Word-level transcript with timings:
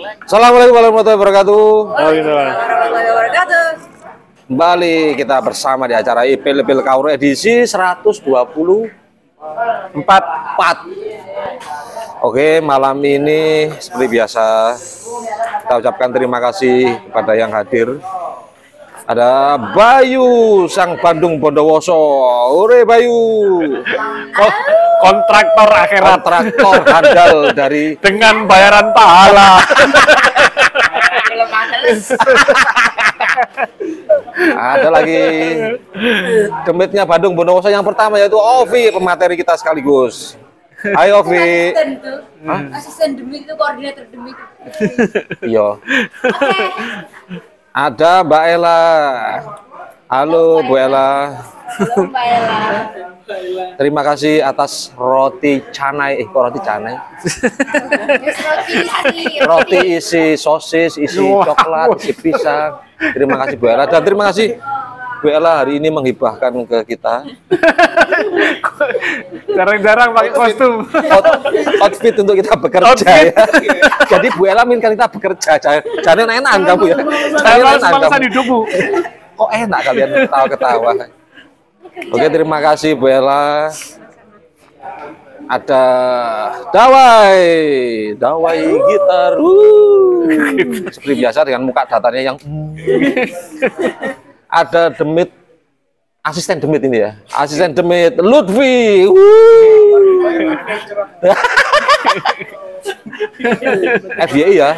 Assalamualaikum 0.00 0.72
warahmatullahi 0.80 1.18
wabarakatuh. 1.20 1.60
Oh 1.92 2.12
lah. 2.24 2.56
warahmatullahi 2.56 3.08
wabarakatuh. 3.12 3.64
Kembali 4.48 4.96
kita 5.12 5.36
bersama 5.44 5.84
di 5.84 5.92
acara 5.92 6.24
IPL 6.24 6.64
IPL 6.64 6.80
Kaur 6.80 7.12
edisi 7.12 7.68
124. 7.68 8.24
Oke, 12.24 12.64
malam 12.64 12.96
ini 13.04 13.68
seperti 13.76 14.06
biasa 14.08 14.72
kita 15.68 15.74
ucapkan 15.84 16.08
terima 16.16 16.40
kasih 16.40 16.96
kepada 17.12 17.32
yang 17.36 17.52
hadir. 17.52 18.00
Ada 19.04 19.60
Bayu 19.76 20.64
sang 20.72 20.96
Bandung 20.96 21.36
Bondowoso. 21.36 21.92
Ore 22.56 22.88
Bayu. 22.88 23.20
Ko- 24.32 24.64
kontraktor 25.00 25.68
akhirat 25.72 26.20
Kontraktor 26.20 26.76
handal 26.84 27.36
dari 27.56 27.96
dengan 27.98 28.44
bayaran 28.44 28.92
pahala. 28.92 29.64
ada 34.60 34.88
lagi 34.92 35.22
demitnya 36.68 37.04
Bandung 37.08 37.34
Bondowoso 37.34 37.68
yang 37.72 37.84
pertama 37.84 38.20
yaitu 38.20 38.36
Ovi 38.36 38.92
pemateri 38.92 39.34
kita 39.34 39.56
sekaligus. 39.56 40.36
Hai 40.80 41.12
Ovi. 41.12 41.36
Asisten 41.36 41.88
tuh. 42.00 42.18
Asisten 42.72 43.08
demik 43.12 43.44
itu 43.44 43.52
koordinator 43.52 44.04
demik. 44.08 44.36
Iya. 45.44 45.76
Ada 47.76 48.24
Mbak 48.24 48.44
Ella. 48.48 48.80
Halo 50.08 50.64
Bu 50.64 50.74
Ella. 50.80 51.36
Halo 51.76 52.08
Mbak 52.08 52.24
Ella. 52.24 53.09
Terima 53.76 54.02
kasih 54.02 54.40
atas 54.40 54.72
roti 54.92 55.62
canai. 55.70 56.18
Eh, 56.18 56.26
kok 56.26 56.42
roti 56.42 56.60
canai? 56.60 56.94
Roti 56.96 58.28
isi. 58.28 58.44
Roti 59.40 59.80
isi 59.96 60.24
sosis, 60.34 60.92
isi 60.96 61.20
coklat, 61.20 61.96
isi 61.96 62.12
pisang. 62.12 62.82
Terima 62.98 63.38
kasih 63.38 63.56
Bu 63.56 63.66
Ella 63.66 63.84
dan 63.84 64.00
terima 64.00 64.28
kasih 64.28 64.60
Bu 65.20 65.28
Ella 65.28 65.60
hari 65.60 65.76
ini 65.76 65.88
menghibahkan 65.88 66.52
ke 66.64 66.78
kita 66.86 67.24
Jarang-jarang 69.50 70.12
pakai 70.12 70.32
kostum. 70.32 70.72
out- 70.88 71.40
outfit 71.80 72.14
untuk 72.14 72.34
kita 72.34 72.56
bekerja 72.56 73.08
ya. 73.24 73.32
Jadi 74.12 74.26
Bu 74.32 74.44
Ella 74.44 74.64
minta 74.64 74.88
kita 74.88 75.06
bekerja. 75.06 75.56
Jangan 76.00 76.28
enak 76.28 76.52
kamu 76.66 76.84
ya. 76.88 76.96
Jangan 77.36 77.76
Saya 77.76 77.76
enak 77.76 77.90
kamu. 78.04 78.24
hidupmu. 78.28 78.58
Kok 79.36 79.50
enak 79.50 79.80
kalian 79.82 80.08
ketawa-ketawa. 80.18 80.90
Oke, 81.90 82.26
terima 82.30 82.58
kasih 82.62 82.94
Bu 82.94 83.10
Ella. 83.10 83.70
Ada 85.50 85.84
Dawai, 86.70 87.42
Dawai 88.14 88.58
gitar. 88.62 89.32
Uh. 89.42 90.30
Seperti 90.94 91.14
biasa 91.18 91.42
dengan 91.42 91.66
muka 91.66 91.82
datarnya 91.90 92.30
yang 92.30 92.36
ada 94.46 94.94
Demit 94.94 95.34
asisten 96.22 96.62
Demit 96.62 96.86
ini 96.86 97.02
ya. 97.02 97.18
Asisten 97.34 97.74
Demit 97.74 98.14
Lutfi. 98.22 99.10
FYI 104.30 104.54
ya. 104.54 104.70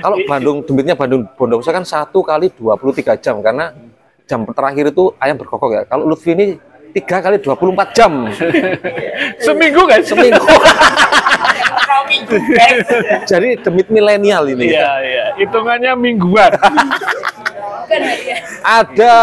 Kalau 0.00 0.16
Bandung 0.24 0.64
Demitnya 0.64 0.96
Bandung 0.96 1.28
Bondowoso 1.36 1.68
kan 1.68 1.84
satu 1.84 2.24
kali 2.24 2.48
23 2.56 3.20
jam 3.20 3.44
karena 3.44 3.76
jam 4.28 4.44
terakhir 4.44 4.92
itu 4.92 5.16
ayam 5.16 5.40
berkokok 5.40 5.70
ya. 5.72 5.82
Kalau 5.88 6.04
Lutfi 6.04 6.36
ini 6.36 6.46
tiga 6.92 7.20
kali 7.20 7.40
24 7.40 7.96
jam 7.96 8.12
Seminggu 9.44 9.82
guys. 9.88 10.04
seminggu. 10.04 10.44
Jadi 13.24 13.48
demit 13.60 13.88
milenial 13.88 14.44
ini. 14.48 14.72
Iya, 14.72 14.90
iya. 15.00 15.24
Hitungannya 15.40 15.92
mingguan. 15.96 16.52
Ya. 17.88 18.36
Ada 18.60 19.14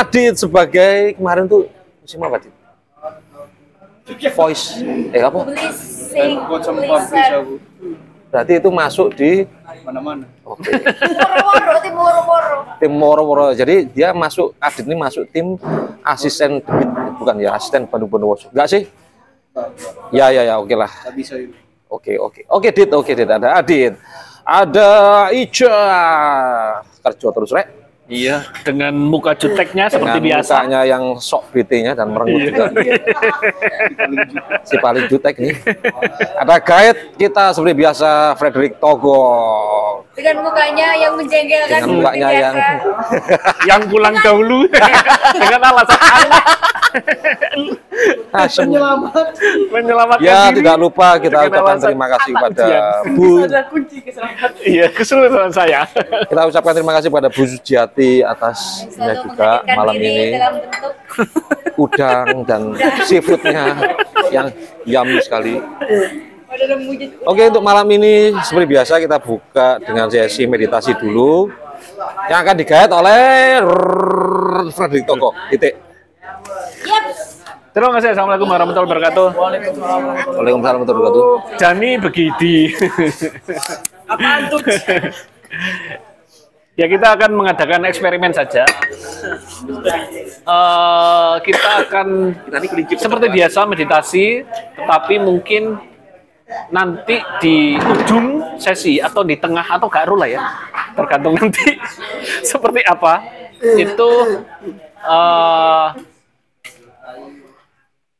Adit 0.00 0.40
sebagai 0.40 1.16
kemarin 1.20 1.44
tuh 1.44 1.68
musim 2.00 2.20
apa 2.24 2.40
Adit? 2.40 2.52
Voice. 4.32 4.80
Eh 5.12 5.20
apa? 5.20 5.40
Berarti 8.30 8.52
itu 8.58 8.68
masuk 8.74 9.08
di 9.14 9.46
mana-mana. 9.86 10.26
Oke. 10.42 10.66
Woro-woro, 10.66 11.74
tim 11.78 11.94
woro-woro. 11.94 12.58
tim 12.82 12.92
Moro-Moro. 12.92 13.46
Jadi 13.54 13.86
dia 13.94 14.10
masuk 14.10 14.52
Adit 14.58 14.84
ini 14.84 14.96
masuk 14.98 15.30
tim 15.30 15.54
asisten 16.02 16.58
bukan 17.16 17.38
ya 17.38 17.54
asisten 17.54 17.86
Bandung 17.86 18.10
Bondowoso. 18.10 18.50
Enggak 18.50 18.68
sih? 18.70 18.82
Ya 20.10 20.28
ya 20.34 20.42
ya 20.42 20.54
oke 20.58 20.74
lah. 20.74 20.90
Tak 20.90 21.14
bisa 21.14 21.38
itu. 21.38 21.54
Oke 21.86 22.18
oke 22.18 22.42
oke 22.50 22.68
Dit 22.74 22.90
oke 22.90 23.12
Dit 23.14 23.30
ada 23.30 23.62
Adit 23.62 23.94
ada 24.42 24.90
Ica 25.30 25.76
kerja 26.82 27.28
terus 27.30 27.50
rek 27.54 27.85
Iya, 28.06 28.46
dengan 28.62 28.94
muka 28.94 29.34
juteknya 29.34 29.90
seperti 29.90 30.22
dengan 30.22 30.38
biasa. 30.38 30.52
mukanya 30.56 30.80
yang 30.86 31.04
sok 31.16 31.50
BT-nya 31.50 31.90
dan 31.90 32.06
merengut 32.08 32.38
Iya. 32.38 32.46
juga 32.46 32.64
si 34.62 34.78
paling 34.78 35.04
jutek 35.06 35.34
nih 35.36 35.54
ada 36.36 36.56
guide 36.56 36.98
kita 37.16 37.50
seperti 37.50 37.74
biasa 37.76 38.08
Frederick 38.34 38.78
Togo 38.78 39.18
Dengan 40.12 40.38
mukanya 40.40 40.94
yang 40.94 41.12
menjengkelkan 41.12 41.82
dengan 41.82 41.88
mukanya 41.92 42.28
biasa. 42.28 42.40
yang 42.40 42.54
Yang 43.68 43.80
pulang 43.90 44.14
dahulu 44.22 44.58
dengan 45.34 45.60
alasan 45.66 45.98
aneh 45.98 46.42
asem. 48.32 48.68
menyelamatkan 49.68 50.22
ya 50.22 50.48
diri. 50.48 50.56
tidak 50.58 50.76
lupa 50.78 51.16
kita 51.18 51.38
ucapkan 51.44 51.76
terima 51.78 52.06
kasih 52.08 52.30
anak 52.30 52.40
kepada. 52.52 52.64
Bu 53.12 53.28
kunci 53.66 53.96
keselamatan. 54.00 54.50
Iya, 54.62 54.86
keseluruhan 54.90 55.50
saya. 55.50 55.80
kita 56.24 56.42
ucapkan 56.46 56.72
terima 56.72 56.92
kasih 56.94 57.08
pada 57.10 57.28
Bu 57.28 57.44
Sujiati 57.96 58.20
atasnya 58.20 59.24
juga 59.24 59.64
malam 59.72 59.96
ini 59.96 60.36
udang 61.84 62.44
dan 62.44 62.76
seafoodnya 63.08 63.72
yang 64.28 64.52
yummy 64.84 65.16
sekali. 65.24 65.56
Oke 67.24 67.48
untuk 67.48 67.64
malam 67.64 67.88
ini 67.88 68.36
seperti 68.44 68.68
biasa 68.68 69.00
kita 69.00 69.16
buka 69.16 69.80
dengan 69.80 70.12
sesi 70.12 70.44
meditasi 70.44 70.92
dulu 70.92 71.48
yang 72.28 72.44
akan 72.44 72.56
digayat 72.60 72.92
oleh 72.92 73.64
Frederick 74.76 75.08
Toko. 75.08 75.32
Titik. 75.48 75.72
Terima 77.72 77.96
kasih. 77.96 78.12
Assalamualaikum 78.12 78.48
warahmatullahi 78.48 78.88
wabarakatuh. 78.92 79.26
Waalaikumsalam 79.40 80.84
warahmatullahi 80.84 81.00
wabarakatuh. 81.00 81.56
Jani 81.60 81.90
begini. 81.96 82.56
Apaan 84.04 84.52
tuh? 84.52 84.60
ya 86.76 86.86
kita 86.86 87.16
akan 87.16 87.30
mengadakan 87.32 87.88
eksperimen 87.88 88.32
saja. 88.36 88.68
Eh, 90.46 91.34
kita 91.42 91.70
akan 91.88 92.36
seperti 92.94 93.26
biasa 93.32 93.64
meditasi, 93.66 94.44
tetapi 94.76 95.18
mungkin 95.18 95.80
nanti 96.70 97.18
di 97.42 97.74
ujung 97.74 98.54
sesi 98.62 99.02
atau 99.02 99.26
di 99.26 99.34
tengah 99.34 99.66
atau 99.66 99.90
gak 99.90 100.06
lah 100.06 100.28
ya, 100.30 100.40
tergantung 100.94 101.34
nanti 101.34 101.74
seperti 102.52 102.84
apa. 102.86 103.24
Itu 103.58 104.10
eh, 105.02 105.88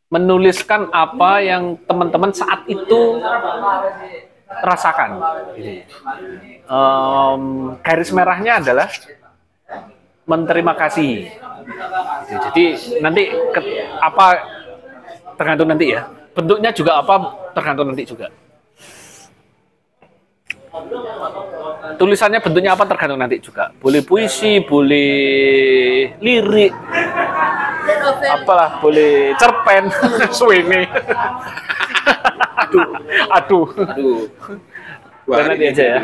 menuliskan 0.06 0.88
apa 0.94 1.44
yang 1.44 1.76
teman-teman 1.84 2.32
saat 2.32 2.64
itu 2.70 3.20
rasakan. 4.46 5.10
Em, 6.66 7.42
garis 7.82 8.10
merahnya 8.14 8.62
adalah 8.62 8.88
menerima 10.26 10.72
kasih. 10.74 11.30
Jadi 12.26 12.64
nanti 13.02 13.30
ke- 13.54 13.66
apa 13.98 14.26
tergantung 15.38 15.70
nanti 15.70 15.94
ya. 15.94 16.06
Bentuknya 16.34 16.70
juga 16.74 16.98
apa 17.00 17.14
tergantung 17.54 17.90
nanti 17.90 18.04
juga. 18.06 18.28
Tulisannya 21.96 22.42
bentuknya 22.42 22.76
apa 22.76 22.84
tergantung 22.84 23.16
nanti 23.16 23.40
juga. 23.40 23.72
Boleh 23.80 24.04
puisi, 24.04 24.60
boleh 24.60 26.12
lirik. 26.20 26.74
Apalah 28.28 28.78
boleh 28.78 29.34
cerpen, 29.36 29.88
suwene. 30.36 30.86
aduh, 32.56 32.86
aduh. 33.30 33.66
Aduh. 33.72 34.20
Dan 35.26 35.42
nanti 35.50 35.64
aja 35.66 35.84
ya. 35.84 35.98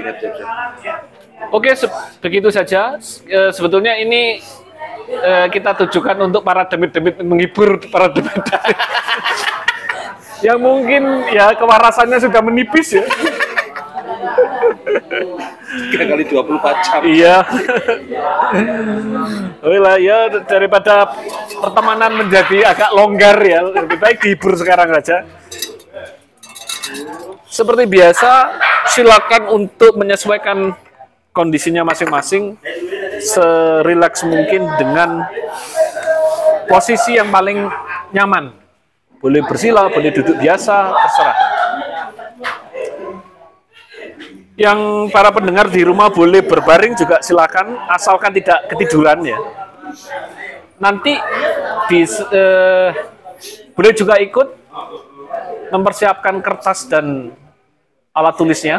Oke, 1.50 1.70
se- 1.74 1.90
begitu 2.18 2.50
saja. 2.50 2.98
Eh, 3.24 3.50
sebetulnya 3.50 3.94
ini 3.94 4.42
eh, 5.08 5.46
kita 5.50 5.78
tujukan 5.84 6.16
untuk 6.26 6.42
para 6.42 6.66
demit-demit 6.66 7.22
menghibur 7.22 7.78
para 7.90 8.10
demit. 8.10 8.34
yang 10.46 10.58
mungkin 10.58 11.22
ya 11.30 11.54
kewarasannya 11.54 12.18
sudah 12.18 12.42
menipis 12.42 12.98
ya. 12.98 13.04
Tiga 15.92 16.04
kali 16.04 16.24
24 16.28 16.86
jam. 16.86 17.00
Iya. 17.06 17.36
Lah 19.62 19.96
ya 19.98 20.18
daripada 20.44 21.10
pertemanan 21.62 22.12
menjadi 22.26 22.70
agak 22.70 22.90
longgar 22.92 23.36
ya, 23.42 23.60
lebih 23.66 23.98
baik 23.98 24.18
dihibur 24.22 24.54
sekarang 24.58 24.92
saja. 25.00 25.24
Seperti 27.52 27.84
biasa, 27.84 28.32
silakan 28.92 29.42
untuk 29.52 29.96
menyesuaikan 30.00 30.72
kondisinya 31.36 31.84
masing-masing 31.84 32.56
serileks 33.20 34.24
mungkin 34.24 34.68
dengan 34.80 35.24
posisi 36.68 37.16
yang 37.16 37.28
paling 37.28 37.68
nyaman. 38.12 38.56
Boleh 39.20 39.44
bersila, 39.46 39.86
boleh 39.86 40.10
duduk 40.10 40.34
biasa, 40.40 40.90
terserah. 40.96 41.51
Yang 44.62 45.10
para 45.10 45.34
pendengar 45.34 45.66
di 45.66 45.82
rumah 45.82 46.06
boleh 46.06 46.38
berbaring 46.46 46.94
juga 46.94 47.18
silakan, 47.18 47.82
asalkan 47.90 48.30
tidak 48.30 48.70
ketiduran 48.70 49.18
ya. 49.26 49.38
Nanti 50.78 51.18
di, 51.90 52.06
eh, 52.06 52.88
boleh 53.74 53.92
juga 53.98 54.22
ikut 54.22 54.48
mempersiapkan 55.74 56.38
kertas 56.38 56.86
dan 56.86 57.34
alat 58.14 58.34
tulisnya. 58.38 58.78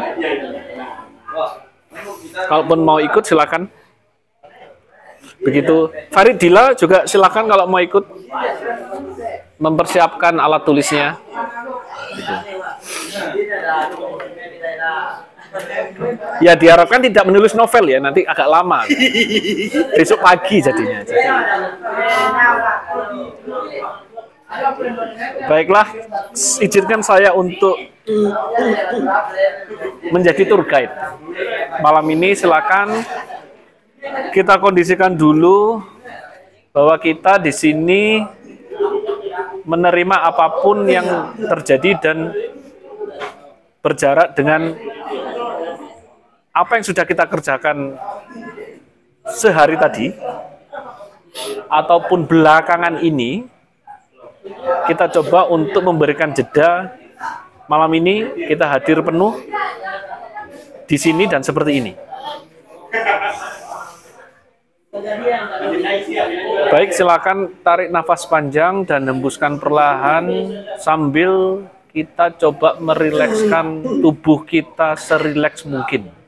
Kalaupun 2.48 2.80
mau 2.80 2.96
ikut 3.04 3.20
silakan. 3.28 3.68
Begitu. 5.44 5.92
Farid 6.08 6.40
Dila 6.40 6.72
juga 6.72 7.04
silakan 7.04 7.44
kalau 7.44 7.68
mau 7.68 7.84
ikut 7.84 8.08
mempersiapkan 9.60 10.40
alat 10.40 10.64
tulisnya. 10.64 11.20
Gitu. 12.16 12.34
Ya 16.42 16.58
diharapkan 16.58 16.98
tidak 16.98 17.24
menulis 17.26 17.54
novel 17.54 17.84
ya, 17.86 17.98
nanti 18.02 18.26
agak 18.26 18.48
lama. 18.50 18.82
Besok 19.94 20.18
pagi 20.18 20.58
jadinya. 20.58 21.00
Baiklah, 25.46 25.86
izinkan 26.62 27.02
saya 27.02 27.34
untuk 27.34 27.74
menjadi 30.10 30.42
tour 30.46 30.62
guide. 30.66 30.92
Malam 31.82 32.06
ini 32.14 32.34
silakan 32.38 33.02
kita 34.30 34.60
kondisikan 34.60 35.14
dulu 35.16 35.80
bahwa 36.74 36.98
kita 36.98 37.38
di 37.38 37.50
sini 37.54 38.22
menerima 39.64 40.16
apa 40.28 40.60
pun 40.60 40.84
yang 40.84 41.34
terjadi 41.38 41.90
dan 42.02 42.18
berjarak 43.80 44.36
dengan 44.36 44.76
apa 46.54 46.78
yang 46.78 46.86
sudah 46.86 47.02
kita 47.02 47.26
kerjakan 47.26 47.98
sehari 49.26 49.74
tadi 49.74 50.14
ataupun 51.66 52.30
belakangan 52.30 53.02
ini 53.02 53.42
kita 54.86 55.10
coba 55.18 55.50
untuk 55.50 55.82
memberikan 55.82 56.30
jeda 56.30 56.94
malam 57.66 57.90
ini 57.98 58.46
kita 58.46 58.70
hadir 58.70 59.02
penuh 59.02 59.34
di 60.86 60.94
sini 60.94 61.26
dan 61.26 61.42
seperti 61.42 61.72
ini. 61.82 61.92
Baik, 66.70 66.94
silakan 66.94 67.50
tarik 67.66 67.90
nafas 67.90 68.30
panjang 68.30 68.86
dan 68.86 69.02
hembuskan 69.10 69.58
perlahan 69.58 70.30
sambil 70.78 71.66
kita 71.90 72.30
coba 72.38 72.78
merilekskan 72.78 73.82
tubuh 74.04 74.46
kita 74.46 74.94
serileks 74.94 75.66
mungkin. 75.66 76.23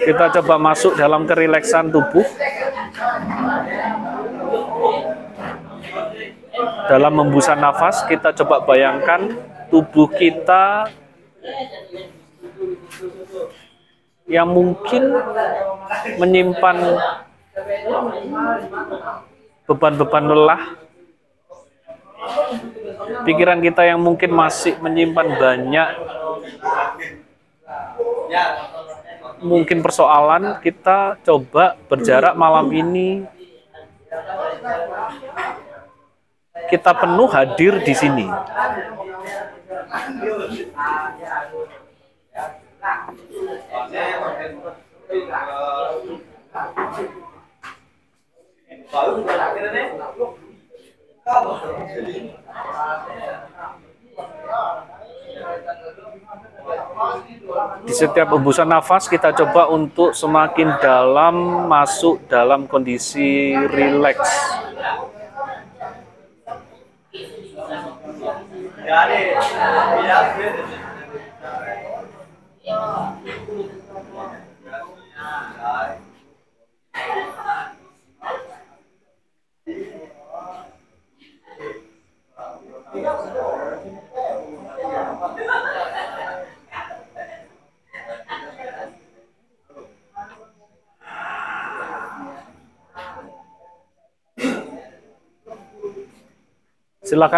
Kita 0.00 0.24
coba 0.40 0.54
masuk 0.56 0.96
dalam 0.96 1.28
kerileksan 1.28 1.92
tubuh. 1.92 2.24
Dalam 6.90 7.12
membusan 7.14 7.60
nafas, 7.62 8.02
kita 8.08 8.34
coba 8.42 8.66
bayangkan 8.66 9.30
tubuh 9.70 10.10
kita 10.10 10.90
yang 14.26 14.50
mungkin 14.50 15.14
menyimpan 16.18 16.76
beban-beban 19.66 20.24
lelah, 20.26 20.62
pikiran 23.24 23.60
kita 23.64 23.82
yang 23.84 24.00
mungkin 24.00 24.30
masih 24.32 24.76
menyimpan 24.80 25.28
banyak 25.40 25.88
mungkin 29.40 29.80
persoalan, 29.80 30.60
kita 30.60 31.16
coba 31.24 31.76
berjarak 31.88 32.36
malam 32.36 32.68
ini 32.70 33.24
kita 36.68 36.92
penuh 36.94 37.28
hadir 37.32 37.80
di 37.82 37.94
sini. 37.96 38.28
Di 57.84 57.94
setiap 57.96 58.36
hembusan 58.36 58.68
nafas 58.68 59.08
kita 59.08 59.32
coba 59.32 59.68
untuk 59.72 60.12
semakin 60.12 60.76
dalam 60.80 61.66
masuk 61.68 62.24
dalam 62.28 62.68
kondisi 62.68 63.56
rileks. 63.56 64.28
Silakan 82.90 83.06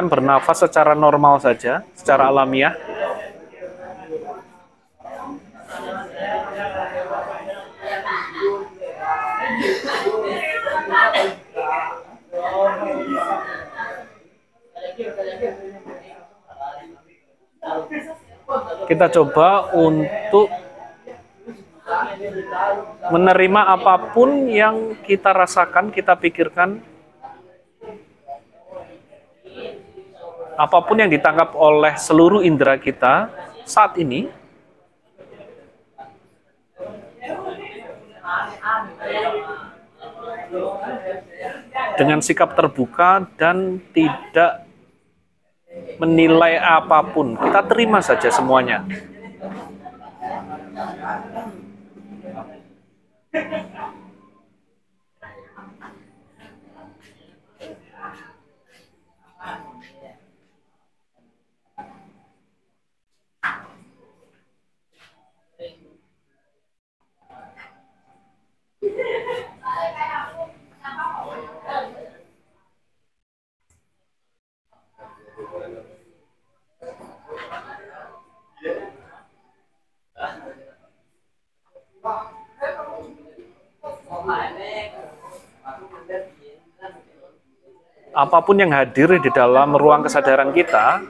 bernafas 0.09 0.65
secara 0.65 0.97
normal 0.97 1.37
saja, 1.45 1.85
secara 1.93 2.33
alamiah. 2.33 2.73
Kita 18.93 19.09
coba 19.09 19.73
untuk 19.73 20.53
menerima 23.09 23.61
apa 23.73 24.13
pun 24.13 24.53
yang 24.53 25.01
kita 25.01 25.33
rasakan, 25.33 25.89
kita 25.89 26.13
pikirkan. 26.13 26.77
Apa 30.61 30.85
pun 30.85 31.01
yang 31.01 31.09
ditangkap 31.09 31.57
oleh 31.57 31.97
seluruh 31.97 32.45
indera 32.45 32.77
kita 32.77 33.33
saat 33.65 33.97
ini. 33.97 34.29
Dengan 41.97 42.21
sikap 42.21 42.53
terbuka 42.53 43.25
dan 43.41 43.81
tidak 43.97 44.69
menilai 46.01 46.57
apa 46.61 47.03
pun. 47.13 47.35
Kita 47.37 47.61
terima 47.67 47.99
saja 48.01 48.29
semuanya. 48.31 48.85
Apa 88.23 88.39
pun 88.47 88.55
yang 88.55 88.71
hadir 88.71 89.19
di 89.19 89.31
dalam 89.35 89.75
ruang 89.75 90.07
kesadaran 90.07 90.55
kita, 90.55 91.03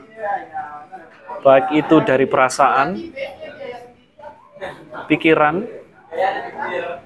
baik 1.45 1.77
itu 1.77 2.01
dari 2.01 2.25
perasaan, 2.25 2.97
pikiran, 5.13 5.61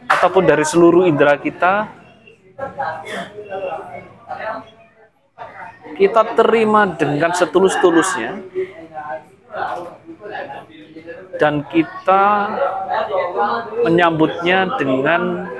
ataupun 0.06 0.42
dari 0.46 0.62
seluruh 0.62 1.10
indera 1.10 1.34
kita, 1.34 1.90
kita 5.98 6.22
terima 6.38 6.86
dengan 6.94 7.34
setulus-tulusnya 7.34 8.38
dan 11.42 11.64
kita 11.68 12.24
menyambutnya 13.82 14.76
dengan 14.78 15.50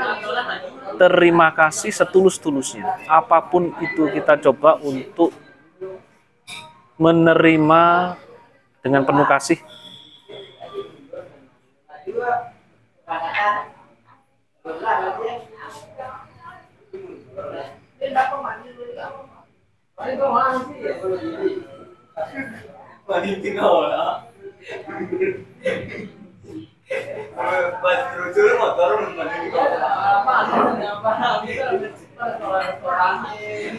terima 0.97 1.53
kasih 1.53 1.93
setulus-tulusnya. 1.93 3.07
Apa 3.09 3.41
pun 3.47 3.73
itu 3.81 4.09
kita 4.11 4.41
coba 4.41 4.81
untuk 4.81 5.31
menerima 6.97 8.17
dengan 8.81 9.03
penuh 9.05 9.29
kasih. 9.29 9.61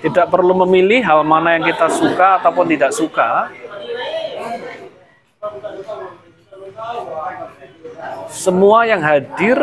Tidak 0.04 0.28
perlu 0.28 0.54
memilih 0.68 1.00
hal 1.08 1.24
mana 1.24 1.56
yang 1.56 1.64
kita 1.72 1.88
suka 1.88 2.44
ataupun 2.44 2.68
tidak 2.68 2.92
suka. 2.92 3.48
Semua 8.28 8.84
yang 8.84 9.00
hadir 9.00 9.56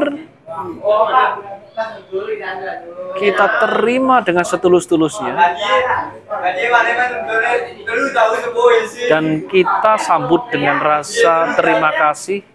kita 3.19 3.47
terima 3.67 4.23
dengan 4.23 4.47
setulus-tulusnya 4.47 5.35
dan 9.11 9.25
kita 9.51 9.93
sambut 9.99 10.47
dengan 10.55 10.79
rasa 10.79 11.59
terima 11.59 11.91
kasih 11.91 12.47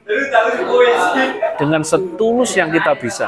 dengan 1.59 1.83
setulus 1.83 2.55
yang 2.55 2.71
kita 2.71 2.95
bisa. 2.95 3.27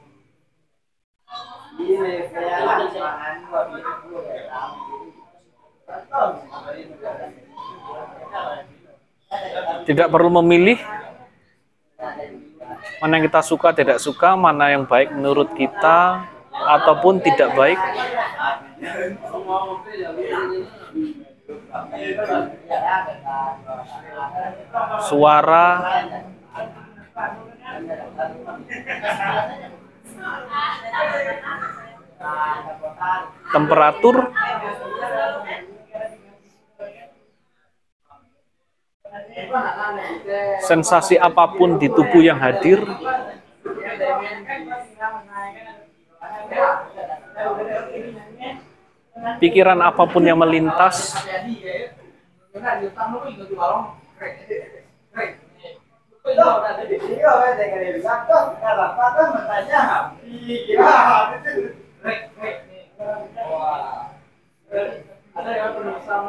Tidak 9.81 10.07
perlu 10.11 10.29
memilih 10.43 10.77
mana 13.01 13.17
yang 13.17 13.25
kita 13.25 13.41
suka, 13.41 13.73
tidak 13.73 13.97
suka, 13.97 14.37
mana 14.37 14.69
yang 14.73 14.85
baik 14.85 15.09
menurut 15.13 15.49
kita 15.57 16.25
ataupun 16.53 17.17
tidak 17.21 17.49
baik. 17.57 17.79
Suara 25.05 25.67
temperatur? 33.51 34.31
Sensasi 40.63 41.19
apa 41.19 41.51
pun 41.51 41.75
di 41.75 41.91
tubuh 41.91 42.23
yang 42.23 42.39
hadir. 42.39 42.79
Pikiran 49.37 49.77
apa 49.83 50.07
pun 50.07 50.23
yang 50.25 50.39
melintas 50.39 51.13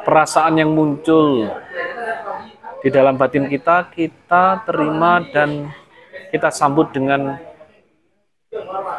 perasaan 0.03 0.57
yang 0.57 0.73
muncul 0.73 1.53
di 2.81 2.89
dalam 2.89 3.21
batin 3.21 3.47
kita 3.47 3.93
kita 3.93 4.65
terima 4.65 5.21
dan 5.29 5.69
kita 6.33 6.49
sambut 6.49 6.89
dengan 6.97 7.37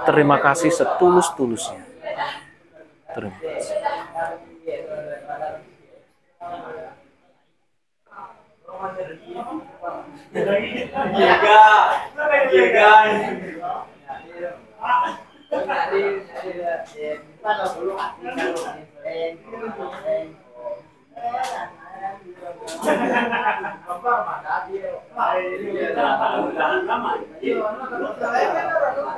terima 0.06 0.38
kasih 0.38 0.70
setulus-tulusnya. 0.70 1.82
Terima 3.14 3.38
kasih. 3.42 3.93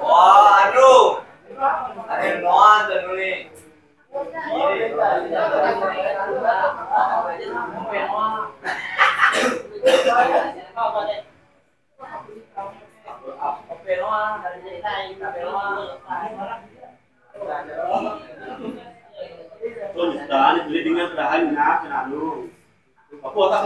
Wah, 0.03 0.67
aduh. 0.67 1.24
Ada 2.12 2.24
yang 2.27 2.43
nonton 2.43 3.15
nih. 3.15 3.48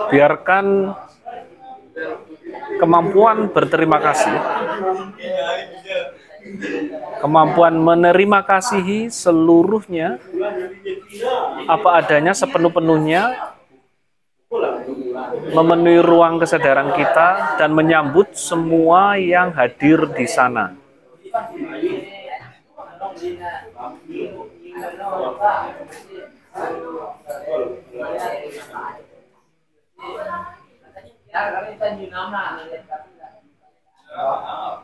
Biarkan 0.10 0.66
kemampuan 2.80 3.38
berterima 3.52 4.00
kasih, 4.04 4.36
kemampuan 7.24 7.76
menerima 7.80 8.40
kasihi 8.44 9.08
seluruhnya, 9.12 10.20
apa 11.68 11.90
adanya 12.00 12.32
sepenuh-penuhnya, 12.36 13.56
memenuhi 15.52 16.00
ruang 16.02 16.38
kesadaran 16.40 16.94
kita 16.94 17.58
dan 17.58 17.74
menyambut 17.74 18.34
semua 18.38 19.18
yang 19.18 19.52
hadir 19.54 20.06
di 20.14 20.26
sana. 20.30 20.74
Mau. 34.10 34.84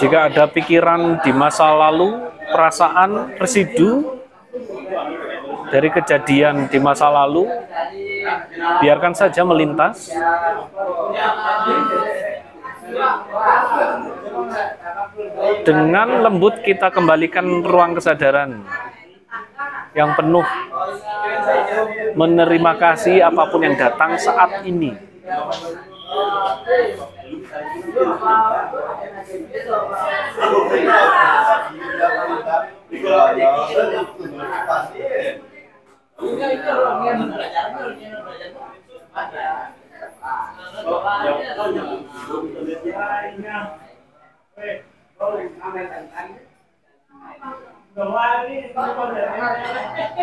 Jika 0.00 0.18
ada 0.32 0.48
pikiran 0.48 1.20
di 1.20 1.32
masa 1.36 1.68
lalu, 1.76 2.24
perasaan, 2.48 3.36
residu 3.36 4.16
dari 5.68 5.92
kejadian 5.92 6.72
di 6.72 6.80
masa 6.80 7.12
lalu, 7.12 7.44
biarkan 8.80 9.12
saja 9.12 9.44
melintas. 9.44 10.08
Dengan 15.68 16.24
lembut 16.24 16.64
kita 16.64 16.88
kembalikan 16.88 17.60
ruang 17.60 18.00
kesadaran 18.00 18.64
yang 19.94 20.10
penuh 20.18 20.46
menerima 22.18 22.72
kasih 22.78 23.22
apa 23.22 23.42
pun 23.50 23.62
yang 23.62 23.78
datang 23.78 24.18
saat 24.18 24.66
ini. 24.66 24.94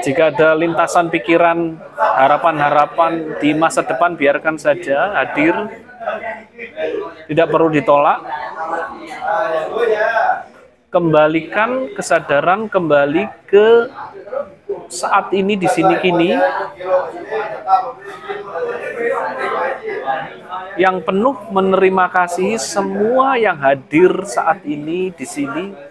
Jika 0.04 0.36
ada 0.36 0.52
lintasan 0.60 1.08
pikiran, 1.08 1.80
harapan-harapan 1.96 3.40
di 3.40 3.56
masa 3.56 3.80
depan, 3.88 4.20
biarkan 4.20 4.60
saja 4.60 5.16
hadir, 5.16 5.56
tidak 7.32 7.48
perlu 7.48 7.72
ditolak. 7.72 8.28
Kembalikan 10.92 11.96
kesadaran 11.96 12.68
kembali 12.68 13.48
ke 13.48 13.88
saat 14.92 15.32
ini 15.32 15.56
di 15.56 15.72
sini 15.72 15.96
kini. 16.04 16.36
Yang 20.76 21.08
penuh 21.08 21.40
menerima 21.56 22.06
kasih 22.12 22.60
semua 22.60 23.40
yang 23.40 23.56
hadir 23.64 24.28
saat 24.28 24.60
ini 24.68 25.16
di 25.16 25.24
sini 25.24 25.91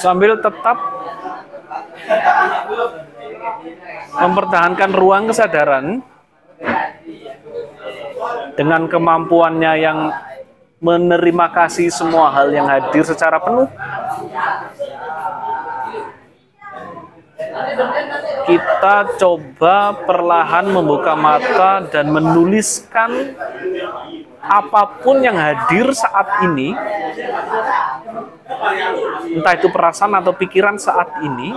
Sambil 0.00 0.38
tetap 0.38 0.78
mempertahankan 4.20 4.90
ruang 4.92 5.30
kesadaran 5.30 6.04
dengan 8.58 8.84
kemampuannya 8.90 9.72
yang 9.80 9.98
menerima 10.80 11.46
kasih 11.52 11.92
semua 11.92 12.32
hal 12.32 12.48
yang 12.52 12.68
hadir 12.68 13.04
secara 13.04 13.40
penuh. 13.40 13.68
Kita 18.44 18.96
coba 19.20 19.94
perlahan 20.04 20.66
membuka 20.68 21.14
mata 21.14 21.84
dan 21.88 22.10
menuliskan 22.10 23.36
apa 24.40 25.04
pun 25.04 25.20
yang 25.20 25.36
hadir 25.36 25.92
saat 25.92 26.44
ini, 26.48 26.72
entah 29.36 29.54
itu 29.54 29.68
perasaan 29.68 30.16
atau 30.16 30.32
pikiran 30.32 30.80
saat 30.80 31.20
ini, 31.20 31.52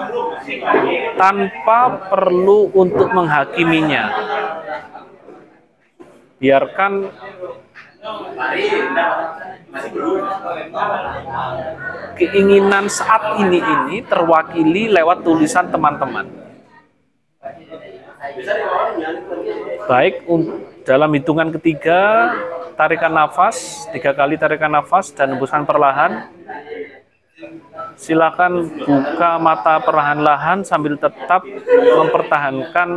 tanpa 1.16 2.12
perlu 2.12 2.70
untuk 2.76 3.10
menghakiminya. 3.16 4.04
Biarkan 6.44 7.08
keinginan 12.20 12.92
saat 12.92 13.40
ini 13.40 13.64
ini 13.64 14.04
terwakili 14.04 14.92
lewat 14.92 15.24
tulisan 15.24 15.72
teman-teman. 15.72 16.28
Baik 19.88 20.28
dalam 20.84 21.10
hitungan 21.16 21.50
ketiga, 21.60 22.32
tarikan 22.76 23.16
nafas, 23.16 23.88
tiga 23.96 24.12
kali 24.12 24.36
tarikan 24.36 24.72
nafas 24.72 25.16
dan 25.16 25.36
hembuskan 25.36 25.64
perlahan. 25.64 26.28
Silakan 28.00 28.72
buka 28.84 29.36
mata 29.40 29.80
perlahan-lahan 29.84 30.64
sambil 30.64 30.96
tetap 30.96 31.44
mempertahankan 31.72 32.90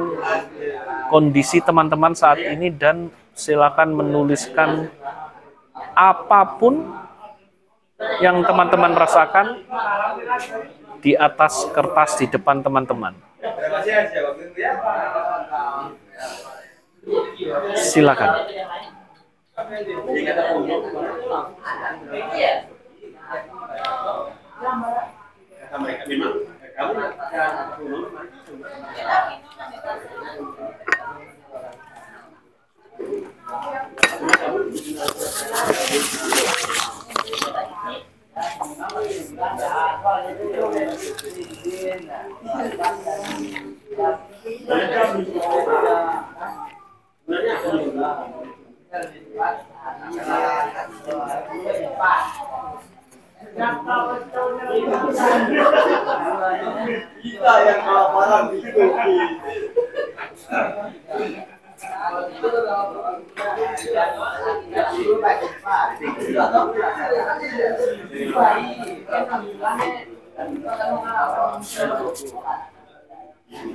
kondisi 1.10 1.62
teman-teman 1.62 2.14
saat 2.14 2.38
ini 2.38 2.70
dan 2.70 3.10
silakan 3.34 3.94
menuliskan 3.94 4.90
apa 5.96 6.58
pun 6.58 6.94
yang 8.20 8.44
teman-teman 8.44 8.92
rasakan 8.92 9.62
di 11.00 11.16
atas 11.16 11.68
kertas 11.72 12.20
di 12.20 12.26
depan 12.28 12.60
teman-teman. 12.60 13.14
Silakan. 17.76 18.30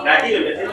Jadi 0.00 0.28
udah 0.38 0.54
sih. 0.54 0.70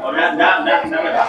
Oh, 0.00 0.10
enggak, 0.10 0.54
enggak, 0.60 0.80
enggak, 0.86 1.28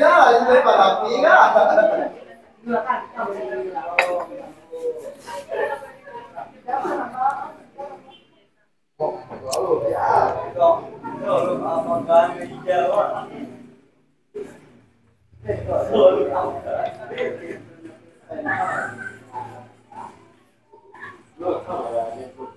juga. 22.34 22.51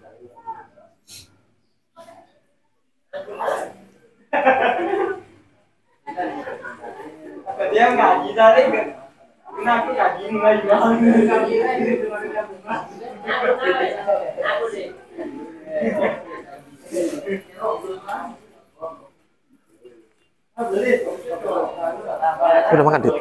Dia 7.72 7.86
ngaji 7.96 8.30
tadi 8.36 8.62
Kenapa 9.56 9.90
ngaji 9.96 10.24
mulai 10.36 10.60
Udah 22.72 22.84
makan, 22.84 23.02
Dit? 23.04 23.16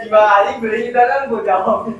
Dibalik 0.00 0.56
beli 0.64 0.88
kita 0.88 1.02
kan 1.04 1.28
gue 1.28 1.40
jawab. 1.44 1.92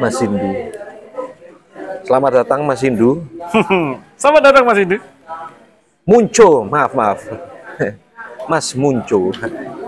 Mas 0.00 0.18
Hindu. 0.18 0.50
Selamat 2.02 2.32
datang 2.42 2.66
Mas 2.66 2.82
Hindu. 2.82 3.22
Selamat 4.18 4.42
datang 4.50 4.66
Mas 4.66 4.78
Indu. 4.82 4.98
Munco, 6.06 6.66
maaf 6.66 6.94
maaf. 6.94 7.22
Mas 8.50 8.74
Munco. 8.74 9.30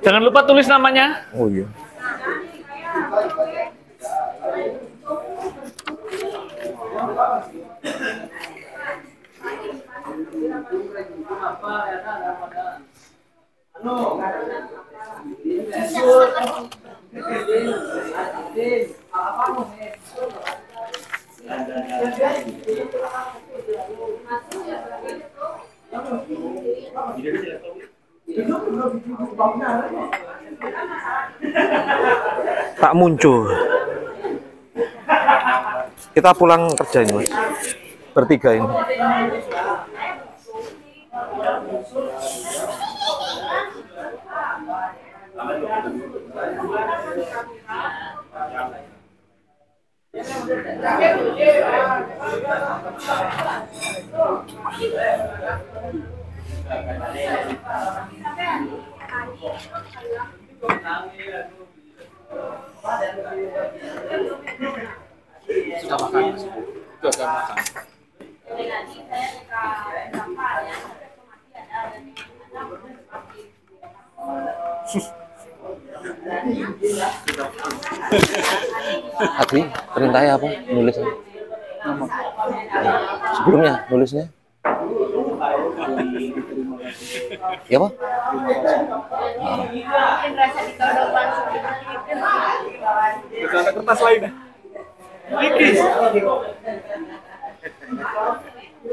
Jangan 0.00 0.22
lupa 0.24 0.40
tulis 0.48 0.64
namanya. 0.64 1.28
Oh 1.36 1.44
iya. 1.52 1.68
Pak 32.78 32.92
Munco. 32.94 33.50
Kita 36.14 36.30
pulang 36.38 36.70
kerja 36.78 37.02
ini. 37.02 37.26
Bertiga 38.14 38.54
ini. 38.54 38.70
Sudah 65.80 65.98
makan, 65.98 66.24
sudah 67.00 67.28
makan. 67.28 67.56
Sus. 74.88 75.29
Adi, 79.40 79.60
perintahnya 79.92 80.32
apa? 80.40 80.48
Nulisnya? 80.72 81.08
Sebelumnya 83.36 83.74
nulisnya? 83.92 84.24
Ya 87.68 87.76
apa? 87.78 87.88
Ada 93.50 93.70
kertas 93.74 94.00
lain 94.00 94.20
ya? 94.24 94.30
Ya, 98.80 98.88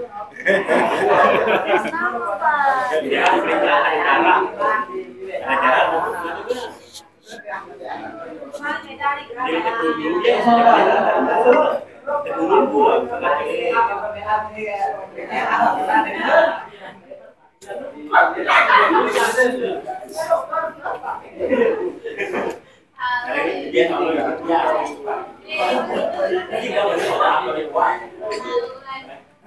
perintah 3.39 3.88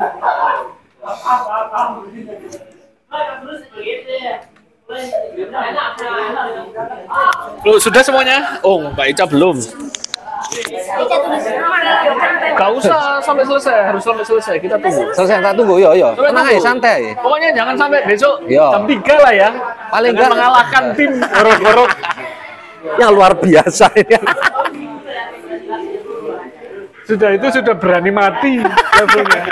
ya. 0.01 0.09
Loh, 7.63 7.79
sudah 7.79 8.03
semuanya? 8.03 8.59
Oh, 8.61 8.91
Mbak 8.91 9.07
Ica 9.15 9.25
belum. 9.29 9.57
Gak 12.51 12.71
usah 12.75 13.23
sampai 13.23 13.45
selesai, 13.47 13.77
harus 13.87 14.03
sampai 14.03 14.25
selesai. 14.27 14.55
Kita 14.59 14.77
tunggu. 14.81 15.05
Selesai 15.15 15.39
tak 15.39 15.55
tunggu 15.55 15.79
yo 15.79 15.95
yo. 15.95 16.11
Tenang 16.17 16.45
aja 16.45 16.61
santai. 16.61 17.15
Pokoknya 17.15 17.55
jangan 17.55 17.75
sampai 17.79 18.01
besok 18.03 18.35
Iya. 18.51 18.67
jam 18.75 18.83
3 18.89 19.15
lah 19.21 19.33
ya. 19.33 19.49
Paling 19.89 20.13
enggak- 20.17 20.33
mengalahkan 20.33 20.85
tim 20.99 21.11
gorok-gorok. 21.23 21.91
Yang 22.99 23.11
luar 23.13 23.33
biasa 23.37 23.87
ini. 23.95 24.17
Sudah 27.05 27.31
itu 27.35 27.47
sudah 27.53 27.75
berani 27.77 28.11
mati 28.11 28.53
levelnya. 28.97 29.43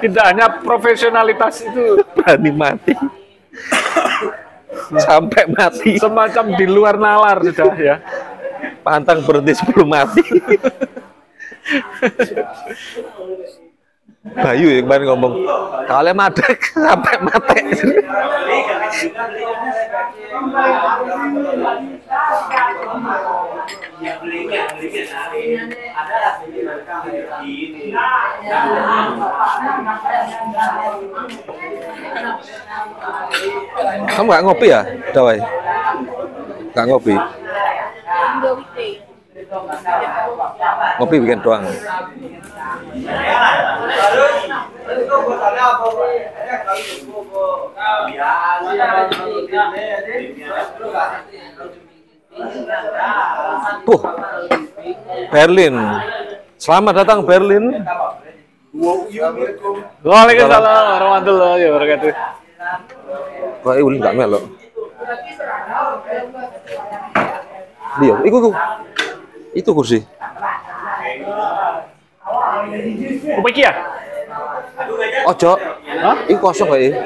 Tidak 0.00 0.24
hanya 0.24 0.46
profesionalitas 0.60 1.60
itu 1.64 2.00
Berani 2.16 2.52
mati. 2.52 2.94
Sampai 4.96 5.44
mati. 5.50 5.98
semacam 5.98 6.44
di 6.56 6.66
luar 6.66 6.96
nalar 6.98 7.42
sudah 7.44 7.74
ya. 7.76 7.96
Pantang 8.80 9.22
berhenti 9.22 9.54
sebelum 9.60 9.88
mati. 9.90 10.24
Bayu 14.20 14.68
yang 14.68 14.84
kemarin 14.84 15.08
ngomong, 15.08 15.32
kalau 15.88 16.12
madek 16.12 16.60
sampai 16.76 17.16
mati. 17.24 17.60
Kamu 34.04 34.28
nggak 34.28 34.44
ngopi 34.44 34.66
ya, 34.68 34.84
Dawai? 35.16 35.40
Nggak 36.76 36.86
ngopi? 36.92 37.16
Ngopi 39.50 41.16
weekend 41.18 41.42
doang. 41.42 41.66
Tuh, 53.82 54.00
Berlin. 55.34 55.74
Selamat 56.60 57.02
datang 57.02 57.26
Berlin. 57.26 57.74
Waalaikumsalam 60.06 60.62
warahmatullahi 60.62 61.62
wabarakatuh. 61.66 62.12
Kok 63.66 63.74
ini 63.82 63.96
nggak 63.98 64.14
melok? 64.14 64.44
Dia, 67.98 68.14
iku 68.22 68.36
iku. 68.38 68.50
Itu 69.54 69.70
kursi. 69.74 70.02
Apa 73.30 73.48
iki 73.50 73.62
ya? 73.66 73.72
Ojo. 75.26 75.52
Hah? 76.00 76.16
Iku 76.30 76.40
kosong 76.40 76.70
kayak 76.70 76.94
ini. 76.94 76.98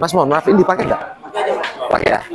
Mas 0.00 0.12
mohon 0.16 0.32
maaf, 0.32 0.48
ini 0.48 0.64
dipakai 0.64 0.88
nggak? 0.88 1.02
Pakai 1.92 2.08
ya? 2.10 2.20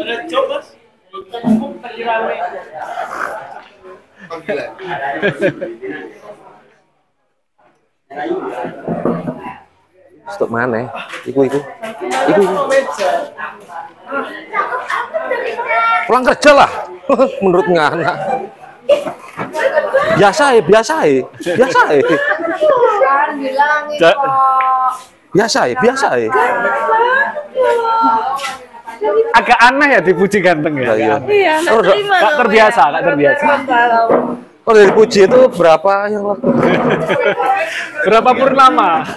Stop 10.27 10.49
mana? 10.51 10.87
Iku 11.23 11.47
iku. 11.47 11.59
Iku 12.27 12.41
iku. 12.43 12.55
Pulang 16.07 16.23
kerja 16.25 16.51
lah. 16.55 16.71
Menurut 17.43 17.67
ngana. 17.67 18.13
Biasa 20.17 20.43
ya, 20.55 20.61
biasa 20.63 20.95
ya. 21.05 21.21
Biasa 21.55 21.79
ya. 21.91 22.01
Biasa 25.31 25.59
ya, 25.69 25.75
biasa 25.77 26.07
ya. 26.17 26.29
Agak 29.35 29.59
aneh 29.61 29.89
ya 29.93 29.99
dipuji 30.01 30.41
ganteng 30.41 30.73
ya. 30.75 30.95
Iya. 30.97 31.15
Iya, 31.23 31.55
udah- 31.69 31.93
Gak 31.93 32.33
terbiasa, 32.41 32.83
gak 32.89 33.03
terbiasa. 33.05 33.47
Oh 34.67 34.75
dari 34.75 34.91
puji 34.91 35.31
itu 35.31 35.39
berapa 35.47 36.11
yang 36.11 36.27
waktu? 36.27 36.51
Berapa 38.07 38.29
purnama? 38.35 39.07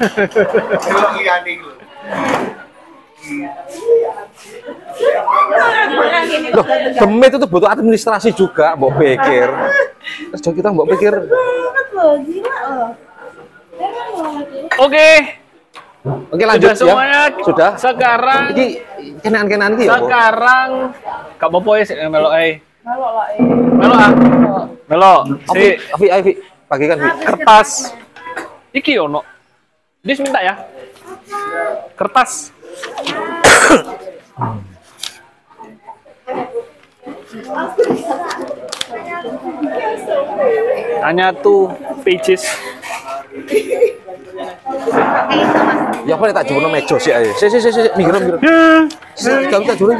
Loh, 6.54 6.66
demit 7.02 7.30
itu 7.34 7.46
butuh 7.50 7.66
administrasi 7.66 8.30
juga, 8.30 8.78
mbok 8.78 8.94
pikir. 9.02 9.50
Terus 10.30 10.54
kita 10.54 10.70
mbok 10.70 10.86
pikir, 10.94 11.18
Oke, 14.80 15.08
oke 16.30 16.44
lanjut 16.46 16.72
sudah 16.72 16.78
semuanya. 16.78 17.22
ya. 17.26 17.42
Sudah. 17.42 17.70
Sekarang, 17.74 18.42
Iki 18.54 18.66
kenan-kenan 19.18 19.74
ya. 19.82 19.98
Sekarang, 19.98 20.68
apa-apa 21.42 21.70
ya, 21.82 21.84
sih, 21.90 21.96
melo 22.84 23.08
eh. 23.28 23.38
Melo 23.76 23.94
ah. 23.94 24.10
Melo, 24.90 25.12
si 25.54 25.78
Avi, 25.94 26.08
Avi, 26.10 26.32
bagikan 26.66 26.98
Vi. 26.98 27.08
kertas. 27.22 27.94
Iki 28.74 28.98
ono. 28.98 29.22
Dis 30.02 30.18
minta 30.18 30.40
ya. 30.42 30.54
Kertas. 31.94 32.50
Hanya 41.04 41.30
tuh 41.38 41.70
pages. 42.02 42.42
Ya 46.08 46.16
apa 46.16 46.32
tak 46.32 46.48
jumpa 46.48 46.66
meja 46.72 46.96
sih 46.96 47.12
ayo. 47.12 47.30
Si 47.36 47.46
si 47.46 47.58
si 47.60 47.70
si 47.70 47.82
minggir 47.94 48.16
minggir. 48.18 48.36
Si 49.14 49.30
kamu 49.52 49.64
tak 49.68 49.76
jumpa 49.78 49.94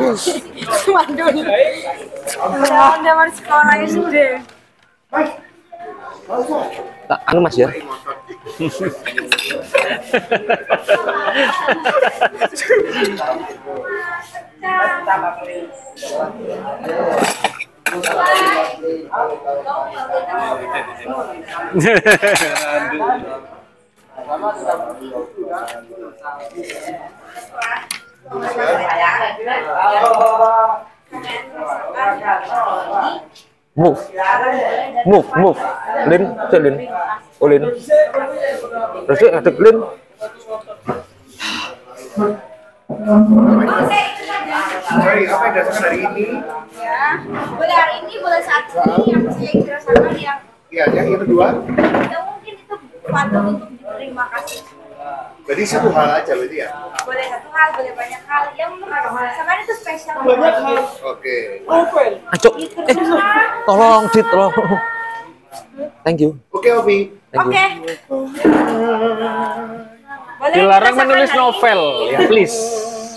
sekolah 3.35 3.75
sudah. 3.91 4.39
Tak, 7.11 7.19
anu 7.27 7.43
mas 7.43 7.59
ya. 7.59 7.67
Move. 33.73 33.99
Move, 35.07 35.27
move. 35.37 35.59
Lin, 36.11 36.23
cek 36.51 36.61
Lin. 36.61 36.77
Oh 37.41 37.47
Lin. 37.49 37.63
Terus 39.07 39.19
ada 39.31 39.51
Lin. 39.51 39.77
Oke, 42.91 44.01
itu 44.03 44.25
saja. 44.27 44.59
Sorry, 44.83 45.23
apa 45.25 45.45
yang 45.47 45.55
dirasakan 45.55 45.83
hari 45.87 45.99
ini? 46.03 46.27
Ya. 46.77 47.23
Boleh 47.55 47.77
hari 47.77 47.95
ini, 48.03 48.15
boleh 48.19 48.41
saat 48.43 48.67
ini 48.75 49.05
yang 49.07 49.23
saya 49.31 49.53
dirasakan 49.55 50.15
yang 50.19 50.39
Ya, 50.71 50.87
yang 50.87 51.07
yang 51.11 51.23
kedua. 51.27 51.47
ya 52.07 52.19
mungkin 52.23 52.55
itu 52.55 52.75
patut 53.03 53.43
untuk 53.43 53.69
diterima 53.75 54.25
kasih. 54.31 54.63
Berarti 55.47 55.65
satu 55.67 55.89
hal 55.91 56.23
aja 56.23 56.33
berarti 56.37 56.57
ya. 56.63 56.69
Boleh 57.03 57.27
satu 57.27 57.49
hal, 57.51 57.69
boleh 57.75 57.93
banyak 57.97 58.23
hal. 58.29 58.43
Yang 58.55 58.71
menurut 58.79 59.33
sama 59.35 59.53
itu 59.59 59.75
spesial. 59.75 60.15
Banyak 60.23 60.55
hal. 60.63 60.85
Oke. 61.11 61.37
Acok. 62.31 62.55
Eh, 62.87 62.97
tolong, 63.67 64.03
Dit, 64.15 64.27
tolong. 64.31 64.55
Thank 66.05 66.21
you. 66.23 66.39
Oke, 66.55 66.71
Ovi. 66.71 67.11
Thank 67.33 67.51
you. 67.51 67.51
Oke. 67.51 67.65
Boleh 70.41 70.57
Dilarang 70.57 70.97
menulis 70.97 71.31
novel, 71.37 71.81
ya 72.09 72.19
please. 72.25 72.57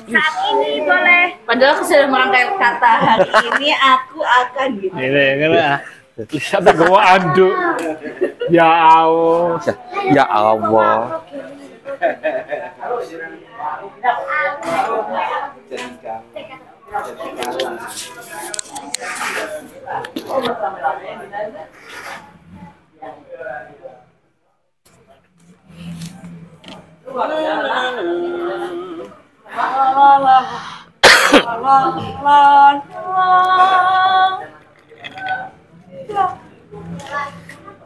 Saat 0.04 0.36
ini 0.60 0.84
boleh. 0.84 1.40
Padahal 1.48 1.80
aku 1.80 1.84
sudah 1.88 2.12
merangkai 2.12 2.44
kata 2.60 2.92
hari 3.00 3.30
ini 3.56 3.72
aku 3.72 4.20
akan 4.20 4.68
gitu. 4.84 4.96
Ini 5.00 5.26
kan 5.40 5.80
Sampai 6.38 6.76
gua 6.76 7.00
anduk. 7.18 7.56
Ya 8.52 8.68
Allah. 8.68 9.58
Ya 10.12 10.26
Allah. 10.28 11.24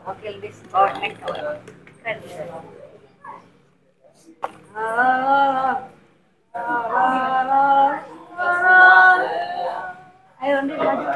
Oke, 0.08 0.24
lebih 0.39 0.56
connect 0.72 1.20
kalau 1.20 1.60
keren. 1.60 1.60
Ah, 2.08 2.15
ah, 2.15 2.63
ah. 2.63 2.77
Ayo, 4.78 4.86
nyampe 10.62 10.76
sama 10.78 11.08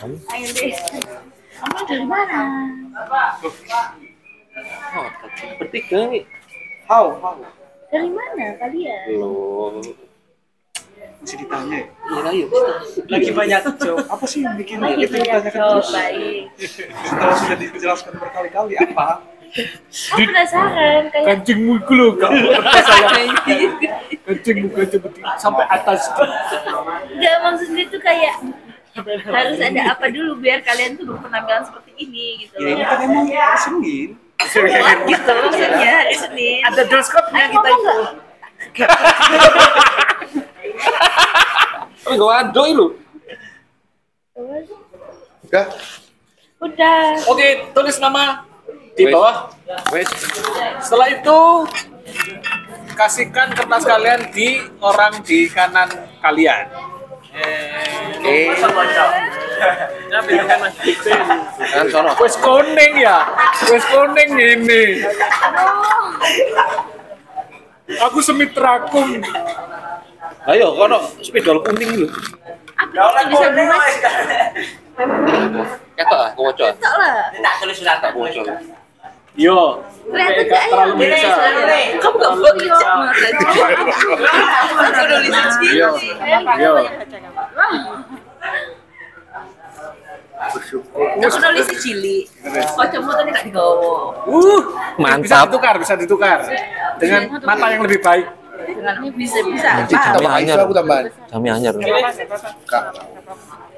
jam. 0.00 0.10
Ayo, 0.32 0.46
deh. 0.56 0.72
Kamu 1.60 1.80
dari 1.84 2.04
mana? 2.08 2.40
Bertiga 5.60 5.98
nih. 6.08 6.24
Dari 7.90 8.10
mana 8.10 8.46
kalian? 8.58 9.06
Masih 11.20 11.36
ditanya 11.36 11.84
ya? 11.84 11.84
Iya, 11.84 12.20
ayo. 12.32 12.46
Lagi 13.12 13.30
banyak 13.36 13.60
job. 13.76 14.00
Apa 14.08 14.24
sih 14.24 14.40
yang 14.40 14.56
bikin 14.56 14.80
Lagi 14.80 15.04
banyak 15.04 15.52
baik. 15.92 16.48
Setelah 16.56 17.36
sudah 17.36 17.56
dijelaskan 17.60 18.12
berkali-kali 18.16 18.72
apa? 18.80 19.20
Aku 19.50 20.22
penasaran 20.22 21.10
kayak 21.10 21.26
Kancing 21.26 21.60
muka 21.66 21.90
lo 21.90 22.14
kak. 22.14 22.30
Kancing 24.26 24.56
muka 24.62 24.82
seperti 24.86 25.20
sampai 25.42 25.66
atas. 25.66 26.06
Enggak 27.10 27.36
maksudnya 27.42 27.84
tuh 27.90 27.98
kayak 27.98 28.34
harus 29.26 29.58
ada 29.58 29.80
apa 29.94 30.06
dulu 30.10 30.38
biar 30.38 30.62
kalian 30.62 30.94
tuh 30.94 31.10
berpenampilan 31.10 31.66
seperti 31.66 31.90
ini 31.98 32.46
gitu. 32.46 32.62
Ya 32.62 32.78
ini 32.78 32.82
kan 32.86 32.98
emang 33.02 33.26
Senin. 33.58 34.08
Gitu 34.38 35.30
maksudnya 35.34 35.92
hari 35.98 36.14
Senin. 36.14 36.62
Ada 36.70 36.82
dress 36.86 37.08
code-nya 37.10 37.46
kita 37.50 37.68
itu. 37.74 37.94
Tapi 42.06 42.14
gua 42.20 42.46
ado 42.46 42.62
lu. 42.70 42.86
Udah. 45.50 45.66
Udah. 46.62 47.02
Oke, 47.26 47.66
tulis 47.74 47.98
nama 47.98 48.49
di 49.00 49.04
bawah. 49.08 49.36
Wes. 49.96 50.08
Setelah 50.84 51.08
itu 51.08 51.38
kasihkan 52.92 53.48
kertas 53.56 53.82
kalian 53.88 54.20
di 54.36 54.60
orang 54.84 55.24
di 55.24 55.48
kanan 55.48 55.88
kalian. 56.20 56.68
Eh, 57.30 58.50
Kan 61.70 61.86
sono. 61.88 62.10
wes 62.18 62.34
kuning 62.42 62.92
ya, 63.00 63.22
wes 63.70 63.84
kuning 63.86 64.30
ini. 64.34 64.84
Aku 68.10 68.18
semit 68.20 68.50
rakung. 68.58 69.22
Ayo, 70.50 70.74
kono 70.74 70.98
spidol 71.22 71.62
kuning 71.62 72.04
lu. 72.04 72.08
Aku 72.80 73.28
bisa 73.30 73.46
buat 73.54 73.68
ah, 76.10 76.28
gua 76.34 76.44
wocok. 76.50 76.72
tok 76.80 76.94
lah. 76.96 77.28
Tak 77.38 77.54
tulis 77.60 77.76
surat 77.76 77.98
tak 78.00 78.12
Wocok. 78.16 78.46
Yo, 79.38 79.78
gak 80.10 80.66
terlalu 80.66 81.06
bisa. 81.06 81.30
Kamu 82.02 82.16
gak 82.18 82.32
boleh 82.34 82.66
cek 82.66 82.82
banget 82.82 83.14
Aku 84.74 85.00
nulisin 85.06 85.54
Yo, 85.70 85.88
yo. 86.58 86.72
Aku 91.30 91.38
nulisin 91.38 91.78
cili. 91.78 92.18
Kacamata 92.74 93.22
ini 93.22 93.30
gak 93.30 93.44
digawa. 93.46 94.18
Uh, 94.26 94.60
bisa 94.98 94.98
Mantap. 94.98 95.46
ditukar, 95.46 95.74
bisa 95.78 95.94
ditukar 95.94 96.38
dengan 96.98 97.38
mata 97.46 97.66
yang 97.70 97.86
lebih 97.86 98.02
baik. 98.02 98.26
Dengan 98.66 98.98
bisa 99.14 99.38
bisa. 99.46 99.68
Nanti 99.78 99.94
anyar. 100.26 100.58
Aku 100.66 100.74
tambahan. 100.74 101.06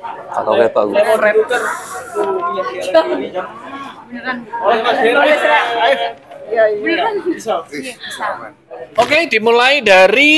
Jami 0.02 0.18
anyar. 0.18 0.26
Kak. 0.26 0.42
Atau 0.42 0.52
ketok 0.58 0.82
aku. 0.82 0.92
Beneran. 4.12 4.38
Oke, 8.98 9.18
dimulai 9.30 9.80
dari 9.80 10.34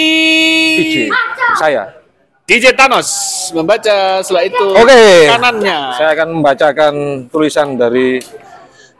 VJ. 0.78 0.96
Saya. 1.58 1.84
DJ 2.44 2.76
Thanos 2.76 3.08
membaca 3.56 4.20
setelah 4.20 4.44
itu 4.44 4.68
Oke. 4.76 5.32
kanannya. 5.32 5.78
Saya 5.96 6.12
akan 6.12 6.28
membacakan 6.38 6.94
tulisan 7.32 7.80
dari 7.80 8.20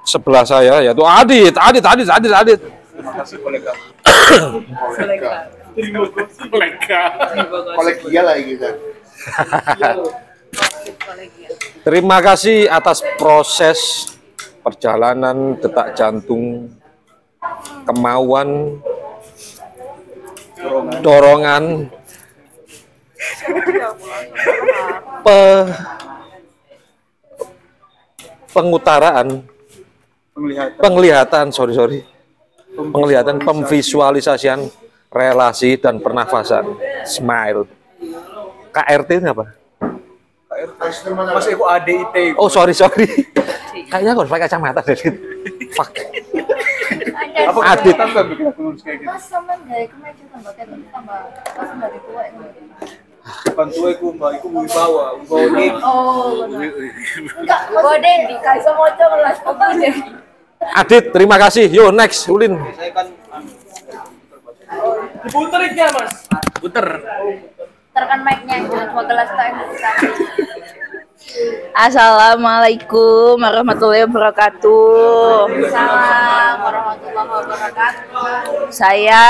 sebelah 0.00 0.48
saya 0.48 0.80
yaitu 0.80 1.04
Adit, 1.04 1.52
Adit, 1.52 1.84
Adit, 1.84 2.08
Adit, 2.08 2.32
Adit. 2.32 2.60
Kolega. 3.44 3.72
Kolega. 6.48 7.00
Kolegial 7.76 8.24
lagi 8.24 8.44
kita. 8.56 8.70
Terima 11.84 12.18
kasih 12.24 12.64
atas 12.68 13.04
proses 13.20 14.08
perjalanan 14.64 15.60
detak 15.60 15.92
jantung, 15.92 16.72
kemauan, 17.84 18.80
dorongan, 21.04 21.92
pe, 25.20 25.40
pengutaraan, 28.56 29.28
Penglihatan. 30.34 30.80
penglihatan, 30.80 31.46
sorry 31.52 31.74
sorry, 31.76 32.00
penglihatan, 32.74 33.36
pemvisualisasian 33.44 34.66
relasi 35.12 35.78
dan 35.78 36.00
pernafasan. 36.02 36.74
Smile. 37.06 37.68
KRT 38.74 39.22
ini 39.22 39.30
apa? 39.30 39.63
Mas 41.34 41.46
Eko 41.50 41.64
ADIT. 41.66 42.16
Oh 42.38 42.48
sorry 42.48 42.74
sorry. 42.74 43.06
Kayaknya 43.90 44.10
aku 44.14 44.20
harus 44.26 44.32
pakai 44.32 44.44
kacamata 44.46 44.80
dari 44.82 45.06
fuck. 45.74 45.94
Apa 47.34 47.60
Adit. 47.74 47.94
kita 47.94 48.04
tambah 48.06 48.24
bikin 48.30 48.46
aku 48.50 48.60
nulis 48.62 48.80
kayak 48.82 48.98
gitu? 49.02 49.10
Mas 49.10 49.24
sama 49.26 49.54
gaya 49.66 49.86
kemeja 49.90 50.24
tambah 50.30 50.52
kayak 50.54 50.68
tambah 50.90 51.20
pas 51.54 51.70
dari 51.78 51.98
tua 52.06 52.22
ini. 52.30 52.46
Bukan 53.24 53.68
tua 53.72 53.88
iku 53.94 54.06
mbak, 54.12 54.30
iku 54.36 54.46
wibawa, 54.52 55.04
wibawa 55.16 55.44
ini. 55.48 55.66
Oh, 55.80 56.44
enggak, 57.40 57.62
bode 57.72 58.12
di 58.28 58.36
kaiso 58.44 58.70
mojo 58.76 59.04
kelas 59.04 59.38
apa 59.42 59.66
deh. 59.80 59.94
Adit, 60.64 61.04
terima 61.12 61.36
kasih. 61.36 61.66
Yo 61.68 61.92
next, 61.92 62.24
Ulin. 62.28 62.56
Saya 62.76 62.90
kan 62.92 63.06
diputer 65.24 65.60
ya 65.72 65.88
mas. 65.92 66.12
Puter. 66.60 66.86
Terkan 67.94 68.26
mic-nya 68.26 68.66
cuma 68.66 69.06
gelas 69.06 69.30
Assalamualaikum 71.78 73.38
warahmatullahi 73.38 74.02
wabarakatuh. 74.10 75.46
Assalamualaikum 75.62 76.58
warahmatullahi 76.58 77.28
wabarakatuh. 77.38 78.66
Saya 78.74 79.26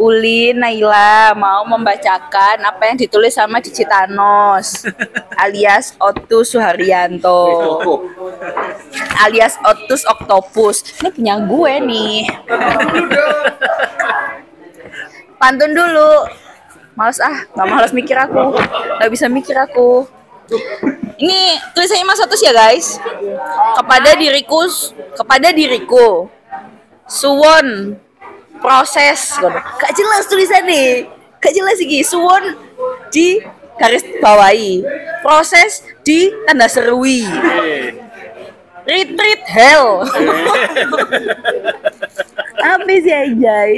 Uli 0.00 0.56
Naila 0.56 1.36
mau 1.36 1.60
membacakan 1.68 2.64
apa 2.64 2.82
yang 2.88 2.96
ditulis 2.96 3.36
sama 3.36 3.60
Digitanos 3.60 4.88
alias 5.44 5.92
Otus 6.00 6.56
Suharyanto 6.56 7.44
alias 9.20 9.60
Otus 9.60 10.08
Octopus. 10.08 11.04
Ini 11.04 11.08
punya 11.12 11.36
gue 11.36 11.72
nih. 11.84 12.20
Pantun 15.36 15.72
dulu. 15.76 16.39
Males 17.00 17.16
ah, 17.24 17.48
nggak 17.56 17.68
males 17.72 17.92
mikir 17.96 18.12
aku. 18.12 18.60
Nggak 19.00 19.08
bisa 19.08 19.24
mikir 19.32 19.56
aku. 19.56 20.04
Ini 21.16 21.56
tulisannya 21.72 22.04
Mas 22.04 22.20
Otus 22.20 22.44
ya 22.44 22.52
guys. 22.52 23.00
Kepada 23.80 24.20
diriku, 24.20 24.68
kepada 25.16 25.48
diriku. 25.48 26.28
Suwon 27.08 27.96
proses. 28.60 29.32
Gak 29.80 29.92
jelas 29.96 30.28
tulisannya. 30.28 31.08
Gak 31.40 31.56
jelas 31.56 31.80
sih. 31.80 32.04
Suwon 32.04 32.52
di 33.08 33.40
garis 33.80 34.04
bawahi. 34.20 34.84
Proses 35.24 35.80
di 36.04 36.28
tanda 36.44 36.68
serui. 36.68 37.24
Retreat 38.84 39.42
hell. 39.48 40.04
Apa 42.60 42.92
sih 42.92 43.14
anjay? 43.14 43.70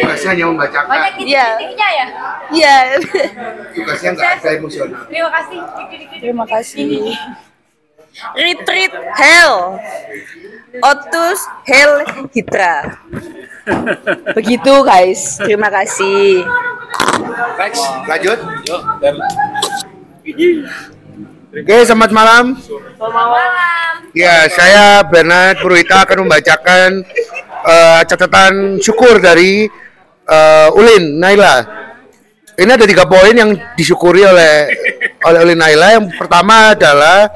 Tugasnya 0.00 0.28
hanya 0.32 0.44
membacakan. 0.48 0.88
Banyak 0.88 1.12
Iya. 1.20 1.46
titik-titiknya 1.54 1.88
ya? 1.92 2.06
Iya. 2.50 2.76
Tugasnya 3.74 4.10
nggak 4.16 4.30
ada 4.40 4.48
emosional. 4.56 5.00
Terima 5.08 5.30
kasih. 5.30 5.60
Terima 6.20 6.44
kasih. 6.48 6.90
Retreat 8.34 8.92
hell. 9.18 9.54
Otus 10.80 11.40
hell 11.66 11.92
hitra. 12.30 12.98
Begitu 14.34 14.72
guys. 14.82 15.38
Terima 15.38 15.68
kasih. 15.70 16.42
Next. 17.58 17.84
Lanjut. 18.06 18.38
Yuk, 18.66 18.80
Oke, 21.54 21.86
selamat 21.86 22.10
malam. 22.10 22.44
Ya, 24.10 24.46
saya 24.50 25.06
Bernard 25.06 25.62
Purwita 25.62 26.02
akan 26.02 26.26
membacakan 26.26 27.06
eh, 27.64 28.00
catatan 28.04 28.78
syukur 28.78 29.18
dari 29.18 29.66
eh, 30.28 30.68
Ulin 30.76 31.18
Naila. 31.18 31.56
Ini 32.54 32.70
ada 32.70 32.86
tiga 32.86 33.02
poin 33.02 33.34
yang 33.34 33.50
disyukuri 33.74 34.22
oleh 34.22 34.70
oleh 35.24 35.38
Ulin 35.42 35.58
Naila. 35.58 35.98
Yang 35.98 36.06
pertama 36.14 36.76
adalah 36.76 37.32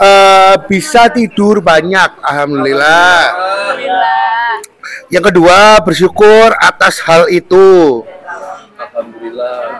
eh, 0.00 0.54
bisa 0.66 1.12
tidur 1.12 1.60
banyak, 1.60 2.10
alhamdulillah. 2.24 3.20
Yang 5.08 5.24
kedua 5.32 5.80
bersyukur 5.84 6.52
atas 6.58 7.00
hal 7.04 7.28
itu. 7.32 8.02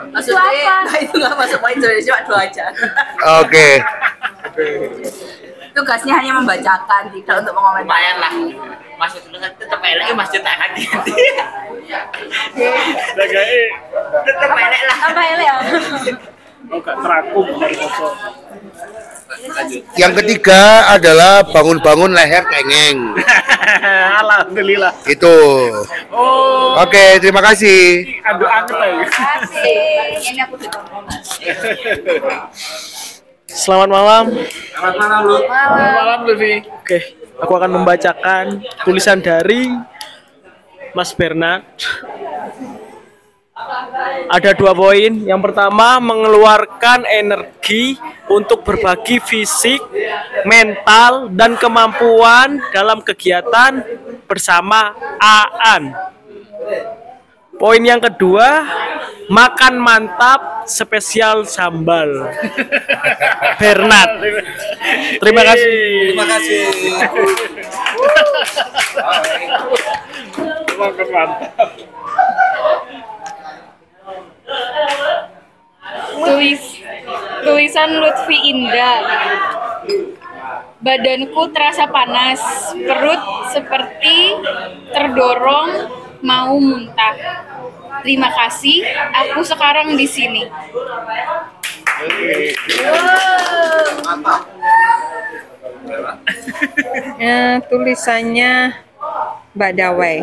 Maksudnya, 0.09 0.87
nah 0.87 0.97
itu 0.99 1.15
nggak 1.19 1.35
masuk 1.37 1.59
poin 1.59 1.77
cuma 1.77 2.21
dua 2.25 2.39
aja. 2.47 2.67
Oke. 3.43 3.69
Tugasnya 5.79 6.11
hanya 6.19 6.35
membacakan, 6.35 7.07
tidak 7.15 7.39
untuk 7.39 7.55
mengomentari. 7.55 7.87
lumayan 7.87 8.17
lah 8.19 8.33
masuk 8.99 9.23
dulu 9.31 9.39
kan 9.39 9.53
tetap 9.55 9.79
elek 9.79 10.11
mas 10.11 10.27
cetak 10.27 10.59
hati 10.59 10.83
hati 10.91 11.15
tetap 14.27 14.59
elek 14.59 14.83
lah 14.91 14.99
Apa 15.07 15.23
ya? 15.39 15.55
oh 16.69 16.81
terakum. 16.83 17.47
Yang 19.95 20.13
ketiga 20.21 20.91
adalah 20.91 21.47
bangun-bangun 21.47 22.11
leher 22.11 22.43
kengeng. 22.51 23.15
Alhamdulillah. 24.21 24.93
Itu. 25.07 25.31
Oh, 26.11 26.83
Oke, 26.83 27.23
terima 27.23 27.39
kasih. 27.41 28.03
aduh 28.27 28.51
lagi. 28.51 29.07
Kasih. 29.07 30.35
Ini 30.35 30.41
aku. 30.45 30.59
Selamat 33.49 33.89
malam. 33.89 34.25
Selamat 34.77 34.95
malam, 35.01 35.21
Lu. 35.25 35.37
Selamat 35.41 35.93
malam, 35.97 36.19
Luffy. 36.29 36.55
Oke, 36.69 36.99
aku 37.41 37.53
akan 37.57 37.71
membacakan 37.81 38.45
tulisan 38.85 39.25
dari 39.25 39.73
Mas 40.93 41.17
Bernard. 41.17 41.65
Ada 44.29 44.53
dua 44.53 44.77
poin. 44.77 45.25
Yang 45.25 45.41
pertama, 45.49 45.97
mengeluarkan 45.97 47.09
energi 47.09 47.97
untuk 48.29 48.69
berbagi 48.69 49.17
fisik, 49.17 49.81
mental, 50.45 51.33
dan 51.33 51.57
kemampuan 51.57 52.61
dalam 52.77 53.01
kegiatan 53.01 53.81
bersama 54.29 54.93
Aan. 55.17 55.97
Poin 57.57 57.81
yang 57.81 57.99
kedua, 57.99 58.69
makan 59.29 59.75
mantap 59.79 60.65
spesial 60.65 61.45
sambal. 61.45 62.09
Bernard. 63.61 64.13
Terima 65.21 65.43
kasih. 65.45 65.73
Terima 66.13 66.27
kasih. 66.27 66.61
Makan 70.81 71.09
mantap. 71.13 71.71
Tulis 76.19 76.63
tulisan 77.45 77.91
Lutfi 78.01 78.37
Indah. 78.53 79.01
Badanku 80.79 81.51
terasa 81.51 81.91
panas, 81.91 82.39
perut 82.79 83.23
seperti 83.51 84.31
terdorong 84.95 85.91
mau 86.23 86.55
muntah. 86.55 87.48
Terima 88.03 88.31
kasih, 88.31 88.85
aku 89.13 89.41
sekarang 89.43 89.95
di 89.99 90.07
sini. 90.07 90.43
Ya, 97.19 97.59
tulisannya 97.67 98.79
Mbak 99.55 99.73
Dawai. 99.75 100.19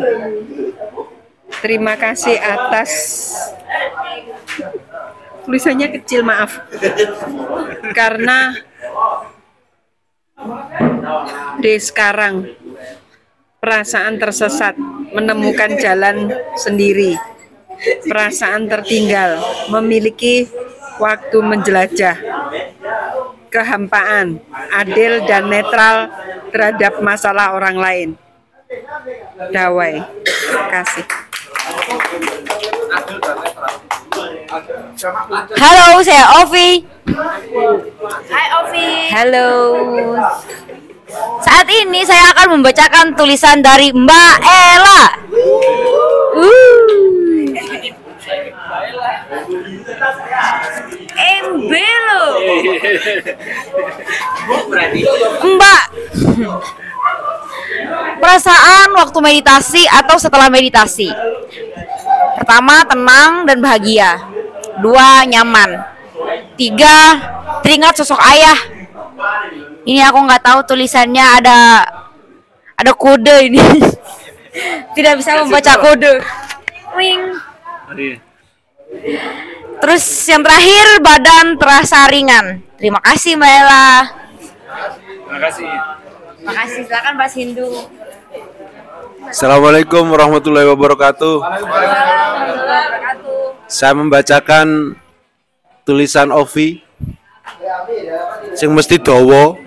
Terima 1.60 1.94
kasih 1.96 2.36
atas 2.36 2.90
tulisannya 5.46 5.88
kecil 5.94 6.26
maaf 6.26 6.58
karena 7.94 8.50
di 11.62 11.74
sekarang 11.78 12.50
perasaan 13.62 14.18
tersesat 14.18 14.74
menemukan 15.14 15.78
jalan 15.78 16.34
sendiri 16.58 17.14
perasaan 18.06 18.68
tertinggal 18.68 19.40
memiliki 19.72 20.48
waktu 20.96 21.38
menjelajah 21.40 22.16
kehampaan 23.52 24.40
adil 24.72 25.24
dan 25.24 25.48
netral 25.48 26.10
terhadap 26.52 27.00
masalah 27.00 27.56
orang 27.56 27.76
lain 27.76 28.08
Dawai 29.52 30.02
terima 30.26 30.66
kasih 30.82 31.04
Halo, 35.58 36.00
saya 36.00 36.24
Ovi. 36.40 36.80
Hai 38.30 38.46
Ovi. 38.62 38.88
Halo. 39.12 39.50
Saat 41.44 41.68
ini 41.70 42.02
saya 42.02 42.32
akan 42.34 42.58
membacakan 42.58 43.12
tulisan 43.14 43.60
dari 43.60 43.92
Mbak 43.92 44.34
Ella. 44.42 45.02
Uh. 46.40 47.25
Embelo. 51.16 52.24
Mbak 55.56 55.82
waktu 58.96 59.18
meditasi 59.20 59.84
atau 59.84 60.16
setelah 60.16 60.48
meditasi? 60.48 61.12
Pertama, 62.40 62.84
tenang 62.88 63.44
dan 63.44 63.60
bahagia. 63.60 64.20
Dua, 64.80 65.24
nyaman. 65.28 65.84
Tiga, 66.56 67.20
teringat 67.60 68.00
sosok 68.00 68.20
ayah. 68.20 68.58
Ini 69.86 70.02
aku 70.08 70.18
nggak 70.26 70.42
tahu 70.42 70.58
tulisannya 70.66 71.22
ada 71.22 71.84
ada 72.76 72.92
kode 72.92 73.52
ini. 73.52 73.60
Tidak 74.96 75.14
bisa 75.20 75.44
membaca 75.44 75.72
kode. 75.80 76.20
Wing. 76.96 77.22
Terus 79.76 80.04
yang 80.26 80.42
terakhir 80.42 80.86
badan 81.04 81.46
terasa 81.60 82.08
ringan. 82.08 82.64
Terima 82.76 83.00
kasih 83.00 83.36
Mbak 83.36 83.52
Ella. 83.52 83.88
Terima 85.26 85.40
kasih. 85.46 85.68
Makasih 86.46 86.80
silakan 86.86 87.12
Mbak 87.18 87.30
Sindu. 87.32 87.70
Assalamualaikum 89.26 90.06
warahmatullahi 90.06 90.70
wabarakatuh. 90.70 91.42
Saya 93.66 93.92
membacakan 93.98 94.94
tulisan 95.82 96.30
Ovi 96.30 96.86
sing 98.54 98.70
mesti 98.70 99.02
dawa. 99.02 99.58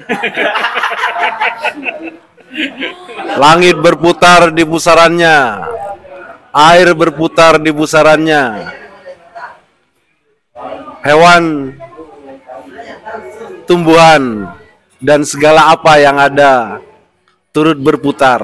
Langit 3.35 3.75
berputar 3.77 4.55
di 4.55 4.63
pusarannya. 4.63 5.37
Air 6.49 6.95
berputar 6.95 7.59
di 7.59 7.69
pusarannya. 7.75 8.43
Hewan, 10.99 11.75
tumbuhan, 13.63 14.51
dan 14.99 15.23
segala 15.23 15.71
apa 15.71 15.95
yang 15.95 16.19
ada 16.19 16.83
turut 17.55 17.79
berputar. 17.79 18.43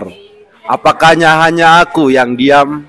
Apakahnya 0.65 1.45
hanya 1.45 1.83
aku 1.83 2.09
yang 2.09 2.33
diam? 2.33 2.87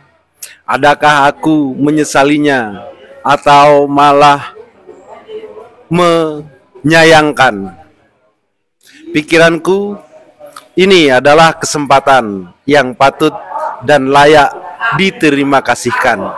Adakah 0.66 1.30
aku 1.30 1.74
menyesalinya 1.74 2.90
atau 3.26 3.90
malah 3.90 4.54
menyayangkan? 5.90 7.74
Pikiranku 9.14 9.98
ini 10.78 11.10
adalah 11.10 11.58
kesempatan 11.58 12.54
yang 12.68 12.94
patut 12.94 13.34
dan 13.82 14.10
layak 14.14 14.50
diterima 14.94 15.58
kasihkan. 15.58 16.32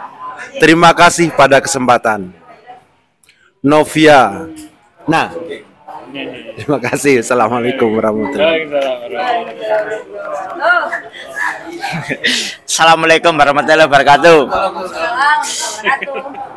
Terima 0.59 0.97
kasih 0.97 1.31
pada 1.37 1.61
kesempatan. 1.61 2.33
Novia. 3.63 4.47
Nah, 5.11 5.35
terima 6.55 6.79
kasih. 6.79 7.27
Assalamualaikum 7.27 7.91
warahmatullahi 7.99 8.71
Assalamualaikum 12.63 13.35
warahmatullahi 13.35 13.89
wabarakatuh. 13.91 14.39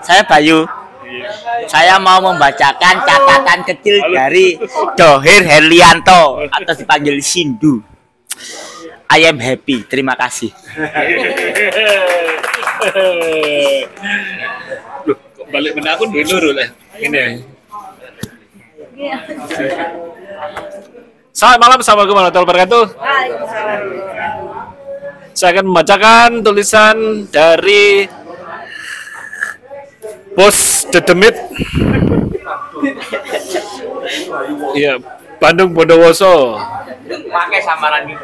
Saya 0.05 0.21
Bayu. 0.29 0.69
Saya 1.65 1.97
mau 1.97 2.21
membacakan 2.21 2.95
catatan 3.03 3.59
kecil 3.65 3.99
dari 4.13 4.55
Dohir 4.93 5.41
Herlianto 5.43 6.45
atau 6.47 6.73
dipanggil 6.77 7.17
Sindu. 7.19 7.81
I 9.11 9.27
am 9.27 9.41
happy. 9.41 9.83
Terima 9.89 10.15
kasih. 10.15 10.53
Balik 15.51 15.75
menakun 15.75 16.07
duit 16.15 16.27
luru 16.31 16.55
lah. 16.55 16.71
Ini. 16.95 17.43
Selamat 21.35 21.59
malam, 21.59 21.77
Assalamualaikum 21.83 22.15
warahmatullahi 22.15 22.47
wabarakatuh. 22.47 22.85
Saya 25.35 25.49
akan 25.55 25.65
membacakan 25.67 26.29
tulisan 26.39 26.95
dari 27.27 28.07
Bos 30.31 30.87
Dedemit. 30.87 31.35
Iya, 34.71 35.03
Bandung 35.43 35.75
Bondowoso. 35.75 36.55
Pakai 37.11 37.59
samaran 37.59 38.07
gitu. 38.07 38.23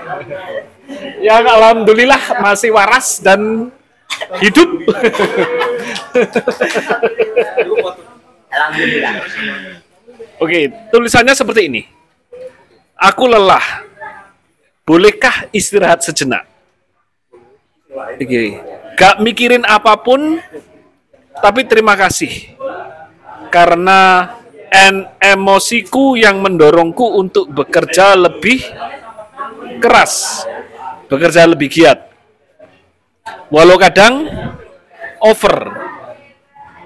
Yang 1.20 1.44
alhamdulillah 1.52 2.24
masih 2.40 2.72
waras 2.72 3.20
dan 3.20 3.72
hidup. 4.42 4.70
Alhamdulillah. 8.52 9.14
Oke, 10.38 10.70
tulisannya 10.94 11.34
seperti 11.34 11.62
ini. 11.70 11.82
Aku 12.98 13.30
lelah. 13.30 13.86
Bolehkah 14.88 15.52
istirahat 15.52 16.02
sejenak? 16.06 16.48
Oke. 17.92 18.64
Gak 18.98 19.22
mikirin 19.22 19.62
apa 19.68 19.94
pun, 20.02 20.42
tapi 21.44 21.68
terima 21.70 21.94
kasih. 21.94 22.56
Karena 23.54 24.34
en 24.74 25.06
emosiku 25.22 26.18
yang 26.18 26.42
mendorongku 26.42 27.06
untuk 27.20 27.52
bekerja 27.52 28.18
lebih 28.18 28.64
keras, 29.78 30.44
bekerja 31.08 31.46
lebih 31.46 31.70
giat. 31.70 32.07
Walau 33.48 33.80
kadang 33.80 34.28
over, 35.24 35.56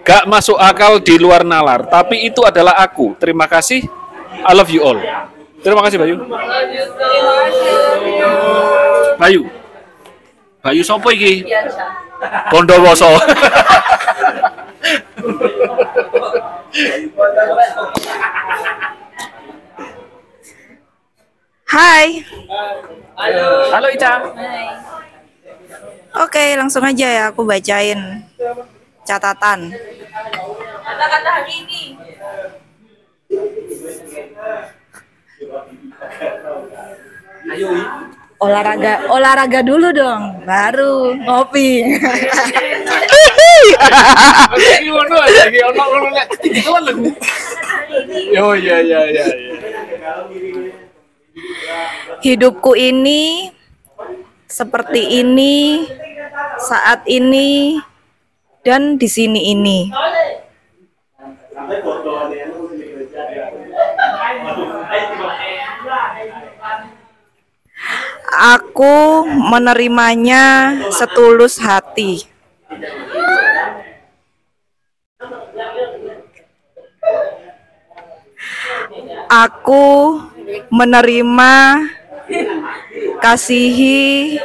gak 0.05 0.29
masuk 0.29 0.55
akal 0.61 1.01
di 1.01 1.17
luar 1.17 1.41
nalar, 1.41 1.89
tapi 1.89 2.29
itu 2.29 2.45
adalah 2.45 2.77
aku. 2.79 3.17
Terima 3.17 3.49
kasih. 3.49 3.85
I 4.45 4.53
love 4.53 4.69
you 4.69 4.81
all. 4.85 4.97
Terima 5.61 5.81
kasih 5.85 5.97
Bayu. 6.01 6.17
Bayu. 9.21 9.41
Bayu 10.61 10.81
sopo 10.85 11.09
iki? 11.13 11.45
Bondowoso. 12.49 13.17
Hai. 21.71 22.25
Halo. 23.15 23.47
Halo 23.71 23.87
Ica. 23.93 24.13
Oke, 26.11 26.59
langsung 26.59 26.83
aja 26.83 27.07
ya 27.07 27.23
aku 27.31 27.47
bacain 27.47 28.27
catatan. 29.07 29.71
Kata-kata 30.83 31.29
hari 31.39 31.53
ini. 31.63 31.83
Olahraga, 38.41 39.05
olahraga 39.07 39.59
dulu 39.63 39.93
dong, 39.95 40.43
baru 40.43 41.15
ngopi. 41.15 41.85
Iya 48.31 48.77
iya 48.83 48.99
iya. 49.07 49.25
Hidupku 52.21 52.75
ini 52.75 53.49
seperti 54.51 55.23
ini, 55.23 55.87
saat 56.59 57.07
ini, 57.07 57.79
dan 58.67 58.99
di 58.99 59.07
sini 59.07 59.55
ini. 59.55 59.87
Aku 68.31 69.27
menerimanya 69.27 70.75
setulus 70.91 71.55
hati. 71.59 72.27
Aku 79.31 80.19
menerima, 80.67 81.53
kasihi, 83.21 84.39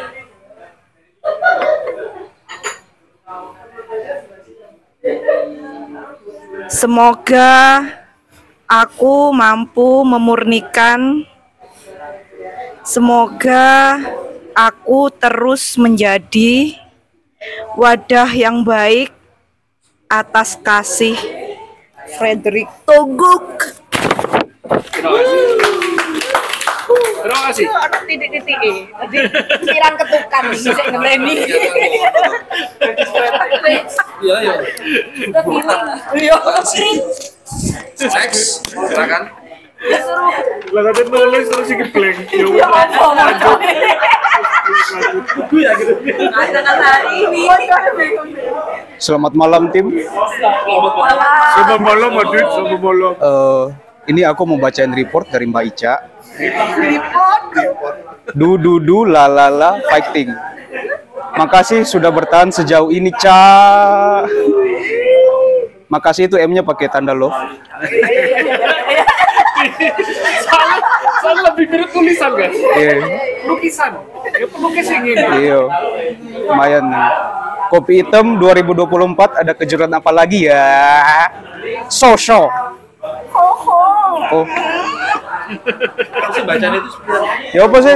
semoga 6.68 7.84
aku 8.68 9.30
mampu 9.32 10.04
memurnikan, 10.04 11.24
semoga 12.82 14.00
aku 14.56 15.12
terus 15.12 15.76
menjadi 15.76 16.76
wadah 17.76 18.32
yang 18.32 18.64
baik 18.64 19.12
atas 20.08 20.56
kasih. 20.62 21.18
Frederick 22.16 22.70
Toguk. 22.86 23.74
Ada 27.26 27.98
titik-titik 28.06 28.58
e. 28.62 28.72
Tadi 28.92 29.18
pikiran 29.66 29.92
ketukan 29.98 30.42
nih 30.46 30.58
bisa 30.58 30.82
ngeleni. 30.92 31.34
Iya, 34.22 34.36
iya. 34.42 34.54
Iya. 36.14 36.36
Next, 37.96 38.44
silakan. 38.70 39.22
Lah 40.72 40.82
kate 40.90 41.02
nulis 41.06 41.46
terus 41.52 41.68
iki 41.68 41.84
blank. 41.92 42.16
Yo. 42.32 42.56
Iya, 42.56 42.66
apa, 42.66 43.04
hari 46.80 47.14
ini. 47.28 47.42
Selamat 48.96 49.32
malam 49.36 49.68
tim. 49.70 49.86
Selamat 51.54 51.80
malam, 51.80 52.10
Adit. 52.18 52.46
Selamat 52.50 52.80
malam. 52.80 53.12
Eh, 53.20 53.64
ini 54.10 54.20
aku 54.24 54.42
mau 54.48 54.58
bacain 54.58 54.90
report 54.90 55.28
dari 55.30 55.44
Mbak 55.46 55.64
Ica. 55.74 55.94
Du 58.36 58.60
du 58.60 58.76
du 58.80 58.98
la 59.08 59.24
la 59.24 59.48
la 59.48 59.70
fighting. 59.88 60.28
Makasih 61.36 61.84
sudah 61.84 62.08
bertahan 62.08 62.48
sejauh 62.48 62.88
ini, 62.88 63.12
Ca. 63.12 64.24
Makasih 65.92 66.32
itu 66.32 66.36
M-nya 66.40 66.64
pakai 66.64 66.88
tanda 66.88 67.12
love. 67.12 67.36
Salah, 70.48 70.80
salah 71.20 71.42
lebih 71.52 71.66
mirip 71.68 71.88
tulisan 71.92 72.32
kan? 72.32 72.50
Iya. 72.52 72.92
Lukisan. 73.44 73.92
Ya 74.32 74.46
pelukis 74.48 74.86
yang 74.88 75.04
ini. 75.04 75.26
Iya. 75.44 75.60
Lumayan 76.48 76.84
nih. 76.88 77.04
Kopi 77.66 77.92
hitam 78.00 78.38
2024 78.40 79.42
ada 79.42 79.52
kejutan 79.52 79.92
apa 79.92 80.10
lagi 80.14 80.48
ya? 80.48 80.64
Sosok. 81.92 82.48
Oh. 84.32 84.46
Masih 86.26 86.42
bacaan 86.44 86.74
itu 86.78 86.90
Ya 87.54 87.60
apa 87.66 87.76
sih? 87.82 87.94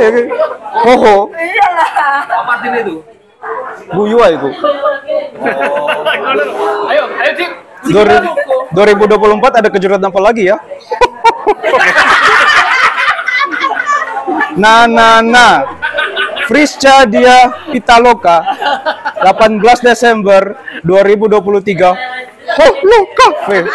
Hoho. 0.86 1.16
apa 2.30 2.50
artinya 2.58 2.78
itu? 2.80 2.96
Guyua 3.90 4.26
itu. 4.30 4.48
Ayo, 6.90 7.02
ayo 7.08 7.32
Dik. 7.34 7.50
2024 7.90 9.60
ada 9.64 9.68
kejutan 9.72 10.04
apa 10.04 10.20
lagi 10.20 10.52
ya? 10.52 10.56
Nah, 14.60 14.84
nah, 14.84 15.24
nah. 15.24 15.54
Frisca 16.50 17.06
dia 17.06 17.46
Pitaloka 17.70 18.42
18 19.22 19.86
Desember 19.86 20.58
2023 20.82 21.94
Oh, 22.58 22.72
lo 22.82 23.00
kafe 23.14 23.70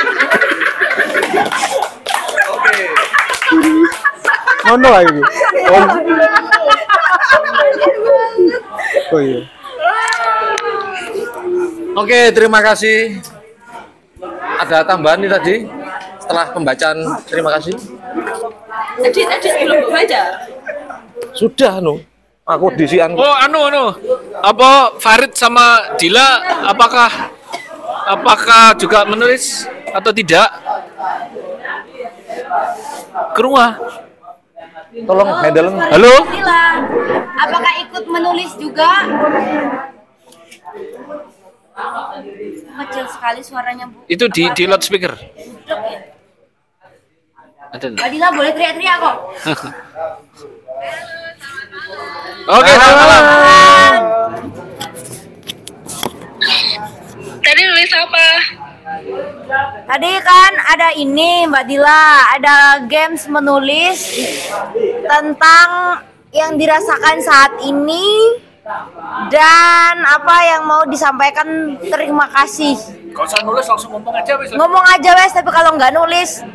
Ngono 4.65 4.89
aja 4.89 5.11
Bu. 5.13 5.21
Oh. 5.69 5.87
Oh 9.13 9.21
iya. 9.21 9.41
Oke, 11.95 12.19
terima 12.33 12.59
kasih. 12.59 13.21
Ada 14.59 14.83
tambahan 14.83 15.21
nih 15.21 15.31
tadi 15.31 15.55
setelah 16.19 16.45
pembacaan. 16.51 16.97
Terima 17.29 17.49
kasih. 17.55 17.75
Edit, 18.99 19.27
edit 19.29 19.53
belum 19.63 19.91
baca. 19.93 20.21
Sudah, 21.35 21.79
nu. 21.79 22.01
Aku 22.45 22.69
disian. 22.77 23.13
Oh, 23.17 23.35
anu 23.41 23.69
anu. 23.69 23.85
Apa 24.41 24.93
Farid 25.01 25.33
sama 25.33 25.97
Dila 25.97 26.41
apakah 26.69 27.09
apakah 28.05 28.77
juga 28.77 29.01
menulis 29.05 29.65
atau 29.89 30.13
tidak? 30.13 30.45
Ke 33.35 33.39
rumah. 33.43 33.79
Tolong. 34.95 35.29
Halo? 35.91 36.13
Sila, 36.31 36.63
apakah 37.35 37.73
ikut 37.83 38.05
menulis 38.07 38.51
juga? 38.55 38.89
Kecil 42.75 43.05
sekali 43.11 43.41
suaranya, 43.43 43.85
Bu. 43.91 44.07
Itu 44.07 44.31
di 44.31 44.47
di 44.55 44.63
loudspeaker. 44.63 45.13
Ya. 45.67 46.15
Ada. 47.75 47.91
Mbak 47.91 48.07
Dila 48.07 48.27
boleh 48.31 48.51
teriak-teriak 48.55 48.97
kok. 49.03 49.17
Oke, 52.55 52.71
selamat 52.71 53.03
malam. 53.03 53.93
Tadi 57.43 57.61
nulis 57.67 57.91
apa? 57.91 58.25
Tadi 59.85 60.11
kan 60.21 60.51
ada 60.69 60.93
ini 60.93 61.49
Mbak 61.49 61.65
Dila, 61.65 62.05
ada 62.37 62.85
games 62.85 63.25
menulis 63.25 64.13
tentang 65.09 65.99
yang 66.29 66.53
dirasakan 66.53 67.17
saat 67.17 67.51
ini 67.65 68.37
dan 69.33 69.95
apa 70.05 70.35
yang 70.45 70.69
mau 70.69 70.85
disampaikan 70.85 71.81
terima 71.81 72.29
kasih. 72.29 72.77
Gak 73.09 73.25
usah 73.25 73.41
nulis 73.41 73.65
langsung 73.65 73.89
ngomong 73.97 74.13
aja 74.21 74.37
wis. 74.37 74.53
Ngomong 74.53 74.85
aja 74.85 75.11
wes, 75.17 75.33
tapi 75.33 75.49
kalau 75.49 75.73
nggak 75.73 75.93
nulis. 75.95 76.45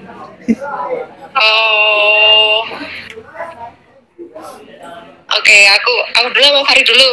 Oh. 1.34 2.62
Oke, 5.30 5.58
aku 5.66 5.92
aku 6.14 6.28
dulu 6.30 6.46
mau 6.54 6.64
Fari 6.66 6.82
dulu. 6.86 7.10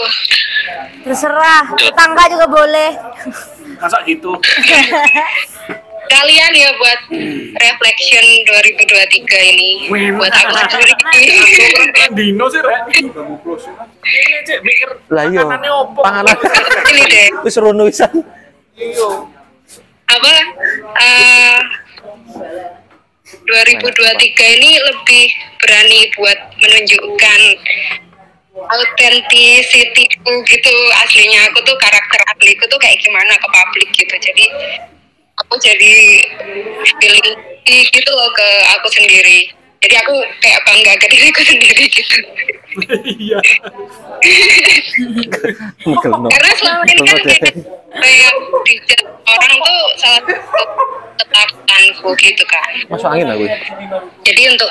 Terserah, 1.10 1.74
tetangga 1.74 2.24
juga 2.30 2.46
boleh. 2.46 2.92
Masa 3.78 3.98
gitu? 4.06 4.32
Kalian 6.08 6.52
ya 6.56 6.72
buat 6.80 7.00
reflection 7.60 8.26
2023 8.48 9.52
ini. 9.52 9.70
buat 10.16 10.32
aku 10.32 10.56
sendiri. 10.72 10.94
Dino 12.16 12.48
sih, 12.48 12.64
Rek. 12.64 12.82
Ini 12.96 14.38
cek 14.48 14.60
mikir 14.64 14.90
Lah 15.12 15.28
iya. 15.28 15.44
makanannya 15.44 15.72
opo. 15.84 16.00
Panganan. 16.00 16.38
Ini 16.96 17.04
deh. 17.12 17.28
Wis 17.44 17.60
rono 17.60 17.84
wisan. 17.92 18.24
Apa? 20.08 20.32
eh 20.96 21.60
2023 23.48 24.56
ini 24.60 24.72
lebih 24.80 25.26
berani 25.60 26.00
buat 26.16 26.40
menunjukkan 26.64 27.42
authenticity-ku 28.58 30.34
gitu 30.50 30.74
aslinya 31.06 31.46
aku 31.54 31.62
tuh 31.62 31.78
karakter 31.78 32.20
asliku 32.34 32.66
tuh 32.66 32.80
kayak 32.82 32.98
gimana 32.98 33.34
ke 33.38 33.48
publik 33.48 33.90
gitu. 33.94 34.16
Jadi 34.18 34.46
aku 35.38 35.54
jadi 35.62 35.94
feeling 36.98 37.38
gitu 37.68 38.12
loh 38.16 38.32
ke 38.34 38.50
aku 38.80 38.88
sendiri 38.90 39.54
jadi 39.78 39.96
aku 40.02 40.14
kayak 40.42 40.60
bangga 40.64 40.94
ke 41.02 41.08
diriku 41.10 41.42
sendiri 41.44 41.86
gitu 41.88 42.18
Iya. 43.08 43.40
karena 46.30 46.52
selama 46.54 46.84
ini 46.86 47.02
kan 47.02 47.18
kayak 47.26 47.54
kayak 47.90 48.34
dijat 48.64 49.02
orang 49.26 49.54
tuh 49.58 49.80
salah 49.98 50.22
satu 50.22 50.34
ketakutanku 51.18 52.10
gitu 52.22 52.44
kan 52.46 52.72
Masuk 52.86 53.10
angin 53.10 53.28
aku. 53.28 53.46
jadi 54.22 54.42
untuk 54.54 54.70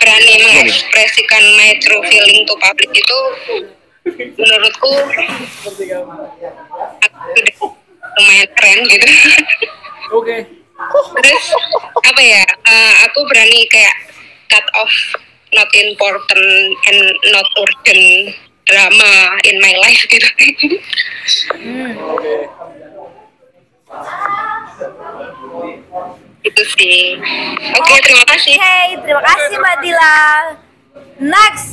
berani 0.00 0.34
mengekspresikan 0.40 1.44
my 1.60 1.76
true 1.78 2.00
feeling 2.08 2.40
to 2.48 2.54
public 2.56 2.88
itu 2.88 3.18
menurutku 4.32 4.92
aku 7.02 7.66
lumayan 8.16 8.48
keren 8.56 8.80
gitu 8.88 9.08
Oke. 10.12 10.36
terus 11.20 11.44
apa 12.00 12.22
ya 12.22 12.42
eh, 12.46 12.92
aku 13.04 13.18
berani 13.28 13.60
kayak 13.68 13.92
cut 14.52 14.66
off 14.76 14.94
not 15.56 15.68
important 15.72 16.76
and 16.92 17.00
not 17.32 17.48
urgent 17.56 18.36
drama 18.68 19.40
in 19.48 19.56
my 19.64 19.74
life 19.80 20.04
gitu 20.12 20.28
itu 26.42 26.62
sih 26.76 27.16
oke 27.80 27.94
terima 28.04 28.24
kasih 28.28 28.56
Oke, 28.56 29.08
terima 29.08 29.22
kasih 29.22 29.54
Mbak 29.62 29.76
Dila. 29.84 30.16
Next. 31.22 31.68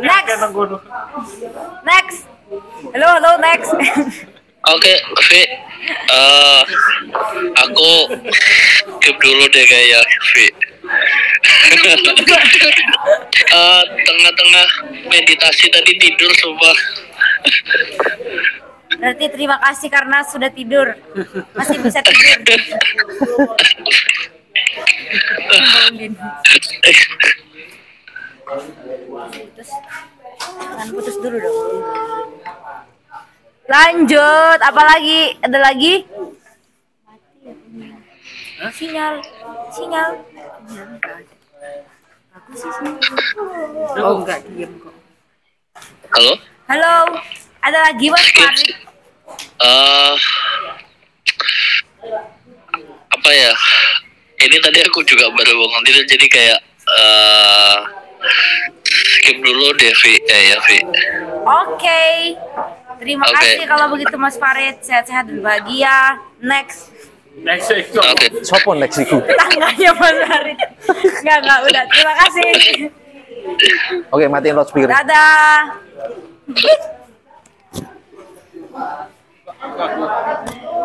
Next. 0.00 0.40
Next. 1.84 2.18
Halo, 2.94 3.06
halo, 3.20 3.30
next. 3.36 3.70
Oke, 4.66 4.94
V. 4.98 5.30
Eh, 5.86 6.62
aku 7.62 7.90
skip 8.98 9.16
dulu 9.22 9.44
deh 9.54 9.64
kayaknya, 9.66 10.02
V. 10.02 10.34
Eh, 13.46 13.82
tengah-tengah 14.04 14.66
meditasi 15.06 15.70
tadi 15.70 15.92
tidur 16.02 16.28
sumpah. 16.34 16.76
Berarti 18.96 19.24
terima 19.30 19.56
kasih 19.60 19.88
karena 19.92 20.24
sudah 20.26 20.50
tidur. 20.50 20.92
Masih 21.54 21.78
bisa 21.80 22.00
tidur. 22.02 22.60
Putus. 29.30 29.70
Jangan 30.42 30.88
putus 30.90 31.16
dulu 31.22 31.36
dong. 31.38 31.56
Lanjut, 33.66 34.58
apa 34.62 34.82
lagi? 34.94 35.34
Ada 35.42 35.58
lagi? 35.58 36.06
Sinyal, 38.70 39.18
sinyal. 39.74 40.10
Aku 42.30 42.50
sih 42.54 42.70
sinyal. 42.70 43.10
Oh 44.06 44.22
enggak 44.22 44.38
diem 44.54 44.70
kok. 44.78 44.94
Halo? 46.14 46.32
Halo, 46.70 46.96
ada 47.58 47.78
lagi 47.90 48.06
Mas 48.06 48.30
Farid? 48.30 48.70
Eh, 49.58 50.14
apa 53.10 53.30
ya? 53.34 53.52
Ini 54.46 54.56
tadi 54.62 54.78
aku 54.86 55.02
juga 55.02 55.26
baru 55.34 55.58
bangun 55.58 55.82
tidur 55.82 56.06
jadi 56.06 56.26
kayak 56.30 56.58
eh 56.86 57.78
skip 58.94 59.42
dulu 59.42 59.74
deh, 59.74 59.90
Vi. 60.06 60.14
Eh, 60.22 60.42
ya, 60.54 60.58
Vi. 60.70 60.78
Oke. 61.42 62.02
Terima 62.96 63.24
Oke. 63.24 63.34
kasih 63.34 63.64
kalau 63.64 63.86
begitu 63.90 64.16
Mas 64.16 64.36
Farid. 64.36 64.76
Sehat-sehat 64.80 65.28
dan 65.28 65.38
bahagia. 65.40 66.20
Next. 66.40 66.92
Next 67.36 67.68
Oke. 67.92 68.26
Sopo 68.40 68.72
next 68.72 68.96
iku? 68.96 69.20
Tangganya 69.20 69.90
Mas 69.92 70.16
Farid. 70.24 70.58
Enggak, 71.20 71.38
enggak. 71.44 71.58
Udah. 71.64 71.84
Terima 71.86 72.12
kasih. 72.24 72.52
Oke, 74.10 74.24
matiin 74.26 74.54
loudspeaker. 74.56 74.88
Dadah. 74.88 75.58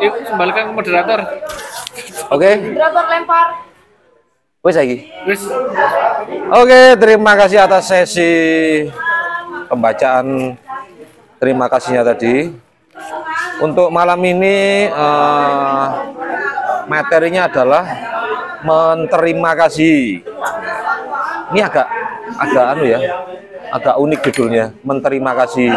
Yuk, 0.02 0.14
kembalikan 0.26 0.64
ke 0.70 0.74
moderator. 0.74 1.20
Oke, 2.32 2.50
Moderator 2.58 3.06
lempar. 3.08 3.48
wes 4.62 4.78
lagi. 4.78 4.98
Wis. 5.26 5.42
Oke, 6.54 6.82
terima 6.98 7.34
kasih 7.34 7.66
atas 7.66 7.90
sesi 7.90 8.32
pembacaan. 9.68 10.58
Terima 11.42 11.66
kasihnya 11.66 12.06
tadi. 12.06 12.54
Untuk 13.66 13.90
malam 13.90 14.22
ini 14.22 14.86
eh, 14.86 15.86
materinya 16.86 17.50
adalah 17.50 17.82
menerima 18.62 19.52
kasih. 19.66 20.22
Ini 21.50 21.60
agak 21.66 21.88
agak 22.38 22.66
anu 22.78 22.86
ya, 22.86 23.02
agak 23.74 23.96
unik 23.98 24.22
judulnya, 24.30 24.70
menerima 24.86 25.32
kasih. 25.42 25.74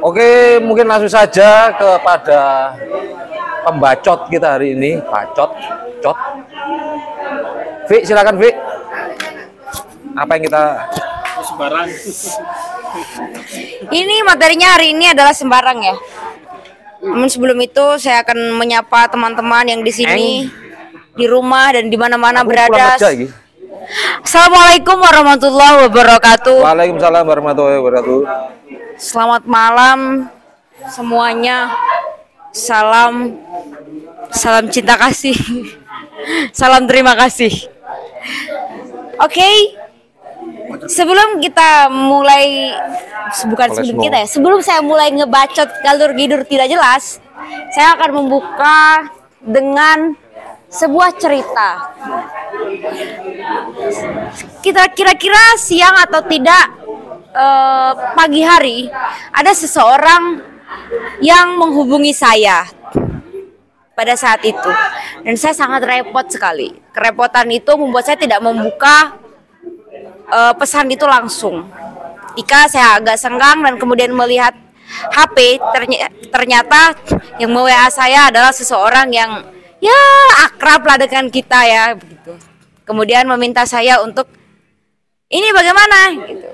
Oke, 0.00 0.56
mungkin 0.64 0.88
langsung 0.88 1.12
saja 1.12 1.68
kepada 1.76 2.72
pembacot 3.68 4.32
kita 4.32 4.56
hari 4.56 4.72
ini, 4.72 5.04
bacot, 5.04 5.52
cot. 6.00 6.16
Vi, 7.92 8.08
silakan 8.08 8.40
Vi. 8.40 8.50
Apa 10.16 10.32
yang 10.40 10.44
kita 10.48 10.64
Sembarang. 11.44 11.88
Ini 13.88 14.16
materinya 14.24 14.76
hari 14.76 14.92
ini 14.96 15.12
adalah 15.12 15.32
sembarang 15.32 15.78
ya. 15.80 15.96
Namun 16.98 17.28
sebelum 17.30 17.58
itu 17.62 17.84
saya 18.02 18.26
akan 18.26 18.58
menyapa 18.58 19.06
teman-teman 19.06 19.64
yang 19.70 19.80
di 19.86 19.92
sini, 19.94 20.50
di 21.14 21.24
rumah 21.30 21.70
dan 21.70 21.86
di 21.86 21.96
mana-mana 21.96 22.42
berada. 22.42 22.98
Assalamualaikum 24.20 25.00
warahmatullahi 25.00 25.88
wabarakatuh. 25.88 26.60
Waalaikumsalam 26.60 27.24
warahmatullahi 27.24 27.78
wabarakatuh. 27.80 28.18
Selamat 28.98 29.42
malam 29.48 30.28
semuanya. 30.90 31.72
Salam 32.52 33.38
salam 34.34 34.68
cinta 34.68 34.98
kasih. 34.98 35.36
Salam 36.58 36.84
terima 36.90 37.14
kasih. 37.14 37.70
Oke. 39.22 39.78
Sebelum 40.68 41.40
kita 41.40 41.88
mulai 41.88 42.76
bukan 43.48 43.68
sebelum 43.72 43.96
kita 44.04 44.16
ya, 44.24 44.28
sebelum 44.28 44.60
saya 44.60 44.80
mulai 44.84 45.08
ngebacot 45.12 45.68
galur 45.80 46.12
gidur 46.12 46.44
tidak 46.44 46.68
jelas, 46.68 47.20
saya 47.72 47.96
akan 47.96 48.10
membuka 48.24 49.08
dengan 49.40 50.12
sebuah 50.68 51.16
cerita. 51.16 51.88
Kita 54.60 54.92
kira-kira 54.92 55.56
siang 55.56 55.96
atau 56.04 56.20
tidak 56.28 56.64
eh, 57.32 57.92
pagi 58.12 58.42
hari 58.44 58.78
ada 59.32 59.52
seseorang 59.56 60.44
yang 61.24 61.56
menghubungi 61.56 62.12
saya 62.12 62.68
pada 63.96 64.14
saat 64.14 64.44
itu 64.46 64.70
dan 65.24 65.34
saya 65.34 65.56
sangat 65.56 65.82
repot 65.82 66.28
sekali. 66.28 66.76
Kerepotan 66.92 67.48
itu 67.50 67.72
membuat 67.74 68.06
saya 68.06 68.20
tidak 68.20 68.38
membuka 68.44 69.27
eh, 70.06 70.54
pesan 70.56 70.86
itu 70.92 71.04
langsung. 71.04 71.66
Jika 72.38 72.70
saya 72.70 73.02
agak 73.02 73.18
senggang 73.18 73.64
dan 73.66 73.74
kemudian 73.80 74.14
melihat 74.14 74.54
HP 75.12 75.58
terny- 75.74 76.06
ternyata 76.30 76.94
yang 77.36 77.52
WA 77.52 77.90
saya 77.90 78.30
adalah 78.30 78.54
seseorang 78.54 79.10
yang 79.12 79.42
ya 79.78 80.00
akrab 80.46 80.86
lah 80.86 80.96
dengan 80.96 81.28
kita 81.28 81.60
ya 81.66 81.84
begitu. 81.98 82.34
Kemudian 82.86 83.28
meminta 83.28 83.68
saya 83.68 84.00
untuk 84.00 84.30
ini 85.28 85.52
bagaimana 85.52 85.98
gitu. 86.24 86.48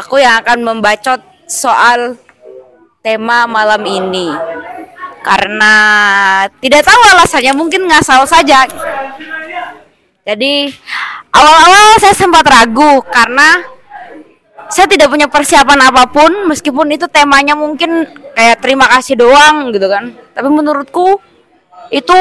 Aku 0.00 0.16
yang 0.16 0.40
akan 0.40 0.64
membacot 0.64 1.20
soal 1.44 2.16
tema 3.04 3.44
malam 3.44 3.84
ini 3.84 4.32
karena 5.26 5.74
tidak 6.62 6.86
tahu 6.86 7.00
alasannya 7.12 7.52
mungkin 7.52 7.84
ngasal 7.90 8.22
saja. 8.24 8.64
Jadi 10.26 10.70
awal-awal 11.30 11.85
saya 11.96 12.14
sempat 12.14 12.44
ragu 12.46 13.00
karena 13.08 13.64
saya 14.66 14.90
tidak 14.90 15.08
punya 15.10 15.30
persiapan 15.30 15.78
apa 15.88 16.10
pun 16.10 16.50
meskipun 16.50 16.90
itu 16.90 17.06
temanya 17.06 17.54
mungkin 17.54 18.06
kayak 18.34 18.58
terima 18.60 18.90
kasih 18.90 19.14
doang 19.18 19.70
gitu 19.70 19.86
kan. 19.86 20.12
Tapi 20.34 20.48
menurutku 20.50 21.22
itu 21.90 22.16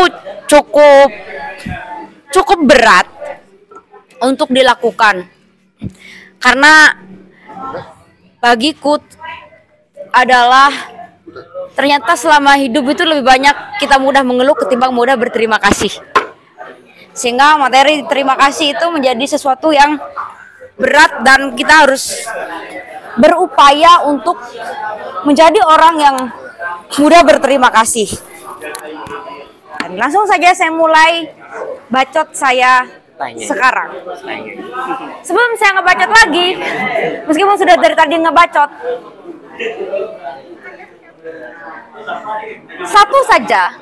cukup 0.45 1.09
cukup 2.30 2.59
berat 2.67 3.07
untuk 4.21 4.53
dilakukan. 4.53 5.26
Karena 6.38 6.93
bagiku 8.38 9.01
adalah 10.13 10.69
ternyata 11.73 12.13
selama 12.15 12.55
hidup 12.61 12.88
itu 12.93 13.03
lebih 13.03 13.26
banyak 13.26 13.55
kita 13.82 13.97
mudah 13.97 14.21
mengeluh 14.21 14.55
ketimbang 14.55 14.93
mudah 14.93 15.17
berterima 15.17 15.57
kasih. 15.57 16.14
Sehingga 17.16 17.55
materi 17.55 18.03
terima 18.05 18.36
kasih 18.36 18.76
itu 18.76 18.86
menjadi 18.91 19.26
sesuatu 19.26 19.72
yang 19.72 19.95
berat 20.76 21.24
dan 21.24 21.55
kita 21.55 21.88
harus 21.88 22.28
berupaya 23.16 24.03
untuk 24.03 24.36
menjadi 25.24 25.63
orang 25.63 25.95
yang 25.95 26.18
mudah 26.99 27.24
berterima 27.24 27.72
kasih. 27.72 28.11
Dan 29.80 29.95
langsung 29.95 30.28
saja 30.28 30.51
saya 30.51 30.76
mulai 30.76 31.32
bacot 31.88 32.36
saya 32.36 32.84
sekarang. 33.39 33.95
Sebelum 35.24 35.51
saya 35.55 35.72
ngebacot 35.80 36.11
lagi, 36.11 36.47
meskipun 37.24 37.55
sudah 37.55 37.76
dari 37.80 37.95
tadi 37.95 38.16
ngebacot, 38.20 38.70
satu 42.86 43.19
saja. 43.26 43.73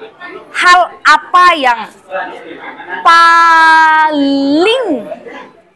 Hal 0.53 0.79
apa 1.03 1.45
yang 1.59 1.79
paling 3.03 4.85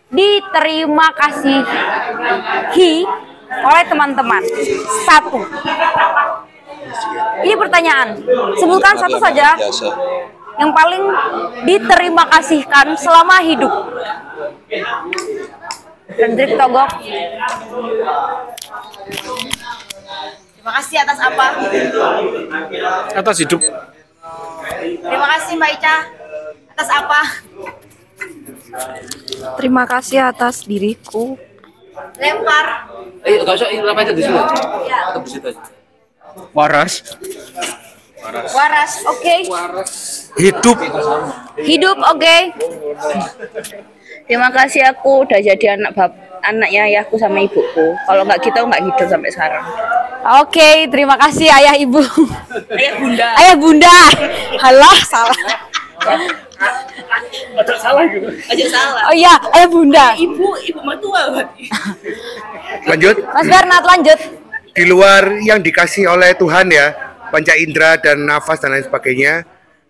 diterima 0.08 1.08
kasihi 1.12 3.04
oleh 3.52 3.84
teman-teman? 3.88 4.44
Satu. 5.04 5.44
Ini 7.44 7.56
pertanyaan. 7.60 8.16
Sebutkan 8.56 8.96
satu 8.96 9.18
saja. 9.20 9.56
yang 10.58 10.74
paling 10.74 11.06
diterima 11.70 12.26
kasihkan 12.34 12.98
selama 12.98 13.38
hidup. 13.46 13.70
Hendrik 16.18 16.58
Togok 16.58 16.90
terima 20.58 20.72
kasih 20.76 20.98
atas 21.00 21.20
apa 21.20 21.46
Atas 23.14 23.36
hidup. 23.40 23.62
terima 24.82 25.28
kasih 25.38 25.54
Mbak 25.56 25.72
Ica 25.78 25.96
atas 26.74 26.90
apa 26.92 27.22
Terima 29.58 29.84
kasih 29.88 30.20
atas 30.22 30.68
diriku. 30.68 31.40
lempar 32.20 32.86
Eh, 33.26 33.42
enggak 33.42 33.58
usah, 33.58 33.68
apa 33.68 34.00
aja 34.06 34.14
di 34.14 34.22
sini. 34.22 34.38
Ya. 34.86 34.98
Atau 35.10 35.20
di 35.26 35.30
situ 35.32 35.48
aja. 35.50 35.62
Waras. 36.54 36.94
waras 38.54 38.92
oke 39.08 39.36
Hidup. 40.38 40.78
hidup 41.58 41.98
oke 41.98 42.36
Terima 44.28 44.52
kasih 44.52 44.84
aku 44.92 45.24
udah 45.24 45.40
jadi 45.40 45.80
anak 45.80 45.96
bab 45.96 46.12
anaknya 46.44 46.88
ayahku 46.92 47.16
sama 47.16 47.40
ibuku. 47.42 47.96
Kalau 48.04 48.22
nggak 48.28 48.40
gitu 48.44 48.58
aku 48.60 48.68
nggak 48.68 48.84
hidup 48.84 49.08
sampai 49.08 49.32
sekarang. 49.32 49.66
Oke, 50.44 50.92
terima 50.92 51.16
kasih 51.16 51.48
ayah 51.48 51.76
ibu. 51.80 52.04
Ayah 52.76 52.94
bunda. 53.00 53.28
Ayah 53.40 53.56
bunda. 53.56 53.98
Halah, 54.60 54.98
salah. 55.08 55.40
Ada 57.58 57.74
salah 57.80 58.04
gitu. 58.12 58.28
Aja 58.28 58.66
salah. 58.68 59.02
Oh 59.08 59.16
iya, 59.16 59.34
ayah 59.56 59.70
bunda. 59.72 60.08
Ibu, 60.20 60.48
ibu 60.68 60.80
mertua. 60.84 61.48
Lanjut. 62.86 63.16
Mas 63.24 63.48
Bernard 63.48 63.86
lanjut. 63.88 64.20
Di 64.76 64.84
luar 64.86 65.24
yang 65.42 65.64
dikasih 65.64 66.12
oleh 66.12 66.36
Tuhan 66.36 66.70
ya, 66.70 66.94
panca 67.32 67.56
indera 67.56 67.98
dan 67.98 68.28
nafas 68.28 68.62
dan 68.62 68.76
lain 68.76 68.86
sebagainya, 68.86 69.48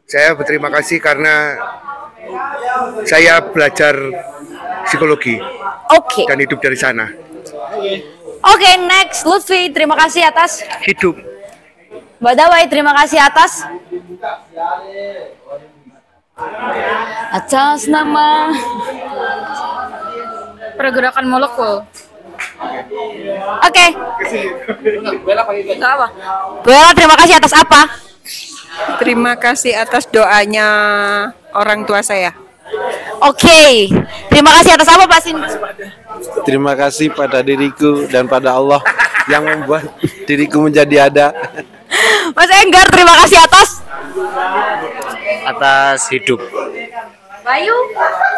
saya 0.08 0.32
berterima 0.38 0.72
kasih 0.72 1.04
karena 1.04 1.60
saya 3.06 3.40
belajar 3.42 3.96
psikologi 4.88 5.38
Oke. 5.94 6.24
dan 6.26 6.38
hidup 6.40 6.60
dari 6.60 6.78
sana. 6.78 7.08
Oke, 8.48 8.70
next 8.86 9.26
Lutfi, 9.28 9.74
terima 9.74 9.98
kasih 9.98 10.28
atas 10.28 10.64
Hidup. 10.86 11.18
Mbak 12.18 12.34
Dawai, 12.34 12.64
terima 12.70 12.94
kasih 12.98 13.20
atas 13.22 13.66
atas 17.34 17.90
nama 17.90 18.54
Pergerakan 20.78 21.26
molekul. 21.26 21.82
Oke. 23.66 23.88
Apa? 25.82 26.08
Bella 26.62 26.92
terima 26.94 27.16
kasih 27.18 27.36
atas 27.42 27.54
apa? 27.58 27.82
Terima 29.02 29.34
kasih 29.34 29.74
atas 29.74 30.06
doanya 30.06 30.70
orang 31.58 31.82
tua 31.90 32.06
saya. 32.06 32.47
Oke. 33.24 33.92
Terima 34.30 34.52
kasih 34.60 34.72
atas 34.78 34.90
apa 34.92 35.04
Pak 35.08 35.22
Sindu? 35.24 35.48
Terima 36.44 36.74
kasih 36.74 37.08
pada 37.14 37.42
diriku 37.42 38.06
dan 38.10 38.26
pada 38.26 38.56
Allah 38.56 38.82
yang 39.32 39.44
membuat 39.44 39.88
diriku 40.28 40.64
menjadi 40.66 41.10
ada. 41.10 41.28
Mas 42.36 42.52
Enggar 42.52 42.86
terima 42.92 43.16
kasih 43.24 43.40
atas 43.40 43.80
atas 45.48 46.12
hidup 46.12 46.44
Bayu 47.48 47.76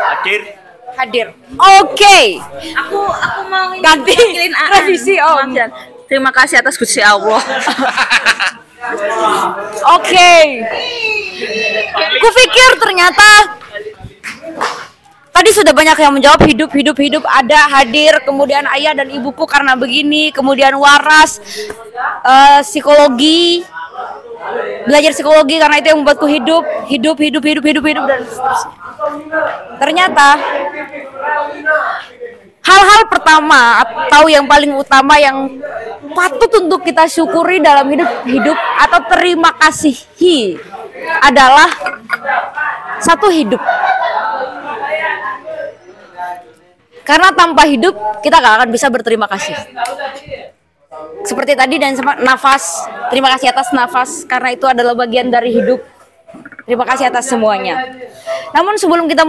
hadir 0.05 0.59
hadir. 0.99 1.27
Oke. 1.55 2.43
Aku 2.75 2.99
aku 3.07 3.41
mau 3.47 3.71
ini 3.71 3.83
Ganti. 3.83 4.15
Revisi, 4.75 5.15
Om. 5.15 5.47
Maaf, 5.47 5.55
Jan. 5.55 5.69
Terima 6.11 6.31
kasih 6.35 6.59
atas 6.59 6.75
Gusti 6.75 6.99
Allah. 6.99 7.39
Oke. 9.95 10.33
Kupikir 12.19 12.69
ternyata 12.83 13.55
tadi 15.39 15.49
sudah 15.55 15.71
banyak 15.71 15.97
yang 16.03 16.13
menjawab 16.13 16.41
hidup 16.43 16.69
hidup 16.75 16.97
hidup 16.99 17.23
ada 17.23 17.79
hadir 17.79 18.11
kemudian 18.27 18.67
ayah 18.75 18.91
dan 18.91 19.07
ibuku 19.07 19.47
karena 19.47 19.73
begini 19.79 20.35
kemudian 20.35 20.75
waras 20.75 21.39
eh, 22.27 22.59
psikologi 22.65 23.63
belajar 24.83 25.11
psikologi 25.15 25.55
karena 25.59 25.79
itu 25.79 25.87
yang 25.91 25.99
membuatku 26.03 26.27
hidup 26.27 26.63
hidup 26.91 27.15
hidup 27.19 27.43
hidup 27.43 27.63
hidup 27.63 27.83
hidup 27.85 28.03
dan 28.07 28.19
seterusnya. 28.27 28.73
ternyata 29.79 30.27
hal-hal 32.59 33.01
pertama 33.07 33.79
atau 33.83 34.27
yang 34.27 34.45
paling 34.45 34.75
utama 34.75 35.15
yang 35.17 35.49
patut 36.13 36.51
untuk 36.61 36.83
kita 36.83 37.07
syukuri 37.07 37.63
dalam 37.63 37.87
hidup 37.87 38.09
hidup 38.27 38.57
atau 38.57 38.99
terima 39.07 39.55
kasihi 39.55 40.57
adalah 41.23 41.69
satu 42.99 43.31
hidup 43.31 43.61
karena 47.09 47.33
tanpa 47.33 47.65
hidup 47.65 47.97
kita 48.21 48.37
gak 48.37 48.61
akan 48.61 48.69
bisa 48.69 48.85
berterima 48.93 49.25
kasih. 49.25 49.57
Seperti 51.25 51.57
tadi 51.57 51.81
dan 51.81 51.97
sempat 51.97 52.21
nafas 52.21 52.85
terima 53.09 53.33
kasih 53.33 53.49
atas 53.49 53.73
nafas 53.73 54.29
karena 54.29 54.53
itu 54.53 54.69
adalah 54.69 54.93
bagian 54.93 55.33
dari 55.33 55.49
hidup. 55.49 55.81
Terima 56.69 56.85
kasih 56.85 57.09
atas 57.09 57.25
semuanya. 57.25 57.81
Namun 58.53 58.77
sebelum 58.77 59.09
kita 59.09 59.25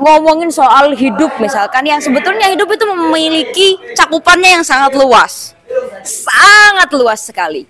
ngomongin 0.00 0.48
soal 0.48 0.96
hidup 0.96 1.28
misalkan 1.36 1.84
yang 1.84 2.00
sebetulnya 2.00 2.48
hidup 2.48 2.72
itu 2.72 2.88
memiliki 2.88 3.68
cakupannya 3.92 4.56
yang 4.56 4.64
sangat 4.64 4.96
luas. 4.96 5.52
Sangat 6.08 6.88
luas 6.96 7.20
sekali. 7.20 7.68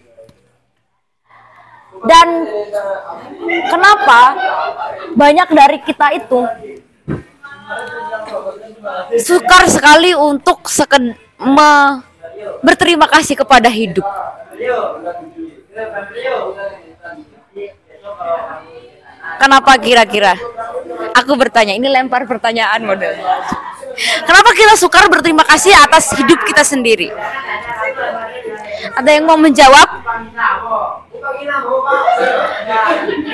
Dan 2.06 2.46
kenapa 3.66 4.20
banyak 5.18 5.48
dari 5.50 5.78
kita 5.82 6.06
itu 6.14 6.40
sukar 9.18 9.64
sekali 9.66 10.14
untuk 10.14 10.66
seked 10.68 11.14
me- 11.40 11.98
berterima 12.62 13.06
kasih 13.10 13.34
kepada 13.34 13.66
hidup. 13.68 14.06
Kenapa 19.36 19.72
kira-kira? 19.76 20.32
Aku 21.16 21.34
bertanya, 21.34 21.74
ini 21.76 21.90
lempar 21.90 22.24
pertanyaan 22.24 22.80
model. 22.86 23.12
Kenapa 23.96 24.50
kita 24.52 24.76
sukar 24.76 25.08
berterima 25.08 25.42
kasih 25.42 25.72
atas 25.72 26.12
hidup 26.14 26.40
kita 26.44 26.62
sendiri? 26.62 27.08
Ada 28.96 29.10
yang 29.16 29.24
mau 29.24 29.40
menjawab? 29.40 29.88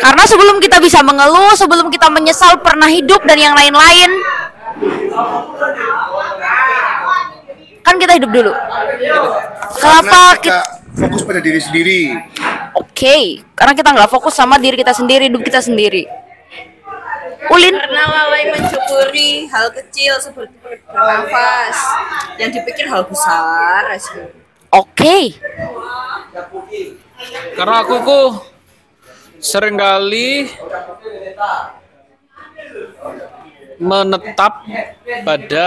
Karena 0.01 0.23
sebelum 0.27 0.57
kita 0.59 0.79
bisa 0.81 1.01
mengeluh, 1.05 1.53
sebelum 1.55 1.89
kita 1.93 2.09
menyesal 2.09 2.59
pernah 2.61 2.89
hidup 2.89 3.23
dan 3.25 3.39
yang 3.39 3.55
lain-lain, 3.55 4.11
kan 7.85 7.95
kita 7.99 8.19
hidup 8.19 8.31
dulu. 8.31 8.53
Kenapa 9.79 10.37
kita? 10.41 10.83
fokus 10.93 11.23
pada 11.25 11.41
diri 11.41 11.61
sendiri. 11.61 12.01
Oke, 12.77 13.41
karena 13.57 13.73
kita 13.73 13.89
nggak 13.93 14.11
fokus 14.13 14.35
sama 14.37 14.61
diri 14.61 14.77
kita 14.77 14.93
sendiri, 14.93 15.29
hidup 15.29 15.43
kita 15.45 15.61
sendiri. 15.65 16.05
Ulin? 17.51 17.75
Karena 17.75 18.07
lalai 18.07 18.55
mensyukuri 18.55 19.51
hal 19.51 19.67
kecil 19.75 20.15
seperti 20.23 20.55
bernafas 20.63 21.77
yang 22.39 22.55
dipikir 22.55 22.87
hal 22.87 23.03
besar. 23.05 23.93
Oke. 24.73 25.37
Karena 27.55 27.77
aku 27.83 27.95
ku 28.03 28.21
sering 29.43 29.75
kali 29.75 30.47
menetap 33.83 34.63
pada 35.27 35.67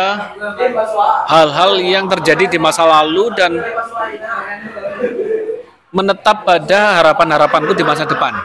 hal-hal 1.28 1.72
yang 1.84 2.06
terjadi 2.08 2.56
di 2.56 2.60
masa 2.60 2.88
lalu 2.88 3.28
dan 3.36 3.60
menetap 5.92 6.48
pada 6.48 7.04
harapan-harapanku 7.04 7.76
di 7.76 7.84
masa 7.84 8.08
depan. 8.08 8.36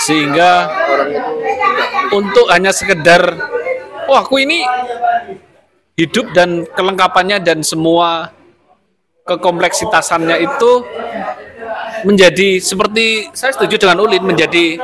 Sehingga 0.00 0.72
untuk 2.16 2.48
hanya 2.48 2.72
sekedar 2.72 3.36
oh 4.08 4.16
aku 4.16 4.40
ini 4.40 4.64
hidup 6.00 6.32
dan 6.32 6.64
kelengkapannya 6.72 7.44
dan 7.44 7.60
semua 7.60 8.32
kekompleksitasannya 9.30 10.36
itu 10.42 10.70
menjadi 12.02 12.58
seperti 12.58 13.30
saya 13.36 13.54
setuju 13.54 13.86
dengan 13.86 14.02
Ulin 14.02 14.24
menjadi 14.24 14.80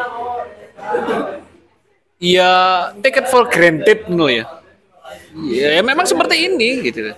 ya 2.22 2.52
take 3.02 3.18
it 3.24 3.26
for 3.26 3.48
granted 3.50 4.06
no 4.06 4.30
ya. 4.30 4.46
Ya, 5.36 5.84
memang 5.84 6.08
seperti 6.08 6.48
ini 6.48 6.80
gitu. 6.80 7.12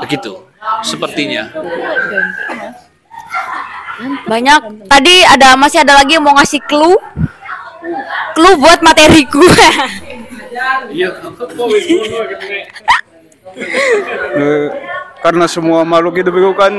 Begitu 0.00 0.32
sepertinya. 0.80 1.52
Banyak. 4.24 4.88
Tadi 4.88 5.14
ada 5.28 5.60
masih 5.60 5.84
ada 5.84 6.00
lagi 6.00 6.16
yang 6.16 6.24
mau 6.24 6.32
ngasih 6.40 6.64
clue. 6.64 6.96
Clue 8.32 8.56
buat 8.56 8.80
materiku. 8.80 9.44
Iya, 10.94 11.10
Eh, 11.10 12.93
karena 15.24 15.46
semua 15.48 15.82
makhluk 15.88 16.20
hidup 16.20 16.34
itu 16.36 16.50
kan 16.52 16.72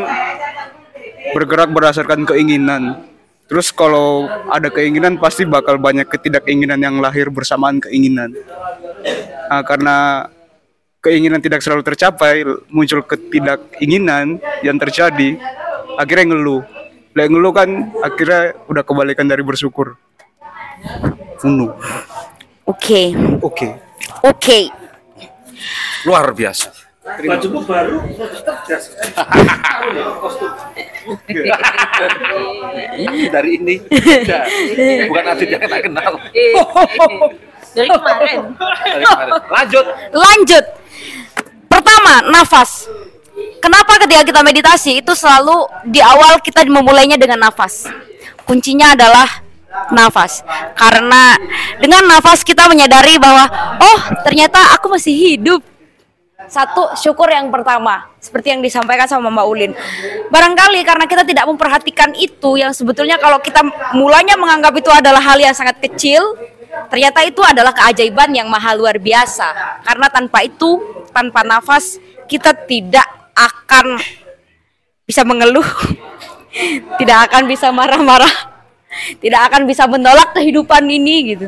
bergerak 1.34 1.70
berdasarkan 1.74 2.24
keinginan. 2.24 3.04
Terus 3.46 3.70
kalau 3.70 4.26
ada 4.50 4.74
keinginan 4.74 5.22
pasti 5.22 5.46
bakal 5.46 5.78
banyak 5.78 6.10
ketidakinginan 6.10 6.82
yang 6.82 6.98
lahir 6.98 7.30
bersamaan 7.30 7.78
keinginan. 7.78 8.34
Nah, 9.46 9.62
karena 9.62 10.26
keinginan 10.98 11.38
tidak 11.38 11.62
selalu 11.62 11.86
tercapai, 11.86 12.42
muncul 12.74 13.06
ketidakinginan 13.06 14.42
yang 14.66 14.82
terjadi, 14.82 15.38
akhirnya 15.94 16.34
ngeluh. 16.34 16.66
Lah 17.14 17.26
ngeluh 17.30 17.54
kan 17.54 17.70
akhirnya 18.02 18.58
udah 18.66 18.82
kebalikan 18.82 19.30
dari 19.30 19.46
bersyukur. 19.46 19.94
Unu. 21.46 21.70
Oke. 22.66 23.14
Oke. 23.46 23.70
Oke. 24.26 24.85
Luar 26.06 26.34
biasa. 26.36 26.70
Bajumu 27.06 27.62
baru 27.70 28.02
Dari 33.30 33.52
ini. 33.62 33.78
Bukan 35.06 35.26
Adit 35.30 35.48
yang 35.54 35.62
tak 35.70 35.86
kenal. 35.86 36.18
Dari 37.78 37.90
kemarin. 37.94 38.58
Dari 38.58 39.06
kemarin. 39.06 39.38
Lanjut. 39.54 39.86
Lanjut. 40.18 40.66
Pertama, 41.70 42.26
nafas. 42.34 42.90
Kenapa 43.62 44.02
ketika 44.02 44.26
kita 44.26 44.42
meditasi 44.42 45.06
itu 45.06 45.14
selalu 45.14 45.70
di 45.86 46.02
awal 46.02 46.42
kita 46.42 46.66
memulainya 46.66 47.22
dengan 47.22 47.46
nafas? 47.46 47.86
Kuncinya 48.50 48.98
adalah 48.98 49.45
nafas. 49.92 50.42
Karena 50.74 51.38
dengan 51.80 52.06
nafas 52.08 52.42
kita 52.42 52.68
menyadari 52.70 53.18
bahwa 53.22 53.46
oh, 53.80 54.00
ternyata 54.24 54.76
aku 54.76 54.92
masih 54.92 55.14
hidup. 55.14 55.62
Satu 56.46 56.94
syukur 56.94 57.26
yang 57.26 57.50
pertama, 57.50 58.06
seperti 58.22 58.54
yang 58.54 58.62
disampaikan 58.62 59.10
sama 59.10 59.34
Mbak 59.34 59.48
Ulin. 59.50 59.72
Barangkali 60.30 60.86
karena 60.86 61.10
kita 61.10 61.26
tidak 61.26 61.50
memperhatikan 61.50 62.14
itu 62.14 62.62
yang 62.62 62.70
sebetulnya 62.70 63.18
kalau 63.18 63.42
kita 63.42 63.66
mulanya 63.98 64.38
menganggap 64.38 64.78
itu 64.78 64.94
adalah 64.94 65.18
hal 65.26 65.42
yang 65.42 65.58
sangat 65.58 65.82
kecil, 65.82 66.22
ternyata 66.94 67.26
itu 67.26 67.42
adalah 67.42 67.74
keajaiban 67.74 68.30
yang 68.36 68.46
maha 68.46 68.78
luar 68.78 69.02
biasa. 69.02 69.80
Karena 69.90 70.06
tanpa 70.06 70.46
itu, 70.46 70.78
tanpa 71.10 71.42
nafas, 71.42 71.98
kita 72.30 72.54
tidak 72.54 73.08
akan 73.34 73.98
bisa 75.06 75.26
mengeluh, 75.26 75.66
tidak 77.02 77.26
akan 77.32 77.50
bisa 77.50 77.74
marah-marah, 77.74 78.55
tidak 79.20 79.42
akan 79.52 79.68
bisa 79.68 79.86
menolak 79.86 80.34
kehidupan 80.36 80.88
ini 80.88 81.36
gitu. 81.36 81.48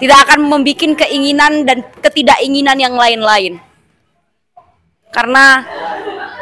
tidak 0.00 0.16
akan 0.24 0.48
membuat 0.48 1.04
keinginan 1.04 1.68
dan 1.68 1.84
ketidakinginan 2.00 2.80
yang 2.80 2.96
lain-lain. 2.96 3.60
Karena 5.12 5.60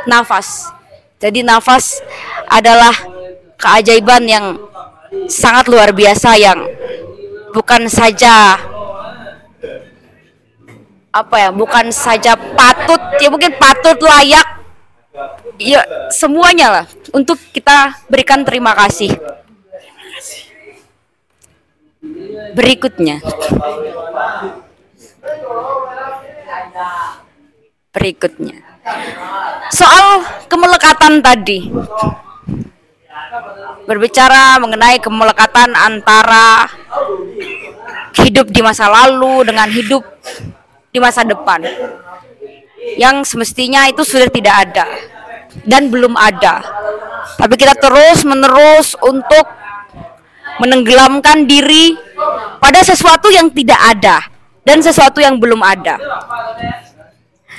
nafas. 0.07 0.71
Jadi 1.19 1.43
nafas 1.43 1.99
adalah 2.47 2.95
keajaiban 3.59 4.23
yang 4.31 4.55
sangat 5.27 5.67
luar 5.67 5.91
biasa 5.91 6.39
yang 6.39 6.63
bukan 7.51 7.91
saja 7.91 8.63
apa 11.11 11.37
ya, 11.43 11.51
bukan 11.51 11.91
saja 11.91 12.39
patut 12.39 13.01
ya 13.19 13.27
mungkin 13.27 13.59
patut 13.59 13.99
layak 13.99 14.47
ya 15.59 15.83
semuanya 16.15 16.67
lah 16.71 16.85
untuk 17.11 17.41
kita 17.51 17.99
berikan 18.07 18.47
terima 18.47 18.77
kasih. 18.79 19.11
Berikutnya. 22.55 23.19
Berikutnya. 27.91 28.57
Soal 29.75 30.23
kemelekatan 30.47 31.21
tadi. 31.21 31.69
Berbicara 33.89 34.61
mengenai 34.61 35.01
kemelekatan 35.01 35.73
antara 35.73 36.69
hidup 38.21 38.53
di 38.53 38.61
masa 38.61 38.89
lalu 38.89 39.49
dengan 39.49 39.69
hidup 39.69 40.05
di 40.93 40.99
masa 41.01 41.25
depan. 41.25 41.65
Yang 42.97 43.35
semestinya 43.35 43.89
itu 43.89 44.05
sudah 44.05 44.29
tidak 44.33 44.55
ada 44.69 44.87
dan 45.65 45.93
belum 45.93 46.17
ada. 46.17 46.63
Tapi 47.37 47.55
kita 47.57 47.77
terus 47.77 48.25
menerus 48.25 48.97
untuk 49.05 49.45
menenggelamkan 50.59 51.47
diri 51.47 51.95
pada 52.59 52.83
sesuatu 52.83 53.31
yang 53.31 53.51
tidak 53.55 53.79
ada 53.79 54.23
dan 54.67 54.83
sesuatu 54.83 55.23
yang 55.23 55.39
belum 55.39 55.63
ada. 55.65 55.97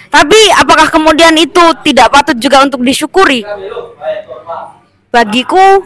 Tapi 0.09 0.39
apakah 0.57 0.89
kemudian 0.89 1.33
itu 1.37 1.61
tidak 1.85 2.09
patut 2.09 2.37
juga 2.37 2.65
untuk 2.65 2.81
disyukuri? 2.81 3.45
Bagiku 5.09 5.81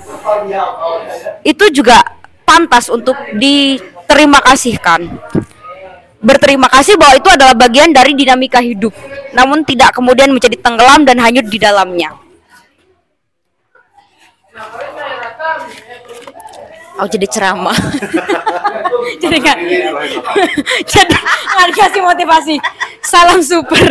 itu 1.48 1.66
juga 1.72 2.04
pantas 2.44 2.92
untuk 2.92 3.16
diterima 3.40 4.40
kasihkan. 4.44 5.08
Berterima 6.24 6.72
kasih 6.72 6.96
bahwa 6.96 7.20
itu 7.20 7.28
adalah 7.28 7.52
bagian 7.52 7.92
dari 7.92 8.16
dinamika 8.16 8.64
hidup, 8.64 8.96
namun 9.36 9.68
tidak 9.68 9.92
kemudian 9.92 10.32
menjadi 10.32 10.56
tenggelam 10.56 11.04
dan 11.04 11.20
hanyut 11.20 11.44
di 11.52 11.60
dalamnya. 11.60 12.16
Oh 17.02 17.08
jadi 17.10 17.26
ceramah. 17.26 17.74
jadi 19.22 19.36
nggak 19.42 19.58
jadi 20.94 21.16
nggak 21.18 21.68
dikasih 21.74 22.02
motivasi. 22.06 22.56
Salam 23.02 23.42
super. 23.42 23.90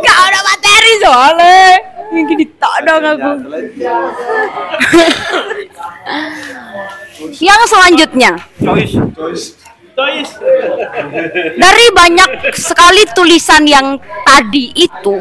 Gak 0.00 0.18
ada 0.30 0.40
materi 0.46 0.92
soalnya. 1.02 1.82
Mungkin 2.10 2.36
ditak 2.38 2.76
dong 2.86 3.04
aku. 3.06 3.30
Yang 7.46 7.60
selanjutnya. 7.68 8.32
Dari 11.60 11.86
banyak 11.92 12.56
sekali 12.56 13.04
tulisan 13.12 13.68
yang 13.68 14.00
tadi 14.24 14.72
itu, 14.72 15.20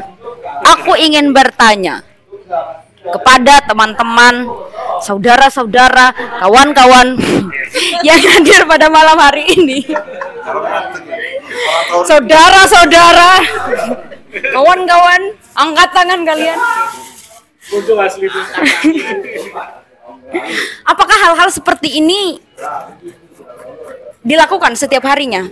aku 0.64 0.96
ingin 0.96 1.36
bertanya 1.36 2.00
kepada 3.04 3.64
teman-teman, 3.64 4.48
saudara-saudara, 5.00 6.12
kawan-kawan 6.44 7.16
yang 8.08 8.20
hadir 8.20 8.68
pada 8.68 8.92
malam 8.92 9.16
hari 9.16 9.48
ini. 9.56 9.80
Saudara-saudara, 12.04 13.40
kawan-kawan, 14.52 15.22
angkat 15.56 15.90
tangan 15.96 16.22
kalian. 16.28 16.60
Apakah 20.86 21.18
hal-hal 21.26 21.50
seperti 21.50 21.98
ini 22.02 22.38
dilakukan 24.22 24.78
setiap 24.78 25.10
harinya? 25.10 25.50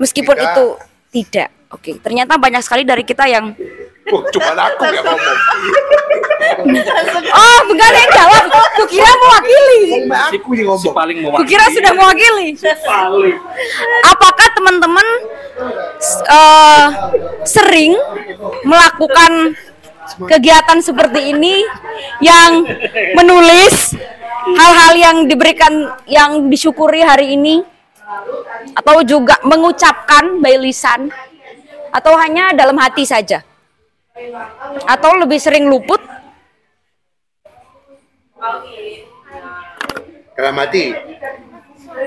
Meskipun 0.00 0.34
Tidak. 0.34 0.50
itu 0.50 0.66
tidak. 1.12 1.48
Oke, 1.70 1.94
ternyata 2.02 2.34
banyak 2.34 2.66
sekali 2.66 2.82
dari 2.82 3.06
kita 3.06 3.30
yang 3.30 3.54
Oh, 4.08 4.22
cuma 4.32 4.52
aku 4.56 4.82
yang 4.88 5.04
ngomong. 5.04 5.38
Oh, 7.30 7.58
enggak 7.68 7.88
ada 7.94 7.98
yang 8.00 8.12
jawab. 8.16 8.42
Kukira 8.74 9.12
mewakili. 9.12 9.80
Aku 10.08 10.50
yang 10.56 10.66
ngomong. 10.72 10.92
paling 10.92 11.16
Kukira 11.22 11.64
sudah 11.70 11.92
mewakili. 11.94 12.48
Apakah 14.04 14.48
teman-teman 14.56 15.06
eh, 16.26 16.86
sering 17.46 17.94
melakukan 18.66 19.54
kegiatan 20.26 20.78
seperti 20.82 21.32
ini 21.32 21.64
yang 22.18 22.66
menulis 23.14 23.94
hal-hal 24.58 24.92
yang 24.96 25.16
diberikan 25.28 25.94
yang 26.08 26.50
disyukuri 26.50 27.04
hari 27.04 27.38
ini 27.38 27.62
atau 28.74 29.06
juga 29.06 29.38
mengucapkan 29.46 30.42
by 30.42 30.58
lisan 30.58 31.12
atau 31.94 32.14
hanya 32.18 32.50
dalam 32.54 32.74
hati 32.78 33.06
saja 33.06 33.42
atau 34.84 35.10
lebih 35.16 35.36
sering 35.36 35.66
luput 35.66 36.00
Dalam 40.32 40.56
hati. 40.56 40.96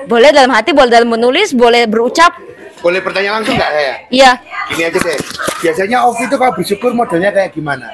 boleh 0.03 0.30
dalam 0.30 0.49
hati 0.49 0.74
boleh 0.74 0.89
dalam 0.89 1.05
menulis 1.07 1.53
boleh 1.53 1.86
berucap 1.86 2.34
Boleh 2.80 2.99
pertanyaan 2.99 3.39
langsung 3.39 3.55
nggak 3.55 3.72
saya? 3.72 3.93
iya 4.09 4.32
Gini 4.66 4.84
aja 4.86 4.95
deh. 4.97 5.20
Biasanya 5.59 6.03
Ovi 6.03 6.24
itu 6.24 6.36
kalau 6.36 6.51
bersyukur 6.53 6.91
modelnya 6.91 7.30
kayak 7.30 7.51
gimana? 7.51 7.88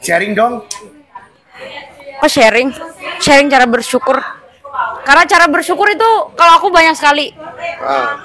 Sharing 0.00 0.32
dong. 0.32 0.64
oh 2.18 2.28
sharing 2.28 2.68
sharing 3.16 3.48
cara 3.48 3.64
bersyukur 3.64 4.16
karena 5.02 5.24
cara 5.24 5.46
bersyukur 5.46 5.88
itu 5.88 6.08
kalau 6.34 6.52
aku 6.56 6.68
banyak 6.68 6.92
sekali 6.92 7.32
Ah. 7.80 8.20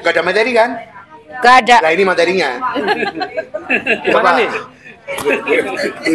Gak 0.00 0.12
ada 0.12 0.22
materi 0.22 0.52
kan? 0.52 0.76
Gak 1.38 1.54
ada 1.62 1.76
Nah 1.80 1.90
ini 1.90 2.02
materinya. 2.02 2.50
Gimana 4.02 4.30
nih? 4.36 4.48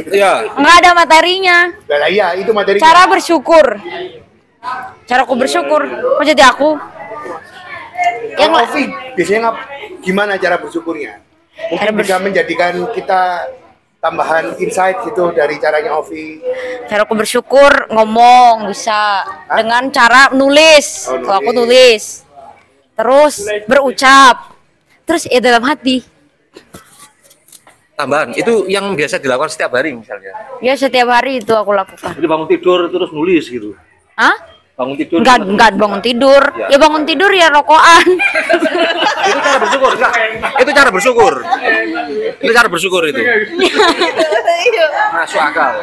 Iya. 0.07 0.53
nggak 0.53 0.75
ada 0.79 0.91
materinya 0.93 1.57
Lah 1.89 2.05
iya 2.07 2.37
itu 2.37 2.51
materinya. 2.51 2.83
cara 2.83 3.03
bersyukur 3.05 3.65
cara 5.03 5.21
aku 5.23 5.33
bersyukur 5.33 5.81
kok 5.83 6.23
jadi 6.23 6.43
aku 6.45 6.77
Yang 8.33 8.51
Ovi 8.55 8.83
biasanya 9.13 9.39
ngap, 9.43 9.57
gimana 9.99 10.31
cara 10.35 10.57
bersyukurnya? 10.57 11.21
Mungkin 11.69 11.89
bisa 11.95 12.17
menjadikan 12.17 12.73
kita 12.89 13.49
tambahan 13.97 14.57
insight 14.57 15.01
gitu 15.03 15.29
dari 15.31 15.57
caranya 15.57 15.95
Ovi. 15.95 16.37
cara 16.85 17.01
aku 17.01 17.13
bersyukur 17.13 17.71
ngomong 17.89 18.69
bisa 18.69 19.25
dengan 19.49 19.89
cara 19.89 20.29
nulis 20.31 21.07
Oh, 21.07 21.17
kalau 21.19 21.37
aku 21.39 21.51
nulis. 21.51 22.21
nulis 22.21 22.25
terus 22.93 23.33
berucap 23.65 24.52
terus 25.03 25.23
ya 25.27 25.39
dalam 25.43 25.63
hati 25.63 26.03
Tambahan, 27.93 28.33
itu 28.33 28.65
yang 28.65 28.97
biasa 28.97 29.21
dilakukan 29.21 29.53
setiap 29.53 29.77
hari 29.77 29.93
misalnya. 29.93 30.33
ya 30.65 30.73
setiap 30.73 31.13
hari 31.13 31.45
itu 31.45 31.53
aku 31.53 31.77
lakukan 31.77 32.17
Jadi 32.17 32.25
bangun 32.25 32.47
tidur 32.49 32.89
terus 32.89 33.13
nulis 33.13 33.45
gitu. 33.45 33.77
Hah? 34.17 34.33
Bangun 34.73 34.97
tidur. 34.97 35.21
Enggak, 35.21 35.37
enggak 35.45 35.69
bangun 35.77 36.01
tidur. 36.01 36.41
Ya. 36.57 36.73
Ya 36.73 36.77
bangun 36.81 37.05
tidur 37.05 37.29
ya 37.29 37.53
rokokan. 37.53 38.07
itu 39.29 39.39
cara 39.45 39.57
bersyukur, 39.61 39.91
enggak? 39.93 40.13
Itu 40.57 40.71
cara 40.73 40.89
bersyukur. 40.89 41.33
Itu 42.41 42.51
cara 42.51 42.67
bersyukur 42.73 43.01
itu. 43.05 43.21
Masuk 45.13 45.37
akal. 45.37 45.73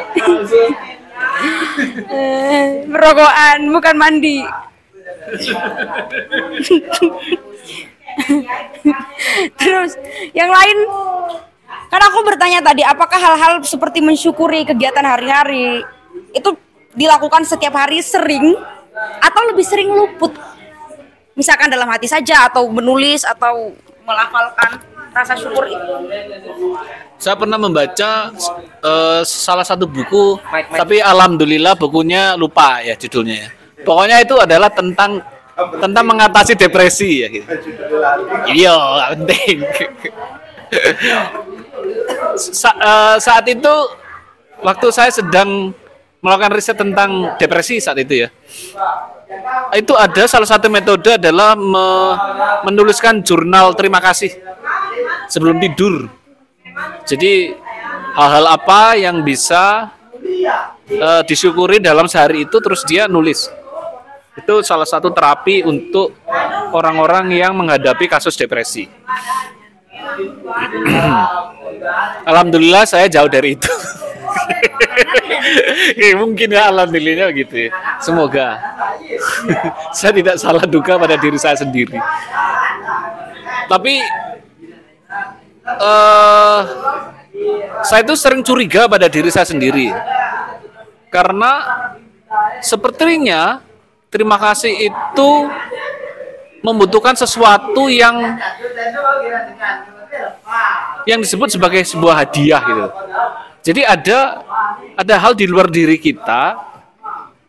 Eh, 2.11 2.83
Rokokan, 2.91 3.71
bukan 3.71 3.95
mandi. 3.95 4.43
Terus 9.61 9.97
yang 10.35 10.51
lain? 10.51 10.79
Kan 11.91 12.03
aku 12.07 12.23
bertanya 12.23 12.63
tadi 12.63 12.87
apakah 12.87 13.19
hal-hal 13.19 13.53
seperti 13.67 13.99
mensyukuri 13.99 14.63
kegiatan 14.63 15.03
hari-hari 15.03 15.83
itu 16.31 16.55
dilakukan 16.95 17.43
setiap 17.43 17.75
hari 17.75 17.99
sering 17.99 18.55
atau 19.19 19.43
lebih 19.51 19.67
sering 19.67 19.91
luput? 19.91 20.31
Misalkan 21.35 21.71
dalam 21.71 21.91
hati 21.91 22.07
saja 22.07 22.47
atau 22.47 22.67
menulis 22.71 23.27
atau 23.27 23.75
melafalkan 24.07 24.83
rasa 25.11 25.35
syukur 25.35 25.67
itu. 25.67 25.95
Saya 27.21 27.37
pernah 27.37 27.59
membaca 27.59 28.31
eh, 28.81 29.23
salah 29.27 29.67
satu 29.67 29.85
buku, 29.85 30.39
tapi 30.73 31.03
alhamdulillah 31.03 31.75
bukunya 31.75 32.39
lupa 32.39 32.81
ya 32.81 32.95
judulnya 32.95 33.37
ya. 33.47 33.49
Pokoknya 33.81 34.17
itu 34.21 34.37
adalah 34.37 34.69
tentang 34.71 35.25
tentang 35.81 36.05
mengatasi 36.07 36.53
depresi 36.55 37.25
ya 37.25 37.29
gitu. 37.29 37.47
Iya, 38.51 38.77
penting. 39.17 39.57
Sa- 42.39 42.79
eh, 42.79 43.17
saat 43.19 43.45
itu 43.51 43.75
waktu 44.63 44.87
saya 44.93 45.11
sedang 45.11 45.75
melakukan 46.21 46.53
riset 46.53 46.77
tentang 46.77 47.35
depresi 47.41 47.81
saat 47.81 47.97
itu 47.99 48.27
ya. 48.27 48.29
Itu 49.73 49.95
ada 49.95 50.27
salah 50.27 50.49
satu 50.49 50.67
metode 50.69 51.17
adalah 51.17 51.55
me- 51.57 52.17
menuliskan 52.67 53.23
jurnal 53.25 53.73
terima 53.79 54.03
kasih 54.03 54.35
sebelum 55.31 55.57
tidur. 55.63 56.11
Jadi 57.09 57.55
hal-hal 58.15 58.47
apa 58.51 58.99
yang 58.99 59.23
bisa 59.23 59.91
eh, 60.91 61.23
disyukuri 61.25 61.79
dalam 61.79 62.11
sehari 62.11 62.45
itu 62.45 62.57
terus 62.61 62.83
dia 62.85 63.07
nulis. 63.07 63.49
Itu 64.39 64.63
salah 64.63 64.87
satu 64.87 65.11
terapi 65.11 65.67
untuk 65.67 66.15
orang-orang 66.71 67.35
yang 67.35 67.51
menghadapi 67.59 68.07
kasus 68.07 68.39
depresi. 68.39 68.87
Alhamdulillah 72.31 72.87
saya 72.87 73.11
jauh 73.11 73.31
dari 73.31 73.59
itu. 73.59 73.71
Mungkin 76.21 76.53
ya 76.53 76.69
alhamdulillah 76.71 77.33
gitu 77.35 77.67
ya. 77.67 77.71
Semoga 77.99 78.61
saya 79.97 80.13
tidak 80.15 80.39
salah 80.39 80.63
duga 80.69 81.01
pada 81.01 81.17
diri 81.17 81.39
saya 81.41 81.57
sendiri. 81.59 81.99
Tapi 83.67 83.95
eh 85.71 86.61
saya 87.81 88.05
itu 88.05 88.13
sering 88.15 88.45
curiga 88.45 88.85
pada 88.87 89.09
diri 89.09 89.33
saya 89.33 89.49
sendiri. 89.49 89.91
Karena 91.11 91.83
sepertinya 92.63 93.70
terima 94.11 94.37
kasih 94.37 94.91
itu 94.91 95.31
membutuhkan 96.61 97.17
sesuatu 97.17 97.89
yang 97.89 98.37
yang 101.09 101.23
disebut 101.23 101.57
sebagai 101.57 101.81
sebuah 101.87 102.27
hadiah 102.27 102.61
gitu. 102.61 102.87
Jadi 103.61 103.81
ada 103.87 104.45
ada 104.99 105.15
hal 105.17 105.33
di 105.33 105.49
luar 105.49 105.71
diri 105.71 105.97
kita 105.97 106.59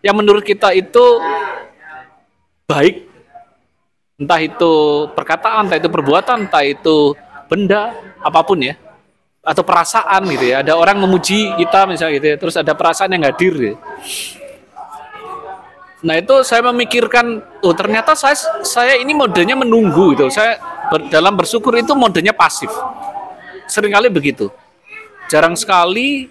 yang 0.02 0.16
menurut 0.18 0.42
kita 0.42 0.72
itu 0.74 1.22
baik, 2.66 3.06
entah 4.18 4.40
itu 4.42 4.74
perkataan, 5.12 5.68
entah 5.68 5.78
itu 5.78 5.90
perbuatan, 5.92 6.48
entah 6.48 6.64
itu 6.66 7.14
benda, 7.52 7.94
apa 8.24 8.42
pun 8.42 8.64
ya, 8.64 8.80
atau 9.44 9.62
perasaan 9.62 10.26
gitu 10.32 10.46
ya. 10.56 10.66
Ada 10.66 10.74
orang 10.74 10.98
memuji 11.04 11.54
kita 11.60 11.86
misalnya 11.86 12.14
gitu 12.18 12.28
ya, 12.34 12.38
terus 12.40 12.56
ada 12.58 12.74
perasaan 12.74 13.14
yang 13.14 13.28
hadir. 13.28 13.54
Gitu. 13.54 13.78
Nah 16.02 16.18
itu 16.18 16.34
saya 16.42 16.66
memikirkan, 16.66 17.46
oh 17.62 17.74
ternyata 17.78 18.18
saya 18.18 18.34
saya 18.66 18.98
ini 18.98 19.14
modenya 19.14 19.54
menunggu 19.54 20.18
gitu. 20.18 20.34
Saya 20.34 20.58
ber- 20.90 21.14
dalam 21.14 21.38
bersyukur 21.38 21.78
itu 21.78 21.94
modenya 21.94 22.34
pasif. 22.34 22.74
Seringkali 23.70 24.10
begitu. 24.10 24.50
Jarang 25.30 25.54
sekali 25.54 26.28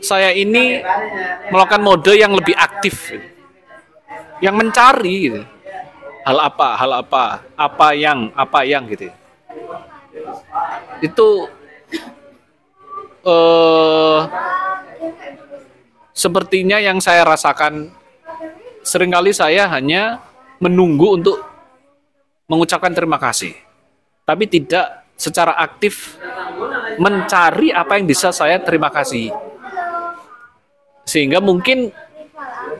saya 0.00 0.32
ini 0.32 0.80
melakukan 1.52 1.82
mode 1.84 2.12
yang 2.16 2.32
lebih 2.32 2.56
aktif, 2.56 3.12
yang 4.40 4.56
mencari 4.56 5.16
gitu. 5.28 5.42
hal 6.26 6.42
apa, 6.42 6.68
hal 6.74 6.90
apa, 7.06 7.24
apa 7.54 7.88
yang, 7.94 8.34
apa 8.34 8.66
yang 8.66 8.82
gitu. 8.90 9.14
Itu 10.98 11.46
eh 13.22 14.18
sepertinya 16.16 16.80
yang 16.80 16.96
saya 16.96 17.28
rasakan 17.28 17.92
sering 18.80 19.12
kali 19.12 19.36
saya 19.36 19.68
hanya 19.68 20.24
menunggu 20.56 21.20
untuk 21.20 21.36
mengucapkan 22.48 22.96
terima 22.96 23.20
kasih, 23.20 23.52
tapi 24.24 24.48
tidak 24.48 25.04
secara 25.20 25.52
aktif 25.60 26.16
mencari 26.96 27.68
apa 27.68 28.00
yang 28.00 28.08
bisa 28.08 28.32
saya 28.32 28.56
terima 28.64 28.88
kasih. 28.88 29.28
Sehingga 31.04 31.44
mungkin 31.44 31.92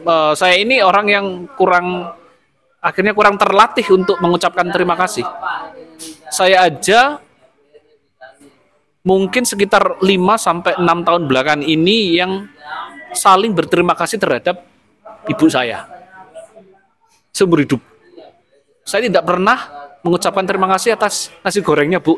eh, 0.00 0.32
saya 0.32 0.56
ini 0.56 0.80
orang 0.80 1.06
yang 1.12 1.26
kurang 1.52 2.16
akhirnya 2.80 3.12
kurang 3.12 3.36
terlatih 3.36 3.84
untuk 3.92 4.16
mengucapkan 4.24 4.72
terima 4.72 4.96
kasih. 4.96 5.26
Saya 6.32 6.64
aja 6.64 7.20
mungkin 9.06 9.46
sekitar 9.46 10.02
5 10.02 10.06
sampai 10.34 10.72
6 10.78 11.06
tahun 11.06 11.22
belakangan 11.30 11.62
ini 11.62 12.18
yang 12.18 12.50
saling 13.12 13.52
berterima 13.54 13.94
kasih 13.94 14.18
terhadap 14.18 14.64
ibu 15.30 15.46
saya. 15.46 15.86
Seumur 17.30 17.60
hidup. 17.60 17.82
Saya 18.86 19.10
tidak 19.10 19.26
pernah 19.26 19.58
mengucapkan 20.00 20.46
terima 20.46 20.70
kasih 20.70 20.94
atas 20.94 21.28
nasi 21.42 21.60
gorengnya, 21.60 21.98
Bu. 21.98 22.16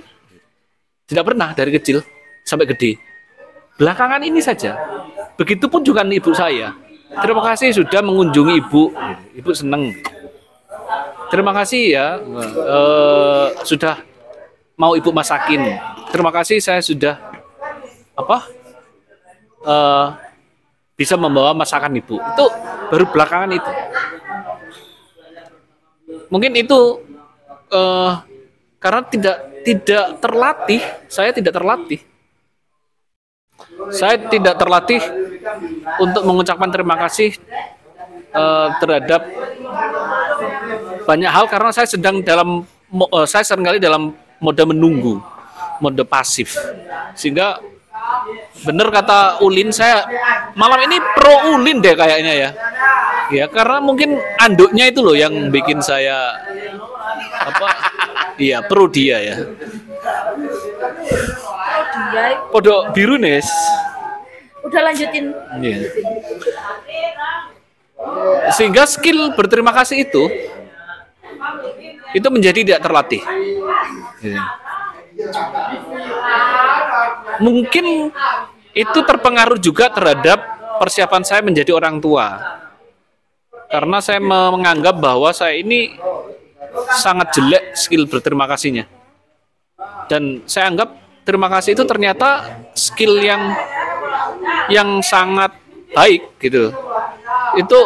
Tidak 1.08 1.24
pernah 1.24 1.56
dari 1.56 1.72
kecil 1.72 2.04
sampai 2.44 2.68
gede. 2.68 3.00
Belakangan 3.80 4.20
ini 4.20 4.44
saja. 4.44 4.76
Begitupun 5.40 5.80
juga 5.80 6.04
ibu 6.04 6.30
saya. 6.36 6.76
Terima 7.08 7.40
kasih 7.40 7.72
sudah 7.72 8.04
mengunjungi 8.04 8.54
ibu. 8.60 8.92
Ibu 9.40 9.50
senang. 9.56 9.96
Terima 11.28 11.52
kasih 11.56 11.82
ya 11.92 12.06
eh, 12.52 13.46
sudah 13.64 14.00
mau 14.76 14.92
ibu 14.92 15.08
masakin. 15.08 15.80
Terima 16.12 16.28
kasih 16.32 16.60
saya 16.60 16.84
sudah 16.84 17.16
apa 18.12 18.38
eh, 19.64 20.27
bisa 20.98 21.14
membawa 21.14 21.54
masakan 21.54 21.94
ibu. 21.94 22.18
Itu 22.18 22.44
baru 22.90 23.06
belakangan 23.06 23.54
itu. 23.54 23.72
Mungkin 26.26 26.58
itu 26.58 27.06
eh, 27.70 28.12
karena 28.82 29.02
tidak 29.06 29.36
tidak 29.62 30.04
terlatih, 30.18 30.82
saya 31.06 31.30
tidak 31.30 31.54
terlatih. 31.54 32.02
Saya 33.94 34.18
tidak 34.26 34.58
terlatih 34.58 34.98
untuk 36.02 36.26
mengucapkan 36.26 36.66
terima 36.74 36.98
kasih 36.98 37.38
eh, 38.34 38.68
terhadap 38.82 39.22
banyak 41.06 41.30
hal 41.30 41.46
karena 41.46 41.70
saya 41.70 41.86
sedang 41.86 42.26
dalam 42.26 42.66
eh, 42.90 43.26
saya 43.30 43.46
sering 43.46 43.62
kali 43.62 43.78
dalam 43.78 44.10
mode 44.42 44.64
menunggu, 44.66 45.22
mode 45.78 46.02
pasif. 46.02 46.58
Sehingga 47.14 47.62
benar 48.64 48.88
kata 48.90 49.40
Ulin 49.44 49.70
saya 49.70 50.04
malam 50.54 50.80
ini 50.86 50.96
pro 51.16 51.54
Ulin 51.54 51.78
deh 51.82 51.94
kayaknya 51.94 52.34
ya. 52.34 52.50
Ya 53.28 53.44
karena 53.48 53.84
mungkin 53.84 54.16
anduknya 54.40 54.88
itu 54.88 55.04
loh 55.04 55.12
yang 55.12 55.52
bikin 55.52 55.84
saya 55.84 56.32
apa 57.44 57.68
iya 58.40 58.64
pro 58.64 58.88
dia 58.88 59.20
ya. 59.20 59.36
Podok 62.48 62.96
biru 62.96 63.20
Nes. 63.20 63.46
udah 64.68 64.80
lanjutin. 64.84 65.32
Iya. 65.64 65.78
Sehingga 68.52 68.84
skill 68.84 69.32
berterima 69.32 69.72
kasih 69.72 70.04
itu 70.04 70.28
itu 72.12 72.28
menjadi 72.28 72.60
tidak 72.64 72.80
terlatih. 72.84 73.22
Gitu. 74.20 74.40
Mungkin 77.38 78.10
itu 78.74 78.98
terpengaruh 79.02 79.58
juga 79.58 79.90
terhadap 79.90 80.38
persiapan 80.78 81.22
saya 81.26 81.40
menjadi 81.42 81.74
orang 81.74 81.98
tua. 81.98 82.58
Karena 83.68 83.98
saya 84.00 84.22
menganggap 84.22 84.96
bahwa 84.96 85.28
saya 85.34 85.58
ini 85.60 85.92
sangat 86.96 87.36
jelek 87.36 87.64
skill 87.76 88.08
berterima 88.08 88.48
kasihnya. 88.48 88.88
Dan 90.08 90.40
saya 90.48 90.72
anggap 90.72 90.88
terima 91.28 91.52
kasih 91.52 91.76
itu 91.76 91.84
ternyata 91.84 92.48
skill 92.72 93.20
yang 93.20 93.52
yang 94.72 95.04
sangat 95.04 95.52
baik 95.92 96.40
gitu. 96.40 96.72
Itu 97.60 97.78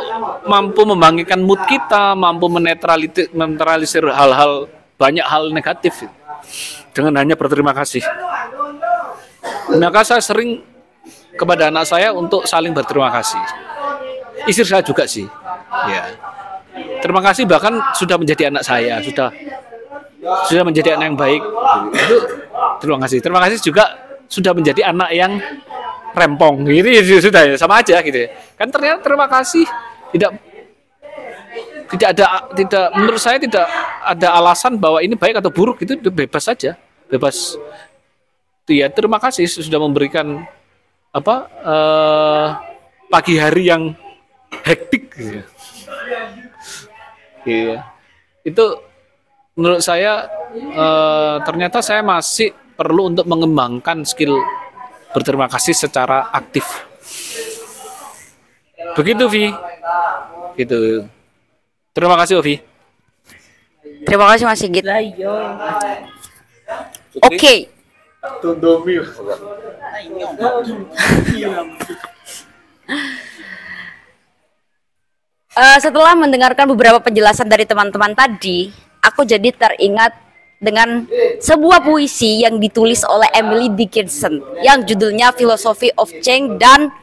mampu 0.47 0.87
membangkitkan 0.87 1.43
mood 1.43 1.59
kita, 1.67 2.15
mampu 2.15 2.47
menetralisir, 2.47 4.07
hal-hal 4.07 4.71
banyak 4.99 5.27
hal 5.27 5.51
negatif 5.51 6.07
dengan 6.95 7.19
hanya 7.19 7.35
berterima 7.35 7.75
kasih. 7.75 8.03
Maka 9.79 10.01
saya 10.05 10.23
sering 10.25 10.61
kepada 11.37 11.73
anak 11.73 11.89
saya 11.89 12.13
untuk 12.13 12.45
saling 12.45 12.73
berterima 12.77 13.09
kasih. 13.13 13.41
Istri 14.49 14.67
saya 14.67 14.83
juga 14.85 15.07
sih. 15.07 15.27
Ya. 15.89 16.13
Terima 17.03 17.21
kasih 17.21 17.45
bahkan 17.45 17.79
sudah 17.99 18.17
menjadi 18.17 18.49
anak 18.49 18.65
saya, 18.65 19.03
sudah 19.05 19.29
sudah 20.49 20.63
menjadi 20.65 20.97
anak 20.97 21.07
yang 21.13 21.19
baik. 21.19 21.43
Itu 21.95 22.17
terima 22.81 22.99
kasih. 23.07 23.19
Terima 23.21 23.41
kasih 23.43 23.59
juga 23.61 23.85
sudah 24.31 24.53
menjadi 24.57 24.89
anak 24.89 25.11
yang 25.13 25.33
rempong 26.13 26.69
gitu 26.69 27.21
sudah 27.21 27.53
ya 27.53 27.57
sama 27.57 27.81
aja 27.81 28.01
gitu 28.01 28.19
ya. 28.25 28.29
Kan 28.57 28.69
ternyata 28.69 29.01
terima 29.01 29.27
kasih 29.29 29.65
tidak 30.13 30.31
tidak 31.93 32.09
ada 32.17 32.25
tidak 32.57 32.87
menurut 32.97 33.21
saya 33.21 33.37
tidak 33.37 33.69
ada 34.01 34.29
alasan 34.33 34.81
bahwa 34.81 35.05
ini 35.05 35.13
baik 35.13 35.41
atau 35.45 35.53
buruk 35.53 35.85
itu 35.85 35.97
bebas 36.09 36.49
saja 36.49 36.77
bebas 37.13 37.61
ya 38.69 38.87
terima 38.93 39.19
kasih 39.19 39.49
sudah 39.49 39.81
memberikan 39.83 40.47
apa 41.13 41.51
eh, 41.63 42.49
pagi 43.11 43.35
hari 43.37 43.69
yang 43.69 43.93
hektik 44.63 45.13
gitu. 45.17 45.41
ya. 45.41 45.45
Iya. 47.43 47.79
itu 48.47 48.65
menurut 49.59 49.83
saya 49.83 50.31
eh, 50.55 51.37
ternyata 51.43 51.83
saya 51.83 52.07
masih 52.07 52.55
perlu 52.79 53.11
untuk 53.13 53.27
mengembangkan 53.27 54.07
skill 54.07 54.39
berterima 55.13 55.51
kasih 55.51 55.77
secara 55.77 56.33
aktif 56.33 56.65
Begitu 58.93 59.25
Vi. 59.29 59.47
Gitu. 60.59 61.09
Terima 61.97 62.17
kasih 62.21 62.41
Ovi. 62.41 62.61
Terima 64.05 64.27
kasih 64.33 64.45
Mas 64.45 64.61
Sigit. 64.61 64.85
Oke. 67.23 67.55
Eh, 75.53 75.79
setelah 75.83 76.15
mendengarkan 76.15 76.71
beberapa 76.71 77.03
penjelasan 77.03 77.51
dari 77.51 77.67
teman-teman 77.67 78.15
tadi, 78.15 78.71
aku 79.03 79.27
jadi 79.27 79.51
teringat 79.51 80.15
dengan 80.63 81.03
sebuah 81.43 81.83
puisi 81.83 82.47
yang 82.47 82.63
ditulis 82.63 83.03
oleh 83.03 83.27
Emily 83.35 83.67
Dickinson 83.75 84.39
yang 84.63 84.87
judulnya 84.87 85.35
Philosophy 85.35 85.91
of 85.99 86.07
Change 86.23 86.63
dan 86.63 86.95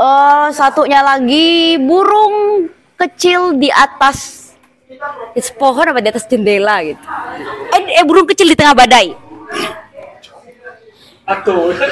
eh 0.00 0.48
satunya 0.56 1.04
lagi 1.04 1.76
burung 1.76 2.64
kecil 2.96 3.60
di 3.60 3.68
atas 3.68 4.48
it's 5.36 5.52
pohon 5.52 5.92
apa 5.92 6.00
di 6.00 6.08
atas 6.08 6.24
jendela 6.24 6.80
gitu. 6.80 7.04
Eh, 7.76 8.00
eh 8.00 8.04
burung 8.08 8.24
kecil 8.24 8.48
di 8.48 8.56
tengah 8.56 8.72
badai. 8.72 9.32
Aduh. 11.26 11.70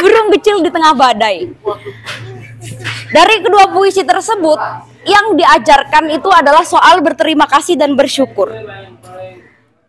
burung 0.00 0.28
kecil 0.38 0.60
di 0.60 0.70
tengah 0.70 0.92
badai. 0.92 1.50
Dari 3.12 3.36
kedua 3.44 3.68
puisi 3.68 4.02
tersebut, 4.04 4.58
yang 5.04 5.36
diajarkan 5.36 6.08
itu 6.14 6.28
adalah 6.32 6.64
soal 6.64 7.02
berterima 7.04 7.44
kasih 7.44 7.76
dan 7.76 7.92
bersyukur. 7.98 8.48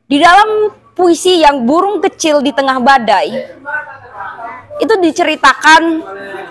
Di 0.09 0.17
dalam 0.19 0.73
puisi 0.93 1.39
yang 1.41 1.63
burung 1.63 2.03
kecil 2.03 2.43
di 2.43 2.51
tengah 2.51 2.83
badai, 2.83 3.31
itu 4.81 4.93
diceritakan 4.99 6.03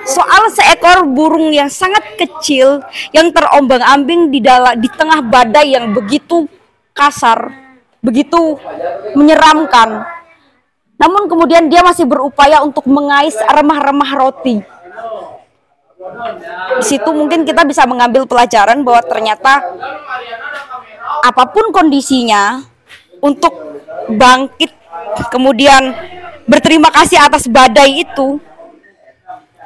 soal 0.08 0.48
seekor 0.48 1.04
burung 1.10 1.52
yang 1.52 1.68
sangat 1.68 2.16
kecil 2.16 2.80
yang 3.12 3.30
terombang-ambing 3.34 4.32
di 4.32 4.40
dalam 4.40 4.78
di 4.78 4.88
tengah 4.88 5.20
badai 5.26 5.76
yang 5.76 5.92
begitu 5.92 6.48
kasar, 6.96 7.61
begitu 8.02 8.58
menyeramkan. 9.14 10.02
Namun 10.98 11.30
kemudian 11.30 11.70
dia 11.70 11.80
masih 11.86 12.04
berupaya 12.04 12.60
untuk 12.60 12.84
mengais 12.90 13.34
remah-remah 13.38 14.10
roti. 14.18 14.58
Di 16.82 16.84
situ 16.84 17.10
mungkin 17.14 17.46
kita 17.46 17.62
bisa 17.62 17.86
mengambil 17.86 18.26
pelajaran 18.26 18.82
bahwa 18.82 19.02
ternyata 19.06 19.62
apa 21.22 21.44
pun 21.50 21.70
kondisinya 21.70 22.62
untuk 23.22 23.54
bangkit 24.10 24.74
kemudian 25.30 25.94
berterima 26.50 26.90
kasih 26.90 27.22
atas 27.22 27.46
badai 27.46 28.02
itu 28.02 28.42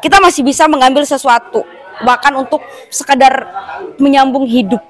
kita 0.05 0.21
masih 0.21 0.45
bisa 0.45 0.69
mengambil 0.69 1.09
sesuatu 1.09 1.65
bahkan 2.05 2.37
untuk 2.37 2.61
sekadar 2.93 3.49
menyambung 3.97 4.45
hidup 4.45 4.85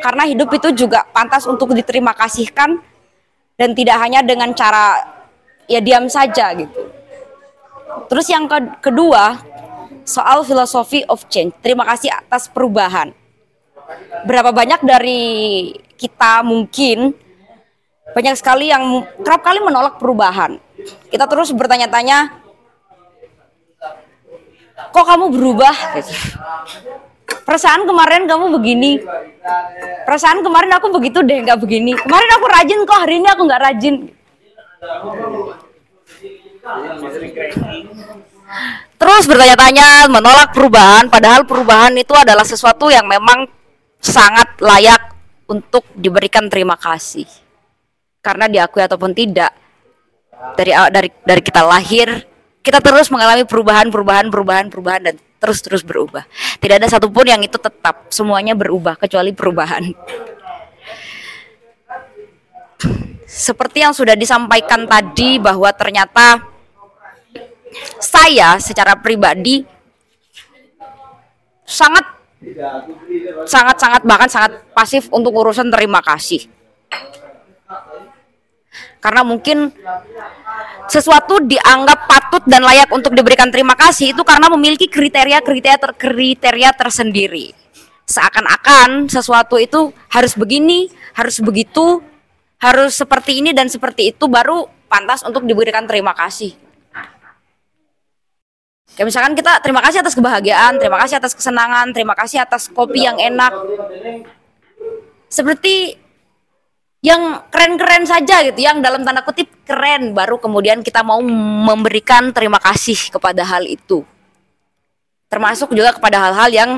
karena 0.00 0.24
hidup 0.28 0.48
itu 0.54 0.86
juga 0.86 1.04
pantas 1.10 1.44
untuk 1.46 1.74
diterima 1.74 2.14
kasihkan 2.14 2.78
dan 3.58 3.74
tidak 3.74 3.96
hanya 3.98 4.22
dengan 4.22 4.54
cara 4.54 4.98
ya 5.66 5.82
diam 5.82 6.06
saja 6.06 6.54
gitu 6.54 6.90
terus 8.06 8.26
yang 8.30 8.46
ke- 8.46 8.78
kedua 8.82 9.42
soal 10.08 10.46
filosofi 10.46 11.04
of 11.10 11.26
change 11.28 11.52
terima 11.60 11.84
kasih 11.84 12.12
atas 12.14 12.48
perubahan 12.48 13.12
berapa 14.24 14.52
banyak 14.52 14.80
dari 14.84 15.22
kita 15.98 16.46
mungkin 16.46 17.12
banyak 18.12 18.34
sekali 18.40 18.72
yang 18.72 19.04
kerap 19.20 19.44
kali 19.44 19.60
menolak 19.60 20.00
perubahan. 20.00 20.56
Kita 21.12 21.28
terus 21.28 21.52
bertanya-tanya, 21.52 22.32
kok 24.88 25.06
kamu 25.06 25.28
berubah? 25.28 25.74
Gitu. 25.98 26.12
Perasaan 27.28 27.88
kemarin 27.88 28.28
kamu 28.28 28.52
begini, 28.60 29.00
perasaan 30.04 30.44
kemarin 30.44 30.72
aku 30.76 30.92
begitu 30.92 31.24
deh 31.24 31.44
nggak 31.44 31.60
begini. 31.60 31.96
Kemarin 31.96 32.30
aku 32.36 32.46
rajin 32.48 32.78
kok 32.84 33.00
hari 33.00 33.14
ini 33.20 33.28
aku 33.28 33.42
nggak 33.48 33.62
rajin. 33.64 33.94
Terus 38.98 39.24
bertanya-tanya, 39.24 40.12
menolak 40.12 40.52
perubahan, 40.52 41.08
padahal 41.08 41.48
perubahan 41.48 41.96
itu 41.96 42.12
adalah 42.12 42.44
sesuatu 42.44 42.92
yang 42.92 43.08
memang 43.08 43.48
sangat 43.98 44.60
layak 44.60 45.16
untuk 45.48 45.88
diberikan 45.96 46.46
terima 46.52 46.76
kasih 46.76 47.26
karena 48.20 48.46
diakui 48.46 48.84
ataupun 48.84 49.16
tidak 49.16 49.50
dari 50.54 50.70
dari 50.92 51.08
dari 51.24 51.42
kita 51.42 51.64
lahir 51.64 52.28
kita 52.60 52.84
terus 52.84 53.08
mengalami 53.08 53.48
perubahan 53.48 53.88
perubahan 53.88 54.28
perubahan 54.28 54.66
perubahan 54.68 55.02
dan 55.08 55.14
terus 55.38 55.62
terus 55.62 55.82
berubah. 55.86 56.26
Tidak 56.58 56.76
ada 56.78 56.86
satupun 56.90 57.26
yang 57.26 57.40
itu 57.42 57.56
tetap. 57.56 58.10
Semuanya 58.10 58.58
berubah 58.58 58.98
kecuali 58.98 59.30
perubahan. 59.32 59.94
Seperti 63.28 63.84
yang 63.84 63.94
sudah 63.94 64.18
disampaikan 64.18 64.88
tadi 64.88 65.38
bahwa 65.38 65.70
ternyata 65.74 66.42
saya 68.00 68.56
secara 68.58 68.96
pribadi 68.98 69.62
sangat 71.68 72.06
sangat 73.44 73.76
sangat 73.76 74.02
bahkan 74.08 74.30
sangat 74.30 74.52
pasif 74.72 75.12
untuk 75.12 75.36
urusan 75.36 75.68
terima 75.68 76.00
kasih. 76.00 76.48
Karena 78.98 79.22
mungkin 79.22 79.70
sesuatu 80.88 81.44
dianggap 81.44 82.08
patut 82.08 82.42
dan 82.48 82.64
layak 82.64 82.88
untuk 82.88 83.12
diberikan 83.12 83.52
terima 83.52 83.76
kasih 83.76 84.16
itu 84.16 84.22
karena 84.24 84.48
memiliki 84.48 84.88
kriteria-kriteria 84.88 85.76
ter 85.76 85.92
kriteria 85.94 86.70
tersendiri. 86.72 87.52
Seakan-akan 88.08 89.12
sesuatu 89.12 89.60
itu 89.60 89.92
harus 90.08 90.32
begini, 90.32 90.88
harus 91.12 91.44
begitu, 91.44 92.00
harus 92.56 92.96
seperti 92.96 93.44
ini 93.44 93.52
dan 93.52 93.68
seperti 93.68 94.16
itu 94.16 94.24
baru 94.26 94.64
pantas 94.88 95.20
untuk 95.28 95.44
diberikan 95.44 95.84
terima 95.84 96.16
kasih. 96.16 96.56
Kayak 98.96 99.14
misalkan 99.14 99.34
kita 99.38 99.62
terima 99.62 99.78
kasih 99.84 100.02
atas 100.02 100.16
kebahagiaan, 100.16 100.80
terima 100.80 100.98
kasih 100.98 101.22
atas 101.22 101.36
kesenangan, 101.36 101.94
terima 101.94 102.18
kasih 102.18 102.42
atas 102.42 102.66
kopi 102.66 103.06
yang 103.06 103.14
enak. 103.20 103.52
Seperti 105.28 105.94
yang 106.98 107.46
keren-keren 107.46 108.02
saja 108.02 108.42
gitu, 108.42 108.58
yang 108.58 108.82
dalam 108.82 109.06
tanda 109.06 109.22
kutip 109.22 109.46
keren, 109.62 110.10
baru 110.18 110.42
kemudian 110.42 110.82
kita 110.82 111.06
mau 111.06 111.22
memberikan 111.22 112.34
terima 112.34 112.58
kasih 112.58 113.14
kepada 113.14 113.46
hal 113.46 113.62
itu. 113.70 114.02
Termasuk 115.30 115.70
juga 115.70 115.94
kepada 115.94 116.18
hal-hal 116.26 116.50
yang 116.50 116.70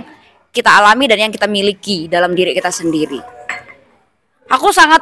kita 0.50 0.68
alami 0.68 1.06
dan 1.08 1.28
yang 1.28 1.32
kita 1.32 1.46
miliki 1.46 2.10
dalam 2.10 2.34
diri 2.34 2.52
kita 2.52 2.68
sendiri. 2.68 3.22
Aku 4.50 4.74
sangat 4.74 5.00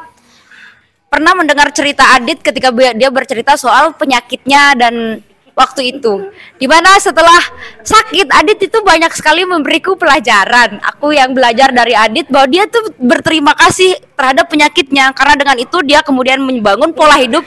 pernah 1.09 1.33
mendengar 1.33 1.73
cerita 1.73 2.15
Adit 2.15 2.39
ketika 2.45 2.69
dia 2.71 3.09
bercerita 3.09 3.57
soal 3.57 3.97
penyakitnya 3.97 4.77
dan 4.77 5.25
waktu 5.59 5.99
itu. 5.99 6.31
Di 6.55 6.63
mana 6.71 6.95
setelah 7.03 7.43
sakit 7.83 8.31
Adit 8.31 8.71
itu 8.71 8.79
banyak 8.79 9.11
sekali 9.11 9.43
memberiku 9.43 9.99
pelajaran. 9.99 10.79
Aku 10.95 11.11
yang 11.11 11.35
belajar 11.35 11.75
dari 11.75 11.91
Adit 11.91 12.31
bahwa 12.31 12.47
dia 12.47 12.63
tuh 12.71 12.95
berterima 12.95 13.51
kasih 13.59 13.99
terhadap 14.15 14.47
penyakitnya 14.47 15.11
karena 15.11 15.35
dengan 15.35 15.57
itu 15.59 15.77
dia 15.83 15.99
kemudian 15.99 16.39
membangun 16.39 16.95
pola 16.95 17.19
hidup 17.19 17.43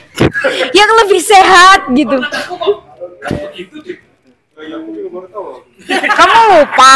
yang 0.76 0.90
lebih 1.01 1.20
sehat 1.24 1.89
gitu. 1.97 2.20
Kamu 5.89 6.40
lupa. 6.52 6.94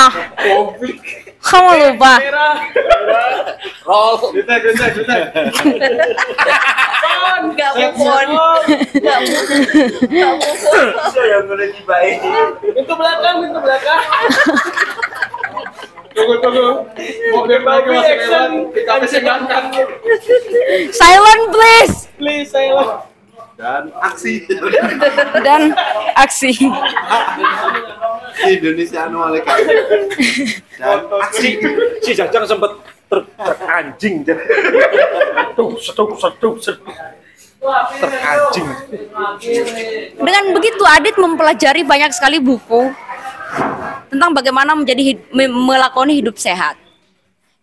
Kamu 1.43 1.71
lupa. 1.79 2.19
Roll. 3.87 4.15
Jutek, 4.35 4.59
jutek, 4.65 4.91
jutek. 4.97 5.23
Enggak 7.37 7.73
on. 7.77 7.83
Enggak 7.83 7.89
move 7.97 8.37
on. 8.37 8.65
yang 11.27 11.43
boleh 11.47 11.69
dibaik. 11.75 12.17
Pintu 12.63 12.95
belakang, 12.97 13.35
pintu 13.45 13.61
belakang. 13.61 14.01
Tunggu, 16.17 16.35
tunggu. 16.41 16.69
Mobil 17.37 17.61
lagi 17.61 17.89
masih 17.93 18.17
lewat. 18.25 18.51
Kita 18.73 18.93
masih 19.05 19.21
ngangkat. 19.21 19.65
Silent 20.97 21.45
please. 21.53 22.09
Please, 22.17 22.49
silent. 22.49 23.05
Dan 23.57 23.89
aksi. 23.97 24.45
Dan 25.47 25.73
aksi. 26.13 26.53
Indonesia 28.45 29.09
anu 29.09 29.25
oleh 29.25 29.41
Dan 30.77 30.99
aksi. 31.09 31.51
Si 32.05 32.13
Jajang 32.13 32.45
sempat 32.45 32.77
ter 33.09 33.21
teranjing. 33.33 34.29
Tuh, 35.57 35.73
setup, 35.81 36.13
setup, 36.21 36.55
setup. 36.61 36.85
Terkancing. 37.99 38.69
Dengan 40.21 40.45
begitu 40.55 40.83
Adit 40.87 41.17
mempelajari 41.19 41.83
banyak 41.83 42.13
sekali 42.15 42.39
buku 42.39 42.93
tentang 44.13 44.31
bagaimana 44.37 44.77
menjadi 44.77 45.03
hid- 45.03 45.27
me- 45.35 45.51
melakoni 45.51 46.21
hidup 46.21 46.37
sehat. 46.39 46.79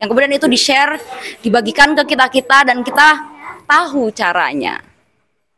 Yang 0.01 0.07
kemudian 0.11 0.33
itu 0.35 0.47
di-share, 0.51 0.99
dibagikan 1.39 1.95
ke 1.95 2.03
kita-kita 2.03 2.67
dan 2.67 2.83
kita 2.83 3.23
tahu 3.63 4.11
caranya. 4.11 4.83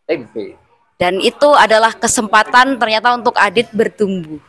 Tempe. 0.06 0.56
Dan 0.96 1.20
itu 1.20 1.50
adalah 1.58 1.92
kesempatan 1.92 2.80
ternyata 2.80 3.18
untuk 3.20 3.36
Adit 3.36 3.68
bertumbuh. 3.76 4.40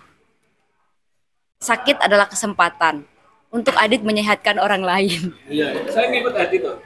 Sakit 1.58 1.98
adalah 1.98 2.30
kesempatan 2.30 3.02
untuk 3.50 3.74
Adit 3.80 4.04
menyehatkan 4.04 4.60
orang 4.60 4.84
lain. 4.84 5.34
Iya, 5.48 5.74
saya 5.90 6.12
ngikut 6.12 6.34
Adi 6.36 6.56
tuh. 6.62 6.76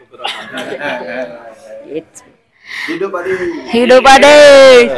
Gitu. 1.91 2.23
Hidup 2.89 3.11
Adi. 3.13 3.33
Hidup 3.75 4.07
Adit. 4.07 4.89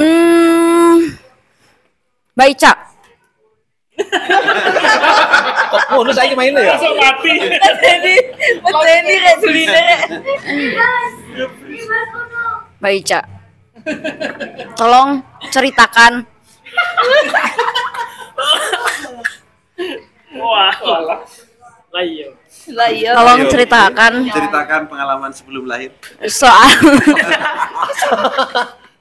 Hmm, 0.00 0.98
baik 2.34 2.56
Cak. 2.58 2.91
Kok 5.72 5.82
ngono 5.92 6.10
saiki 6.12 6.34
main 6.36 6.56
ya? 6.56 6.76
Langsung 6.76 6.96
mati. 6.96 7.32
Mateni, 7.38 8.14
mateni 8.64 9.14
rek 9.20 9.36
suline. 9.40 9.84
Baik 12.80 13.02
Cak. 13.06 13.24
Tolong 14.78 15.22
ceritakan 15.50 16.22
Wah. 20.32 20.72
Lah 21.92 22.02
iya. 22.02 22.26
Lah 22.72 22.88
iya. 22.88 23.10
Tolong 23.12 23.40
ceritakan 23.50 24.12
Ceritakan 24.30 24.80
pengalaman 24.88 25.30
sebelum 25.34 25.68
lahir. 25.68 25.92
soal 26.30 26.70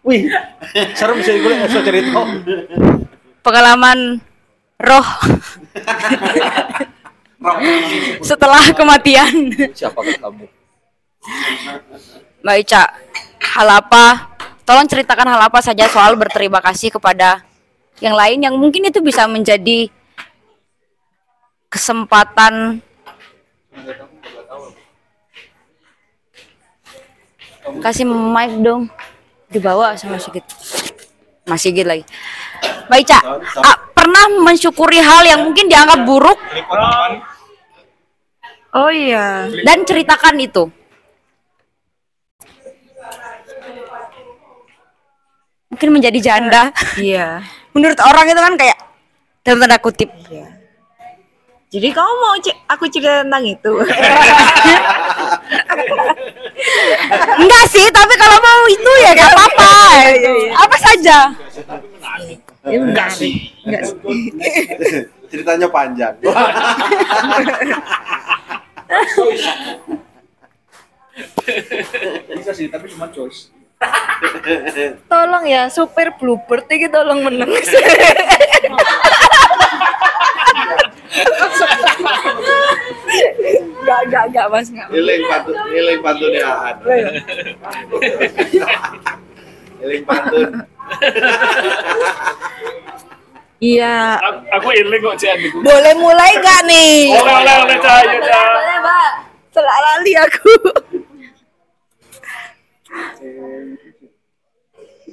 Wih, 0.01 0.33
serem 0.97 1.21
sih 1.21 1.37
gue 1.37 1.53
cerita. 1.69 2.21
pengalaman 3.45 4.17
roh 4.81 5.07
setelah 8.29 8.61
kematian. 8.73 9.49
Siapakah 9.73 10.17
kamu? 10.21 10.45
Mbak 12.41 12.55
Ica, 12.65 12.83
hal 13.41 13.67
apa? 13.69 14.33
Tolong 14.65 14.85
ceritakan 14.89 15.29
hal 15.29 15.41
apa 15.41 15.59
saja 15.61 15.89
soal 15.89 16.13
berterima 16.17 16.61
kasih 16.61 16.93
kepada 16.93 17.41
yang 18.01 18.17
lain 18.17 18.41
yang 18.41 18.55
mungkin 18.57 18.89
itu 18.89 18.97
bisa 19.01 19.29
menjadi 19.29 19.89
kesempatan 21.69 22.81
kasih 27.79 28.03
mic 28.09 28.51
dong 28.59 28.89
dibawa 29.47 29.93
sama 29.95 30.17
Sigit 30.17 30.43
masih 31.45 31.71
Sigit 31.71 31.85
lagi 31.87 32.03
Mbak 32.89 32.99
Ica 33.05 33.19
ah, 33.63 33.77
pernah 34.01 34.25
mensyukuri 34.41 34.97
hal 34.97 35.21
yang 35.29 35.45
mungkin 35.45 35.69
dianggap 35.69 36.01
buruk? 36.09 36.41
Oh 38.73 38.89
iya. 38.89 39.45
dan 39.61 39.85
ceritakan 39.85 40.41
itu. 40.41 40.73
Mungkin 45.69 45.89
menjadi 45.93 46.19
janda. 46.19 46.73
Iya. 46.97 47.45
menurut 47.77 47.99
orang 48.03 48.25
itu 48.27 48.41
kan 48.41 48.57
kayak 48.57 48.77
dalam 49.45 49.61
tanda 49.61 49.77
kutip. 49.77 50.09
Jadi 51.71 51.87
kamu 51.87 52.13
mau 52.19 52.35
aku 52.67 52.83
cerita 52.91 53.23
tentang 53.23 53.47
itu? 53.47 53.71
enggak 57.41 57.65
sih 57.71 57.87
tapi 57.95 58.13
kalau 58.19 58.37
mau 58.43 58.63
itu 58.67 58.91
ya 59.07 59.15
gak 59.15 59.31
apa-apa. 59.31 59.71
Apa 60.67 60.75
saja 60.75 61.31
enggak 62.65 63.09
sih. 63.09 63.49
Enggak 63.65 63.83
sih. 63.89 63.97
Ceritanya 65.31 65.67
panjang. 65.71 66.15
Bisa 72.35 72.51
sih, 72.53 72.67
tapi 72.67 72.91
cuma 72.91 73.07
choice. 73.09 73.49
Tolong 75.09 75.45
ya, 75.49 75.65
supir 75.73 76.13
bluebird 76.19 76.69
iki 76.69 76.85
tolong 76.91 77.25
meneng. 77.25 77.49
Enggak, 83.81 83.99
enggak, 84.05 84.23
enggak, 84.29 84.45
Mas, 84.53 84.69
enggak. 84.69 84.87
Iling 84.93 85.23
pantun, 85.25 85.55
iling 85.73 85.99
pantun 86.05 86.31
ya. 86.31 86.77
Iling 89.81 90.03
pantun. 90.05 90.49
Iya. 93.61 94.17
Aku, 94.57 94.73
iling 94.73 95.05
kok 95.05 95.21
Adi. 95.21 95.53
Boleh 95.61 95.93
mulai 95.93 96.33
enggak 96.33 96.65
nih? 96.65 97.13
Oleh 97.13 97.45
oleh 97.45 97.55
oleh 97.61 97.77
Cak, 97.77 98.09
ayo 98.09 98.17
Cak. 98.25 98.45
Boleh, 98.57 98.77
Mbak. 98.81 99.09
Salah 99.53 99.77
lali 99.85 100.13
aku. 100.17 100.49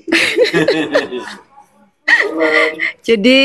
Jadi 3.05 3.43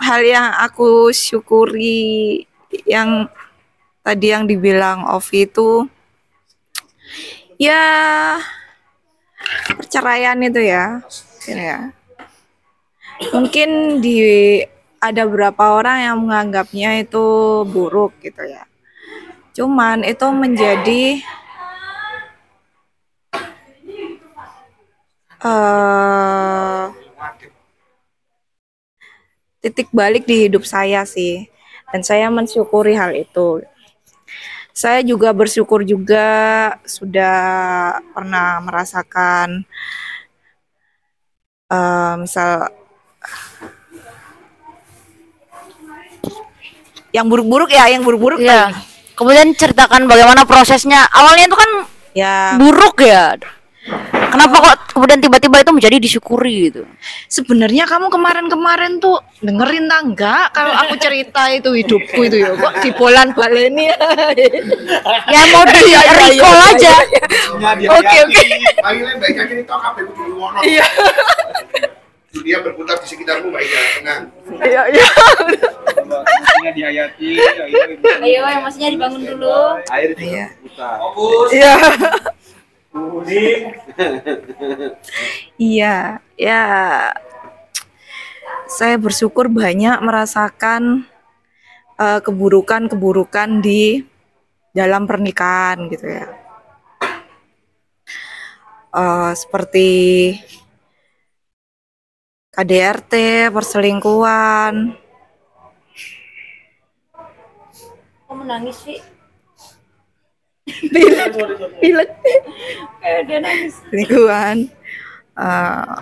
hal 0.00 0.24
yang 0.24 0.56
aku 0.56 1.12
syukuri 1.12 2.48
yang 2.88 3.28
tadi 4.00 4.32
yang 4.32 4.48
dibilang 4.48 5.04
Ovi 5.12 5.44
itu 5.44 5.84
ya 7.60 8.40
perceraian 9.78 10.38
itu 10.42 10.60
ya. 10.62 11.00
Ya. 11.48 11.90
Mungkin 13.34 14.00
di 14.02 14.18
ada 15.02 15.26
beberapa 15.26 15.74
orang 15.78 15.98
yang 16.06 16.16
menganggapnya 16.22 17.02
itu 17.02 17.24
buruk 17.66 18.14
gitu 18.22 18.42
ya. 18.46 18.62
Cuman 19.52 20.06
itu 20.06 20.26
menjadi 20.30 21.02
eh 25.42 26.84
titik 29.62 29.90
balik 29.94 30.26
di 30.26 30.46
hidup 30.46 30.66
saya 30.66 31.02
sih. 31.06 31.46
Dan 31.92 32.00
saya 32.00 32.32
mensyukuri 32.32 32.96
hal 32.96 33.12
itu. 33.12 33.60
Saya 34.72 35.04
juga 35.04 35.30
bersyukur 35.30 35.84
juga 35.84 36.24
sudah 36.88 37.36
pernah 38.12 38.56
merasakan 38.64 39.68
eh, 41.68 42.14
misal 42.18 42.72
yang 47.12 47.28
buruk-buruk 47.28 47.68
ya, 47.68 47.92
yang 47.92 48.00
buruk-buruk 48.02 48.40
Iya. 48.40 48.72
kan. 48.72 48.80
kemudian 49.12 49.52
ceritakan 49.52 50.08
bagaimana 50.08 50.48
prosesnya 50.48 51.04
awalnya 51.12 51.44
itu 51.44 51.52
kan 51.52 51.70
ya 52.16 52.56
buruk 52.56 52.96
ya 53.04 53.36
kenapa 54.32 54.56
kok 54.64 54.76
kemudian 54.96 55.20
tiba-tiba 55.20 55.56
itu 55.60 55.70
menjadi 55.76 55.96
disyukuri 56.00 56.72
gitu 56.72 56.82
Sebenarnya 57.28 57.84
kamu 57.84 58.08
kemarin-kemarin 58.08 58.96
tuh 58.96 59.20
dengerin 59.44 59.86
tak 59.92 60.00
enggak 60.08 60.44
kalau 60.56 60.72
aku 60.72 60.94
cerita 60.96 61.52
itu 61.52 61.70
hidupku 61.76 62.20
itu 62.24 62.36
ya 62.40 62.56
kok 62.56 62.72
di 62.80 62.90
bolan 62.96 63.28
baleni 63.36 63.92
ya 65.28 65.42
mau 65.52 65.64
di 65.68 65.80
Iya, 65.82 66.00
iya, 66.00 66.12
recall 66.14 66.56
iya, 66.56 66.70
aja 66.72 66.94
iya. 67.04 67.88
Oke 67.92 68.16
oke. 68.24 68.44
Akhirnya 68.80 69.64
kabeh 69.66 70.02
kudu 70.14 70.32
ngono. 70.38 70.58
Iya. 70.64 70.86
Dunia 72.32 72.64
berputar 72.64 72.96
di 73.04 73.06
sekitarmu 73.12 73.52
Mbak 73.52 73.60
Ika, 73.60 73.80
tenang. 74.00 74.22
Iya 74.64 74.82
iya. 74.88 75.06
Maksudnya 76.08 76.72
dihayati, 76.72 77.28
ya 77.36 78.16
ayo 78.24 78.40
yang 78.48 78.64
maksudnya 78.64 78.88
dibangun 78.88 79.22
dulu 79.24 79.80
Air 79.92 80.10
juga 80.16 80.44
putar. 80.64 80.96
Iya. 81.52 81.74
Iya, 85.56 86.20
ya. 86.36 86.62
Saya 88.68 88.96
bersyukur 89.00 89.48
banyak 89.48 90.00
merasakan 90.04 91.08
eh, 92.00 92.20
keburukan-keburukan 92.20 93.64
di 93.64 94.04
dalam 94.72 95.04
pernikahan 95.08 95.88
gitu 95.88 96.06
ya. 96.08 96.28
Eh, 98.92 99.32
seperti 99.32 99.88
KDRT, 102.52 103.48
perselingkuhan, 103.48 104.92
kamu 108.28 108.44
nangis 108.48 108.76
sih 108.80 109.11
pilek, 110.66 111.34
pilek, 111.82 112.10
dia 113.26 113.38
nangis. 113.42 113.74
Selingkuhan. 113.90 114.70
Eh, 115.32 115.96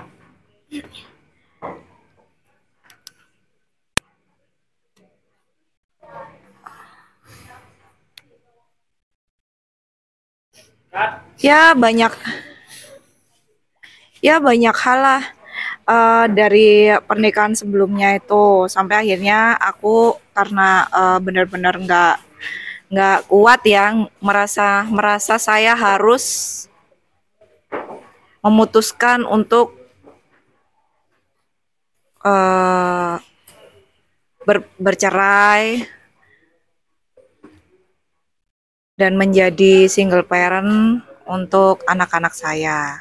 ya 11.41 11.73
banyak. 11.73 12.13
Ya 14.21 14.37
banyak 14.37 14.77
hal 14.77 14.99
lah. 15.01 15.23
Eh, 15.89 16.27
dari 16.37 16.93
pernikahan 17.09 17.57
sebelumnya 17.57 18.21
itu. 18.21 18.69
Sampai 18.69 19.09
akhirnya 19.09 19.57
aku 19.57 20.21
karena 20.37 20.85
eh, 20.93 21.19
benar-benar 21.25 21.75
nggak 21.81 22.30
nggak 22.91 23.31
kuat 23.31 23.63
ya 23.63 23.95
merasa 24.19 24.83
merasa 24.91 25.39
saya 25.39 25.79
harus 25.79 26.67
memutuskan 28.43 29.23
untuk 29.23 29.79
eh, 32.27 33.15
ber- 34.43 34.71
bercerai 34.75 35.87
dan 38.99 39.15
menjadi 39.15 39.87
single 39.87 40.27
parent 40.27 41.01
untuk 41.31 41.87
anak-anak 41.87 42.35
saya. 42.35 42.99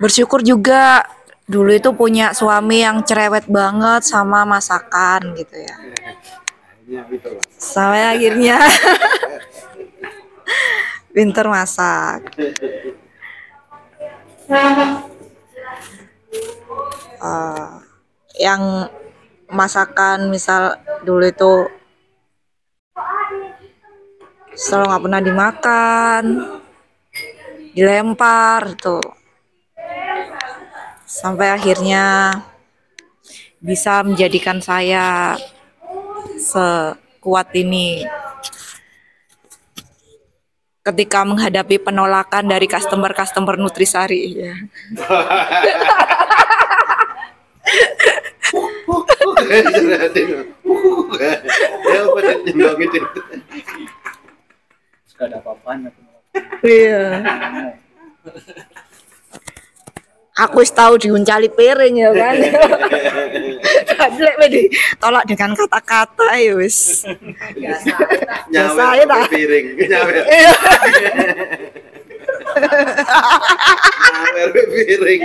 Bersyukur 0.00 0.40
juga 0.40 1.04
dulu 1.50 1.74
itu 1.74 1.90
punya 1.90 2.30
suami 2.30 2.86
yang 2.86 3.02
cerewet 3.02 3.50
banget 3.50 4.06
sama 4.06 4.46
masakan 4.46 5.34
gitu 5.34 5.58
ya. 5.58 5.76
Sampai 7.58 8.14
akhirnya 8.14 8.56
pinter 11.14 11.50
masak. 11.50 12.30
Eh, 17.20 17.70
yang 18.38 18.86
masakan 19.50 20.30
misal 20.30 20.78
dulu 21.02 21.26
itu 21.26 21.52
selalu 24.54 24.84
nggak 24.86 25.02
pernah 25.02 25.22
dimakan 25.22 26.22
dilempar 27.74 28.62
tuh 28.78 29.19
sampai 31.10 31.50
akhirnya 31.50 32.30
bisa 33.58 34.06
menjadikan 34.06 34.62
saya 34.62 35.34
sekuat 36.38 37.50
ini 37.58 38.06
ketika 40.86 41.26
menghadapi 41.26 41.82
penolakan 41.82 42.46
dari 42.46 42.70
customer-customer 42.70 43.58
Nutrisari 43.58 44.38
ya. 44.38 44.54
Gak 55.18 55.26
ada 55.26 55.36
apa-apanya. 55.42 55.90
Iya. 56.64 57.20
Aku 60.40 60.64
wis 60.64 60.72
tahu 60.72 60.96
diuncali 60.96 61.52
piring 61.52 62.00
ya 62.00 62.10
kan. 62.16 62.36
Tadi 63.92 64.18
lek 64.24 64.36
wedi 64.40 64.72
tolak 64.96 65.28
dengan 65.28 65.52
kata-kata 65.52 66.32
ya 66.40 66.56
wis. 66.56 67.04
Biasa 68.52 68.84
ya 68.96 69.04
piring 69.28 69.66
nyawer 69.90 70.16
Iya. 70.24 70.52
nyawer 74.32 74.64
piring 74.72 75.20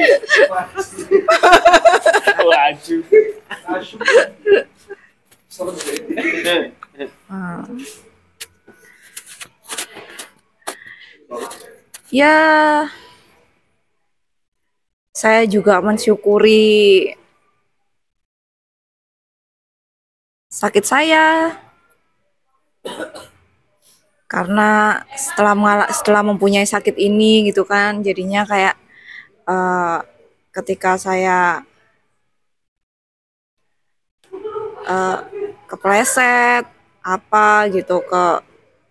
Laju. 2.43 2.97
Ya, 12.11 12.87
saya 15.15 15.47
juga 15.47 15.79
mensyukuri 15.79 17.15
sakit 20.51 20.83
saya. 20.83 21.25
Karena 24.25 24.99
setelah 25.15 25.53
mengal- 25.55 25.91
setelah 25.95 26.21
mempunyai 26.25 26.65
sakit 26.67 26.97
ini 26.97 27.47
gitu 27.47 27.63
kan 27.63 28.01
jadinya 28.03 28.41
kayak 28.43 28.75
eh, 29.47 29.99
ketika 30.55 30.97
saya 30.99 31.61
eh, 34.85 35.17
kepleset 35.69 36.63
apa 37.05 37.69
gitu 37.69 38.01
ke 38.01 38.25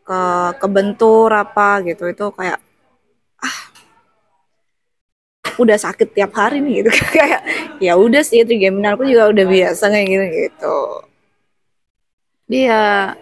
ke 0.04 0.20
kebentur 0.60 1.30
apa 1.34 1.82
gitu 1.88 2.04
itu 2.12 2.26
kayak 2.38 2.63
udah 5.58 5.78
sakit 5.78 6.14
tiap 6.14 6.32
hari 6.34 6.58
nih 6.60 6.82
gitu. 6.82 6.90
Kayak 7.16 7.42
ya 7.78 7.94
udah 7.98 8.22
sih 8.22 8.42
trigeminalku 8.42 9.06
juga 9.06 9.30
udah 9.30 9.46
biasa 9.46 9.90
kayak 9.90 10.06
gitu 10.08 10.24
gitu. 10.46 10.78
Dia 12.50 13.14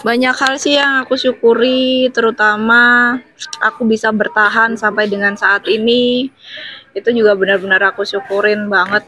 banyak 0.00 0.32
hal 0.32 0.54
sih 0.56 0.80
yang 0.80 1.04
aku 1.04 1.14
syukuri 1.20 2.08
terutama 2.08 3.14
aku 3.60 3.84
bisa 3.84 4.08
bertahan 4.10 4.74
sampai 4.74 5.06
dengan 5.06 5.36
saat 5.36 5.68
ini. 5.68 6.32
Itu 6.96 7.14
juga 7.14 7.36
benar-benar 7.38 7.94
aku 7.94 8.02
syukurin 8.02 8.66
banget. 8.66 9.06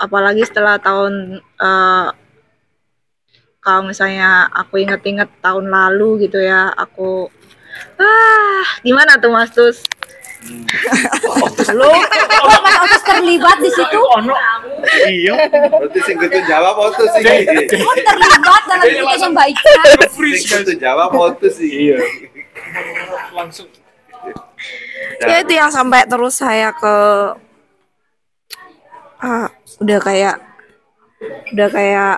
Apalagi 0.00 0.42
setelah 0.42 0.82
tahun 0.82 1.38
eh, 1.38 2.08
kalau 3.62 3.86
misalnya 3.86 4.50
aku 4.50 4.82
inget-inget 4.82 5.30
tahun 5.38 5.70
lalu 5.70 6.26
gitu 6.26 6.42
ya 6.42 6.74
aku 6.74 7.30
ah 8.00 8.66
gimana 8.82 9.16
tuh 9.18 9.30
Mas 9.32 9.50
Tus? 9.50 9.84
Lo 11.70 11.86
kok 11.86 12.60
Mas 12.66 12.76
Otus 12.82 13.02
terlibat 13.06 13.56
di 13.62 13.70
situ? 13.70 14.00
iya. 15.06 15.34
Berarti 15.70 15.98
sing 16.02 16.16
kudu 16.18 16.40
jawab 16.50 16.74
foto 16.74 17.02
sih. 17.14 17.22
Kok 17.22 17.94
terlibat 18.02 18.62
dalam 18.66 18.86
ceritanya 18.90 19.28
Mbak 19.30 19.46
Ika? 19.54 19.72
sing 20.18 20.48
kudu 20.50 20.74
jawab 20.82 21.08
foto 21.14 21.46
sih. 21.46 21.70
Iya. 21.90 21.98
Langsung. 23.34 23.68
ya 25.22 25.42
itu 25.42 25.54
yang 25.54 25.70
sampai 25.70 26.06
terus 26.06 26.38
saya 26.38 26.70
ke 26.74 26.94
ah, 29.22 29.50
udah 29.82 29.98
kayak 30.02 30.36
udah 31.54 31.68
kayak 31.70 32.14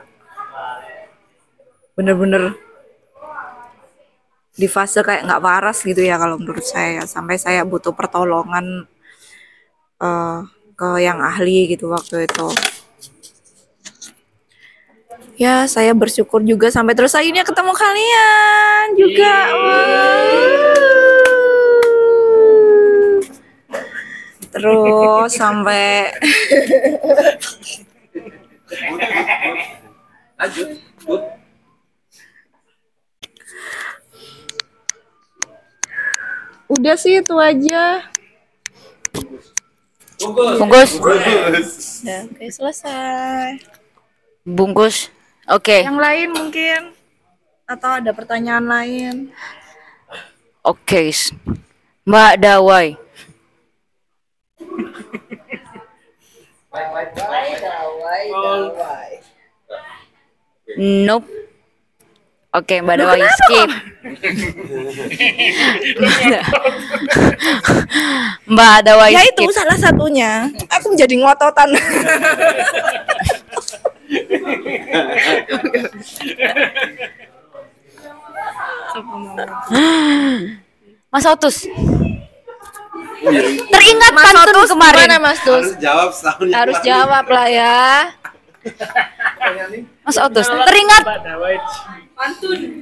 bener-bener 1.96 2.56
di 4.54 4.70
fase 4.70 5.02
kayak 5.02 5.26
nggak 5.26 5.42
waras 5.42 5.82
gitu 5.82 5.98
ya 5.98 6.14
kalau 6.14 6.38
menurut 6.38 6.62
saya 6.62 7.02
sampai 7.10 7.36
saya 7.42 7.66
butuh 7.66 7.90
pertolongan 7.90 8.86
eh, 9.98 10.40
ke 10.74 10.88
yang 11.02 11.18
ahli 11.22 11.70
gitu 11.74 11.90
waktu 11.90 12.26
itu. 12.26 12.48
Ya 15.34 15.66
saya 15.66 15.90
bersyukur 15.98 16.46
juga 16.46 16.70
sampai 16.70 16.94
terus 16.94 17.14
akhirnya 17.18 17.42
ketemu 17.42 17.72
kalian 17.74 18.86
juga. 18.94 19.34
Terus 24.54 25.30
sampai 25.34 26.14
Lanjut. 30.38 30.68
Udah 36.74 36.96
sih 36.98 37.22
itu 37.22 37.34
aja 37.38 38.02
Bungkus. 40.58 40.96
ya 42.06 42.24
oke 42.24 42.44
selesai 42.48 43.60
Bungkus. 44.44 45.08
Oke. 45.48 45.84
yang 45.84 45.96
lain 45.96 46.28
mungkin 46.32 46.92
atau 47.64 47.96
ada 48.00 48.12
pertanyaan 48.12 48.64
lain 48.68 49.14
Oke. 50.64 51.12
Mbak 52.08 52.40
Dawai. 52.40 52.96
Nope. 60.80 61.28
Oke, 62.54 62.78
Mbak 62.78 62.94
kenapa, 63.02 63.26
skip. 63.34 63.70
Mbak 68.46 68.76
Dawai 68.86 69.10
ya 69.10 69.22
itu 69.26 69.42
skip. 69.50 69.58
salah 69.58 69.74
satunya 69.74 70.46
aku 70.70 70.94
menjadi 70.94 71.14
ngototan 71.18 71.74
Mas 81.12 81.24
Otus. 81.26 81.56
Teringat 83.72 84.12
Mas 84.12 84.24
pantun 84.28 84.52
Otus 84.52 84.70
kemarin. 84.74 85.06
gimana, 85.08 85.16
Mas 85.22 85.38
Tus? 85.40 85.64
harus 85.64 85.76
jawab 85.80 86.08
setahun 86.12 86.46
harus 86.52 86.78
jawab 86.84 87.24
lah 87.24 87.46
ya 87.48 87.78
Mas 90.04 90.16
Otus, 90.20 90.44
teringat 90.44 91.04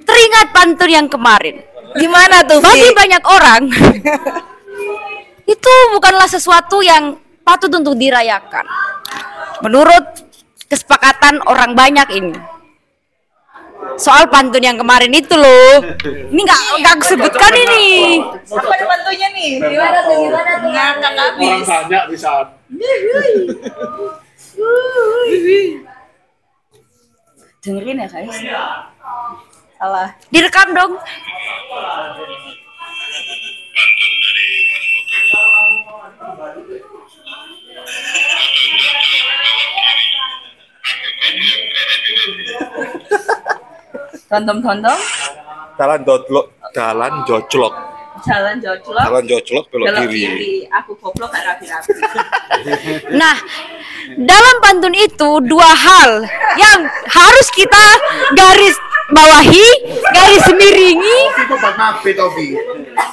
teringat 0.04 0.46
pantun 0.52 0.90
yang 0.90 1.06
kemarin. 1.08 1.64
Gimana 1.92 2.40
tuh, 2.48 2.64
Bagi 2.64 2.88
banyak 2.96 3.22
orang 3.28 3.68
itu 5.52 5.72
bukanlah 5.92 6.24
sesuatu 6.24 6.80
yang 6.80 7.20
patut 7.44 7.68
untuk 7.68 7.98
dirayakan. 8.00 8.64
Menurut 9.60 10.04
kesepakatan 10.72 11.44
orang 11.44 11.76
banyak 11.76 12.08
ini. 12.16 12.34
Soal 14.00 14.24
pantun 14.32 14.62
yang 14.64 14.80
kemarin 14.80 15.12
itu 15.12 15.36
loh. 15.36 15.84
Ini 16.06 16.40
nggak 16.40 16.60
nggak 16.80 16.92
aku 16.96 17.04
sebutkan 17.12 17.52
ini. 17.52 18.22
Apa 18.48 18.72
ada 18.72 18.84
bantunya 18.88 19.28
nih? 19.36 19.50
Gimana 19.60 19.98
tuh, 20.00 20.16
gimana 20.16 20.52
tuh? 20.56 20.70
Ngakak 20.72 21.12
habis. 21.12 21.66
banyak 21.68 22.04
bisa. 22.08 22.30
Dengerin 27.62 28.02
ya 28.02 28.06
guys. 28.08 28.36
Salah. 29.78 30.08
Direkam 30.30 30.70
dong. 30.74 30.94
Tonton-tonton. 44.30 45.00
Jalan 45.76 46.00
jojlok, 46.06 46.46
jalan 46.72 47.14
jojlok, 47.26 47.74
Jalan 48.22 48.56
jojlok. 48.58 49.02
jalan 49.02 49.24
jojlok 49.26 49.64
belok 49.68 49.86
Belok 49.90 50.02
kiri. 50.06 50.22
kiri. 50.22 50.54
Aku 50.70 50.92
goblok 50.96 51.30
gak 51.30 51.44
rapi-rapi. 51.44 51.90
Nah, 53.12 53.36
dalam 54.18 54.56
pantun 54.62 54.94
itu 54.94 55.30
dua 55.42 55.66
hal 55.66 56.22
yang 56.54 56.80
harus 57.06 57.48
kita 57.50 57.84
garis 58.34 58.76
bawahi, 59.10 59.66
garis 60.10 60.46
miringi, 60.54 61.18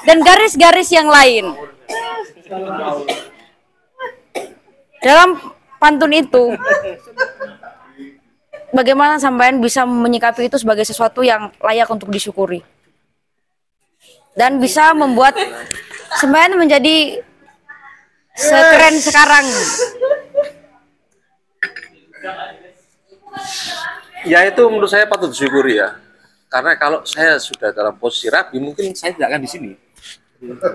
dan 0.06 0.18
garis-garis 0.22 0.90
yang 0.90 1.10
lain. 1.10 1.54
Dalam 5.00 5.40
pantun 5.78 6.12
itu, 6.12 6.54
bagaimana 8.70 9.18
sampean 9.18 9.62
bisa 9.62 9.86
menyikapi 9.86 10.48
itu 10.48 10.58
sebagai 10.60 10.84
sesuatu 10.84 11.24
yang 11.24 11.50
layak 11.62 11.88
untuk 11.90 12.10
disyukuri. 12.10 12.62
Dan 14.40 14.64
bisa 14.64 14.96
membuat 14.96 15.36
sampean 16.16 16.56
menjadi 16.56 17.20
sekeren 18.40 18.96
sekarang. 19.04 19.44
Ya 24.24 24.48
itu 24.48 24.64
menurut 24.72 24.88
saya 24.88 25.04
patut 25.12 25.36
disyukuri 25.36 25.84
ya. 25.84 26.00
Karena 26.48 26.80
kalau 26.80 27.04
saya 27.04 27.36
sudah 27.36 27.76
dalam 27.76 28.00
posisi 28.00 28.32
rapi, 28.32 28.64
mungkin 28.64 28.96
saya 28.96 29.12
tidak 29.12 29.36
akan 29.36 29.44
di 29.44 29.52
sini. 29.52 29.76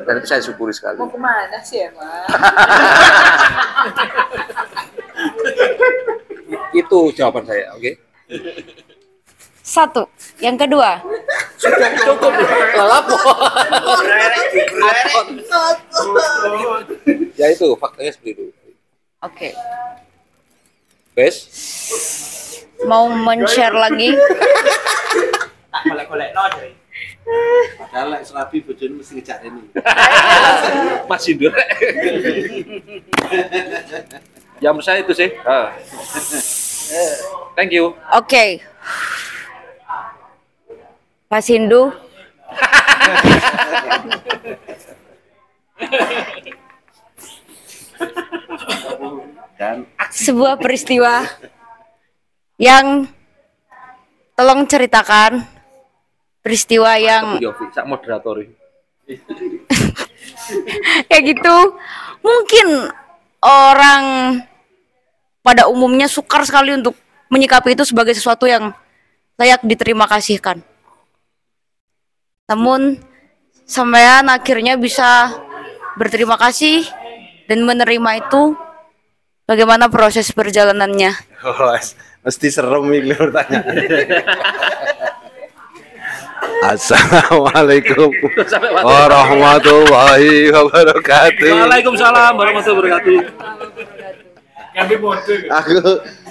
Dan 0.05 0.21
itu 0.21 0.29
saya 0.29 0.45
syukuri 0.45 0.77
sekali. 0.77 1.01
Mau 1.01 1.09
ke 1.09 1.17
mana 1.17 1.57
sih 1.65 1.89
emang? 1.89 2.05
itu 6.85 7.01
jawaban 7.17 7.49
saya, 7.49 7.73
oke? 7.73 7.97
Satu. 9.65 10.05
Yang 10.45 10.69
kedua, 10.69 11.01
Sudah 11.57 11.89
cukup. 12.05 12.33
Lalapo. 12.77 13.17
ya 17.33 17.47
itu 17.49 17.73
faktanya 17.81 18.13
seperti 18.13 18.31
itu. 18.37 18.45
oke, 19.19 19.49
Bes, 21.17 21.37
mau 22.85 23.09
men-share 23.09 23.73
lagi. 23.73 24.13
Tak 25.73 25.83
golek-golek 25.89 26.31
no 26.37 26.45
jadi. 26.53 26.71
Padahal 27.81 28.09
lek 28.13 28.23
serabi 28.29 28.61
bojone 28.61 29.01
mesti 29.01 29.17
ngejak 29.17 29.39
ini. 29.49 29.65
Mas 31.09 31.25
Indra. 31.25 31.57
ya 34.61 34.69
menurut 34.71 34.85
saya 34.85 35.01
itu 35.01 35.17
sih. 35.17 35.33
Ah. 35.43 35.73
Thank 37.57 37.73
you. 37.73 37.97
Oke. 38.13 38.61
Pak 41.35 41.43
Sindu. 41.43 41.91
Dan 49.59 49.83
sebuah 50.15 50.63
peristiwa 50.63 51.27
yang 52.55 53.11
tolong 54.39 54.63
ceritakan 54.71 55.43
peristiwa 56.39 57.03
yang 57.03 57.43
moderator 57.83 58.39
kayak 61.11 61.25
gitu 61.35 61.57
mungkin 62.23 62.95
orang 63.43 64.05
pada 65.43 65.67
umumnya 65.67 66.07
sukar 66.07 66.47
sekali 66.47 66.79
untuk 66.79 66.95
menyikapi 67.27 67.75
itu 67.75 67.83
sebagai 67.83 68.15
sesuatu 68.15 68.47
yang 68.47 68.71
layak 69.35 69.67
diterima 69.67 70.07
kasihkan. 70.07 70.63
Namun 72.45 73.01
sampean 73.65 74.29
akhirnya 74.29 74.77
bisa 74.77 75.33
berterima 75.97 76.37
kasih 76.37 76.85
dan 77.49 77.65
menerima 77.65 78.21
itu 78.21 78.53
bagaimana 79.49 79.89
proses 79.89 80.29
perjalanannya. 80.29 81.17
Oh, 81.41 81.73
mesti 82.21 82.47
serem 82.53 82.85
iki 82.93 83.17
lho 83.17 83.33
tanya. 83.33 83.65
Assalamualaikum 86.65 88.13
warahmatullahi 88.85 90.53
wabarakatuh. 90.53 91.49
Waalaikumsalam 91.49 92.33
warahmatullahi 92.37 92.93
wabarakatuh. 92.93 93.25
Aku 95.49 95.73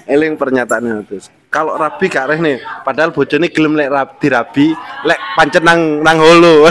eling 0.07 0.35
pernyataannya 0.35 1.05
terus. 1.07 1.27
Kalau 1.53 1.77
rabi 1.77 2.09
gak 2.09 2.33
reh 2.33 2.39
nih, 2.41 2.57
padahal 2.81 3.13
bojone 3.13 3.47
gelem 3.53 3.77
lek 3.77 3.89
rab 3.93 4.09
dirabi, 4.17 4.73
lek 5.05 5.19
pancen 5.37 5.61
nang 5.61 6.01
nang 6.01 6.17
holo. 6.17 6.65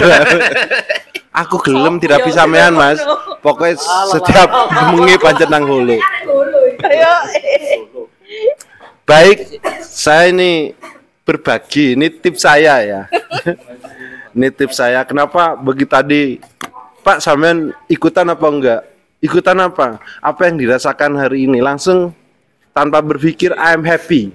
Aku 1.42 1.56
gelem 1.62 1.96
dirabi 1.96 2.28
sampean, 2.34 2.76
Mas. 2.76 3.00
Pokoknya 3.40 3.78
setiap 4.10 4.50
bengi 4.92 5.16
pancen 5.22 5.48
nang 5.48 5.64
holo. 5.64 5.96
Baik, 9.06 9.38
saya 9.80 10.28
ini 10.34 10.74
berbagi. 11.22 11.94
Ini 11.94 12.06
tips 12.18 12.42
saya 12.42 12.74
ya. 12.82 13.02
ini 14.36 14.48
tips 14.50 14.76
saya. 14.82 15.06
Kenapa 15.06 15.54
bagi 15.54 15.86
tadi 15.86 16.22
Pak 17.02 17.18
sampean 17.18 17.74
ikutan 17.90 18.30
apa 18.30 18.46
enggak? 18.46 18.80
Ikutan 19.22 19.58
apa? 19.58 20.02
Apa 20.18 20.50
yang 20.50 20.58
dirasakan 20.58 21.18
hari 21.18 21.46
ini? 21.46 21.62
Langsung 21.62 22.14
tanpa 22.72 22.98
berpikir 23.04 23.52
I'm 23.56 23.84
happy. 23.84 24.32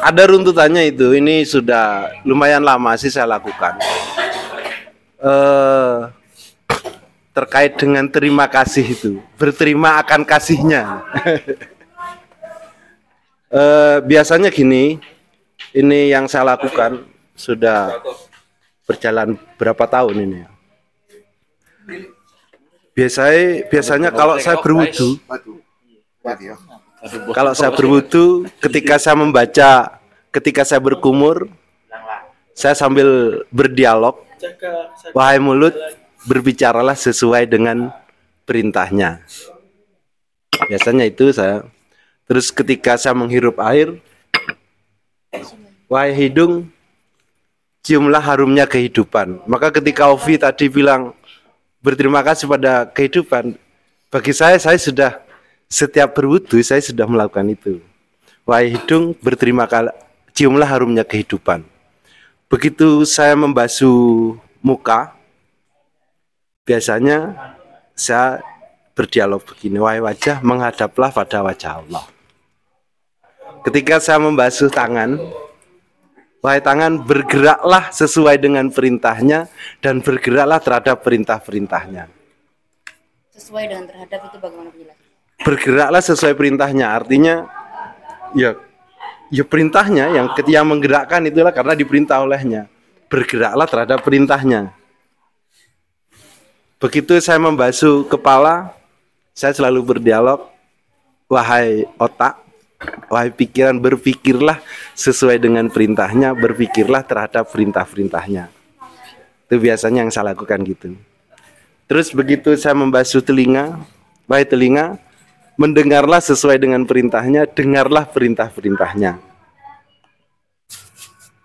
Ada 0.00 0.30
runtutannya 0.30 0.90
itu. 0.90 1.14
Ini 1.14 1.42
sudah 1.46 2.10
lumayan 2.22 2.62
lama 2.62 2.94
sih 2.98 3.10
saya 3.10 3.26
lakukan. 3.38 3.78
Eh 5.20 6.20
terkait 7.30 7.78
dengan 7.78 8.04
terima 8.10 8.50
kasih 8.50 8.84
itu, 8.84 9.12
berterima 9.38 9.96
akan 10.02 10.22
kasihnya. 10.26 10.82
Eh, 13.50 13.98
biasanya 14.06 14.46
gini, 14.46 15.02
ini 15.74 16.06
yang 16.06 16.30
saya 16.30 16.54
lakukan 16.54 17.02
sudah 17.34 17.98
berjalan 18.86 19.34
berapa 19.58 19.90
tahun 19.90 20.22
ini 20.22 20.36
ya. 20.38 20.50
Biasanya 22.94 23.66
biasanya 23.66 24.10
kalau 24.14 24.38
saya 24.38 24.54
berwudu, 24.62 25.18
kalau 27.32 27.52
saya 27.56 27.72
berwudu 27.72 28.44
ketika 28.60 29.00
saya 29.00 29.16
membaca, 29.16 30.00
ketika 30.30 30.62
saya 30.68 30.80
berkumur, 30.80 31.48
saya 32.52 32.76
sambil 32.76 33.40
berdialog, 33.48 34.20
wahai 35.16 35.40
mulut, 35.40 35.72
berbicaralah 36.28 36.94
sesuai 36.94 37.48
dengan 37.48 37.88
perintahnya. 38.44 39.24
Biasanya 40.68 41.08
itu 41.08 41.32
saya 41.32 41.64
Terus 42.30 42.54
ketika 42.54 42.94
saya 42.94 43.10
menghirup 43.10 43.58
air, 43.58 43.98
wahai 45.90 46.14
hidung, 46.14 46.70
ciumlah 47.82 48.22
harumnya 48.22 48.70
kehidupan. 48.70 49.42
Maka 49.50 49.74
ketika 49.74 50.14
Ovi 50.14 50.38
tadi 50.38 50.70
bilang 50.70 51.10
berterima 51.82 52.22
kasih 52.22 52.46
pada 52.46 52.86
kehidupan, 52.86 53.58
bagi 54.14 54.30
saya 54.30 54.62
saya 54.62 54.78
sudah 54.78 55.18
setiap 55.70 56.18
berwudu 56.18 56.58
saya 56.66 56.82
sudah 56.82 57.06
melakukan 57.06 57.46
itu. 57.46 57.78
Wahai 58.42 58.74
hidung, 58.74 59.14
berterima 59.22 59.70
kasih, 59.70 59.94
ciumlah 60.34 60.66
harumnya 60.66 61.06
kehidupan. 61.06 61.62
Begitu 62.50 63.06
saya 63.06 63.38
membasuh 63.38 64.34
muka, 64.58 65.14
biasanya 66.66 67.38
saya 67.94 68.42
berdialog 68.98 69.38
begini, 69.46 69.78
wahai 69.78 70.02
wajah, 70.02 70.42
menghadaplah 70.42 71.14
pada 71.14 71.46
wajah 71.46 71.78
Allah. 71.86 72.04
ketika 73.60 74.00
saya 74.00 74.16
membasuh 74.16 74.72
tangan, 74.72 75.20
wahai 76.40 76.64
tangan 76.64 76.96
bergeraklah 77.04 77.92
sesuai 77.92 78.40
dengan 78.40 78.72
perintahnya 78.72 79.52
dan 79.84 80.00
bergeraklah 80.00 80.58
terhadap 80.64 81.04
perintah-perintahnya. 81.04 82.08
Sesuai 83.36 83.64
dengan 83.68 83.84
terhadap 83.84 84.32
itu 84.32 84.36
bagaimana 84.40 84.72
penjelasan? 84.72 84.99
Bergeraklah 85.40 86.04
sesuai 86.04 86.36
perintahnya, 86.36 86.92
artinya 86.92 87.48
ya 88.36 88.54
ya 89.32 89.44
perintahnya 89.46 90.10
yang 90.12 90.26
ketika 90.36 90.60
menggerakkan 90.66 91.24
itulah 91.24 91.54
karena 91.54 91.72
diperintah 91.78 92.20
olehnya. 92.20 92.68
Bergeraklah 93.10 93.66
terhadap 93.66 93.98
perintahnya. 94.06 94.70
Begitu 96.80 97.18
saya 97.20 97.36
membasuh 97.36 98.06
kepala, 98.08 98.72
saya 99.34 99.52
selalu 99.52 99.84
berdialog, 99.84 100.48
wahai 101.28 101.84
otak, 102.00 102.40
wahai 103.12 103.28
pikiran, 103.28 103.76
berpikirlah 103.76 104.62
sesuai 104.96 105.36
dengan 105.42 105.68
perintahnya, 105.68 106.32
berpikirlah 106.32 107.04
terhadap 107.04 107.50
perintah-perintahnya. 107.52 108.48
Itu 109.50 109.58
biasanya 109.58 110.06
yang 110.06 110.12
saya 110.14 110.32
lakukan 110.32 110.62
gitu. 110.64 110.94
Terus 111.90 112.14
begitu 112.14 112.54
saya 112.54 112.72
membasuh 112.78 113.18
telinga, 113.20 113.76
wahai 114.30 114.46
telinga, 114.46 114.96
mendengarlah 115.60 116.24
sesuai 116.24 116.56
dengan 116.56 116.88
perintahnya, 116.88 117.44
dengarlah 117.44 118.08
perintah-perintahnya. 118.08 119.20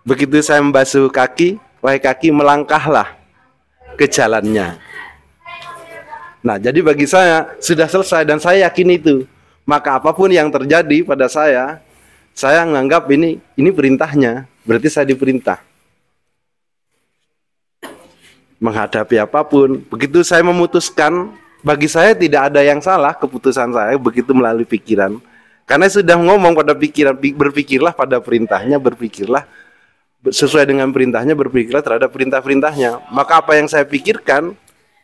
Begitu 0.08 0.40
saya 0.40 0.64
membasuh 0.64 1.12
kaki, 1.12 1.60
wahai 1.84 2.00
kaki, 2.00 2.32
melangkahlah 2.32 3.12
ke 4.00 4.08
jalannya. 4.08 4.80
Nah, 6.40 6.56
jadi 6.56 6.80
bagi 6.80 7.04
saya 7.04 7.52
sudah 7.60 7.84
selesai 7.84 8.24
dan 8.24 8.40
saya 8.40 8.64
yakin 8.64 8.96
itu. 8.96 9.28
Maka 9.66 9.98
apa 9.98 10.14
pun 10.16 10.30
yang 10.32 10.48
terjadi 10.48 11.02
pada 11.02 11.26
saya, 11.26 11.82
saya 12.32 12.62
menganggap 12.64 13.10
ini 13.12 13.42
ini 13.58 13.68
perintahnya, 13.74 14.46
berarti 14.62 14.88
saya 14.88 15.10
diperintah. 15.10 15.60
Menghadapi 18.62 19.20
apa 19.20 19.44
pun, 19.44 19.82
begitu 19.90 20.22
saya 20.22 20.40
memutuskan, 20.46 21.34
bagi 21.64 21.88
saya 21.88 22.12
tidak 22.12 22.52
ada 22.52 22.60
yang 22.60 22.80
salah 22.80 23.16
keputusan 23.16 23.72
saya 23.72 23.94
begitu 23.96 24.32
melalui 24.36 24.68
pikiran. 24.68 25.16
Karena 25.66 25.90
sudah 25.90 26.14
ngomong 26.14 26.54
pada 26.54 26.78
pikiran, 26.78 27.18
berpikirlah 27.18 27.90
pada 27.90 28.22
perintahnya, 28.22 28.78
berpikirlah 28.78 29.42
sesuai 30.22 30.70
dengan 30.70 30.94
perintahnya, 30.94 31.34
berpikirlah 31.34 31.82
terhadap 31.82 32.14
perintah-perintahnya. 32.14 33.10
Maka 33.10 33.42
apa 33.42 33.58
yang 33.58 33.66
saya 33.66 33.82
pikirkan, 33.82 34.54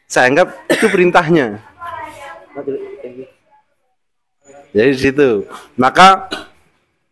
saya 0.06 0.30
anggap 0.30 0.54
itu 0.70 0.86
perintahnya. 0.86 1.58
Jadi 4.72 4.88
di 4.94 5.00
situ. 5.00 5.30
Maka 5.74 6.30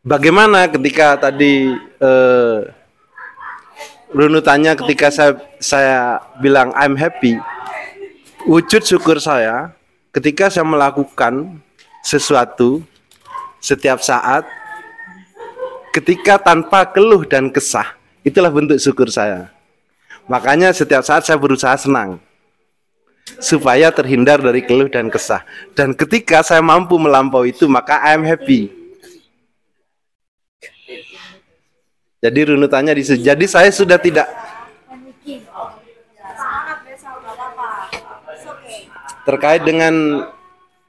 bagaimana 0.07 0.71
ketika 0.71 1.19
tadi 1.19 1.75
eh, 1.75 2.59
runutannya 4.11 4.75
ketika 4.79 5.11
saya 5.11 5.33
saya 5.59 5.99
bilang 6.39 6.71
I'm 6.79 6.95
happy, 6.95 7.37
wujud 8.49 8.83
syukur 8.85 9.21
saya 9.21 9.75
ketika 10.15 10.49
saya 10.49 10.65
melakukan 10.65 11.61
sesuatu 12.01 12.81
setiap 13.61 14.01
saat 14.01 14.49
ketika 15.93 16.41
tanpa 16.41 16.89
keluh 16.89 17.27
dan 17.27 17.53
kesah 17.53 17.99
itulah 18.25 18.49
bentuk 18.53 18.81
syukur 18.81 19.11
saya. 19.12 19.53
Makanya 20.31 20.71
setiap 20.71 21.03
saat 21.03 21.27
saya 21.27 21.37
berusaha 21.37 21.75
senang 21.75 22.23
supaya 23.43 23.91
terhindar 23.91 24.39
dari 24.39 24.62
keluh 24.62 24.87
dan 24.87 25.11
kesah. 25.11 25.43
Dan 25.75 25.93
ketika 25.93 26.41
saya 26.47 26.62
mampu 26.62 26.97
melampaui 26.97 27.51
itu 27.51 27.67
maka 27.67 27.99
I 28.01 28.17
am 28.17 28.25
happy. 28.25 28.71
Jadi 32.21 32.53
runutannya 32.53 32.93
di 32.93 33.03
jadi 33.03 33.45
saya 33.49 33.73
sudah 33.73 33.97
tidak 33.97 34.29
terkait 39.31 39.62
dengan 39.62 40.27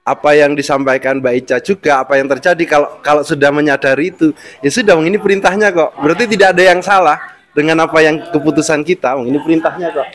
apa 0.01 0.33
yang 0.33 0.57
disampaikan 0.57 1.21
Mbak 1.21 1.33
Ica 1.45 1.57
juga 1.61 2.01
apa 2.01 2.17
yang 2.17 2.25
terjadi 2.25 2.63
kalau 2.65 2.89
kalau 3.05 3.21
sudah 3.21 3.53
menyadari 3.53 4.09
itu. 4.09 4.33
Ya 4.65 4.73
sudah 4.73 4.97
ini 4.97 5.21
perintahnya 5.21 5.69
kok. 5.69 5.93
Berarti 6.01 6.25
tidak 6.25 6.57
ada 6.57 6.63
yang 6.73 6.81
salah 6.81 7.21
dengan 7.53 7.85
apa 7.85 8.01
yang 8.01 8.17
keputusan 8.33 8.81
kita 8.81 9.13
ini 9.21 9.37
perintahnya 9.37 9.93
kok. 9.93 10.07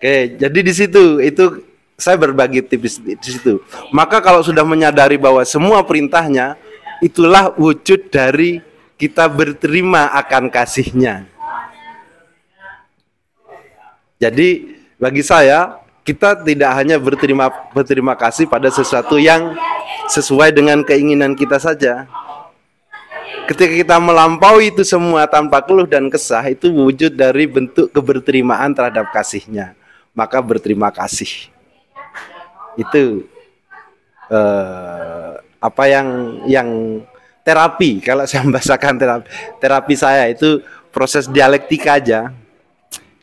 Oke 0.00 0.16
jadi 0.40 0.58
di 0.64 0.72
situ 0.72 1.20
itu 1.20 1.44
saya 2.00 2.16
berbagi 2.16 2.64
tipis 2.64 2.96
di 2.98 3.14
situ. 3.20 3.60
Maka 3.92 4.24
kalau 4.24 4.40
sudah 4.40 4.64
menyadari 4.64 5.20
bahwa 5.20 5.44
semua 5.44 5.84
perintahnya 5.84 6.56
itulah 7.04 7.52
wujud 7.60 8.08
dari 8.08 8.64
kita 8.96 9.28
berterima 9.28 10.08
akan 10.16 10.48
kasihnya. 10.48 11.28
Jadi 14.16 14.73
bagi 14.98 15.22
saya 15.24 15.84
kita 16.04 16.44
tidak 16.44 16.70
hanya 16.76 17.00
berterima 17.00 17.48
berterima 17.72 18.12
kasih 18.12 18.44
pada 18.44 18.68
sesuatu 18.68 19.16
yang 19.16 19.56
sesuai 20.12 20.52
dengan 20.52 20.84
keinginan 20.84 21.32
kita 21.32 21.56
saja. 21.56 22.04
Ketika 23.44 23.72
kita 23.72 23.96
melampaui 24.00 24.72
itu 24.72 24.84
semua 24.84 25.28
tanpa 25.28 25.60
keluh 25.60 25.84
dan 25.84 26.08
kesah 26.08 26.44
itu 26.48 26.72
wujud 26.72 27.12
dari 27.12 27.44
bentuk 27.44 27.92
keberterimaan 27.92 28.72
terhadap 28.72 29.12
kasihnya. 29.12 29.76
Maka 30.16 30.40
berterima 30.40 30.88
kasih. 30.88 31.28
Itu 32.76 33.28
eh, 34.32 35.30
apa 35.60 35.84
yang 35.88 36.08
yang 36.44 36.68
terapi 37.44 38.00
kalau 38.00 38.24
saya 38.28 38.44
membahasakan 38.48 38.96
terapi 38.96 39.28
terapi 39.60 39.94
saya 39.96 40.28
itu 40.28 40.64
proses 40.92 41.28
dialektika 41.28 42.00
aja 42.00 42.32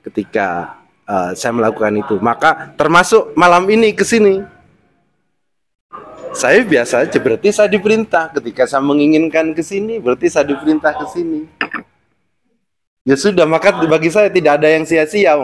ketika 0.01 0.80
uh, 1.07 1.31
saya 1.37 1.53
melakukan 1.55 1.93
itu. 2.01 2.17
Maka 2.19 2.73
termasuk 2.75 3.33
malam 3.37 3.65
ini 3.69 3.93
ke 3.95 4.05
sini. 4.05 4.43
Saya 6.31 6.63
biasa 6.63 7.03
aja 7.03 7.19
berarti 7.19 7.51
saya 7.51 7.67
diperintah 7.67 8.31
ketika 8.39 8.63
saya 8.63 8.79
menginginkan 8.79 9.51
ke 9.51 9.59
sini 9.59 9.99
berarti 9.99 10.31
saya 10.31 10.47
diperintah 10.47 10.95
ke 10.95 11.05
sini. 11.11 11.43
Ya 13.03 13.19
sudah 13.19 13.43
maka 13.43 13.75
bagi 13.83 14.07
saya 14.07 14.31
tidak 14.31 14.61
ada 14.61 14.71
yang 14.71 14.87
sia-sia 14.87 15.35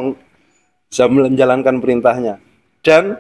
saya 0.88 1.08
menjalankan 1.12 1.84
perintahnya. 1.84 2.40
Dan 2.80 3.20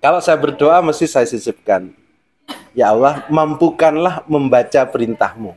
kalau 0.00 0.20
saya 0.24 0.40
berdoa 0.40 0.80
mesti 0.80 1.04
saya 1.04 1.28
sisipkan. 1.28 1.92
Ya 2.74 2.90
Allah, 2.90 3.24
mampukanlah 3.30 4.26
membaca 4.26 4.82
perintahmu. 4.84 5.54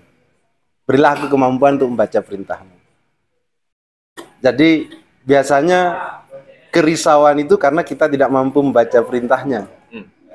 Berilah 0.87 1.19
aku 1.19 1.27
kemampuan 1.27 1.75
untuk 1.75 1.89
membaca 1.91 2.19
perintahmu. 2.21 2.75
Jadi 4.39 4.87
biasanya 5.27 5.99
kerisauan 6.71 7.43
itu 7.43 7.59
karena 7.59 7.83
kita 7.83 8.07
tidak 8.07 8.31
mampu 8.31 8.63
membaca 8.63 9.03
perintahnya. 9.03 9.67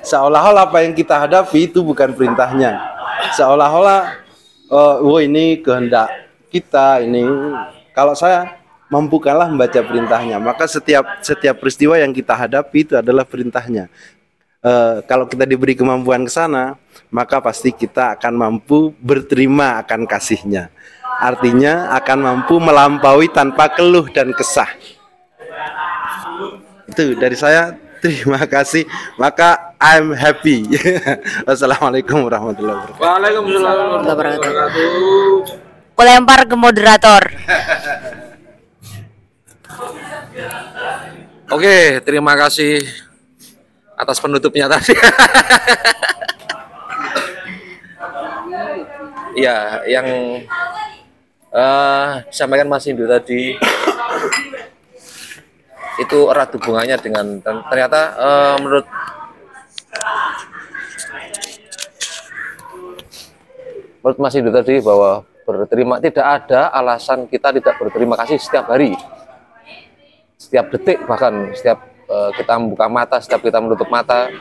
Seolah-olah 0.02 0.66
apa 0.66 0.82
yang 0.82 0.92
kita 0.92 1.14
hadapi 1.14 1.70
itu 1.70 1.80
bukan 1.80 2.10
perintahnya. 2.12 2.76
Seolah-olah 3.38 4.18
oh, 4.68 5.14
oh 5.14 5.20
ini 5.22 5.62
kehendak 5.62 6.10
kita 6.50 7.00
ini. 7.00 7.22
Kalau 7.94 8.12
saya 8.18 8.58
mampukanlah 8.90 9.46
membaca 9.46 9.78
perintahnya, 9.78 10.42
maka 10.42 10.66
setiap 10.66 11.22
setiap 11.22 11.62
peristiwa 11.62 11.96
yang 11.96 12.10
kita 12.10 12.34
hadapi 12.34 12.84
itu 12.84 12.94
adalah 12.98 13.22
perintahnya. 13.22 13.86
Uh, 14.62 15.02
kalau 15.06 15.26
kita 15.26 15.46
diberi 15.46 15.78
kemampuan 15.78 16.26
ke 16.26 16.32
sana, 16.34 16.74
maka 17.10 17.38
pasti 17.38 17.70
kita 17.70 18.18
akan 18.18 18.34
mampu 18.34 18.90
berterima 18.98 19.78
akan 19.82 20.06
kasihnya. 20.06 20.70
Artinya 21.22 21.94
akan 22.02 22.18
mampu 22.18 22.58
melampaui 22.58 23.30
tanpa 23.30 23.70
keluh 23.70 24.10
dan 24.10 24.34
kesah. 24.34 24.66
Itu 26.90 27.14
dari 27.14 27.38
saya. 27.38 27.78
Terima 28.02 28.42
kasih. 28.50 28.82
Maka 29.14 29.78
I'm 29.78 30.10
happy. 30.10 30.66
Wassalamualaikum 31.46 32.26
warahmatullahi 32.26 32.82
wabarakatuh. 32.82 33.06
Waalaikumsalam 33.06 34.02
warahmatullahi 34.02 34.42
wabarakatuh. 34.42 35.70
Aku 35.94 36.02
lempar 36.02 36.42
ke 36.50 36.56
moderator. 36.58 37.22
Oke, 41.54 42.02
terima 42.02 42.34
kasih 42.34 42.82
atas 43.94 44.18
penutupnya 44.18 44.66
tadi. 44.66 44.98
ya, 49.46 49.78
yang 49.86 50.42
uh, 51.52 52.24
disampaikan 52.28 52.68
Mas 52.68 52.88
Indu 52.88 53.04
tadi. 53.04 53.56
Itu 56.00 56.32
erat 56.32 56.50
hubungannya 56.56 56.96
dengan 56.98 57.38
ternyata 57.44 58.00
uh, 58.16 58.54
menurut 58.58 58.86
menurut 64.00 64.18
Mas 64.18 64.34
Indu 64.34 64.50
tadi 64.50 64.80
bahwa 64.80 65.22
berterima 65.44 66.00
tidak 66.00 66.26
ada 66.26 66.72
alasan 66.72 67.28
kita 67.28 67.52
tidak 67.52 67.76
berterima 67.76 68.16
kasih 68.18 68.40
setiap 68.40 68.72
hari. 68.72 68.96
Setiap 70.40 70.72
detik 70.74 71.04
bahkan 71.06 71.52
setiap 71.54 71.78
uh, 72.08 72.30
kita 72.34 72.56
membuka 72.58 72.88
mata 72.88 73.16
setiap 73.20 73.44
kita 73.44 73.60
menutup 73.60 73.86
mata. 73.92 74.32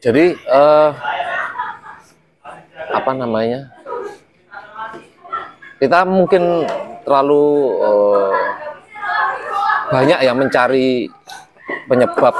Jadi 0.00 0.32
eh, 0.32 0.90
apa 2.88 3.12
namanya? 3.12 3.68
Kita 5.80 6.04
mungkin 6.04 6.68
terlalu 7.08 7.44
eh, 7.80 8.34
banyak 9.90 10.18
ya 10.22 10.32
mencari 10.36 11.08
penyebab 11.88 12.34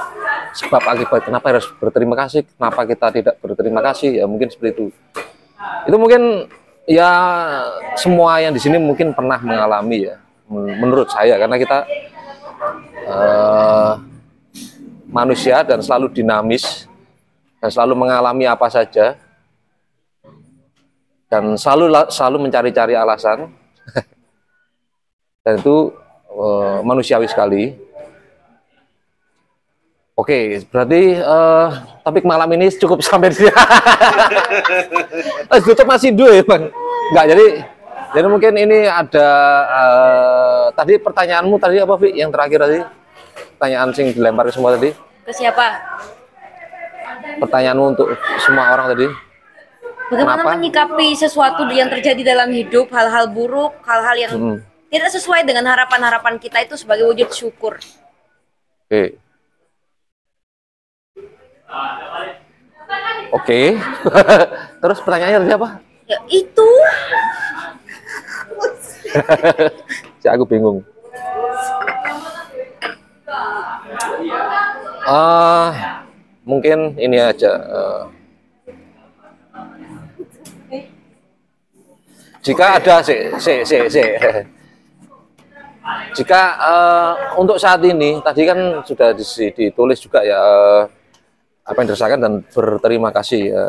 sebab 0.54 0.82
akibat 0.82 1.24
kenapa 1.24 1.56
harus 1.56 1.66
berterima 1.80 2.14
kasih, 2.14 2.44
kenapa 2.44 2.84
kita 2.84 3.06
tidak 3.10 3.34
berterima 3.40 3.80
kasih 3.80 4.22
ya 4.22 4.24
mungkin 4.28 4.52
seperti 4.52 4.70
itu. 4.76 4.86
Itu 5.88 5.96
mungkin 5.96 6.46
ya 6.84 7.10
semua 7.96 8.44
yang 8.44 8.52
di 8.52 8.60
sini 8.60 8.76
mungkin 8.76 9.16
pernah 9.16 9.40
mengalami 9.40 10.10
ya 10.10 10.20
men- 10.50 10.76
menurut 10.82 11.08
saya 11.08 11.40
karena 11.40 11.56
kita 11.56 11.78
eh, 13.08 13.92
manusia 15.10 15.64
dan 15.64 15.80
selalu 15.82 16.12
dinamis 16.12 16.86
dan 17.58 17.70
selalu 17.72 18.06
mengalami 18.06 18.44
apa 18.46 18.68
saja 18.68 19.18
dan 21.30 21.54
selalu 21.54 21.86
la- 21.86 22.10
selalu 22.10 22.50
mencari-cari 22.50 22.98
alasan 22.98 23.46
dan 25.40 25.54
itu 25.56 25.94
eh, 26.28 26.78
manusiawi 26.82 27.30
sekali. 27.30 27.72
Oke, 30.18 30.60
berarti 30.68 31.16
eh, 31.16 31.68
topik 32.04 32.28
malam 32.28 32.50
ini 32.52 32.68
cukup 32.76 33.00
sampai 33.00 33.30
di 33.32 33.40
sini. 33.40 33.52
Eh, 35.50 35.58
tutup 35.66 35.86
masih 35.86 36.14
dua 36.14 36.30
ya, 36.30 36.42
Bang. 36.46 36.70
Enggak, 37.10 37.26
jadi 37.34 37.46
jadi 38.10 38.26
mungkin 38.26 38.52
ini 38.54 38.86
ada 38.86 39.28
eh, 39.66 40.64
tadi 40.74 40.94
pertanyaanmu 40.98 41.56
tadi 41.58 41.78
apa, 41.78 41.94
Vi? 41.98 42.10
Yang 42.18 42.30
terakhir 42.34 42.58
tadi? 42.66 42.78
Pertanyaan 43.56 43.88
sing 43.94 44.06
dilempar 44.14 44.46
ke 44.46 44.52
semua 44.54 44.74
tadi. 44.76 44.90
Ke 45.26 45.32
siapa? 45.32 45.66
Pertanyaanmu 47.40 47.84
untuk 47.96 48.08
semua 48.42 48.74
orang 48.74 48.92
tadi. 48.94 49.29
Bagaimana 50.10 50.42
Kenapa? 50.42 50.54
menyikapi 50.58 51.14
sesuatu 51.14 51.62
yang 51.70 51.86
terjadi 51.86 52.34
dalam 52.34 52.50
hidup, 52.50 52.90
hal-hal 52.90 53.30
buruk, 53.30 53.78
hal-hal 53.86 54.16
yang 54.18 54.32
Hmm, 54.34 54.58
tidak 54.90 55.10
sesuai 55.14 55.46
dengan 55.46 55.70
harapan-harapan 55.70 56.34
kita 56.42 56.66
itu 56.66 56.74
sebagai 56.74 57.06
wujud 57.06 57.30
syukur. 57.30 57.78
Oke. 58.90 59.14
Oke. 63.30 63.78
Terus 64.82 64.98
pertanyaannya 64.98 65.38
tadi 65.46 65.54
apa? 65.54 65.68
Ya 66.10 66.18
itu. 66.26 66.68
si 70.20 70.26
aku 70.26 70.42
bingung. 70.42 70.82
Ah, 75.06 76.02
mungkin 76.42 76.98
ini 76.98 77.18
aja. 77.18 77.50
eh. 77.54 78.19
Jika 82.40 82.80
ada 82.80 83.04
si, 83.04 83.16
si, 83.36 83.54
si, 83.68 83.76
si. 83.92 84.04
Jika 86.16 86.42
eh, 86.56 87.12
untuk 87.36 87.60
saat 87.60 87.84
ini 87.84 88.20
tadi 88.24 88.48
kan 88.48 88.80
sudah 88.84 89.12
ditulis 89.12 89.98
juga 90.00 90.24
ya 90.24 90.40
eh, 90.40 90.82
apa 91.68 91.76
yang 91.80 91.88
dirasakan 91.92 92.20
dan 92.20 92.32
berterima 92.48 93.12
kasih 93.12 93.42
ya. 93.52 93.64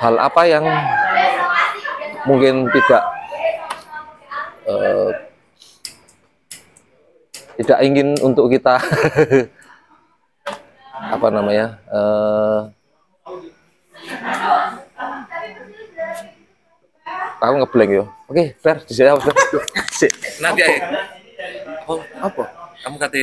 Hal 0.00 0.18
apa 0.18 0.42
yang 0.48 0.64
mungkin 2.26 2.66
tidak 2.72 3.02
eh, 4.66 5.10
tidak 7.62 7.78
ingin 7.84 8.08
untuk 8.24 8.50
kita 8.50 8.80
apa 11.14 11.28
namanya 11.28 11.78
eh, 11.92 12.60
aku 17.42 17.54
ngeblank 17.58 17.90
yo 17.90 18.04
oke 18.30 18.44
fair 18.62 18.76
dijawab 18.86 19.20
Fer. 19.22 19.34
Si. 19.92 20.08
Nanti 20.40 20.62
aja. 20.64 21.06
Apa? 21.84 21.94
Apa? 22.22 22.44
Kamu 22.82 22.96
kata 22.98 23.18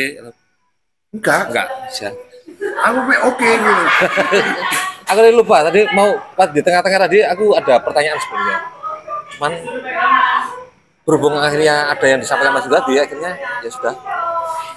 Enggak. 1.10 1.50
Enggak. 1.50 1.68
Siap. 1.90 2.14
Aku 2.60 2.98
oke 3.02 3.50
gitu. 3.50 3.84
aku 5.10 5.20
tadi 5.26 5.34
lupa 5.34 5.58
tadi 5.66 5.82
mau 5.98 6.14
pas 6.38 6.54
di 6.54 6.62
tengah-tengah 6.62 7.00
tadi 7.10 7.26
aku 7.26 7.58
ada 7.58 7.82
pertanyaan 7.82 8.20
sebenarnya 8.22 8.58
cuman 9.34 9.52
berhubung 11.02 11.34
akhirnya 11.42 11.90
ada 11.90 12.06
yang 12.06 12.22
disampaikan 12.22 12.54
Mas 12.54 12.70
tadi 12.70 12.94
akhirnya 13.02 13.34
ya 13.66 13.70
sudah 13.74 13.96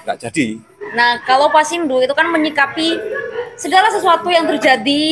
nggak 0.08 0.16
jadi 0.16 0.46
Nah, 0.92 1.24
kalau 1.24 1.48
Pasindu 1.48 2.04
itu 2.04 2.12
kan 2.12 2.28
menyikapi 2.28 3.00
segala 3.56 3.88
sesuatu 3.88 4.28
yang 4.28 4.44
terjadi 4.44 5.04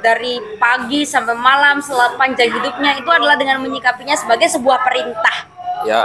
dari 0.00 0.38
pagi 0.56 1.02
sampai 1.02 1.34
malam 1.34 1.82
sepanjang 1.82 2.50
hidupnya 2.50 2.98
itu 2.98 3.10
adalah 3.10 3.34
dengan 3.34 3.58
menyikapinya 3.60 4.14
sebagai 4.14 4.46
sebuah 4.48 4.86
perintah. 4.86 5.36
ya 5.82 6.02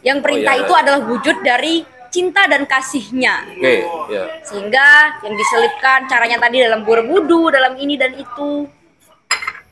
Yang 0.00 0.18
perintah 0.24 0.54
Oh, 0.54 0.58
iya. 0.58 0.64
itu 0.64 0.72
adalah 0.74 1.00
wujud 1.04 1.36
dari 1.42 1.74
cinta 2.08 2.48
dan 2.48 2.64
kasihnya. 2.64 3.44
oke 3.44 3.74
ya 4.08 4.24
Sehingga 4.40 5.20
yang 5.20 5.34
diselipkan 5.36 6.08
caranya 6.08 6.38
tadi 6.40 6.64
dalam 6.64 6.86
berwudu, 6.86 7.52
dalam 7.52 7.76
ini 7.76 8.00
dan 8.00 8.16
itu. 8.16 8.64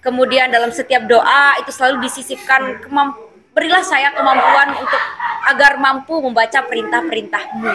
Kemudian 0.05 0.55
dalam 0.55 0.71
setiap 0.71 1.03
doa 1.11 1.59
itu 1.59 1.75
selalu 1.75 2.07
disisipkan 2.07 2.79
kemam- 2.79 3.26
berilah 3.57 3.81
saya 3.81 4.13
kemampuan 4.13 4.77
untuk 4.77 5.01
agar 5.49 5.81
mampu 5.81 6.21
membaca 6.21 6.61
perintah-perintahmu. 6.69 7.73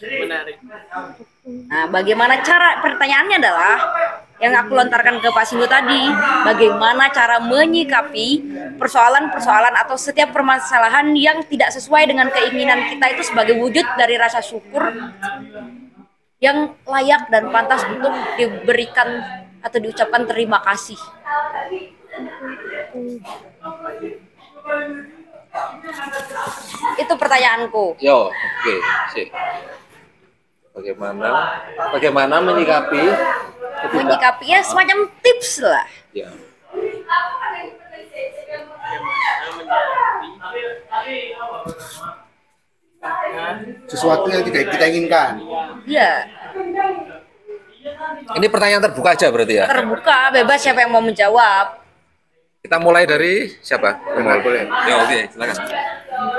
Menarik. 0.00 0.58
Nah, 1.70 1.86
bagaimana 1.92 2.42
cara 2.42 2.82
pertanyaannya 2.82 3.36
adalah 3.38 3.76
yang 4.40 4.56
aku 4.56 4.72
lontarkan 4.72 5.20
ke 5.20 5.28
Pak 5.28 5.52
tadi, 5.68 6.02
bagaimana 6.48 7.12
cara 7.12 7.36
menyikapi 7.44 8.28
persoalan-persoalan 8.80 9.76
atau 9.84 10.00
setiap 10.00 10.32
permasalahan 10.32 11.12
yang 11.12 11.44
tidak 11.44 11.68
sesuai 11.76 12.08
dengan 12.08 12.32
keinginan 12.32 12.88
kita 12.88 13.06
itu 13.12 13.22
sebagai 13.28 13.60
wujud 13.60 13.84
dari 14.00 14.16
rasa 14.16 14.40
syukur 14.40 14.88
yang 16.40 16.72
layak 16.88 17.28
dan 17.28 17.52
pantas 17.52 17.84
untuk 17.84 18.16
diberikan 18.40 19.20
atau 19.60 19.76
diucapkan 19.76 20.24
terima 20.24 20.64
kasih. 20.64 20.96
Itu 26.98 27.14
pertanyaanku. 27.16 27.98
yo 27.98 28.30
oke 28.30 28.74
sih 29.14 29.26
bagaimana 30.70 31.28
bagaimana 31.90 32.34
menyikapi 32.38 33.02
ketidak 33.80 33.96
Menyikapinya 33.96 34.58
semacam 34.62 34.98
tips 35.22 35.64
lah. 35.64 35.86
ya 36.12 36.28
Sesuatu 43.88 44.28
yang 44.28 44.44
tidak 44.44 44.70
kita 44.70 44.84
inginkan. 44.86 45.32
Iya. 45.88 46.28
ini 48.36 48.46
pertanyaan 48.46 48.84
terbuka 48.84 49.16
aja 49.16 49.32
berarti 49.32 49.56
ya 49.56 49.64
terbuka 49.64 50.28
bebas 50.30 50.60
siapa 50.60 50.84
yang 50.84 50.92
mau 50.92 51.00
menjawab 51.00 51.79
kita 52.60 52.76
mulai 52.76 53.08
dari 53.08 53.56
siapa 53.64 53.96
boleh 54.14 54.38
boleh 54.44 54.62
ya 54.84 54.94
oke 55.00 55.18
silakan 55.32 55.56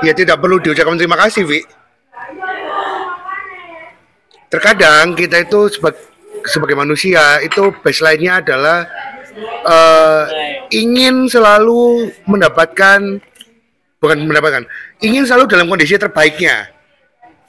Ya 0.02 0.14
tidak 0.18 0.42
perlu 0.42 0.58
diucapkan 0.58 0.98
terima 0.98 1.18
kasih, 1.18 1.46
Vi. 1.46 1.62
Terkadang 4.52 5.16
kita 5.16 5.46
itu 5.46 5.72
sebagai, 5.72 6.02
sebagai 6.50 6.76
manusia 6.76 7.40
itu 7.40 7.72
baseline-nya 7.82 8.42
adalah 8.44 8.90
eh, 9.66 10.24
ingin 10.76 11.30
selalu 11.30 12.12
mendapatkan 12.28 13.22
bukan 14.02 14.18
mendapatkan, 14.26 14.66
ingin 15.06 15.24
selalu 15.24 15.46
dalam 15.48 15.70
kondisi 15.70 15.96
terbaiknya. 15.96 16.74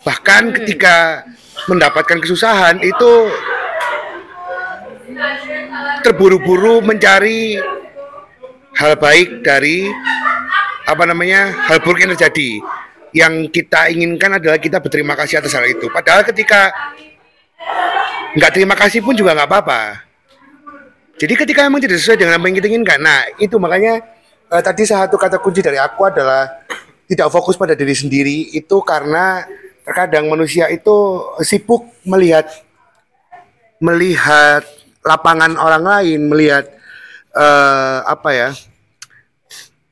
Bahkan 0.05 0.53
ketika 0.63 1.25
mendapatkan 1.67 2.21
kesusahan 2.21 2.85
itu 2.85 3.13
terburu-buru 6.05 6.85
mencari 6.85 7.57
hal 8.77 8.97
baik 8.97 9.45
dari 9.45 9.89
apa 10.89 11.05
namanya 11.07 11.53
hal 11.69 11.79
buruk 11.81 12.03
yang 12.03 12.13
terjadi. 12.17 12.61
Yang 13.13 13.53
kita 13.53 13.93
inginkan 13.93 14.41
adalah 14.41 14.57
kita 14.57 14.81
berterima 14.81 15.13
kasih 15.13 15.45
atas 15.45 15.53
hal 15.53 15.69
itu. 15.69 15.93
Padahal 15.93 16.25
ketika 16.25 16.73
nggak 18.33 18.53
terima 18.57 18.73
kasih 18.73 19.05
pun 19.05 19.13
juga 19.13 19.37
nggak 19.37 19.49
apa-apa. 19.49 19.83
Jadi 21.21 21.35
ketika 21.37 21.69
memang 21.69 21.85
tidak 21.85 22.01
sesuai 22.01 22.19
dengan 22.19 22.41
apa 22.41 22.45
yang 22.49 22.57
kita 22.57 22.69
inginkan 22.73 22.99
nah 23.05 23.21
itu 23.37 23.61
makanya 23.61 24.01
eh, 24.49 24.63
tadi 24.65 24.89
satu 24.89 25.21
kata 25.21 25.39
kunci 25.45 25.61
dari 25.61 25.77
aku 25.77 26.09
adalah 26.09 26.49
tidak 27.05 27.29
fokus 27.29 27.61
pada 27.61 27.77
diri 27.77 27.93
sendiri. 27.93 28.49
Itu 28.57 28.81
karena 28.81 29.45
terkadang 29.85 30.33
manusia 30.33 30.73
itu 30.73 31.21
sibuk 31.45 31.85
melihat 32.09 32.49
melihat 33.83 34.65
lapangan 35.03 35.59
orang 35.59 35.83
lain 35.83 36.21
melihat 36.31 36.71
eh, 37.37 37.99
apa 38.05 38.31
ya 38.33 38.51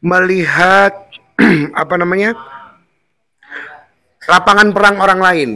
melihat 0.01 0.93
apa 1.83 1.95
namanya 2.01 2.37
lapangan 4.29 4.69
perang 4.73 4.97
orang 5.01 5.21
lain. 5.21 5.51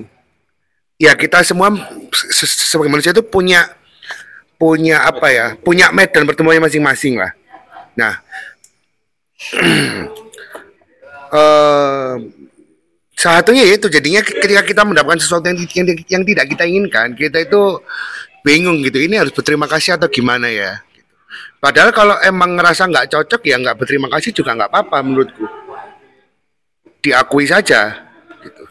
Ya 0.98 1.12
kita 1.18 1.42
semua 1.42 1.74
se- 2.14 2.46
se- 2.46 2.70
sebagai 2.70 2.90
manusia 2.90 3.10
itu 3.12 3.24
punya 3.24 3.66
punya 4.56 5.04
apa 5.04 5.28
ya? 5.30 5.46
Punya 5.58 5.90
medan 5.90 6.24
pertemuannya 6.24 6.64
masing-masing 6.70 7.18
lah. 7.18 7.32
Nah, 7.98 8.14
eh 11.34 12.14
salah 13.14 13.40
satunya 13.40 13.64
itu 13.64 13.88
jadinya 13.88 14.20
ketika 14.20 14.62
kita 14.66 14.82
mendapatkan 14.84 15.22
sesuatu 15.22 15.48
yang, 15.48 15.58
yang, 15.72 15.86
yang 16.08 16.22
tidak 16.26 16.44
kita 16.50 16.64
inginkan, 16.66 17.16
kita 17.16 17.38
itu 17.42 17.80
bingung 18.44 18.84
gitu. 18.84 19.00
Ini 19.00 19.24
harus 19.24 19.32
berterima 19.32 19.64
kasih 19.64 19.96
atau 19.96 20.10
gimana 20.10 20.50
ya? 20.52 20.84
Padahal 21.64 21.96
kalau 21.96 22.12
emang 22.20 22.60
ngerasa 22.60 22.92
nggak 22.92 23.08
cocok 23.08 23.40
ya 23.48 23.56
nggak 23.56 23.80
berterima 23.80 24.12
kasih 24.12 24.36
juga 24.36 24.52
nggak 24.52 24.68
apa-apa 24.68 25.00
menurutku. 25.00 25.48
Diakui 27.00 27.48
saja. 27.48 28.04
Gitu. 28.44 28.68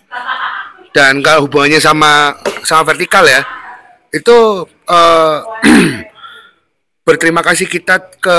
Dan 0.94 1.26
kalau 1.26 1.50
hubungannya 1.50 1.82
sama 1.82 2.38
sama 2.62 2.94
vertikal 2.94 3.26
ya, 3.26 3.42
itu 4.14 4.70
eh, 4.70 5.38
berterima 7.10 7.42
kasih 7.42 7.66
kita 7.66 7.98
ke 8.22 8.38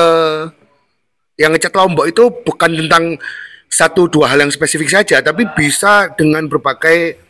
yang 1.34 1.50
ngecat 1.50 1.74
lombok 1.74 2.06
itu 2.06 2.30
bukan 2.46 2.78
tentang 2.78 3.18
satu 3.66 4.06
dua 4.06 4.30
hal 4.30 4.46
yang 4.46 4.54
spesifik 4.54 4.86
saja, 4.86 5.18
tapi 5.18 5.50
bisa 5.58 6.14
dengan 6.14 6.46
berbagai 6.46 7.23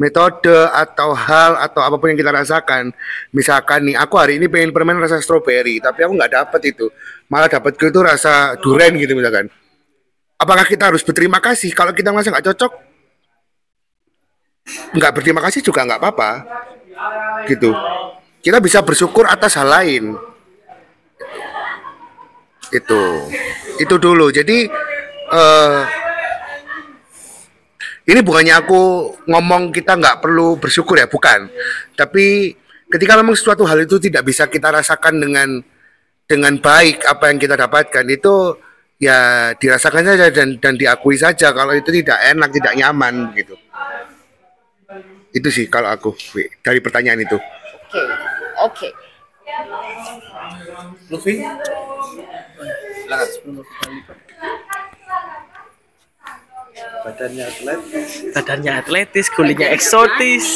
metode 0.00 0.56
atau 0.72 1.12
hal 1.12 1.60
atau 1.60 1.84
apa 1.84 2.00
pun 2.00 2.08
yang 2.08 2.16
kita 2.16 2.32
rasakan. 2.32 2.88
Misalkan 3.36 3.92
nih, 3.92 4.00
aku 4.00 4.16
hari 4.16 4.40
ini 4.40 4.48
pengen 4.48 4.72
permen 4.72 4.96
rasa 4.96 5.20
stroberi, 5.20 5.76
tapi 5.76 6.08
aku 6.08 6.16
nggak 6.16 6.32
dapet 6.32 6.72
itu, 6.72 6.88
malah 7.28 7.52
dapet 7.52 7.76
itu 7.76 8.00
rasa 8.00 8.56
durian 8.56 8.96
gitu 8.96 9.12
misalkan. 9.12 9.52
Apakah 10.40 10.64
kita 10.64 10.88
harus 10.88 11.04
berterima 11.04 11.36
kasih? 11.36 11.76
Kalau 11.76 11.92
kita 11.92 12.16
merasa 12.16 12.32
nggak 12.32 12.48
cocok, 12.48 12.72
nggak 14.96 15.12
berterima 15.12 15.44
kasih 15.44 15.60
juga 15.60 15.84
nggak 15.84 16.00
apa-apa, 16.00 16.30
gitu. 17.44 17.76
Kita 18.40 18.56
bisa 18.56 18.80
bersyukur 18.80 19.28
atas 19.28 19.60
hal 19.60 19.68
lain 19.68 20.16
itu 22.70 23.02
itu 23.82 23.94
dulu 23.98 24.30
jadi 24.30 24.70
eh 25.30 25.78
ini 28.10 28.20
bukannya 28.26 28.54
aku 28.58 28.82
ngomong 29.30 29.70
kita 29.70 29.94
nggak 29.94 30.18
perlu 30.18 30.58
bersyukur 30.58 30.98
ya 30.98 31.06
bukan 31.06 31.46
tapi 31.94 32.58
ketika 32.90 33.14
memang 33.22 33.38
suatu 33.38 33.62
hal 33.62 33.86
itu 33.86 34.02
tidak 34.02 34.26
bisa 34.26 34.50
kita 34.50 34.74
rasakan 34.74 35.22
dengan 35.22 35.62
dengan 36.26 36.58
baik 36.58 37.06
apa 37.06 37.30
yang 37.30 37.38
kita 37.38 37.54
dapatkan 37.54 38.06
itu 38.10 38.58
ya 38.98 39.50
dirasakan 39.54 40.02
saja 40.02 40.26
dan 40.34 40.58
dan 40.58 40.74
diakui 40.74 41.14
saja 41.14 41.54
kalau 41.54 41.72
itu 41.72 41.94
tidak 42.02 42.18
enak 42.34 42.50
tidak 42.50 42.74
nyaman 42.74 43.30
gitu 43.38 43.54
itu 45.30 45.48
sih 45.48 45.70
kalau 45.70 45.94
aku 45.94 46.10
dari 46.66 46.82
pertanyaan 46.82 47.22
itu 47.22 47.38
Oke, 47.90 48.06
oke. 48.62 48.88
Lutfi? 51.10 51.42
Badannya 57.04 57.44
atletis. 57.48 58.08
Badannya 58.36 58.72
atletis 58.80 59.26
kulitnya 59.32 59.68
eksotis. 59.72 60.46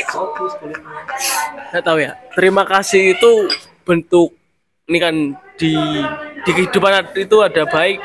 Eksotis 0.00 0.52
kulitnya. 0.58 0.92
nggak 1.70 1.84
tahu 1.84 1.98
ya. 2.00 2.12
Terima 2.34 2.62
kasih 2.64 3.18
itu 3.18 3.32
bentuk 3.84 4.34
ini 4.88 4.98
kan 5.00 5.14
di 5.56 5.74
di 6.44 6.50
kehidupan 6.50 7.16
itu 7.16 7.36
ada 7.40 7.64
baik 7.68 7.98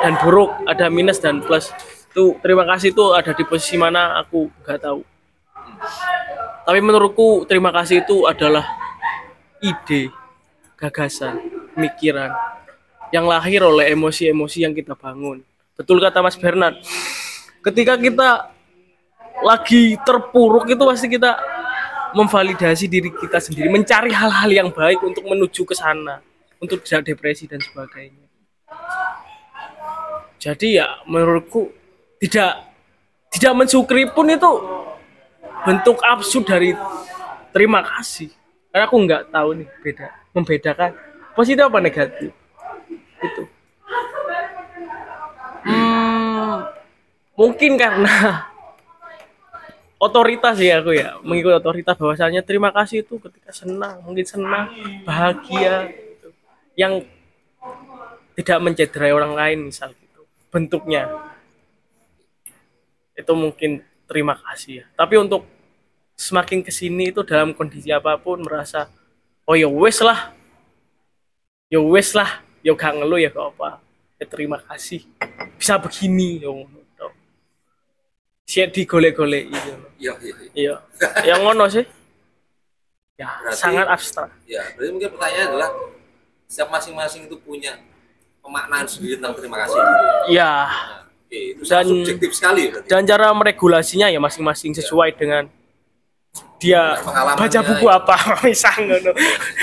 dan 0.00 0.12
buruk 0.22 0.50
ada 0.66 0.86
minus 0.88 1.18
dan 1.20 1.42
plus. 1.44 1.70
Itu 2.10 2.38
terima 2.42 2.66
kasih 2.66 2.90
itu 2.90 3.04
ada 3.14 3.30
di 3.34 3.44
posisi 3.46 3.78
mana 3.78 4.18
aku 4.20 4.50
nggak 4.66 4.80
tahu. 4.82 5.00
Tapi 6.66 6.80
menurutku 6.84 7.48
terima 7.48 7.72
kasih 7.72 8.04
itu 8.04 8.28
adalah 8.28 8.66
ide 9.60 10.12
gagasan 10.80 11.36
pemikiran 11.76 12.32
yang 13.10 13.26
lahir 13.26 13.60
oleh 13.66 13.90
emosi-emosi 13.92 14.64
yang 14.64 14.72
kita 14.72 14.94
bangun 14.94 15.42
betul 15.80 15.96
kata 15.96 16.20
Mas 16.20 16.36
Bernard. 16.36 16.76
Ketika 17.64 17.96
kita 17.96 18.52
lagi 19.40 19.96
terpuruk 20.04 20.68
itu 20.68 20.84
pasti 20.84 21.08
kita 21.08 21.40
memvalidasi 22.12 22.84
diri 22.84 23.08
kita 23.08 23.40
sendiri 23.40 23.72
mencari 23.72 24.12
hal-hal 24.12 24.50
yang 24.52 24.68
baik 24.68 25.00
untuk 25.00 25.24
menuju 25.24 25.64
ke 25.64 25.72
sana 25.72 26.20
untuk 26.60 26.84
tidak 26.84 27.08
depresi 27.08 27.48
dan 27.48 27.64
sebagainya. 27.64 28.28
Jadi 30.36 30.76
ya 30.76 31.00
menurutku 31.08 31.72
tidak 32.20 32.68
tidak 33.32 33.52
mensyukuri 33.56 34.04
pun 34.12 34.28
itu 34.28 34.52
bentuk 35.64 35.96
absurd 36.04 36.44
dari 36.44 36.76
terima 37.56 37.80
kasih. 37.80 38.28
Karena 38.68 38.84
aku 38.84 38.96
nggak 39.00 39.22
tahu 39.32 39.48
nih 39.56 39.68
beda 39.80 40.06
membedakan 40.36 40.90
positif 41.32 41.64
apa 41.64 41.78
negatif. 41.80 42.30
Itu 43.20 43.42
hmm, 45.64 46.56
mungkin 47.36 47.72
karena 47.80 48.46
otoritas 50.00 50.56
ya 50.56 50.80
aku 50.80 50.96
ya 50.96 51.20
mengikuti 51.20 51.54
otoritas 51.60 51.96
bahwasanya 52.00 52.40
terima 52.40 52.72
kasih 52.72 53.04
itu 53.04 53.20
ketika 53.20 53.52
senang 53.52 54.00
mungkin 54.00 54.24
senang 54.24 54.72
bahagia 55.04 55.92
gitu. 55.92 56.28
yang 56.72 57.04
tidak 58.40 58.58
mencederai 58.64 59.12
orang 59.12 59.36
lain 59.36 59.58
misal 59.68 59.92
gitu 59.92 60.24
bentuknya. 60.48 61.04
Itu 63.12 63.36
mungkin 63.36 63.84
terima 64.08 64.32
kasih 64.40 64.80
ya. 64.80 64.86
Tapi 64.96 65.20
untuk 65.20 65.44
semakin 66.16 66.64
ke 66.64 66.72
sini 66.72 67.12
itu 67.12 67.20
dalam 67.20 67.52
kondisi 67.52 67.92
apa 67.92 68.16
pun 68.16 68.40
merasa 68.40 68.88
oh 69.44 69.52
ya 69.52 69.68
wes 69.68 70.00
lah. 70.00 70.32
Ya 71.68 71.84
wes 71.84 72.16
lah. 72.16 72.40
Ya 72.64 72.72
gak 72.72 72.96
ngeluh 72.96 73.20
ya 73.20 73.28
gak 73.28 73.56
apa 73.56 73.89
ya 74.20 74.26
terima 74.26 74.60
kasih 74.60 75.00
bisa 75.56 75.74
begini 75.76 76.38
ya 76.38 76.48
ngono 76.48 76.80
tok. 76.92 77.12
siap 78.44 78.68
digolek-golek 78.70 79.48
gitu 79.48 79.70
Iya, 79.96 80.12
iya. 80.18 80.34
iya. 80.54 80.74
iya 81.16 81.24
yang 81.26 81.40
ngono 81.42 81.64
sih 81.66 81.84
ya 83.16 83.28
Berarti- 83.38 83.56
sangat 83.58 83.86
abstrak 83.86 84.30
Ya, 84.44 84.60
berarti 84.74 84.90
mungkin 84.90 85.10
pertanyaan 85.10 85.46
adalah 85.50 85.70
setiap 86.44 86.68
masing-masing 86.68 87.22
itu 87.24 87.36
punya 87.38 87.78
pemaknaan 88.40 88.82
sendiri 88.84 89.14
tentang 89.16 89.36
terima 89.36 89.56
kasih. 89.60 89.78
Iya. 90.26 90.52
Oke, 91.22 91.38
itu 91.54 91.62
Dan- 91.62 91.86
subjektif 91.86 92.30
sekali 92.34 92.62
berarti. 92.66 92.88
dan 92.88 93.02
cara 93.04 93.30
meregulasinya 93.30 94.08
ya 94.08 94.18
masing-masing 94.18 94.74
sesuai 94.74 95.14
dengan 95.14 95.46
dia 96.56 96.92
baca 97.34 97.60
buku 97.64 97.86
ya. 97.86 97.96
apa 97.96 98.16
misal 98.44 98.76
ngono 98.78 99.10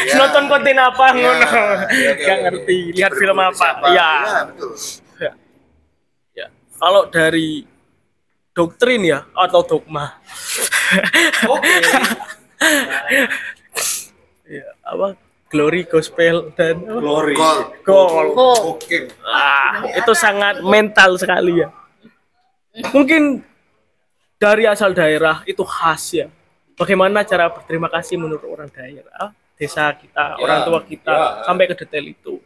Ya. 0.02 0.14
nonton 0.18 0.44
konten 0.48 0.76
apa 0.76 1.06
Ya, 1.08 1.14
ngono 1.14 1.46
oke, 1.46 1.54
oke, 1.86 2.18
gak 2.18 2.34
oke. 2.34 2.44
ngerti 2.44 2.78
lihat 2.92 3.14
film 3.14 3.38
apa 3.38 3.54
Siapa? 3.54 3.88
ya 3.88 3.94
Ya, 3.94 4.40
betul. 4.44 4.70
Ya. 5.18 5.32
ya 6.36 6.48
kalau 6.76 7.06
dari 7.06 7.64
doktrin 8.52 9.02
ya 9.04 9.20
atau 9.32 9.62
dogma 9.62 10.18
ya 14.48 14.66
apa 14.84 15.14
glory 15.48 15.86
gospel 15.86 16.52
dan 16.54 16.82
Glory. 16.82 17.36
gol 17.86 18.36
Oke. 18.68 19.08
Ah, 19.24 19.86
itu 19.94 20.12
sangat 20.12 20.60
mental 20.60 21.16
sekali 21.16 21.64
ya. 21.64 21.72
Mungkin 22.92 23.40
dari 24.36 24.68
asal 24.68 24.92
daerah 24.92 25.42
itu 25.46 25.64
khas 25.64 26.04
ya. 26.14 26.28
Bagaimana 26.78 27.26
cara 27.26 27.50
berterima 27.50 27.90
kasih 27.90 28.22
menurut 28.22 28.46
orang 28.46 28.70
daerah, 28.70 29.34
desa 29.58 29.90
kita, 29.98 30.38
Ya, 30.38 30.42
orang 30.46 30.60
tua 30.62 30.80
kita, 30.86 31.10
ya. 31.10 31.42
sampai 31.42 31.66
ke 31.66 31.74
detail 31.74 32.06
itu. 32.06 32.38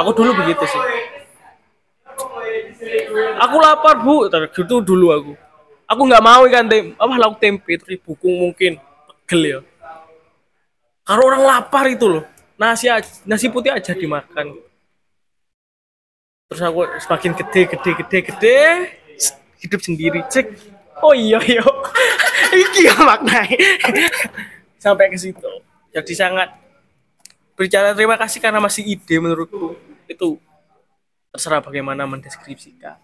Aku 0.00 0.10
dulu 0.16 0.32
begitu 0.40 0.64
sih. 0.64 0.82
Aku 3.36 3.56
lapar 3.60 4.00
bu, 4.00 4.24
gitu 4.32 4.80
dulu 4.80 5.06
aku. 5.12 5.32
Aku 5.84 6.00
nggak 6.08 6.24
mau 6.24 6.48
ikan 6.48 6.64
tem, 6.66 6.96
apa 6.96 7.14
lauk 7.20 7.36
tempe, 7.36 7.76
teribukung 7.76 8.40
mungkin, 8.40 8.80
pegel 9.06 9.42
ya. 9.44 9.60
Kalau 11.06 11.22
orang 11.28 11.44
lapar 11.44 11.86
itu 11.92 12.08
loh, 12.08 12.24
nasi 12.58 12.88
nasi 13.28 13.52
putih 13.52 13.70
aja 13.70 13.92
dimakan. 13.92 14.58
Terus 16.48 16.62
aku 16.64 16.88
semakin 17.04 17.32
gede, 17.36 17.62
gede, 17.68 17.90
gede, 18.00 18.18
gede, 18.32 18.60
hidup 19.60 19.80
sendiri, 19.84 20.24
cek. 20.26 20.75
Oh 21.04 21.12
iya 21.12 21.36
iya, 21.44 21.60
iki 22.64 22.88
ya 22.88 22.96
maknanya. 23.04 23.58
Sampai 24.84 25.12
ke 25.12 25.18
situ. 25.20 25.50
Jadi 25.92 26.12
sangat 26.16 26.56
berbicara 27.56 27.92
terima 27.96 28.16
kasih 28.20 28.38
karena 28.40 28.60
masih 28.60 28.84
ide 28.84 29.16
menurutku 29.20 29.76
itu 30.08 30.40
terserah 31.32 31.60
bagaimana 31.60 32.08
mendeskripsikan. 32.08 32.96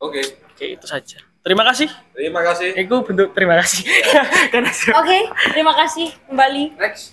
Oke. 0.00 0.20
Oke 0.52 0.76
itu 0.76 0.86
saja. 0.88 1.20
Terima 1.44 1.60
kasih. 1.60 1.88
Terima 2.16 2.40
kasih. 2.40 2.72
Itu 2.72 3.04
bentuk 3.04 3.36
terima 3.36 3.60
kasih. 3.60 3.84
karena 4.52 4.72
Oke, 4.72 5.18
terima 5.52 5.72
kasih 5.76 6.08
kembali. 6.28 6.64
Next. 6.80 7.12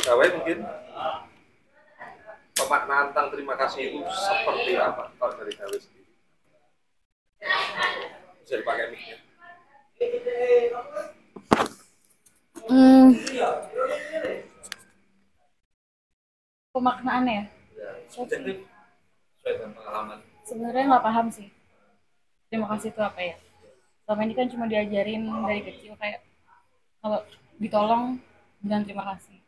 Gawai 0.00 0.32
mungkin 0.40 0.64
pemaknaan 2.56 3.12
tentang 3.12 3.28
terima 3.32 3.54
kasih 3.60 4.00
itu 4.00 4.00
seperti 4.08 4.80
apa 4.80 5.12
kalau 5.20 5.34
dari 5.36 5.52
Gawai 5.52 5.78
sendiri? 5.80 6.12
Bisa 8.50 8.66
dipakai 8.66 8.90
mic-nya. 8.90 9.18
Hmm. 12.66 13.14
Pemaknaannya 16.74 17.30
ya? 17.30 17.44
Subjektif. 18.10 18.66
Sesuai 19.38 19.54
dengan 19.54 19.70
pengalaman. 19.78 20.18
Sebenarnya 20.42 20.82
nggak 20.90 21.06
paham 21.06 21.26
sih. 21.30 21.46
Terima 22.50 22.66
kasih 22.74 22.90
itu 22.90 22.98
apa 22.98 23.20
ya? 23.22 23.38
Selama 24.02 24.20
ini 24.26 24.34
kan 24.34 24.50
cuma 24.50 24.66
diajarin 24.66 25.30
dari 25.46 25.62
kecil 25.70 25.94
kayak 25.94 26.18
kalau 26.98 27.22
ditolong 27.62 28.18
bilang 28.66 28.82
terima 28.82 29.14
kasih. 29.14 29.38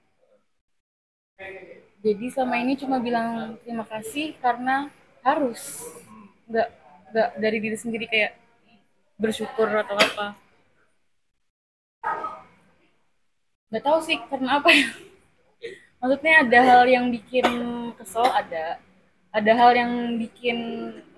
Jadi 2.07 2.27
selama 2.31 2.55
ini 2.55 2.79
cuma 2.79 3.03
bilang 3.03 3.59
terima 3.67 3.83
kasih 3.83 4.39
karena 4.39 4.95
harus, 5.27 5.91
nggak 6.47 6.71
nggak 7.11 7.29
dari 7.43 7.59
diri 7.59 7.75
sendiri 7.75 8.07
kayak 8.07 8.39
bersyukur 9.21 9.69
atau 9.69 9.97
apa. 9.97 10.27
Nggak 13.73 13.85
tahu 13.85 13.99
sih 14.05 14.19
karena 14.29 14.61
apa 14.61 14.69
ya. 14.71 14.89
Maksudnya 16.03 16.35
ada 16.45 16.59
hal 16.63 16.83
yang 16.91 17.07
bikin 17.15 17.47
kesel 17.95 18.27
ada, 18.27 18.81
ada 19.31 19.53
hal 19.55 19.71
yang 19.73 20.19
bikin 20.19 20.59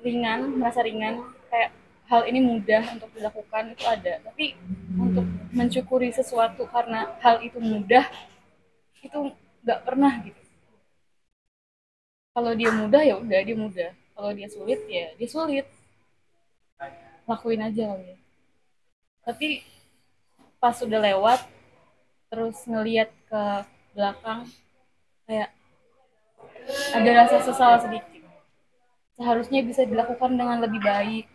ringan, 0.04 0.60
merasa 0.60 0.84
ringan 0.84 1.24
kayak 1.48 1.72
hal 2.06 2.22
ini 2.28 2.44
mudah 2.44 2.84
untuk 2.94 3.10
dilakukan 3.16 3.72
itu 3.72 3.84
ada. 3.88 4.20
Tapi 4.22 4.54
untuk 4.94 5.26
mencukuri 5.54 6.10
sesuatu 6.10 6.66
karena 6.68 7.14
hal 7.24 7.40
itu 7.40 7.58
mudah 7.62 8.04
itu 9.04 9.32
nggak 9.64 9.80
pernah 9.84 10.12
gitu 10.24 10.40
kalau 12.34 12.50
dia 12.58 12.70
mudah 12.74 13.02
ya 13.06 13.14
udah 13.14 13.40
dia 13.46 13.56
mudah 13.56 13.90
kalau 14.18 14.30
dia 14.34 14.48
sulit 14.50 14.80
ya 14.90 15.14
dia 15.14 15.28
sulit 15.30 15.66
lakuin 17.24 17.64
aja 17.64 17.94
kali 17.94 18.04
ya. 18.14 18.18
Tapi 19.24 19.48
pas 20.60 20.76
sudah 20.76 21.00
lewat 21.00 21.40
terus 22.28 22.56
ngeliat 22.68 23.12
ke 23.28 23.42
belakang 23.94 24.48
kayak 25.24 25.52
ada 26.92 27.10
rasa 27.24 27.36
sesal 27.44 27.80
sedikit. 27.80 28.24
Seharusnya 29.14 29.60
bisa 29.62 29.86
dilakukan 29.86 30.34
dengan 30.34 30.58
lebih 30.60 30.80
baik. 30.82 31.26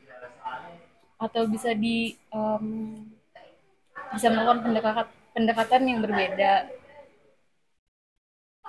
Atau 1.19 1.51
bisa 1.51 1.75
di 1.75 2.15
em, 2.31 2.65
bisa 4.15 4.31
melakukan 4.31 4.65
pendekatan 4.65 5.07
pendekatan 5.35 5.81
yang 5.87 5.99
berbeda. 6.03 6.53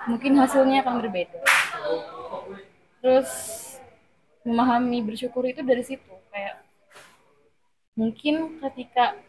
Mungkin 0.09 0.33
hasilnya 0.39 0.81
akan 0.81 0.95
berbeda. 1.05 1.39
Terus 3.01 3.29
memahami 4.41 5.05
bersyukur 5.05 5.45
itu 5.45 5.61
dari 5.61 5.85
situ 5.85 6.13
kayak 6.33 6.70
mungkin 7.95 8.61
ketika 8.63 9.19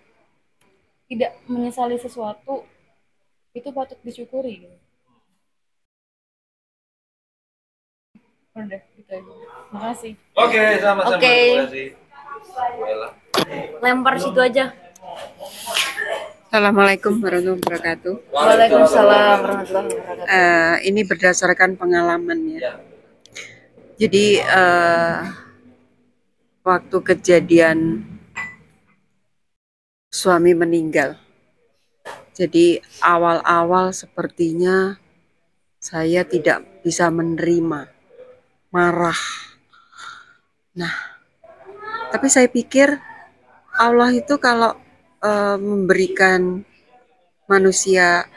tidak 1.11 1.35
menyesali 1.51 1.99
sesuatu 1.99 2.63
itu 3.53 3.69
patut 3.75 3.99
disyukuri 4.01 4.65
gitu. 4.65 4.79
udah 8.53 8.81
gitu 9.01 9.09
aja 9.09 9.33
makasih 9.73 10.13
Oke, 10.37 10.61
sama-sama. 10.77 11.17
Oke. 11.17 11.37
Lempar 13.81 14.21
situ 14.21 14.41
aja. 14.41 14.77
Assalamualaikum 16.53 17.17
warahmatullahi 17.17 17.65
wabarakatuh. 17.65 18.15
Waalaikumsalam 18.29 19.37
warahmatullahi 19.41 19.89
wabarakatuh. 19.89 20.37
Eh, 20.37 20.77
ini 20.93 21.01
berdasarkan 21.01 21.81
pengalaman 21.81 22.39
ya. 22.61 22.77
Jadi 23.97 24.37
eh, 24.37 25.19
waktu 26.61 26.97
kejadian 27.01 28.05
suami 30.13 30.53
meninggal. 30.53 31.17
Jadi 32.37 32.77
awal-awal 33.01 33.97
sepertinya 33.97 35.01
saya 35.81 36.23
tidak 36.29 36.85
bisa 36.85 37.09
menerima, 37.09 37.89
marah. 38.69 39.23
Nah, 40.77 40.95
tapi 42.13 42.29
saya 42.29 42.47
pikir 42.53 42.93
Allah 43.73 44.13
itu 44.13 44.37
kalau 44.37 44.77
eh, 45.25 45.57
memberikan 45.57 46.61
manusia 47.49 48.29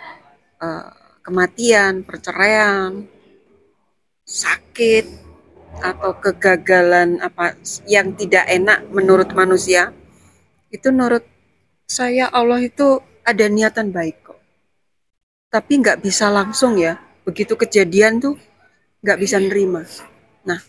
eh, 0.63 0.89
kematian, 1.27 2.07
perceraian, 2.07 3.03
sakit 4.23 5.05
atau 5.83 6.15
kegagalan 6.23 7.19
apa 7.19 7.59
yang 7.83 8.15
tidak 8.15 8.47
enak 8.47 8.87
menurut 8.95 9.27
manusia, 9.35 9.91
itu 10.71 10.87
menurut 10.87 11.34
saya 11.85 12.29
Allah 12.33 12.65
itu 12.65 13.01
ada 13.21 13.45
niatan 13.49 13.93
baik 13.93 14.17
kok. 14.25 14.39
Tapi 15.53 15.73
nggak 15.81 16.01
bisa 16.01 16.29
langsung 16.33 16.75
ya, 16.77 16.99
begitu 17.23 17.55
kejadian 17.55 18.19
tuh 18.21 18.35
nggak 19.05 19.19
bisa 19.21 19.37
nerima. 19.37 19.85
Nah, 20.45 20.61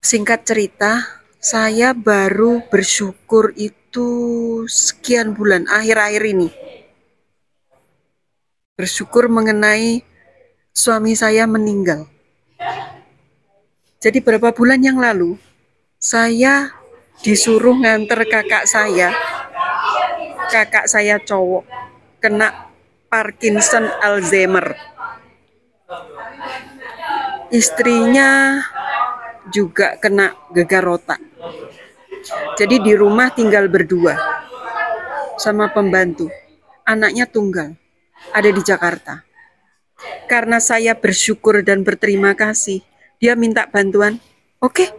singkat 0.00 0.46
cerita, 0.46 1.02
saya 1.38 1.94
baru 1.94 2.66
bersyukur 2.70 3.54
itu 3.58 4.08
sekian 4.66 5.34
bulan 5.34 5.66
akhir-akhir 5.66 6.22
ini. 6.34 6.50
Bersyukur 8.78 9.26
mengenai 9.26 10.06
suami 10.70 11.18
saya 11.18 11.50
meninggal. 11.50 12.06
Jadi 13.98 14.22
beberapa 14.22 14.54
bulan 14.54 14.78
yang 14.78 15.02
lalu, 15.02 15.34
saya 15.98 16.70
disuruh 17.18 17.74
nganter 17.74 18.22
kakak 18.30 18.70
saya, 18.70 19.10
kakak 20.48 20.88
saya 20.88 21.20
cowok, 21.20 21.64
kena 22.18 22.72
Parkinson 23.08 23.88
Alzheimer. 24.04 24.76
Istrinya 27.48 28.60
juga 29.48 29.96
kena 29.96 30.36
gegar 30.52 30.84
otak. 30.84 31.20
Jadi 32.60 32.76
di 32.84 32.92
rumah 32.92 33.32
tinggal 33.32 33.72
berdua 33.72 34.18
sama 35.40 35.72
pembantu. 35.72 36.28
Anaknya 36.84 37.24
tunggal, 37.24 37.76
ada 38.32 38.50
di 38.52 38.60
Jakarta. 38.60 39.24
Karena 40.28 40.60
saya 40.60 40.92
bersyukur 40.92 41.64
dan 41.64 41.84
berterima 41.84 42.36
kasih, 42.36 42.84
dia 43.16 43.32
minta 43.32 43.64
bantuan. 43.64 44.20
Oke, 44.60 44.92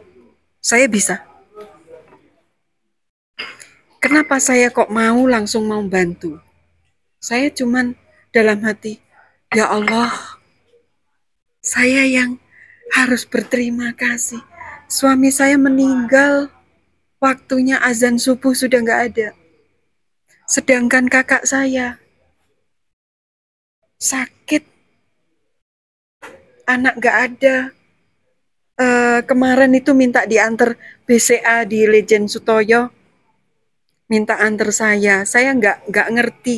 saya 0.58 0.90
bisa. 0.90 1.29
Kenapa 4.00 4.40
saya 4.40 4.72
kok 4.72 4.88
mau 4.88 5.28
langsung 5.28 5.68
mau 5.68 5.84
bantu? 5.84 6.40
Saya 7.20 7.52
cuman 7.52 8.00
dalam 8.32 8.64
hati, 8.64 9.04
ya 9.52 9.68
Allah, 9.68 10.40
saya 11.60 12.08
yang 12.08 12.40
harus 12.96 13.28
berterima 13.28 13.92
kasih. 13.92 14.40
Suami 14.88 15.36
saya 15.36 15.60
meninggal, 15.60 16.48
waktunya 17.20 17.76
azan 17.84 18.16
subuh 18.16 18.56
sudah 18.56 18.80
nggak 18.80 19.02
ada. 19.12 19.30
Sedangkan 20.48 21.12
kakak 21.12 21.44
saya 21.44 22.00
sakit, 24.00 24.64
anak 26.64 27.04
nggak 27.04 27.18
ada. 27.20 27.58
Eh, 28.80 29.20
kemarin 29.28 29.76
itu 29.76 29.92
minta 29.92 30.24
diantar 30.24 30.80
BCA 31.04 31.68
di 31.68 31.84
Legend 31.84 32.32
Sutoyo, 32.32 32.96
minta 34.10 34.36
antar 34.42 34.74
saya. 34.74 35.24
Saya 35.24 35.54
nggak 35.56 35.88
nggak 35.88 36.08
ngerti. 36.18 36.58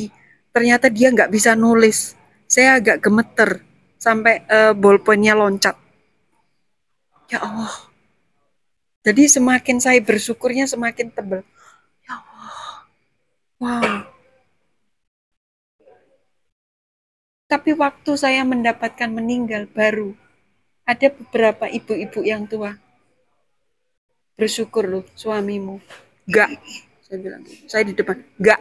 Ternyata 0.50 0.88
dia 0.88 1.12
nggak 1.12 1.30
bisa 1.30 1.52
nulis. 1.52 2.16
Saya 2.48 2.80
agak 2.80 3.04
gemeter 3.04 3.60
sampai 4.00 4.42
eh, 4.48 4.72
bolpennya 4.74 5.36
loncat. 5.36 5.76
Ya 7.30 7.38
Allah. 7.44 7.92
Jadi 9.02 9.28
semakin 9.28 9.78
saya 9.78 10.00
bersyukurnya 10.02 10.66
semakin 10.66 11.12
tebal. 11.12 11.44
Ya 12.04 12.18
Allah. 12.18 12.56
Wow. 13.62 13.94
Tapi 17.52 17.70
waktu 17.76 18.12
saya 18.16 18.48
mendapatkan 18.48 19.12
meninggal 19.12 19.68
baru 19.68 20.16
ada 20.88 21.08
beberapa 21.12 21.68
ibu-ibu 21.68 22.20
yang 22.24 22.48
tua. 22.48 22.74
Bersyukur 24.40 24.88
loh 24.88 25.04
suamimu. 25.14 25.78
Enggak. 26.26 26.58
Saya 27.12 27.20
bilang 27.20 27.44
gitu. 27.44 27.68
Saya 27.68 27.84
di 27.84 27.92
depan. 27.92 28.16
Enggak. 28.40 28.60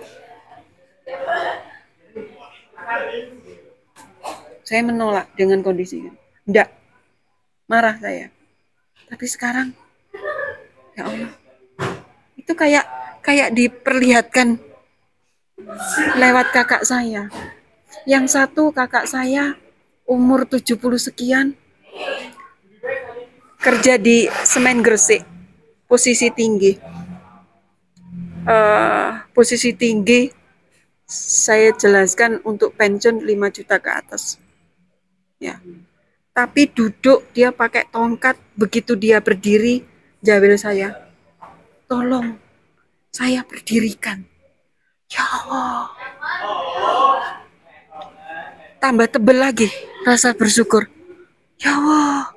Saya 4.68 4.82
menolak 4.84 5.32
dengan 5.40 5.64
kondisi 5.64 6.04
itu. 6.04 6.12
Enggak. 6.44 6.68
Marah 7.72 7.96
saya. 7.96 8.28
Tapi 9.08 9.24
sekarang 9.32 9.72
ya 11.00 11.08
Allah. 11.08 11.32
Itu 12.36 12.52
kayak 12.52 12.84
kayak 13.24 13.56
diperlihatkan 13.56 14.60
lewat 16.20 16.52
kakak 16.52 16.84
saya. 16.84 17.32
Yang 18.04 18.36
satu 18.36 18.76
kakak 18.76 19.08
saya 19.08 19.56
umur 20.04 20.44
70 20.44 20.76
sekian 21.00 21.56
kerja 23.64 23.96
di 23.96 24.28
semen 24.44 24.84
Gresik 24.84 25.24
posisi 25.88 26.28
tinggi. 26.36 26.91
Eh, 28.42 29.10
posisi 29.38 29.70
tinggi 29.78 30.26
saya 31.06 31.70
jelaskan 31.78 32.42
untuk 32.42 32.74
pensiun 32.74 33.22
5 33.22 33.54
juta 33.54 33.78
ke 33.78 33.90
atas. 33.94 34.42
Ya. 35.38 35.62
Tapi 36.34 36.66
duduk 36.74 37.30
dia 37.38 37.54
pakai 37.54 37.86
tongkat 37.94 38.40
begitu 38.58 38.98
dia 38.98 39.22
berdiri 39.22 39.86
jawil 40.26 40.58
saya. 40.58 41.12
Tolong 41.86 42.40
saya 43.14 43.46
berdirikan. 43.46 44.26
Ya 45.12 45.22
Allah. 45.22 45.94
Tambah 48.82 49.06
tebel 49.06 49.38
lagi 49.38 49.70
rasa 50.02 50.34
bersyukur. 50.34 50.90
Ya 51.62 51.78
Allah. 51.78 52.34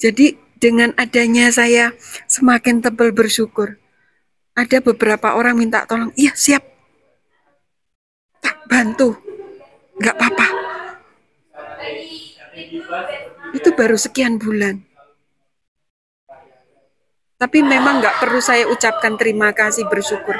Jadi 0.00 0.49
dengan 0.60 0.92
adanya 1.00 1.48
saya 1.48 1.96
semakin 2.28 2.84
tebal 2.84 3.10
bersyukur. 3.16 3.80
Ada 4.52 4.84
beberapa 4.84 5.32
orang 5.32 5.56
minta 5.56 5.88
tolong, 5.88 6.12
iya 6.20 6.36
siap. 6.36 6.60
Tak 8.44 8.68
bantu, 8.68 9.16
nggak 9.96 10.14
apa-apa. 10.20 10.46
Itu 13.56 13.72
baru 13.72 13.96
sekian 13.96 14.36
bulan. 14.36 14.84
Tapi 17.40 17.64
memang 17.64 18.04
nggak 18.04 18.20
perlu 18.20 18.44
saya 18.44 18.68
ucapkan 18.68 19.16
terima 19.16 19.56
kasih 19.56 19.88
bersyukur. 19.88 20.36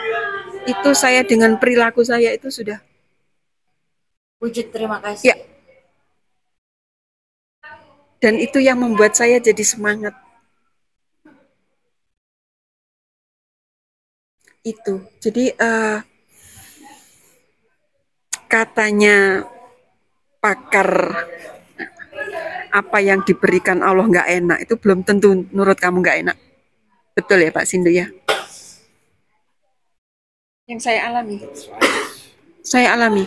Itu 0.69 0.93
saya 0.93 1.25
dengan 1.25 1.57
perilaku 1.57 2.05
saya 2.05 2.37
itu 2.37 2.53
sudah 2.53 2.85
Wujud 4.41 4.73
terima 4.73 4.97
kasih. 5.05 5.33
Ya. 5.33 5.37
Dan 8.21 8.37
itu 8.37 8.61
yang 8.61 8.77
membuat 8.85 9.17
saya 9.17 9.41
jadi 9.41 9.65
semangat. 9.65 10.13
Itu. 14.61 15.09
Jadi 15.25 15.57
eh, 15.57 15.99
katanya 18.45 19.49
pakar 20.37 21.17
apa 22.71 22.99
yang 23.01 23.25
diberikan 23.25 23.81
Allah 23.81 24.05
nggak 24.05 24.29
enak 24.29 24.59
itu 24.69 24.77
belum 24.77 25.01
tentu 25.01 25.49
menurut 25.49 25.81
kamu 25.81 26.05
nggak 26.05 26.19
enak. 26.29 26.37
Betul 27.17 27.41
ya 27.41 27.51
Pak 27.57 27.65
Sindu 27.65 27.89
ya? 27.89 28.13
Yang 30.69 30.81
saya 30.87 31.09
alami. 31.09 31.41
Saya 32.61 32.89
alami. 32.95 33.25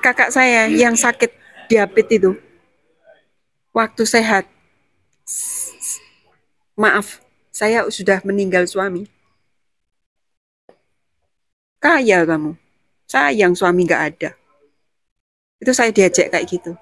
Kakak 0.00 0.32
saya 0.32 0.72
yang 0.72 0.96
sakit 0.96 1.36
diabetes 1.68 2.16
itu 2.16 2.47
waktu 3.78 4.02
sehat. 4.02 4.44
Maaf 6.74 7.22
saya 7.54 7.86
sudah 7.86 8.18
meninggal 8.26 8.66
suami. 8.66 9.06
Kaya 11.78 12.26
kamu. 12.26 12.58
Sayang 13.06 13.54
suami 13.54 13.86
nggak 13.86 14.02
ada. 14.02 14.30
Itu 15.62 15.70
saya 15.70 15.94
diajak 15.94 16.34
kayak 16.34 16.46
gitu. 16.50 16.72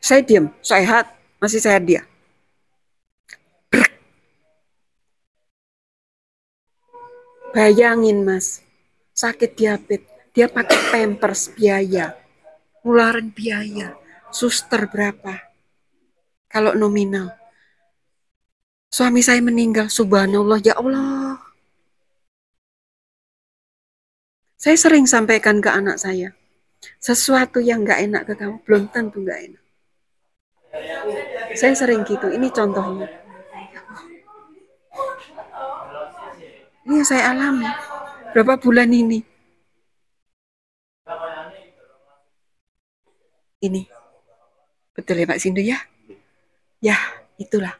Saya 0.00 0.20
diam 0.24 0.52
sehat 0.60 1.08
masih 1.40 1.60
sehat 1.60 1.84
dia. 1.88 2.04
Bayangin 7.50 8.22
mas. 8.24 8.62
Sakit 9.16 9.56
diabetes. 9.58 10.08
Dia 10.30 10.46
pakai 10.46 10.78
pampers 10.94 11.50
biaya. 11.50 12.14
Ngeluarin 12.86 13.34
biaya 13.34 14.00
suster 14.30 14.86
berapa? 14.90 15.52
Kalau 16.50 16.74
nominal. 16.74 17.30
Suami 18.90 19.22
saya 19.22 19.38
meninggal 19.38 19.86
subhanallah 19.86 20.58
ya 20.62 20.74
Allah. 20.74 21.38
Saya 24.58 24.76
sering 24.76 25.06
sampaikan 25.06 25.62
ke 25.62 25.70
anak 25.70 25.96
saya 25.96 26.34
sesuatu 27.00 27.60
yang 27.60 27.84
nggak 27.84 28.00
enak 28.08 28.22
ke 28.28 28.34
kamu 28.36 28.56
belum 28.64 28.82
tentu 28.92 29.20
nggak 29.20 29.40
enak. 29.52 29.64
Saya 31.56 31.74
sering 31.76 32.06
gitu 32.06 32.30
ini 32.32 32.48
contohnya. 32.48 33.08
Ini 36.88 36.94
yang 36.96 37.06
saya 37.06 37.36
alami. 37.36 37.68
Berapa 38.32 38.56
bulan 38.56 38.88
ini? 38.90 39.20
Ini. 43.60 43.99
Betul 45.00 45.24
ya 45.24 45.32
Pak 45.32 45.40
Sindu 45.40 45.64
ya? 45.64 45.80
Ya, 46.84 47.00
itulah. 47.40 47.72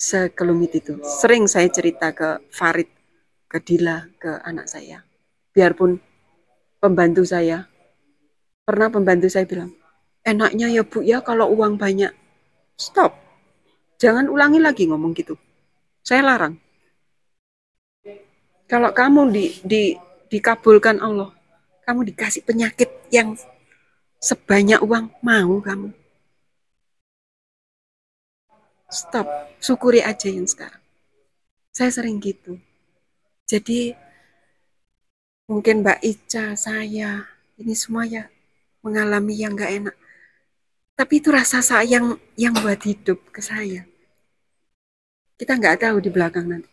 Sekelumit 0.00 0.72
itu. 0.72 0.96
Sering 1.04 1.44
saya 1.44 1.68
cerita 1.68 2.16
ke 2.16 2.40
Farid, 2.48 2.88
ke 3.52 3.60
Dila, 3.60 4.08
ke 4.16 4.40
anak 4.48 4.72
saya. 4.72 5.04
Biarpun 5.52 6.00
pembantu 6.80 7.20
saya, 7.28 7.68
pernah 8.64 8.88
pembantu 8.88 9.28
saya 9.28 9.44
bilang, 9.44 9.76
enaknya 10.24 10.72
ya 10.72 10.88
Bu 10.88 11.04
ya 11.04 11.20
kalau 11.20 11.52
uang 11.52 11.76
banyak. 11.76 12.16
Stop. 12.80 13.12
Jangan 14.00 14.32
ulangi 14.32 14.56
lagi 14.56 14.88
ngomong 14.88 15.12
gitu. 15.12 15.36
Saya 16.00 16.24
larang. 16.24 16.56
Kalau 18.64 18.88
kamu 18.88 19.36
di, 19.36 19.44
di, 19.68 19.82
dikabulkan 20.32 20.96
Allah, 21.04 21.28
kamu 21.84 22.08
dikasih 22.08 22.40
penyakit 22.48 22.88
yang 23.12 23.36
sebanyak 24.22 24.78
uang, 24.78 25.10
mau 25.18 25.58
kamu. 25.58 25.90
Stop, 28.86 29.26
syukuri 29.58 29.98
aja 29.98 30.30
yang 30.30 30.46
sekarang. 30.46 30.78
Saya 31.74 31.90
sering 31.90 32.22
gitu. 32.22 32.60
Jadi 33.48 33.98
mungkin 35.50 35.82
Mbak 35.82 36.00
Ica, 36.06 36.54
saya, 36.54 37.26
ini 37.58 37.74
semua 37.74 38.06
ya 38.06 38.30
mengalami 38.86 39.34
yang 39.34 39.58
gak 39.58 39.72
enak. 39.74 39.96
Tapi 40.94 41.18
itu 41.18 41.34
rasa 41.34 41.58
sayang 41.64 42.20
yang 42.38 42.54
buat 42.62 42.78
hidup 42.84 43.18
ke 43.34 43.42
saya. 43.42 43.88
Kita 45.40 45.58
nggak 45.58 45.82
tahu 45.82 45.98
di 45.98 46.10
belakang 46.12 46.46
nanti. 46.46 46.70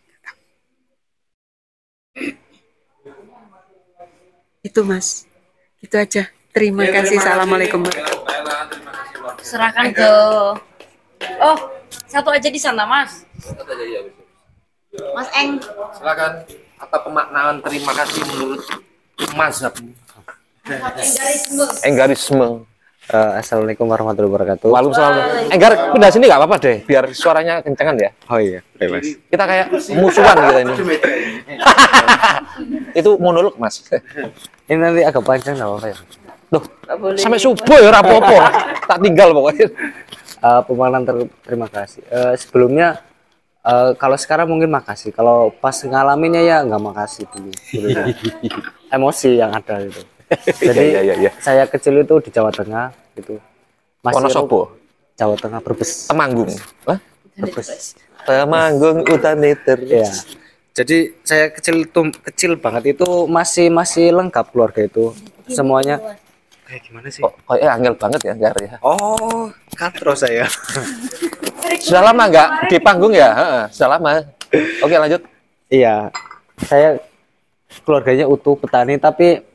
Itu 4.59 4.83
mas. 4.83 5.25
Itu 5.79 5.95
aja. 5.95 6.38
Terima 6.59 6.83
Ya, 6.83 6.91
kasih. 6.91 6.91
terima 6.91 7.07
kasih. 7.07 7.17
Assalamualaikum. 7.23 7.81
Serahkan 9.39 9.85
ke 9.95 10.09
Oh, 11.39 11.57
satu 12.05 12.29
aja 12.29 12.47
di 12.47 12.59
sana, 12.59 12.83
Mas. 12.83 13.23
Satu 13.39 13.63
aja 13.63 13.85
ya. 13.85 14.01
Mas 15.15 15.29
Eng. 15.33 15.55
Silakan 15.95 16.43
atas 16.75 16.99
pemaknaan 16.99 17.55
terima 17.63 17.91
kasih 17.95 18.21
menurut 18.27 18.61
mazhab. 19.35 19.71
Enggarisme. 21.81 22.67
Eh, 23.09 23.31
Assalamualaikum 23.41 23.89
warahmatullahi 23.89 24.29
wabarakatuh. 24.29 24.67
Waalaikumsalam. 24.69 25.15
Enggar 25.49 25.71
pindah 25.95 26.11
sini 26.13 26.29
nggak 26.29 26.39
apa-apa 26.45 26.55
deh, 26.61 26.77
biar 26.85 27.09
suaranya 27.09 27.57
kencengan 27.65 27.97
ya. 27.97 28.11
Oh 28.29 28.37
iya, 28.37 28.61
oke 28.77 28.85
mas. 28.85 29.17
Kita 29.17 29.43
kayak 29.49 29.65
musuhan 29.97 30.35
kita 30.37 30.59
ini. 30.61 30.73
Itu 32.99 33.17
monolog 33.17 33.57
mas. 33.57 33.81
Ini 34.69 34.77
nanti 34.77 35.01
agak 35.01 35.25
panjang 35.25 35.57
nggak 35.57 35.69
apa-apa 35.73 35.87
ya? 35.89 35.97
Loh, 36.49 36.63
sampai 37.13 37.37
subuh 37.37 37.77
ya 37.77 37.93
rapopo. 37.93 38.33
tak 38.89 38.97
tinggal 39.05 39.29
pokoknya. 39.37 39.67
Eh, 40.39 40.61
pemaknaan 40.65 41.03
ter- 41.05 41.31
terima 41.45 41.67
kasih. 41.69 42.01
Eh, 42.09 42.33
sebelumnya 42.41 42.97
eh, 43.61 43.93
kalau 44.01 44.17
sekarang 44.17 44.49
mungkin 44.49 44.73
makasih. 44.73 45.13
Kalau 45.13 45.53
pas 45.53 45.77
ngalaminnya 45.77 46.41
ya 46.41 46.57
nggak 46.65 46.81
makasih 46.81 47.29
dulu. 47.29 47.51
Emosi 48.95 49.37
yang 49.37 49.53
ada 49.53 49.85
itu. 49.85 50.01
Jadi 50.69 50.85
Iya, 50.93 51.01
iya, 51.05 51.15
iya. 51.27 51.31
saya 51.41 51.65
kecil 51.65 52.01
itu 52.01 52.17
di 52.21 52.29
Jawa 52.33 52.49
Tengah 52.49 52.93
gitu. 53.17 53.37
Wonosobo? 54.01 54.73
Jawa 55.17 55.35
Tengah 55.37 55.59
Brebes. 55.61 56.07
Temanggung. 56.09 56.49
Hah? 56.89 56.97
Brebes. 57.37 57.97
Temanggung 58.25 59.05
utane 59.05 59.53
terus. 59.57 59.89
Iya. 59.89 60.09
Jadi 60.79 60.97
saya 61.27 61.51
kecil 61.51 61.83
itu 61.83 62.01
kecil 62.23 62.51
banget 62.55 62.95
itu 62.95 63.27
masih 63.27 63.67
masih 63.67 64.15
lengkap 64.15 64.53
keluarga 64.53 64.85
itu. 64.85 65.11
Semuanya 65.49 65.99
kayak 66.69 66.83
gimana 66.85 67.07
sih? 67.09 67.25
Kok 67.25 67.33
kayaknya 67.49 67.69
angel 67.73 67.95
banget 67.97 68.21
ya 68.21 68.31
Enggar 68.37 68.55
ya. 68.61 68.73
Oh, 68.85 69.49
katro 69.73 70.13
saya. 70.13 70.45
Sudah 71.83 72.13
lama 72.13 72.29
nggak 72.29 72.49
di 72.69 72.77
panggung 72.77 73.13
ya? 73.13 73.29
Heeh, 73.33 73.63
sudah 73.71 73.89
lama. 73.97 74.25
Oke 74.81 74.95
lanjut. 74.97 75.21
Iya, 75.69 76.09
saya 76.65 76.97
keluarganya 77.85 78.25
utuh 78.25 78.57
petani, 78.57 78.97
tapi 78.97 79.45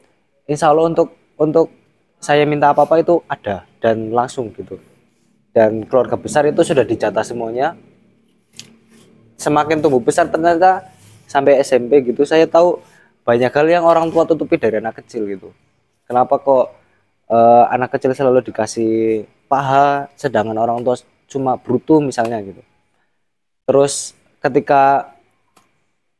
insya 0.47 0.70
Allah 0.70 0.89
untuk 0.89 1.11
untuk 1.35 1.74
saya 2.23 2.47
minta 2.47 2.70
apa 2.70 2.86
apa 2.86 3.03
itu 3.03 3.19
ada 3.27 3.66
dan 3.82 4.15
langsung 4.15 4.55
gitu. 4.55 4.78
Dan 5.51 5.86
keluarga 5.91 6.15
besar 6.15 6.47
itu 6.47 6.62
sudah 6.62 6.86
dijatah 6.86 7.27
semuanya. 7.27 7.74
Semakin 9.35 9.82
tumbuh 9.82 10.01
besar 10.01 10.31
ternyata 10.31 10.86
sampai 11.27 11.59
SMP 11.61 12.01
gitu 12.07 12.23
saya 12.23 12.47
tahu 12.47 12.78
banyak 13.27 13.51
hal 13.51 13.66
yang 13.66 13.85
orang 13.85 14.09
tua 14.15 14.23
tutupi 14.23 14.55
dari 14.55 14.78
anak 14.78 15.03
kecil 15.03 15.27
gitu. 15.27 15.51
Kenapa 16.07 16.39
kok 16.39 16.84
eh, 17.31 17.65
anak 17.73 17.97
kecil 17.97 18.13
selalu 18.13 18.45
dikasih 18.45 19.25
paha 19.49 20.09
sedangkan 20.17 20.57
orang 20.57 20.83
tua 20.83 20.97
cuma 21.29 21.57
brutu 21.57 22.01
misalnya 22.01 22.41
gitu. 22.45 22.61
Terus 23.65 24.13
ketika 24.45 25.13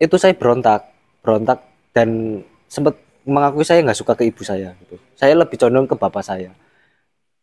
itu 0.01 0.17
saya 0.17 0.33
berontak 0.37 0.89
berontak 1.21 1.61
dan 1.93 2.41
sempat 2.69 2.97
mengakui 3.25 3.65
saya 3.65 3.81
nggak 3.85 3.97
suka 3.97 4.13
ke 4.17 4.29
ibu 4.29 4.43
saya 4.45 4.77
gitu. 4.85 4.97
Saya 5.17 5.37
lebih 5.37 5.57
condong 5.61 5.89
ke 5.89 5.97
bapak 5.97 6.25
saya. 6.25 6.53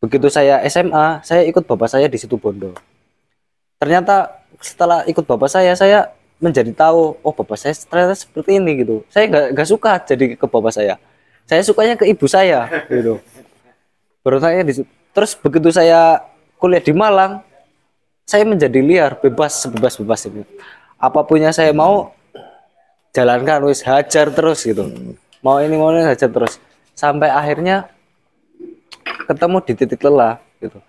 Begitu 0.02 0.28
saya 0.34 0.62
SMA 0.66 1.22
saya 1.22 1.46
ikut 1.46 1.66
bapak 1.66 1.90
saya 1.90 2.10
di 2.10 2.18
situ 2.18 2.38
Bondo. 2.38 2.74
Ternyata 3.82 4.42
setelah 4.62 5.06
ikut 5.10 5.26
bapak 5.26 5.50
saya 5.50 5.74
saya 5.74 6.10
menjadi 6.42 6.74
tahu 6.74 7.18
oh 7.22 7.34
bapak 7.34 7.58
saya 7.58 7.74
ternyata 7.78 8.18
seperti 8.18 8.58
ini 8.58 8.82
gitu. 8.82 9.06
Saya 9.10 9.30
nggak 9.30 9.46
nggak 9.58 9.70
suka 9.70 9.92
jadi 10.06 10.26
ke 10.38 10.46
bapak 10.46 10.74
saya. 10.74 10.98
Saya 11.50 11.62
sukanya 11.66 11.98
ke 11.98 12.06
ibu 12.10 12.26
saya 12.30 12.70
gitu 12.90 13.18
berontaknya 14.22 14.64
di 14.66 14.74
situ. 14.82 14.90
terus 15.12 15.36
begitu 15.36 15.70
saya 15.74 16.22
kuliah 16.62 16.82
di 16.82 16.94
Malang 16.96 17.44
saya 18.24 18.48
menjadi 18.48 18.80
liar 18.80 19.18
bebas 19.20 19.66
sebebas 19.66 19.98
bebas 20.00 20.30
ini 20.30 20.46
apa 21.02 21.20
pun 21.26 21.42
yang 21.42 21.52
saya 21.52 21.74
mau 21.74 22.14
jalankan 23.12 23.68
wis 23.68 23.84
hajar 23.84 24.32
terus 24.32 24.64
gitu. 24.64 24.88
Mau 25.44 25.60
ini 25.60 25.76
mau 25.76 25.92
ini 25.92 26.06
hajar 26.06 26.30
terus. 26.32 26.62
Sampai 26.96 27.34
akhirnya 27.34 27.90
ketemu 29.28 29.58
di 29.66 29.74
titik 29.76 30.02
lelah 30.06 30.40
gitu. 30.62 30.80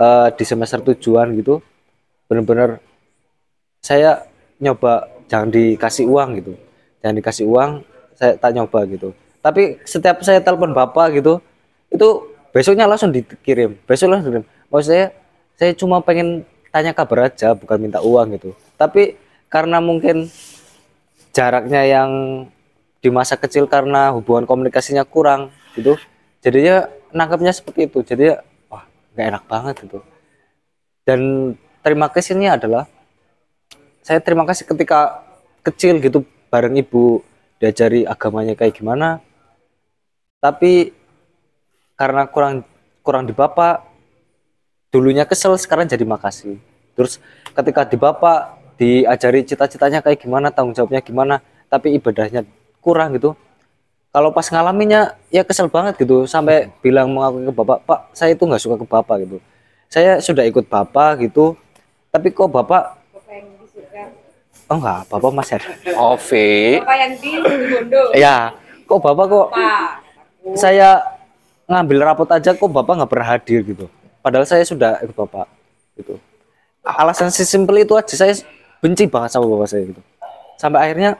Eh, 0.00 0.28
di 0.36 0.44
semester 0.44 0.80
tujuan 0.80 1.36
gitu 1.36 1.60
bener-bener 2.30 2.78
saya 3.82 4.22
nyoba 4.62 5.08
jangan 5.30 5.48
dikasih 5.54 6.06
uang 6.08 6.30
gitu. 6.42 6.52
Jangan 7.00 7.16
dikasih 7.16 7.44
uang 7.48 7.70
saya 8.18 8.36
tak 8.36 8.52
nyoba 8.52 8.84
gitu. 8.90 9.14
Tapi 9.40 9.80
setiap 9.88 10.20
saya 10.20 10.42
telepon 10.44 10.76
bapak 10.76 11.16
gitu 11.16 11.40
itu 11.88 12.08
besoknya 12.50 12.86
langsung 12.86 13.10
dikirim. 13.10 13.78
Besok 13.86 14.08
langsung 14.10 14.30
dikirim. 14.34 14.46
Maksud 14.70 14.88
saya 14.90 15.06
saya 15.58 15.72
cuma 15.76 16.00
pengen 16.00 16.46
tanya 16.70 16.94
kabar 16.94 17.30
aja 17.30 17.54
bukan 17.58 17.78
minta 17.78 17.98
uang 18.00 18.38
gitu. 18.38 18.50
Tapi 18.78 19.18
karena 19.50 19.82
mungkin 19.82 20.30
jaraknya 21.34 21.82
yang 21.86 22.10
di 23.00 23.08
masa 23.08 23.34
kecil 23.34 23.64
karena 23.66 24.12
hubungan 24.12 24.44
komunikasinya 24.44 25.08
kurang 25.08 25.48
gitu 25.72 25.96
jadinya 26.44 26.88
nangkapnya 27.12 27.52
seperti 27.52 27.88
itu. 27.90 28.00
Jadi 28.04 28.36
wah 28.70 28.84
nggak 29.14 29.26
enak 29.36 29.44
banget 29.46 29.74
gitu. 29.86 29.98
Dan 31.04 31.20
terima 31.82 32.06
kasihnya 32.12 32.60
adalah 32.60 32.84
saya 34.00 34.20
terima 34.20 34.48
kasih 34.48 34.64
ketika 34.68 35.24
kecil 35.60 36.00
gitu 36.00 36.24
bareng 36.48 36.76
ibu 36.80 37.20
diajari 37.60 38.08
agamanya 38.08 38.56
kayak 38.56 38.76
gimana. 38.80 39.20
Tapi 40.40 40.99
karena 42.00 42.24
kurang 42.24 42.64
kurang 43.04 43.28
di 43.28 43.36
bapak 43.36 43.84
dulunya 44.88 45.28
kesel 45.28 45.52
sekarang 45.60 45.84
jadi 45.84 46.08
makasih. 46.08 46.56
Terus 46.96 47.20
ketika 47.52 47.84
di 47.84 48.00
bapak 48.00 48.56
diajari 48.80 49.44
cita-citanya 49.44 50.00
kayak 50.00 50.24
gimana 50.24 50.48
tanggung 50.48 50.72
jawabnya 50.72 51.04
gimana 51.04 51.44
tapi 51.68 51.92
ibadahnya 52.00 52.48
kurang 52.80 53.20
gitu. 53.20 53.36
Kalau 54.10 54.32
pas 54.32 54.48
ngalaminya 54.48 55.12
ya 55.28 55.44
kesel 55.44 55.68
banget 55.68 56.00
gitu. 56.00 56.24
Sampai 56.24 56.72
bilang 56.80 57.12
mengakui 57.12 57.44
ke 57.44 57.52
bapak 57.52 57.78
pak 57.84 58.00
saya 58.16 58.32
itu 58.32 58.48
nggak 58.48 58.62
suka 58.64 58.80
ke 58.80 58.86
bapak 58.88 59.16
gitu. 59.28 59.36
Saya 59.92 60.24
sudah 60.24 60.48
ikut 60.48 60.72
bapak 60.72 61.20
gitu. 61.28 61.52
Tapi 62.08 62.32
kok 62.32 62.48
bapak 62.48 62.96
oh 64.72 64.76
enggak 64.80 65.04
bapak 65.12 65.30
masih 65.36 65.54
ada. 65.60 65.68
Oh, 66.00 66.16
Fi. 66.16 66.80
Bapak 66.80 66.96
yang 66.96 67.12
di 67.20 67.30
Bondo. 67.44 68.02
ya 68.16 68.56
kok 68.88 68.98
bapak 69.04 69.24
kok 69.28 69.48
saya 70.56 71.19
ngambil 71.70 71.98
rapot 72.02 72.26
aja 72.26 72.50
kok 72.50 72.66
bapak 72.66 72.98
nggak 72.98 73.10
pernah 73.10 73.28
hadir 73.30 73.62
gitu. 73.62 73.86
Padahal 74.18 74.44
saya 74.44 74.66
sudah 74.66 74.98
ikut 75.06 75.14
bapak 75.14 75.46
gitu. 75.94 76.18
Alasan 76.82 77.30
sesimpel 77.30 77.86
itu 77.86 77.94
aja 77.94 78.10
saya 78.18 78.34
benci 78.82 79.06
banget 79.06 79.38
sama 79.38 79.46
bapak 79.46 79.68
saya 79.70 79.86
gitu. 79.86 80.02
Sampai 80.58 80.90
akhirnya 80.90 81.14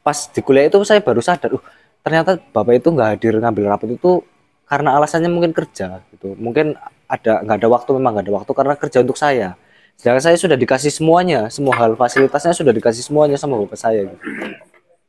pas 0.00 0.16
di 0.30 0.40
kuliah 0.40 0.70
itu 0.70 0.78
saya 0.86 1.02
baru 1.02 1.20
sadar 1.20 1.58
uh 1.58 1.62
ternyata 2.00 2.40
bapak 2.40 2.80
itu 2.80 2.88
nggak 2.88 3.08
hadir 3.12 3.36
ngambil 3.36 3.64
rapot 3.68 3.90
itu 3.92 4.24
karena 4.64 4.96
alasannya 4.96 5.28
mungkin 5.28 5.50
kerja 5.50 5.98
gitu. 6.14 6.38
Mungkin 6.38 6.78
ada 7.10 7.42
nggak 7.42 7.56
ada 7.58 7.68
waktu 7.68 7.90
memang 7.98 8.10
nggak 8.16 8.26
ada 8.30 8.34
waktu 8.38 8.52
karena 8.54 8.74
kerja 8.78 8.98
untuk 9.02 9.18
saya. 9.18 9.58
Sedangkan 9.98 10.32
saya 10.32 10.36
sudah 10.38 10.56
dikasih 10.56 10.94
semuanya 10.94 11.50
semua 11.52 11.76
hal 11.76 11.92
fasilitasnya 11.98 12.56
sudah 12.56 12.72
dikasih 12.72 13.04
semuanya 13.04 13.36
sama 13.36 13.60
bapak 13.60 13.76
saya 13.76 14.08
gitu. 14.08 14.16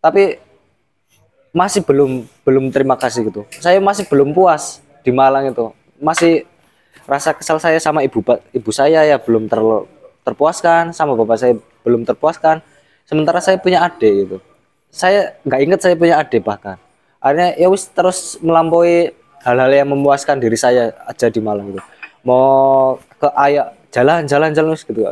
Tapi 0.01 0.50
masih 1.51 1.83
belum 1.83 2.25
belum 2.47 2.71
terima 2.71 2.95
kasih 2.95 3.27
gitu. 3.27 3.43
Saya 3.59 3.79
masih 3.83 4.07
belum 4.07 4.31
puas 4.31 4.79
di 5.03 5.11
Malang 5.11 5.51
itu. 5.51 5.71
Masih 5.99 6.47
rasa 7.05 7.35
kesal 7.35 7.59
saya 7.59 7.77
sama 7.77 8.03
ibu 8.03 8.23
ibu 8.55 8.71
saya 8.71 9.03
ya 9.03 9.19
belum 9.19 9.51
terlalu 9.51 9.87
terpuaskan 10.23 10.95
sama 10.95 11.15
bapak 11.19 11.37
saya 11.37 11.53
belum 11.83 12.07
terpuaskan. 12.07 12.63
Sementara 13.03 13.43
saya 13.43 13.59
punya 13.59 13.83
adik 13.83 14.11
gitu. 14.27 14.37
Saya 14.91 15.35
nggak 15.43 15.61
ingat 15.61 15.79
saya 15.83 15.95
punya 15.99 16.19
adik 16.19 16.43
bahkan. 16.43 16.79
Akhirnya 17.21 17.53
ya 17.59 17.67
wis 17.67 17.85
terus 17.91 18.39
melampaui 18.39 19.11
hal-hal 19.43 19.71
yang 19.71 19.89
memuaskan 19.91 20.39
diri 20.39 20.55
saya 20.55 20.95
aja 21.05 21.27
di 21.27 21.43
Malang 21.43 21.75
gitu. 21.75 21.81
Mau 22.23 22.97
ke 23.19 23.27
ayah 23.35 23.75
jalan 23.91 24.23
jalan 24.23 24.55
jalan 24.55 24.73
gitu 24.79 25.03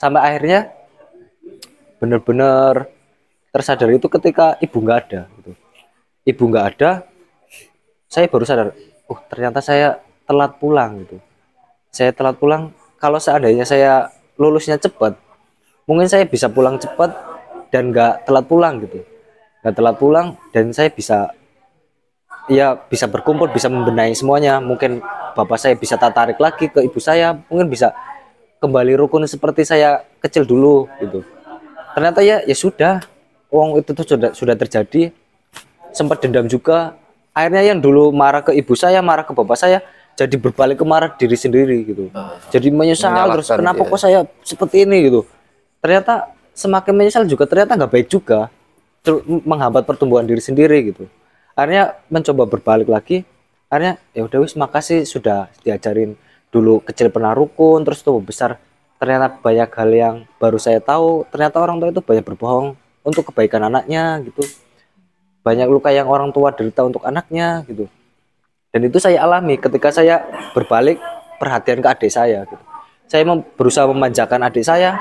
sampai 0.00 0.20
akhirnya 0.32 0.72
bener-bener 2.00 2.88
tersadar 3.50 3.90
itu 3.90 4.06
ketika 4.06 4.54
ibu 4.62 4.78
nggak 4.78 4.98
ada 5.06 5.20
gitu. 5.38 5.52
ibu 6.26 6.44
nggak 6.46 6.66
ada 6.74 6.90
saya 8.10 8.26
baru 8.26 8.44
sadar 8.46 8.68
oh 9.10 9.18
ternyata 9.26 9.58
saya 9.58 9.98
telat 10.30 10.54
pulang 10.62 11.02
gitu. 11.02 11.18
Saya 11.90 12.14
telat 12.14 12.38
pulang 12.38 12.70
kalau 13.02 13.18
seandainya 13.18 13.66
saya 13.66 14.06
lulusnya 14.38 14.78
cepat 14.78 15.18
mungkin 15.90 16.06
saya 16.06 16.22
bisa 16.22 16.46
pulang 16.46 16.78
cepat 16.78 17.10
dan 17.74 17.90
nggak 17.90 18.30
telat 18.30 18.46
pulang 18.46 18.78
gitu. 18.78 19.02
Nggak 19.66 19.74
telat 19.74 19.96
pulang 19.98 20.26
dan 20.54 20.70
saya 20.70 20.90
bisa 20.94 21.34
ya 22.46 22.78
bisa 22.78 23.10
berkumpul 23.10 23.50
bisa 23.50 23.66
membenahi 23.66 24.14
semuanya. 24.14 24.62
Mungkin 24.62 25.02
bapak 25.34 25.58
saya 25.58 25.74
bisa 25.74 25.98
tertarik 25.98 26.38
lagi 26.38 26.70
ke 26.70 26.82
ibu 26.86 26.98
saya 27.02 27.34
mungkin 27.50 27.66
bisa 27.66 27.90
kembali 28.62 28.94
rukun 28.94 29.26
seperti 29.26 29.66
saya 29.66 30.06
kecil 30.22 30.46
dulu 30.46 30.86
gitu. 31.02 31.26
Ternyata 31.98 32.22
ya 32.22 32.42
ya 32.46 32.54
sudah 32.54 33.02
uang 33.50 33.82
itu 33.82 33.90
tuh 33.92 34.06
sudah 34.06 34.30
sudah 34.32 34.54
terjadi 34.56 35.10
sempat 35.92 36.22
dendam 36.22 36.46
juga. 36.46 36.96
Akhirnya 37.30 37.62
yang 37.62 37.78
dulu 37.78 38.10
marah 38.10 38.42
ke 38.42 38.50
ibu 38.54 38.74
saya 38.74 38.98
marah 39.02 39.22
ke 39.22 39.30
bapak 39.30 39.58
saya 39.58 39.78
jadi 40.18 40.34
berbalik 40.34 40.82
ke 40.82 40.86
marah 40.86 41.10
diri 41.14 41.38
sendiri 41.38 41.86
gitu. 41.86 42.10
Jadi 42.50 42.68
menyesal 42.74 43.14
terus 43.30 43.50
kenapa 43.50 43.86
iya. 43.86 43.90
kok 43.90 44.00
saya 44.00 44.18
seperti 44.42 44.86
ini? 44.86 44.96
gitu. 45.06 45.20
Ternyata 45.78 46.34
semakin 46.54 46.92
menyesal 46.92 47.24
juga 47.30 47.46
ternyata 47.46 47.78
nggak 47.78 47.92
baik 47.92 48.08
juga 48.10 48.50
Ter- 49.00 49.24
menghambat 49.24 49.88
pertumbuhan 49.88 50.26
diri 50.28 50.42
sendiri 50.42 50.92
gitu. 50.92 51.08
Akhirnya 51.56 51.96
mencoba 52.12 52.44
berbalik 52.44 52.88
lagi. 52.90 53.24
Akhirnya 53.70 53.96
ya 54.12 54.26
udah 54.26 54.38
wis 54.42 54.58
makasih 54.58 55.06
sudah 55.06 55.48
diajarin 55.62 56.18
dulu 56.50 56.82
kecil 56.82 57.08
pernah 57.08 57.32
rukun 57.32 57.86
terus 57.86 58.02
tuh 58.02 58.18
besar. 58.20 58.58
Ternyata 59.00 59.40
banyak 59.40 59.70
hal 59.72 59.90
yang 59.94 60.14
baru 60.36 60.60
saya 60.60 60.82
tahu. 60.84 61.24
Ternyata 61.32 61.56
orang 61.62 61.80
tua 61.80 61.88
itu 61.88 62.02
banyak 62.04 62.24
berbohong 62.26 62.76
untuk 63.04 63.32
kebaikan 63.32 63.68
anaknya 63.68 64.20
gitu. 64.24 64.44
Banyak 65.40 65.68
luka 65.72 65.88
yang 65.88 66.08
orang 66.08 66.28
tua 66.36 66.52
derita 66.52 66.84
untuk 66.84 67.00
anaknya 67.04 67.64
gitu. 67.64 67.88
Dan 68.70 68.86
itu 68.86 69.00
saya 69.00 69.24
alami 69.24 69.56
ketika 69.56 69.90
saya 69.90 70.22
berbalik 70.52 71.00
perhatian 71.40 71.80
ke 71.80 71.88
adik 71.88 72.12
saya 72.12 72.44
gitu. 72.44 72.64
Saya 73.10 73.26
mem- 73.26 73.46
berusaha 73.56 73.88
memanjakan 73.88 74.46
adik 74.46 74.62
saya 74.62 75.00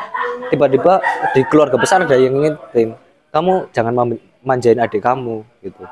tiba-tiba 0.49 1.03
di 1.35 1.45
keluarga 1.45 1.77
besar 1.77 2.01
ada 2.01 2.17
yang 2.17 2.33
ngingetin 2.33 2.97
kamu 3.29 3.69
jangan 3.69 3.93
manjain 4.41 4.79
adik 4.79 5.03
kamu 5.03 5.43
gitu. 5.61 5.83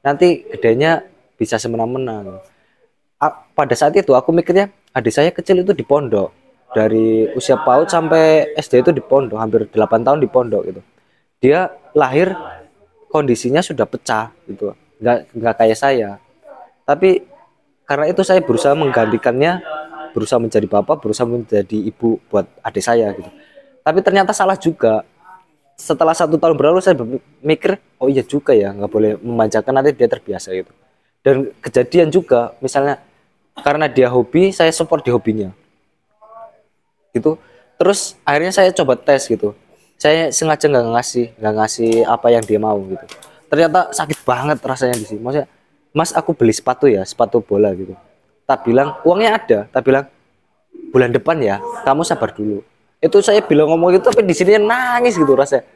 Nanti 0.00 0.46
gedenya 0.46 1.04
bisa 1.36 1.58
semena-mena 1.58 2.24
gitu. 2.24 2.40
Pada 3.52 3.74
saat 3.74 3.92
itu 3.98 4.14
aku 4.14 4.30
mikirnya 4.30 4.70
adik 4.94 5.10
saya 5.12 5.34
kecil 5.34 5.66
itu 5.66 5.74
di 5.74 5.82
pondok. 5.82 6.30
Dari 6.68 7.32
usia 7.32 7.56
PAUD 7.56 7.88
sampai 7.88 8.52
SD 8.54 8.84
itu 8.84 8.92
di 8.92 9.00
pondok 9.00 9.40
hampir 9.40 9.66
8 9.72 10.04
tahun 10.04 10.20
di 10.20 10.28
pondok 10.28 10.62
gitu 10.68 10.80
dia 11.38 11.70
lahir 11.94 12.34
kondisinya 13.10 13.62
sudah 13.62 13.86
pecah 13.86 14.34
gitu. 14.46 14.74
Nggak 14.98 15.18
nggak 15.34 15.54
kayak 15.58 15.78
saya. 15.78 16.10
Tapi 16.84 17.24
karena 17.88 18.10
itu 18.10 18.20
saya 18.26 18.42
berusaha 18.44 18.74
menggantikannya 18.74 19.62
berusaha 20.12 20.40
menjadi 20.40 20.66
bapak 20.66 21.00
berusaha 21.00 21.24
menjadi 21.28 21.78
ibu 21.88 22.18
buat 22.28 22.44
adik 22.62 22.84
saya 22.84 23.14
gitu. 23.14 23.30
Tapi 23.82 23.98
ternyata 24.04 24.34
salah 24.34 24.58
juga. 24.58 25.06
Setelah 25.78 26.10
satu 26.10 26.34
tahun 26.42 26.58
berlalu 26.58 26.82
saya 26.82 26.98
mikir 27.38 27.78
oh 28.02 28.10
iya 28.10 28.26
juga 28.26 28.50
ya 28.50 28.74
nggak 28.74 28.90
boleh 28.90 29.14
memanjakan 29.22 29.78
nanti 29.78 29.94
dia 29.94 30.10
terbiasa 30.10 30.50
gitu. 30.50 30.74
Dan 31.22 31.54
kejadian 31.62 32.10
juga 32.10 32.50
misalnya 32.58 32.98
karena 33.62 33.86
dia 33.86 34.10
hobi 34.10 34.50
saya 34.50 34.74
support 34.74 35.06
di 35.06 35.14
hobinya. 35.14 35.54
Gitu. 37.14 37.38
Terus 37.78 38.18
akhirnya 38.26 38.50
saya 38.50 38.74
coba 38.74 38.98
tes 38.98 39.30
gitu 39.30 39.54
saya 39.98 40.30
sengaja 40.30 40.70
nggak 40.70 40.86
ngasih 40.94 41.26
nggak 41.42 41.54
ngasih 41.58 41.92
apa 42.06 42.26
yang 42.30 42.44
dia 42.46 42.62
mau 42.62 42.78
gitu. 42.86 43.02
Ternyata 43.50 43.90
sakit 43.90 44.22
banget 44.22 44.62
rasanya 44.62 44.94
di 44.94 45.06
sini 45.10 45.20
maksudnya 45.20 45.50
mas 45.90 46.14
aku 46.14 46.38
beli 46.38 46.54
sepatu 46.54 46.86
ya 46.86 47.02
sepatu 47.02 47.42
bola 47.42 47.74
gitu. 47.74 47.98
Tak 48.46 48.62
bilang 48.62 49.02
uangnya 49.02 49.30
ada. 49.34 49.58
Tak 49.66 49.82
bilang 49.82 50.06
bulan 50.94 51.10
depan 51.10 51.42
ya 51.42 51.58
kamu 51.82 52.06
sabar 52.06 52.30
dulu. 52.30 52.62
Itu 53.02 53.18
saya 53.26 53.42
bilang 53.42 53.74
ngomong 53.74 53.98
gitu 53.98 54.06
tapi 54.14 54.22
di 54.22 54.34
sini 54.38 54.62
nangis 54.62 55.18
gitu 55.18 55.34
rasanya. 55.34 55.66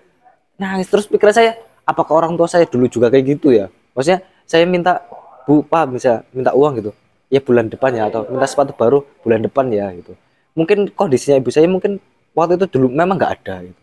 Nangis. 0.54 0.86
Terus 0.86 1.10
pikiran 1.10 1.34
saya 1.34 1.58
apakah 1.82 2.22
orang 2.22 2.38
tua 2.38 2.46
saya 2.46 2.62
dulu 2.70 2.86
juga 2.86 3.10
kayak 3.10 3.26
gitu 3.26 3.50
ya? 3.50 3.66
Maksudnya 3.98 4.22
saya 4.46 4.62
minta 4.70 5.02
bu 5.50 5.66
pak 5.66 5.90
bisa 5.90 6.22
minta 6.30 6.54
uang 6.54 6.78
gitu. 6.78 6.94
Ya 7.26 7.42
bulan 7.42 7.66
depan 7.66 7.90
ya 7.90 8.06
atau 8.06 8.22
minta 8.30 8.46
sepatu 8.46 8.70
baru 8.70 9.02
bulan 9.26 9.42
depan 9.42 9.66
ya 9.74 9.90
gitu. 9.98 10.14
Mungkin 10.54 10.94
kondisinya 10.94 11.42
ibu 11.42 11.50
saya 11.50 11.66
mungkin 11.66 11.98
waktu 12.38 12.54
itu 12.54 12.78
dulu 12.78 12.86
memang 12.86 13.18
nggak 13.18 13.34
ada 13.42 13.66
gitu 13.66 13.81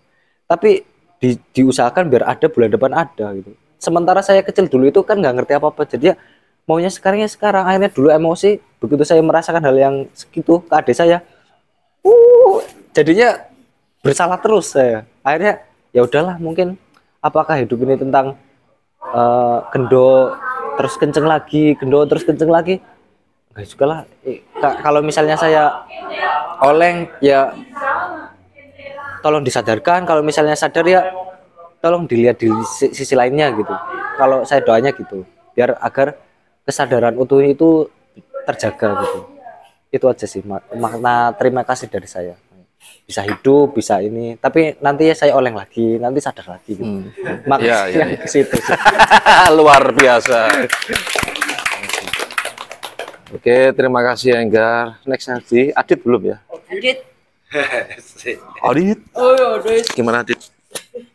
tapi 0.50 0.82
di, 1.22 1.38
diusahakan 1.54 2.10
biar 2.10 2.26
ada 2.26 2.50
bulan 2.50 2.74
depan 2.74 2.90
ada 2.90 3.38
gitu. 3.38 3.54
Sementara 3.78 4.26
saya 4.26 4.42
kecil 4.42 4.66
dulu 4.66 4.90
itu 4.90 5.06
kan 5.06 5.22
nggak 5.22 5.34
ngerti 5.38 5.54
apa 5.54 5.70
apa 5.70 5.86
jadi 5.86 6.06
ya 6.12 6.16
maunya 6.66 6.90
sekarang 6.90 7.22
ya 7.22 7.30
sekarang. 7.30 7.70
Akhirnya 7.70 7.94
dulu 7.94 8.10
emosi 8.10 8.58
begitu 8.82 9.06
saya 9.06 9.22
merasakan 9.22 9.62
hal 9.62 9.76
yang 9.78 9.96
segitu 10.18 10.66
ke 10.66 10.74
adik 10.74 10.98
saya 10.98 11.22
uh 12.02 12.58
jadinya 12.98 13.46
bersalah 14.02 14.42
terus 14.42 14.74
saya. 14.74 15.06
Akhirnya 15.22 15.62
ya 15.94 16.02
udahlah 16.02 16.42
mungkin 16.42 16.82
apakah 17.22 17.62
hidup 17.62 17.78
ini 17.86 17.96
tentang 18.02 18.34
eh, 19.06 19.58
gendo 19.70 20.34
terus 20.82 20.98
kenceng 20.98 21.30
lagi 21.30 21.78
gendo 21.78 22.02
terus 22.10 22.26
kenceng 22.26 22.50
lagi? 22.50 22.82
Enggak 23.54 23.66
juga 23.70 23.86
lah. 23.86 24.00
Ka- 24.58 24.78
kalau 24.82 25.06
misalnya 25.06 25.38
saya 25.38 25.86
oleng 26.64 27.06
ya 27.22 27.54
tolong 29.20 29.44
disadarkan 29.44 30.08
kalau 30.08 30.22
misalnya 30.24 30.56
sadar 30.56 30.86
ya 30.88 31.02
tolong 31.80 32.08
dilihat 32.08 32.40
di 32.40 32.52
si- 32.68 32.92
sisi 32.92 33.16
lainnya 33.16 33.52
gitu 33.56 33.72
kalau 34.20 34.44
saya 34.44 34.64
doanya 34.64 34.92
gitu 34.92 35.24
biar 35.56 35.80
agar 35.80 36.16
kesadaran 36.64 37.16
utuh 37.16 37.44
itu 37.44 37.88
terjaga 38.48 39.00
gitu 39.04 39.20
itu 39.90 40.06
aja 40.06 40.26
sih 40.30 40.42
mak- 40.46 40.70
makna 40.76 41.34
terima 41.36 41.66
kasih 41.66 41.90
dari 41.90 42.08
saya 42.08 42.36
bisa 43.04 43.26
hidup 43.26 43.74
bisa 43.76 44.00
ini 44.00 44.38
tapi 44.38 44.78
nanti 44.80 45.10
ya 45.10 45.16
saya 45.18 45.34
oleng 45.36 45.58
lagi 45.58 45.98
nanti 45.98 46.22
sadar 46.22 46.46
lagi 46.56 46.78
gitu 46.78 47.10
makasih 47.44 47.92
iya, 47.92 48.00
yang 48.06 48.12
iya. 48.14 48.22
ke 48.22 48.28
situ 48.30 48.56
sih. 48.56 48.78
Luar 49.58 49.92
biasa. 49.92 50.40
Oke, 53.30 53.74
terima 53.78 54.02
kasih 54.02 54.42
Enggar. 54.42 54.98
Next 55.06 55.30
nanti 55.30 55.70
Adit 55.74 56.02
belum 56.02 56.34
ya? 56.34 56.38
Adit. 56.70 57.09
Adit, 58.62 59.00
Oh 59.18 59.34
ya, 59.34 59.58
Adit. 59.58 59.86
gimana 59.98 60.22
Adit? 60.22 60.38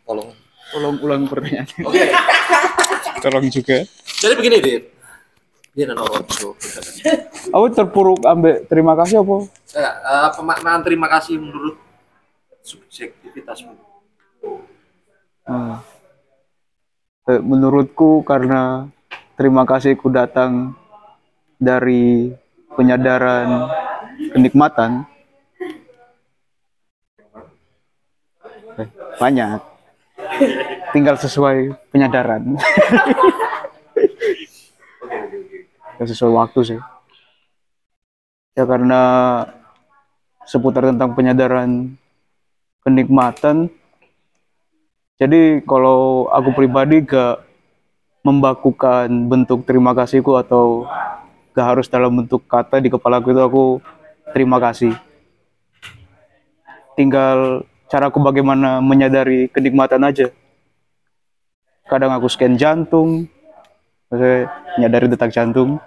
Tolong. 0.03 0.35
Tolong 0.73 0.95
ulang 0.99 1.23
pertanyaannya. 1.31 1.83
Oke. 1.87 2.05
Tolong 3.23 3.47
juga. 3.47 3.77
Jadi 4.19 4.33
begini, 4.35 4.57
Dit. 4.59 4.83
Dia 5.75 5.91
orang 5.91 6.23
so. 6.31 6.55
Aku 7.51 7.67
terpuruk 7.67 8.23
ambek 8.23 8.63
terima 8.71 8.95
kasih 8.95 9.19
apa? 9.19 9.43
Ya, 9.75 9.91
eh, 9.91 10.29
pemaknaan 10.31 10.81
terima 10.87 11.11
kasih 11.11 11.35
menurut 11.35 11.75
subjektivitasmu. 12.63 13.75
Ah. 15.43 15.83
Eh, 17.27 17.41
Menurutku 17.43 18.23
karena 18.23 18.87
terima 19.35 19.67
kasihku 19.67 20.07
datang 20.07 20.79
dari 21.59 22.31
penyadaran 22.79 23.67
kenikmatan. 24.31 25.03
Eh, 28.79 28.87
banyak. 29.17 29.59
Tinggal 30.91 31.15
sesuai 31.19 31.75
penyadaran. 31.91 32.55
Sesuai 35.95 36.33
waktu 36.35 36.59
sih. 36.75 36.79
Ya 38.55 38.67
karena 38.67 39.01
seputar 40.45 40.91
tentang 40.91 41.15
penyadaran 41.15 41.95
kenikmatan 42.85 43.73
jadi 45.15 45.63
kalau 45.63 46.27
aku 46.27 46.51
pribadi 46.51 46.99
gak 46.99 47.39
membakukan 48.19 49.07
bentuk 49.31 49.63
terima 49.63 49.95
kasihku 49.95 50.35
atau 50.35 50.83
gak 51.55 51.67
harus 51.71 51.87
dalam 51.87 52.11
bentuk 52.11 52.43
kata 52.43 52.83
di 52.83 52.91
kepalaku 52.91 53.31
itu 53.31 53.39
aku 53.39 53.65
terima 54.35 54.59
kasih. 54.59 54.91
Tinggal 56.99 57.63
caraku 57.95 58.19
bagaimana 58.19 58.83
menyadari 58.83 59.47
kenikmatan 59.47 60.03
aja. 60.03 60.27
Kadang 61.87 62.11
aku 62.11 62.27
scan 62.27 62.59
jantung, 62.59 63.31
maksudnya 64.11 64.51
menyadari 64.75 65.07
detak 65.07 65.31
jantung. 65.31 65.79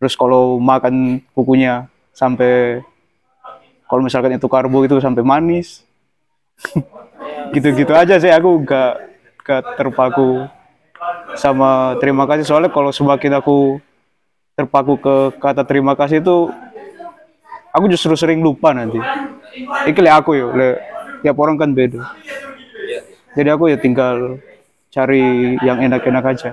Terus 0.00 0.16
kalau 0.16 0.56
makan 0.56 1.20
kukunya 1.36 1.92
sampai 2.16 2.80
kalau 3.84 4.00
misalkan 4.00 4.32
itu 4.32 4.48
karbo 4.48 4.80
itu 4.88 4.96
sampai 4.96 5.20
manis. 5.20 5.84
gitu-gitu 7.52 7.92
aja 7.92 8.16
sih 8.16 8.32
aku 8.32 8.64
gak 8.64 8.96
gak 9.44 9.76
terpaku 9.76 10.48
sama 11.36 11.94
terima 12.00 12.24
kasih 12.24 12.48
soalnya 12.48 12.72
kalau 12.72 12.88
semakin 12.88 13.38
aku 13.38 13.78
terpaku 14.56 14.96
ke 14.96 15.14
kata 15.36 15.62
terima 15.68 15.92
kasih 15.92 16.24
itu 16.24 16.48
aku 17.76 17.84
justru 17.92 18.16
sering 18.16 18.40
lupa 18.40 18.72
nanti 18.72 18.96
ini 19.84 20.08
aku 20.08 20.32
le 20.56 20.95
tiap 21.22 21.36
orang 21.38 21.56
kan 21.56 21.70
beda 21.72 22.02
jadi 23.36 23.54
aku 23.54 23.72
ya 23.72 23.78
tinggal 23.80 24.40
cari 24.90 25.56
yang 25.60 25.78
enak-enak 25.80 26.24
aja 26.24 26.50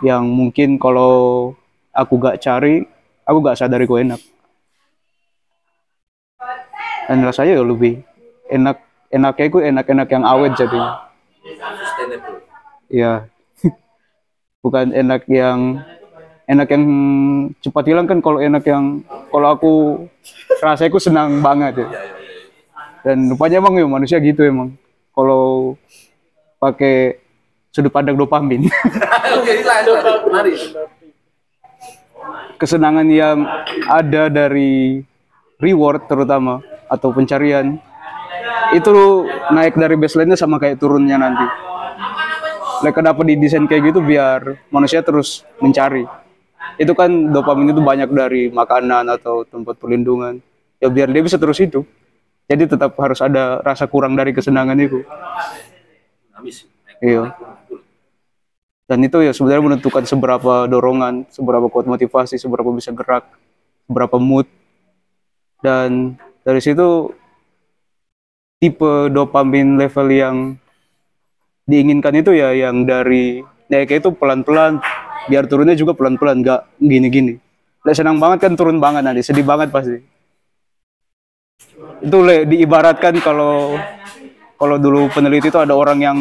yang 0.00 0.24
mungkin 0.24 0.80
kalau 0.80 1.52
aku 1.92 2.16
gak 2.16 2.40
cari 2.40 2.84
aku 3.28 3.38
gak 3.44 3.58
sadari 3.60 3.84
kok 3.84 4.00
enak 4.00 4.20
dan 7.10 7.26
rasanya 7.26 7.58
ya 7.58 7.64
lebih 7.66 8.00
enak 8.48 8.76
enaknya 9.10 9.44
itu 9.50 9.58
enak-enak 9.60 10.08
yang 10.08 10.24
awet 10.24 10.54
jadinya 10.54 11.10
Sustainable. 11.40 12.36
Iya. 12.90 13.12
Bukan 14.64 14.92
enak 14.92 15.24
yang 15.30 15.80
enak 16.50 16.68
yang 16.68 16.84
cepat 17.62 17.84
hilang 17.86 18.06
kan 18.10 18.18
kalau 18.20 18.42
enak 18.42 18.64
yang 18.66 19.04
kalau 19.30 19.48
aku 19.54 19.72
rasa 20.60 20.90
aku 20.90 21.00
senang 21.00 21.40
banget 21.40 21.86
ya. 21.86 21.88
Dan 23.00 23.32
rupanya 23.32 23.60
emang 23.60 23.76
ya 23.80 23.86
manusia 23.88 24.18
gitu 24.20 24.44
emang. 24.44 24.76
Kalau 25.16 25.74
pakai 26.60 27.20
sudut 27.72 27.90
pandang 27.90 28.18
dopamin. 28.18 28.68
Oke, 29.40 29.64
lanjut. 29.64 29.98
Mari. 30.28 30.54
Kesenangan 32.60 33.08
yang 33.08 33.48
ada 33.88 34.28
dari 34.28 35.00
reward 35.56 36.04
terutama 36.04 36.60
atau 36.92 37.08
pencarian 37.14 37.80
itu 38.76 39.24
naik 39.50 39.74
dari 39.74 39.96
baseline-nya 39.96 40.36
sama 40.36 40.60
kayak 40.60 40.76
turunnya 40.76 41.16
nanti. 41.16 41.46
Like 42.80 42.96
kenapa 42.96 43.20
didesain 43.24 43.68
kayak 43.68 43.92
gitu 43.92 44.00
biar 44.00 44.56
manusia 44.72 45.04
terus 45.04 45.44
mencari. 45.60 46.04
Itu 46.80 46.96
kan 46.96 47.32
dopamin 47.32 47.76
itu 47.76 47.82
banyak 47.84 48.08
dari 48.08 48.48
makanan 48.48 49.08
atau 49.20 49.44
tempat 49.44 49.76
perlindungan. 49.76 50.40
Ya 50.80 50.88
biar 50.88 51.12
dia 51.12 51.20
bisa 51.20 51.36
terus 51.36 51.60
hidup. 51.60 51.84
Jadi 52.50 52.66
tetap 52.66 52.98
harus 52.98 53.22
ada 53.22 53.62
rasa 53.62 53.86
kurang 53.86 54.18
dari 54.18 54.34
kesenangan 54.34 54.74
itu. 54.74 55.06
Iya. 56.98 57.30
Dan 58.90 59.06
itu 59.06 59.22
ya 59.22 59.30
sebenarnya 59.30 59.70
menentukan 59.70 60.02
seberapa 60.02 60.66
dorongan, 60.66 61.30
seberapa 61.30 61.70
kuat 61.70 61.86
motivasi, 61.86 62.42
seberapa 62.42 62.74
bisa 62.74 62.90
gerak, 62.90 63.22
seberapa 63.86 64.18
mood. 64.18 64.50
Dan 65.62 66.18
dari 66.42 66.58
situ 66.58 67.14
tipe 68.58 69.08
dopamin 69.14 69.78
level 69.78 70.10
yang 70.10 70.36
diinginkan 71.70 72.18
itu 72.18 72.34
ya 72.34 72.50
yang 72.50 72.82
dari 72.82 73.46
naiknya 73.70 74.02
itu 74.02 74.10
pelan-pelan 74.10 74.82
biar 75.30 75.46
turunnya 75.46 75.78
juga 75.78 75.94
pelan-pelan 75.94 76.42
nggak 76.42 76.60
gini-gini 76.82 77.38
Lek 77.86 77.96
senang 77.96 78.20
banget 78.20 78.44
kan 78.44 78.52
turun 78.58 78.76
banget 78.76 79.06
nanti 79.06 79.24
sedih 79.24 79.46
banget 79.46 79.72
pasti 79.72 80.02
itu 82.00 82.18
diibaratkan 82.48 83.20
kalau 83.20 83.76
kalau 84.60 84.76
dulu 84.76 85.08
peneliti 85.12 85.48
itu 85.48 85.60
ada 85.60 85.72
orang 85.72 85.98
yang 86.00 86.18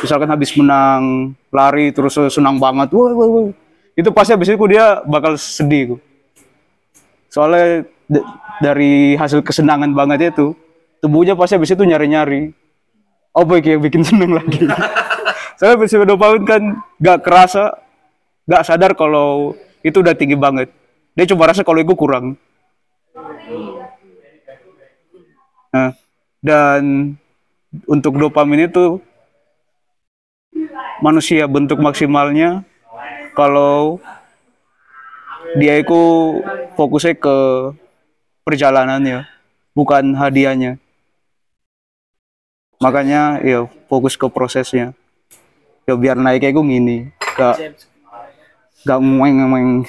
misalkan 0.00 0.28
habis 0.28 0.52
menang 0.56 1.32
lari 1.48 1.90
terus 1.92 2.16
senang 2.28 2.60
banget 2.60 2.92
wah, 2.92 3.12
wah, 3.12 3.28
wah. 3.28 3.48
itu 3.96 4.08
pasti 4.12 4.36
habis 4.36 4.52
itu 4.52 4.64
dia 4.68 5.00
bakal 5.08 5.36
sedih 5.40 5.96
soalnya 7.32 7.88
dari 8.58 9.14
hasil 9.14 9.44
kesenangan 9.44 9.92
banget 9.92 10.32
itu 10.32 10.56
tubuhnya 10.98 11.38
pasti 11.38 11.54
habis 11.58 11.72
itu 11.72 11.82
nyari-nyari. 11.82 12.52
Apa 13.34 13.62
yang 13.62 13.78
bikin 13.84 14.02
seneng 14.02 14.34
lagi. 14.34 14.66
Soalnya 15.58 15.74
habis 15.78 15.94
dopamin 15.94 16.42
kan 16.46 16.62
gak 16.98 17.22
kerasa 17.22 17.74
gak 18.46 18.66
sadar 18.66 18.92
kalau 18.98 19.54
itu 19.82 20.02
udah 20.02 20.14
tinggi 20.14 20.34
banget. 20.34 20.70
Dia 21.14 21.26
coba 21.34 21.54
rasa 21.54 21.62
kalau 21.62 21.82
itu 21.82 21.94
kurang 21.94 22.38
nah 25.68 25.92
dan 26.40 27.14
untuk 27.84 28.16
dopamin 28.16 28.66
itu 28.70 29.02
manusia 31.04 31.44
bentuk 31.44 31.78
maksimalnya 31.78 32.64
kalau 33.36 34.00
dia 35.56 35.78
itu 35.78 36.00
fokusnya 36.74 37.14
ke 37.16 37.36
perjalanannya 38.44 39.28
bukan 39.76 40.16
hadiahnya. 40.16 40.80
Makanya 42.78 43.42
ya 43.42 43.66
fokus 43.90 44.14
ke 44.14 44.26
prosesnya. 44.30 44.94
Ya 45.88 45.96
biar 45.96 46.20
naiknya 46.20 46.52
gue 46.52 46.64
gini 46.68 46.96
gak 47.38 47.78
gak 48.84 48.98
ngeng 48.98 49.86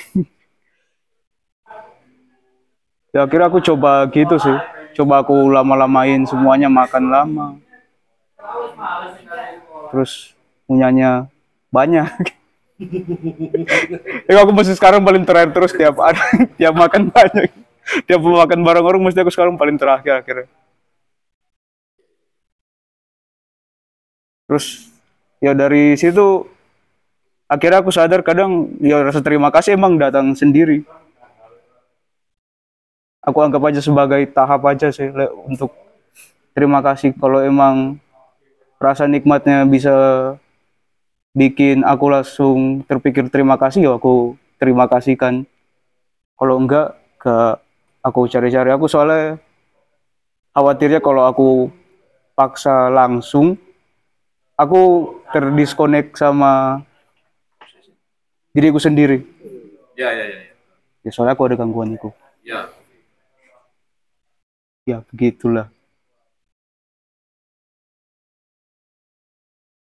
ya 3.10 3.26
akhirnya 3.26 3.48
aku 3.50 3.60
coba 3.60 4.06
gitu 4.14 4.38
sih 4.38 4.58
coba 5.00 5.24
aku 5.24 5.48
lama-lamain 5.48 6.28
semuanya 6.28 6.68
makan 6.68 7.08
lama. 7.08 7.48
Terus 9.96 10.36
punyanya 10.68 11.32
banyak. 11.72 12.12
Ya 14.24 14.40
aku 14.40 14.56
mesti 14.56 14.72
sekarang 14.72 15.04
paling 15.04 15.28
terakhir 15.28 15.52
terus 15.52 15.76
tiap 15.76 16.00
ada 16.00 16.24
tiap 16.60 16.72
makan 16.72 17.12
banyak. 17.12 17.52
Tiap 18.08 18.22
makan 18.24 18.64
bareng 18.64 18.86
orang 18.88 19.04
mesti 19.04 19.20
aku 19.20 19.36
sekarang 19.36 19.60
paling 19.60 19.76
terakhir 19.76 20.24
akhirnya. 20.24 20.48
Terus 24.48 24.88
ya 25.44 25.52
dari 25.52 26.00
situ 26.00 26.48
akhirnya 27.52 27.84
aku 27.84 27.92
sadar 27.92 28.24
kadang 28.24 28.72
ya 28.80 29.04
rasa 29.04 29.20
terima 29.20 29.52
kasih 29.52 29.76
emang 29.76 30.00
datang 30.00 30.32
sendiri 30.32 30.88
aku 33.20 33.38
anggap 33.44 33.64
aja 33.68 33.82
sebagai 33.84 34.24
tahap 34.32 34.62
aja 34.68 34.90
sih 34.90 35.12
le- 35.12 35.34
untuk 35.48 35.72
terima 36.56 36.80
kasih. 36.80 37.16
Kalau 37.16 37.40
emang 37.44 38.00
rasa 38.80 39.06
nikmatnya 39.06 39.68
bisa 39.68 39.96
bikin 41.36 41.86
aku 41.86 42.06
langsung 42.10 42.82
terpikir 42.88 43.28
terima 43.30 43.56
kasih 43.60 43.86
ya 43.86 43.92
aku 43.96 44.34
terima 44.58 44.90
kasihkan 44.90 45.46
kalau 46.40 46.58
enggak 46.58 46.96
ke 47.20 47.36
aku 48.00 48.26
cari-cari. 48.32 48.72
Aku 48.72 48.88
soalnya 48.88 49.38
khawatirnya 50.56 51.04
kalau 51.04 51.28
aku 51.28 51.50
paksa 52.34 52.88
langsung 52.88 53.60
aku 54.56 55.14
terdiskonek 55.36 56.16
sama 56.16 56.84
diriku 58.56 58.80
sendiri. 58.80 59.24
Ya, 60.00 60.16
ya, 60.16 60.26
ya. 60.32 60.40
ya 61.04 61.12
soalnya 61.12 61.36
aku 61.36 61.44
ada 61.52 61.60
gangguan 61.60 61.96
itu. 61.96 62.10
Ya. 62.48 62.72
Ya 64.90 64.98
begitulah 65.14 65.70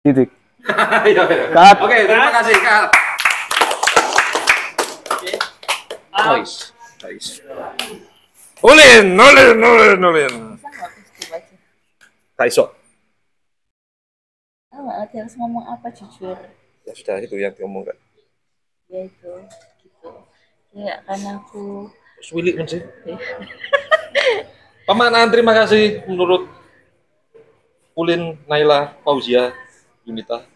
titik 0.01 0.33
ya, 1.15 1.23
ya. 1.31 1.47
Cut. 1.55 1.79
Oke, 1.79 1.95
terima 2.11 2.31
kasih, 2.35 2.57
Kak. 2.59 2.91
Nice. 6.11 6.75
Nice. 7.07 7.39
Ulin, 8.67 9.15
ulin, 9.15 9.57
ulin, 9.63 10.01
ulin. 10.03 10.35
Tak 12.35 12.47
iso. 12.51 12.75
Tahu 14.75 14.81
nggak 14.83 14.97
ngerti 15.07 15.17
harus 15.23 15.35
ngomong 15.39 15.65
apa 15.71 15.87
jujur. 15.95 16.35
Ya 16.83 16.93
sudah 16.99 17.23
itu 17.23 17.39
yang 17.39 17.55
diomong 17.55 17.87
kan. 17.87 17.97
Ya 18.91 19.07
itu, 19.07 19.33
gitu. 19.87 20.11
Ya 20.75 20.99
karena 21.07 21.39
aku 21.39 21.95
Suwilik 22.27 22.59
sih. 22.67 22.83
Pemaknaan 24.87 25.35
terima 25.35 25.51
kasih 25.51 26.07
menurut 26.07 26.47
Ulin, 27.99 28.39
Naila, 28.47 28.95
Fauzia, 29.03 29.51
Yunita. 30.07 30.47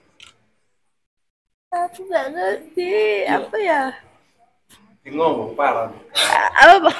aku 1.75 2.07
nggak 2.07 2.27
ngerti 2.31 2.91
apa 3.27 3.57
ya. 3.59 3.83
Ngomong 5.11 5.59
parah. 5.59 5.91
Apa 6.63 6.91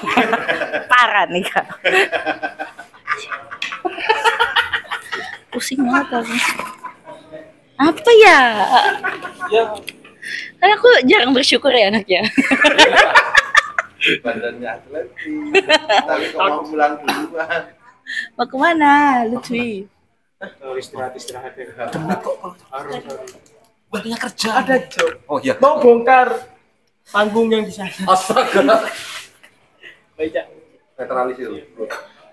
parah 0.91 1.25
nih 1.31 1.47
kak. 1.47 1.71
Pusing 5.55 5.87
banget 5.87 6.11
aku. 6.11 6.35
Apa 7.79 8.11
ya? 8.27 8.41
Ya. 9.55 9.65
Kan 10.59 10.71
aku 10.75 10.89
jarang 11.07 11.31
bersyukur 11.31 11.71
ya 11.71 11.95
anaknya. 11.95 12.27
Badannya 14.01 14.69
atletis. 14.69 15.61
Tapi 16.09 16.25
kok 16.33 16.41
mau 16.41 16.63
pulang 16.65 16.95
duluan. 17.05 17.63
Mau 18.35 18.47
ke 18.49 18.57
mana, 18.57 19.23
Lutfi? 19.29 19.85
Oh, 20.65 20.75
istirahat 20.75 21.13
istirahat 21.15 21.53
ya. 21.53 21.69
Harus 21.77 23.05
Banyak 23.93 24.19
kerja. 24.25 24.49
Ada 24.65 24.77
job. 24.89 25.21
Oh 25.29 25.37
iya. 25.39 25.55
Mau 25.61 25.79
bongkar 25.79 26.33
panggung 27.13 27.53
yang 27.53 27.69
di 27.69 27.75
sana. 27.75 27.93
Astaga. 28.09 28.89
Baik. 30.17 30.49
Netralisir. 30.97 31.51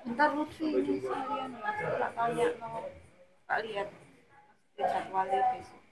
Bentar 0.08 0.32
Lutfi, 0.32 0.72
ini 0.72 1.04
sekalian 1.04 1.52
tak 2.00 2.12
tanya 2.16 2.48
mau 2.64 2.80
tak 3.44 3.60
lihat 3.68 3.92
jadwalnya 4.80 5.40
besok. 5.52 5.84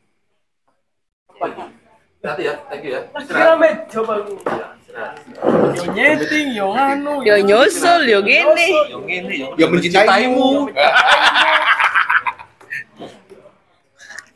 Hati 2.26 2.44
ya, 2.50 2.54
thank 2.66 2.82
you 2.82 2.98
ya. 2.98 3.02
Kira 3.22 3.54
coba. 3.94 4.14
Yo 5.76 5.84
nyeting, 5.94 6.50
yo 6.58 6.74
nganu. 6.74 7.22
Yo 7.22 7.36
nyusul, 7.46 8.02
yo 8.10 8.20
gini. 8.26 8.68
Yang 8.90 9.06
ini, 9.06 9.36
yang, 9.44 9.54
Yang 9.60 9.70
mencintaimu. 9.70 10.48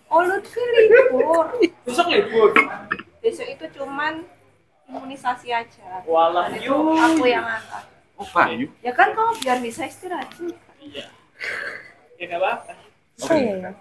Oh 0.09 0.21
Lutfi 0.25 0.61
libur. 0.61 1.45
Besok 1.85 2.07
libur. 2.09 2.49
Besok 3.21 3.47
itu 3.49 3.65
cuman 3.77 4.25
imunisasi 4.89 5.53
aja. 5.53 6.01
Walah, 6.05 6.49
aku 6.49 7.25
yang 7.29 7.45
antar. 7.45 7.85
Oh, 8.19 8.27
Pak. 8.27 8.51
Ya 8.83 8.91
kan 8.91 9.15
kamu 9.15 9.31
biar 9.39 9.57
bisa 9.63 9.87
istirahat 9.87 10.27
juga. 10.35 10.59
Iya. 10.81 11.07
Ya 12.19 12.23
enggak 12.27 12.41
apa-apa. 12.43 12.73
Saya. 13.15 13.71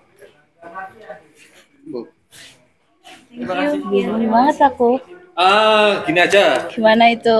Terima 3.29 3.55
kasih. 3.55 3.81
Banget 4.29 4.57
aku. 4.65 4.91
Ah, 5.39 6.03
gini 6.03 6.19
aja. 6.19 6.67
Gimana 6.67 7.15
itu? 7.15 7.39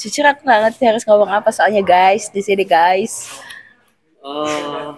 Jujur 0.00 0.24
aku 0.24 0.48
nggak 0.48 0.60
ngerti 0.64 0.82
harus 0.88 1.04
ngomong 1.04 1.28
apa 1.28 1.52
soalnya 1.52 1.84
guys 1.84 2.32
di 2.32 2.40
sini 2.40 2.64
guys. 2.64 3.28
Eh, 4.24 4.88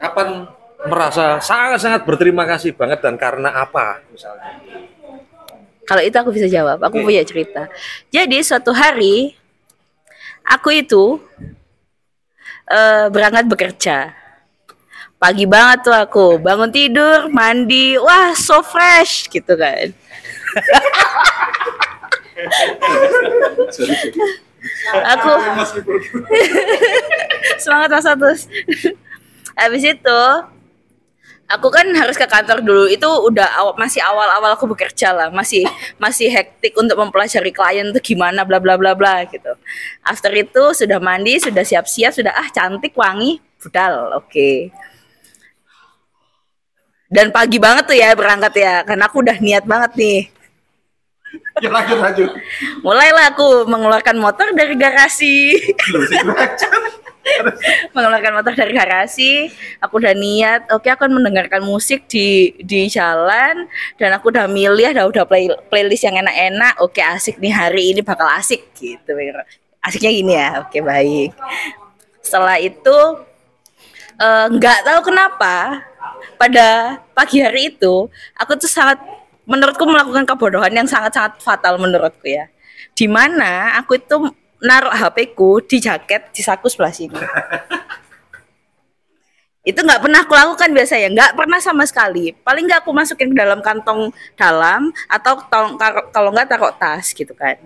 kapan 0.00 0.48
merasa 0.88 1.36
sangat-sangat 1.44 2.08
berterima 2.08 2.48
kasih 2.48 2.72
banget 2.72 3.04
dan 3.04 3.20
karena 3.20 3.52
apa 3.52 4.00
misalnya? 4.08 4.56
Kalau 5.84 6.00
itu 6.00 6.16
aku 6.16 6.32
bisa 6.32 6.48
jawab. 6.48 6.80
Aku 6.80 7.04
punya 7.04 7.20
cerita. 7.28 7.68
Jadi 8.08 8.40
suatu 8.40 8.72
hari 8.72 9.36
aku 10.48 10.80
itu 10.80 11.20
eh, 12.72 13.12
berangkat 13.12 13.44
bekerja. 13.44 14.19
Pagi 15.20 15.44
banget 15.44 15.84
tuh 15.84 15.92
aku. 15.92 16.26
Bangun 16.40 16.72
tidur, 16.72 17.28
mandi, 17.28 18.00
wah 18.00 18.32
so 18.32 18.64
fresh 18.64 19.28
gitu 19.28 19.52
kan. 19.52 19.92
aku 25.04 25.30
semangat 27.60 28.00
mas 28.00 28.08
Atus. 28.08 28.40
Habis 29.60 29.84
itu 29.92 30.20
aku 31.52 31.68
kan 31.68 31.84
harus 31.92 32.16
ke 32.16 32.24
kantor 32.24 32.64
dulu. 32.64 32.88
Itu 32.88 33.04
udah 33.28 33.60
aw- 33.60 33.76
masih 33.76 34.00
awal-awal 34.00 34.56
aku 34.56 34.72
bekerja 34.72 35.12
lah. 35.12 35.28
Masih 35.28 35.68
masih 36.00 36.32
hektik 36.32 36.72
untuk 36.80 36.96
mempelajari 36.96 37.52
klien 37.52 37.92
tuh 37.92 38.00
gimana 38.00 38.40
bla 38.48 38.56
bla 38.56 38.80
bla 38.80 38.96
bla 38.96 39.28
gitu. 39.28 39.52
After 40.00 40.32
itu 40.32 40.72
sudah 40.72 40.96
mandi 40.96 41.36
sudah 41.36 41.60
siap-siap 41.60 42.16
sudah 42.16 42.32
ah 42.32 42.48
cantik 42.48 42.96
wangi. 42.96 43.36
Budal 43.60 44.16
oke 44.16 44.72
dan 47.10 47.34
pagi 47.34 47.58
banget 47.58 47.90
tuh 47.90 47.98
ya 47.98 48.14
berangkat 48.14 48.54
ya 48.54 48.74
karena 48.86 49.10
aku 49.10 49.26
udah 49.26 49.36
niat 49.42 49.66
banget 49.66 49.92
nih. 49.98 50.20
Ya 51.58 51.70
lanjut 51.70 51.98
lanjut. 51.98 52.30
mulailah 52.86 53.34
aku 53.34 53.66
mengeluarkan 53.66 54.16
motor 54.22 54.54
dari 54.54 54.78
garasi. 54.78 55.50
Mengeluarkan 57.94 58.32
motor 58.40 58.54
dari 58.54 58.72
garasi. 58.74 59.50
Aku 59.82 59.98
udah 59.98 60.14
niat 60.14 60.70
oke 60.70 60.86
aku 60.86 61.04
akan 61.04 61.18
mendengarkan 61.18 61.66
musik 61.66 62.06
di 62.06 62.54
di 62.62 62.86
jalan. 62.86 63.66
Dan 63.98 64.14
aku 64.14 64.30
udah 64.30 64.46
milih 64.46 64.94
udah 64.94 65.10
udah 65.10 65.24
play, 65.26 65.50
playlist 65.66 66.06
yang 66.06 66.22
enak-enak. 66.22 66.78
Oke 66.78 67.02
asik 67.02 67.42
nih 67.42 67.50
hari 67.50 67.90
ini 67.90 68.06
bakal 68.06 68.30
asik 68.38 68.70
gitu. 68.78 69.18
Asiknya 69.82 70.10
gini 70.14 70.32
ya 70.38 70.62
oke 70.62 70.78
baik. 70.78 71.34
Setelah 72.22 72.62
itu 72.62 72.98
eh, 74.18 74.46
nggak 74.50 74.78
tahu 74.86 75.00
kenapa 75.10 75.89
pada 76.40 76.96
pagi 77.12 77.44
hari 77.44 77.68
itu 77.76 78.08
aku 78.32 78.56
tuh 78.56 78.64
sangat 78.64 78.96
menurutku 79.44 79.84
melakukan 79.84 80.24
kebodohan 80.24 80.72
yang 80.72 80.88
sangat-sangat 80.88 81.36
fatal 81.44 81.76
menurutku 81.76 82.24
ya. 82.24 82.48
Di 82.96 83.04
mana 83.04 83.76
aku 83.76 84.00
itu 84.00 84.16
naruh 84.64 84.92
HP 84.92 85.36
ku 85.36 85.60
di 85.60 85.76
jaket 85.84 86.32
di 86.32 86.40
saku 86.40 86.72
sebelah 86.72 86.96
sini. 86.96 87.20
Itu 89.60 89.84
nggak 89.84 90.00
pernah 90.00 90.24
aku 90.24 90.32
lakukan 90.32 90.72
biasanya 90.72 91.08
nggak 91.12 91.32
pernah 91.36 91.60
sama 91.60 91.84
sekali. 91.84 92.32
Paling 92.32 92.64
nggak 92.64 92.80
aku 92.88 92.96
masukin 92.96 93.36
ke 93.36 93.36
dalam 93.36 93.60
kantong 93.60 94.08
dalam 94.32 94.88
atau 95.04 95.44
kalau 96.08 96.32
nggak 96.32 96.48
taruh 96.48 96.72
tas 96.80 97.12
gitu 97.12 97.36
kan. 97.36 97.60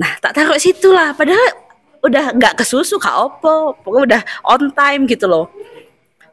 Nah 0.00 0.16
tak 0.24 0.32
taruh 0.32 0.56
situ 0.56 0.88
lah 0.96 1.12
padahal 1.12 1.66
udah 2.00 2.32
nggak 2.36 2.56
kesusu 2.60 2.96
kak 3.02 3.12
opo 3.12 3.76
pokoknya 3.82 4.02
udah 4.06 4.22
on 4.46 4.70
time 4.72 5.10
gitu 5.10 5.26
loh 5.26 5.50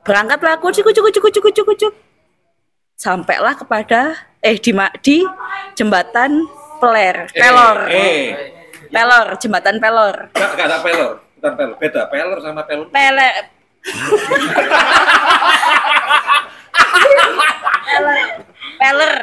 berangkatlah 0.04 0.60
aku 0.60 0.68
cukup 0.76 0.92
cukup 0.92 1.12
cukup 1.16 1.32
cukup 1.32 1.52
cukup 1.56 1.76
cukup 1.80 1.96
sampailah 3.00 3.56
kepada 3.56 4.16
eh 4.44 4.60
di 4.60 4.72
di 5.00 5.24
jembatan 5.76 6.48
peler 6.84 7.32
pelor 7.32 7.78
Eh, 7.88 8.36
pelor 8.92 9.28
jembatan 9.40 9.80
pelor 9.80 10.28
Enggak, 10.36 10.50
enggak 10.54 10.68
ada 10.68 10.78
pelor. 10.84 11.16
Bukan 11.40 11.54
pelor. 11.60 11.76
Beda. 11.80 12.02
Pelor 12.08 12.40
sama 12.40 12.64
pelor. 12.64 12.88
peler 12.94 13.36
peler 18.80 19.16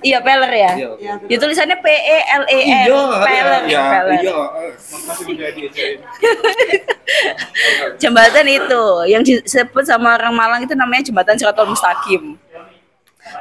iya 0.00 0.18
peler 0.22 0.52
ya 0.52 0.72
Iya. 0.78 1.12
itu 1.26 1.40
tulisannya 1.40 1.76
P 1.82 1.86
E 1.90 2.18
L 2.40 2.44
E 2.46 2.58
R 2.62 2.86
peler 3.26 3.62
iya, 3.68 3.80
peler 3.90 4.20
iya. 4.22 4.34
Masih 4.78 5.24
menjadi 5.26 5.62
jembatan 8.02 8.46
itu 8.46 8.82
yang 9.10 9.22
disebut 9.26 9.84
sama 9.84 10.16
orang 10.16 10.34
Malang 10.34 10.60
itu 10.64 10.74
namanya 10.78 11.02
jembatan 11.06 11.36
Siratul 11.36 11.70
Mustaqim. 11.70 12.38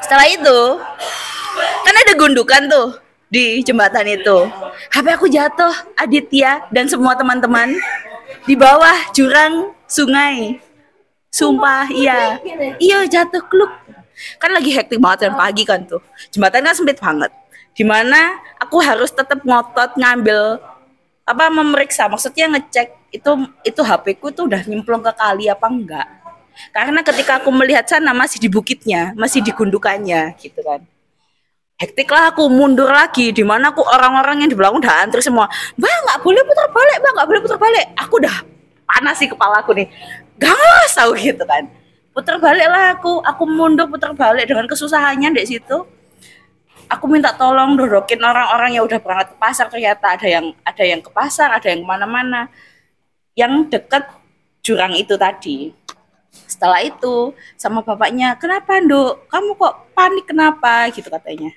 Setelah 0.01 0.27
itu 0.27 0.59
kan 1.85 1.95
ada 1.95 2.13
gundukan 2.17 2.61
tuh 2.69 2.87
di 3.29 3.61
jembatan 3.61 4.09
itu. 4.09 4.49
HP 4.89 5.05
aku 5.13 5.29
jatuh, 5.29 5.71
Aditya 5.95 6.65
dan 6.73 6.89
semua 6.89 7.13
teman-teman 7.13 7.77
di 8.49 8.57
bawah 8.57 8.97
jurang 9.13 9.73
sungai. 9.85 10.57
Sumpah, 11.29 11.85
iya. 11.93 12.41
Iya 12.81 13.05
jatuh 13.05 13.45
kluk. 13.45 13.69
Kan 14.39 14.51
lagi 14.51 14.75
hektik 14.75 14.99
banget 14.99 15.29
dan 15.29 15.33
pagi 15.39 15.63
kan 15.63 15.83
tuh. 15.87 16.03
Jembatan 16.31 16.67
kan 16.67 16.75
sempit 16.75 16.99
banget. 16.99 17.31
Di 17.71 17.87
mana 17.87 18.35
aku 18.59 18.83
harus 18.83 19.11
tetap 19.13 19.39
ngotot 19.47 19.95
ngambil 19.95 20.59
apa 21.23 21.43
memeriksa. 21.47 22.11
Maksudnya 22.11 22.51
ngecek 22.51 23.15
itu 23.15 23.31
itu 23.63 23.81
HP 23.81 24.19
ku 24.19 24.29
tuh 24.29 24.51
udah 24.51 24.61
nyemplung 24.67 24.99
ke 24.99 25.13
kali 25.15 25.47
apa 25.47 25.65
enggak. 25.71 26.07
Karena 26.75 26.99
ketika 26.99 27.39
aku 27.39 27.49
melihat 27.55 27.87
sana 27.87 28.11
masih 28.11 28.35
di 28.43 28.51
bukitnya 28.51 29.15
masih 29.15 29.39
di 29.39 29.55
gundukannya 29.55 30.35
gitu 30.35 30.59
kan. 30.59 30.83
Hektik 31.79 32.11
lah 32.11 32.35
aku 32.35 32.51
mundur 32.51 32.91
lagi. 32.91 33.31
Di 33.31 33.47
mana 33.47 33.71
aku 33.71 33.87
orang-orang 33.87 34.43
yang 34.43 34.49
di 34.51 34.57
belakang 34.59 34.83
udah 34.83 35.07
antri 35.07 35.23
semua. 35.23 35.47
Mbak 35.79 35.97
nggak 36.03 36.19
boleh 36.19 36.41
putar 36.43 36.67
balik 36.75 36.97
mbak 36.99 37.11
nggak 37.15 37.27
boleh 37.31 37.41
putar 37.47 37.59
balik. 37.59 37.85
Aku 37.95 38.19
udah 38.19 38.35
panas 38.83 39.15
sih 39.15 39.31
kepala 39.31 39.63
aku 39.63 39.71
nih. 39.71 39.87
Gas 40.35 40.91
tahu 40.99 41.15
gitu 41.15 41.47
kan 41.47 41.78
putar 42.19 42.35
balik 42.35 42.67
lah 42.67 42.99
aku. 42.99 43.23
Aku 43.23 43.47
mundur 43.47 43.87
putar 43.87 44.11
balik 44.11 44.51
dengan 44.51 44.67
kesusahannya 44.67 45.31
di 45.31 45.47
situ. 45.47 45.87
Aku 46.91 47.05
minta 47.07 47.31
tolong 47.31 47.79
dorokin 47.79 48.19
orang-orang 48.19 48.75
yang 48.75 48.83
udah 48.83 48.99
berangkat 48.99 49.31
ke 49.31 49.35
pasar. 49.39 49.71
Ternyata 49.71 50.19
ada 50.19 50.27
yang 50.27 50.51
ada 50.67 50.83
yang 50.83 50.99
ke 50.99 51.07
pasar 51.15 51.55
ada 51.55 51.71
yang 51.71 51.79
ke 51.79 51.87
mana-mana. 51.87 52.51
Yang 53.39 53.71
dekat 53.71 54.03
jurang 54.59 54.99
itu 54.99 55.15
tadi. 55.15 55.71
Setelah 56.29 56.83
itu 56.83 57.31
sama 57.55 57.79
bapaknya 57.79 58.35
kenapa 58.35 58.83
nduk? 58.83 59.31
Kamu 59.31 59.55
kok 59.55 59.95
panik 59.95 60.27
kenapa? 60.27 60.91
Gitu 60.91 61.07
katanya. 61.07 61.55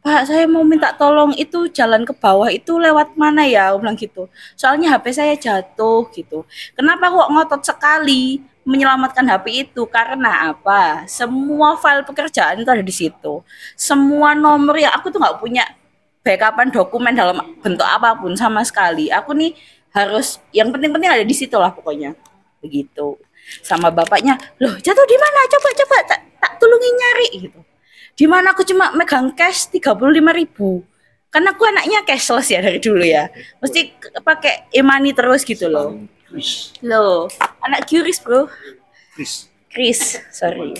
Pak, 0.00 0.28
saya 0.28 0.44
mau 0.44 0.64
minta 0.64 0.92
tolong 0.96 1.32
itu 1.36 1.68
jalan 1.72 2.04
ke 2.04 2.12
bawah 2.16 2.48
itu 2.52 2.76
lewat 2.76 3.16
mana 3.16 3.44
ya? 3.48 3.72
Aku 3.72 3.84
bilang 3.84 3.96
gitu. 3.96 4.28
Soalnya 4.56 4.96
HP 4.96 5.04
saya 5.12 5.34
jatuh 5.36 6.08
gitu. 6.12 6.44
Kenapa 6.76 7.08
kok 7.08 7.28
ngotot 7.32 7.62
sekali 7.64 8.53
menyelamatkan 8.64 9.24
HP 9.28 9.68
itu? 9.68 9.84
Karena 9.88 10.52
apa? 10.52 11.04
Semua 11.08 11.76
file 11.78 12.04
pekerjaan 12.04 12.60
itu 12.60 12.70
ada 12.70 12.84
di 12.84 12.94
situ. 12.94 13.44
Semua 13.78 14.32
nomor 14.32 14.76
yang 14.76 14.92
aku 14.96 15.12
tuh 15.12 15.20
nggak 15.20 15.38
punya 15.40 15.64
backupan 16.24 16.72
dokumen 16.72 17.12
dalam 17.12 17.40
bentuk 17.60 17.84
apa 17.84 18.16
pun 18.16 18.32
sama 18.34 18.64
sekali. 18.64 19.12
Aku 19.12 19.36
nih 19.36 19.52
harus 19.94 20.42
yang 20.50 20.72
penting-penting 20.74 21.10
ada 21.12 21.24
di 21.24 21.36
situ 21.36 21.54
lah 21.54 21.70
pokoknya. 21.70 22.16
Begitu. 22.64 23.20
Sama 23.60 23.92
bapaknya, 23.92 24.40
loh 24.56 24.72
jatuh 24.80 25.04
di 25.04 25.16
mana? 25.20 25.38
Coba 25.52 25.68
coba 25.76 25.96
tak, 26.08 26.20
tak 26.40 26.52
tulungi 26.56 26.88
nyari 26.96 27.28
gitu 27.44 27.60
di 28.14 28.26
mana 28.30 28.54
aku 28.54 28.62
cuma 28.62 28.94
megang 28.94 29.34
cash 29.34 29.66
35.000 29.74 30.38
ribu 30.38 30.86
karena 31.34 31.50
aku 31.50 31.66
anaknya 31.66 32.06
cashless 32.06 32.46
ya 32.46 32.62
dari 32.62 32.78
dulu 32.78 33.02
ya 33.02 33.26
mesti 33.58 33.90
pakai 34.22 34.70
e-money 34.70 35.10
terus 35.10 35.42
gitu 35.42 35.66
loh 35.66 35.98
loh 36.86 37.26
anak 37.64 37.88
curious 37.88 38.20
bro. 38.20 38.46
Chris. 39.16 39.48
Chris 39.72 40.20
sorry. 40.30 40.76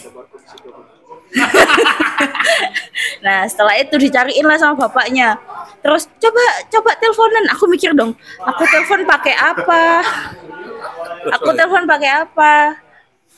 Nah 3.25 3.49
setelah 3.51 3.75
itu 3.81 3.97
dicariin 3.99 4.47
lah 4.47 4.61
sama 4.61 4.87
bapaknya. 4.87 5.35
Terus 5.83 6.07
coba 6.21 6.45
coba 6.71 6.91
teleponan. 7.01 7.45
Aku 7.57 7.65
mikir 7.67 7.91
dong 7.97 8.15
aku 8.45 8.63
telepon 8.69 9.03
pakai 9.09 9.35
apa? 9.35 10.05
Aku 11.41 11.51
telepon 11.57 11.89
pakai 11.89 12.11
apa? 12.23 12.79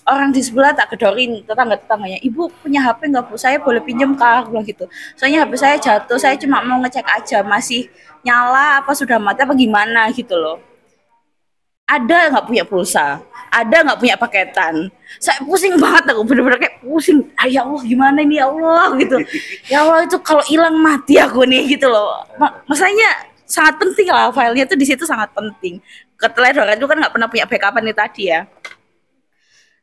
Orang 0.06 0.30
di 0.30 0.38
sebelah 0.38 0.70
tak 0.70 0.94
kedorin 0.94 1.42
tetangga 1.42 1.74
tetangganya 1.82 2.22
ibu 2.22 2.46
punya 2.62 2.78
HP 2.78 3.10
nggak 3.10 3.26
bu? 3.26 3.34
Saya 3.34 3.58
boleh 3.58 3.82
pinjam 3.82 4.14
kak 4.14 4.46
aku 4.46 4.54
bilang 4.54 4.66
gitu. 4.66 4.86
Soalnya 5.18 5.42
HP 5.42 5.52
saya 5.58 5.76
jatuh 5.80 6.18
saya 6.20 6.38
cuma 6.38 6.62
mau 6.62 6.78
ngecek 6.78 7.02
aja 7.02 7.42
masih 7.42 7.90
nyala 8.22 8.82
apa 8.82 8.90
sudah 8.94 9.18
mati 9.22 9.42
apa 9.42 9.54
gimana 9.54 10.10
gitu 10.10 10.34
loh 10.34 10.58
ada 11.86 12.18
nggak 12.34 12.46
punya 12.50 12.64
pulsa? 12.66 13.22
Ada 13.46 13.86
nggak 13.86 13.98
punya 14.02 14.14
paketan? 14.18 14.90
Saya 15.22 15.38
pusing 15.46 15.78
banget 15.78 16.12
aku 16.12 16.26
bener-bener 16.26 16.58
kayak 16.58 16.82
pusing. 16.82 17.30
Ah, 17.38 17.46
ya 17.46 17.62
Allah 17.62 17.82
gimana 17.86 18.18
ini? 18.20 18.42
Ya 18.42 18.50
Allah 18.50 18.90
gitu. 18.98 19.16
Ya 19.72 19.86
Allah 19.86 20.02
itu 20.04 20.18
kalau 20.20 20.42
hilang 20.50 20.76
mati 20.76 21.16
aku 21.16 21.46
nih 21.46 21.78
gitu 21.78 21.86
loh. 21.86 22.26
Ma- 22.36 22.58
masalahnya 22.66 23.30
sangat 23.46 23.78
penting 23.78 24.10
lah 24.10 24.34
filenya 24.34 24.66
tuh 24.66 24.74
di 24.74 24.84
situ 24.84 25.06
sangat 25.06 25.30
penting. 25.30 25.78
Keteledoran 26.18 26.74
itu 26.74 26.86
kan 26.90 26.96
nggak 26.98 27.12
pernah 27.14 27.28
punya 27.30 27.46
backupan 27.46 27.82
nih 27.86 27.96
tadi 27.96 28.22
ya. 28.34 28.40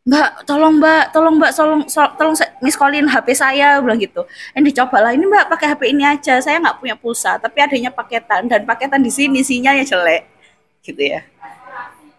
Mbak, 0.03 0.43
tolong 0.43 0.83
Mbak, 0.83 1.03
tolong 1.15 1.35
Mbak, 1.39 1.51
tolong, 1.55 1.81
tolong 1.87 2.35
callin 2.75 3.07
HP 3.07 3.27
saya, 3.39 3.79
bilang 3.79 3.95
gitu. 3.95 4.27
Yang 4.51 4.75
dicoba 4.75 4.99
lah, 4.99 5.15
ini 5.15 5.23
Mbak 5.23 5.47
pakai 5.47 5.71
HP 5.71 5.95
ini 5.95 6.03
aja, 6.03 6.43
saya 6.43 6.59
nggak 6.59 6.83
punya 6.83 6.99
pulsa, 6.99 7.39
tapi 7.39 7.63
adanya 7.63 7.87
paketan. 7.87 8.51
Dan 8.51 8.67
paketan 8.67 8.99
di 8.99 9.07
sini 9.07 9.39
sinyalnya 9.39 9.87
jelek, 9.87 10.27
gitu 10.83 10.99
ya. 10.99 11.23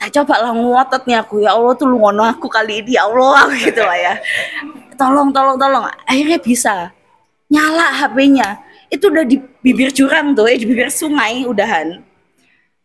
Nah, 0.04 0.12
coba 0.12 0.36
lah 0.36 0.52
ngotot 0.52 1.08
nih 1.08 1.16
aku, 1.16 1.40
ya 1.40 1.56
Allah 1.56 1.72
tuh 1.80 1.88
lu 1.88 1.96
ngono 1.96 2.28
aku 2.28 2.44
kali 2.44 2.84
ini, 2.84 3.00
ya 3.00 3.08
Allah, 3.08 3.48
gitu 3.56 3.80
lah 3.80 3.96
ya. 3.96 4.20
Tolong, 5.00 5.32
tolong, 5.32 5.56
tolong. 5.56 5.88
Akhirnya 6.04 6.36
bisa. 6.36 6.92
Nyala 7.48 8.04
HP-nya. 8.04 8.60
Itu 8.92 9.08
udah 9.08 9.24
di 9.24 9.40
bibir 9.64 9.88
jurang 9.96 10.36
tuh, 10.36 10.44
eh, 10.44 10.60
di 10.60 10.68
bibir 10.68 10.92
sungai 10.92 11.48
udahan. 11.48 12.04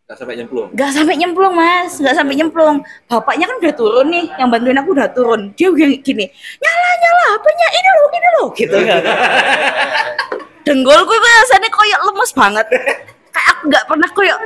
Gak 0.08 0.16
sampai 0.16 0.40
nyemplung. 0.40 0.72
Gak 0.72 0.96
sampai 0.96 1.14
nyemplung 1.20 1.52
mas, 1.52 2.00
gak 2.00 2.16
sampai 2.16 2.40
nyemplung. 2.40 2.88
Bapaknya 3.04 3.52
kan 3.52 3.56
udah 3.68 3.74
turun 3.76 4.06
nih, 4.08 4.24
yang 4.40 4.48
bantuin 4.48 4.80
aku 4.80 4.96
udah 4.96 5.12
turun. 5.12 5.52
Dia 5.60 5.68
gini, 5.76 6.24
nyala 6.56 6.88
nyala, 7.04 7.24
apanya 7.36 7.66
ini 7.68 7.90
loh, 7.92 8.08
ini 8.16 8.28
loh, 8.32 8.48
gitu 8.56 8.76
kan. 8.80 9.02
Denggolku 10.64 11.12
itu 11.12 11.28
rasanya 11.36 11.68
koyok 11.68 12.00
lemes 12.00 12.32
banget. 12.32 12.66
Kayak 13.28 13.48
aku 13.52 13.62
gak 13.68 13.84
pernah 13.84 14.08
koyok 14.08 14.40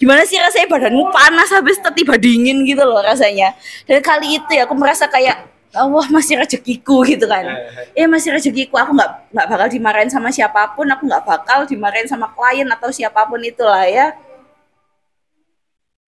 gimana 0.00 0.24
sih 0.24 0.40
rasanya 0.40 0.66
badanmu 0.72 1.12
panas 1.12 1.52
habis 1.52 1.76
tiba 1.92 2.16
dingin 2.16 2.64
gitu 2.64 2.80
loh 2.80 3.04
rasanya. 3.04 3.52
Dan 3.84 4.00
kali 4.00 4.40
itu 4.40 4.50
ya 4.56 4.64
aku 4.64 4.72
merasa 4.72 5.04
kayak 5.04 5.44
Allah 5.70 6.06
masih 6.10 6.40
rezekiku 6.40 7.04
gitu 7.04 7.28
kan. 7.28 7.46
Eh 7.92 8.08
masih 8.08 8.34
rezekiku, 8.34 8.80
aku 8.80 8.96
nggak 8.96 9.10
nggak 9.30 9.46
bakal 9.46 9.68
dimarahin 9.68 10.10
sama 10.10 10.32
siapa 10.32 10.72
pun, 10.72 10.88
aku 10.88 11.04
nggak 11.06 11.22
bakal 11.22 11.68
dimarahin 11.68 12.08
sama 12.08 12.32
klien 12.32 12.66
atau 12.66 12.88
siapa 12.90 13.28
pun 13.28 13.38
itulah 13.44 13.84
ya 13.86 14.16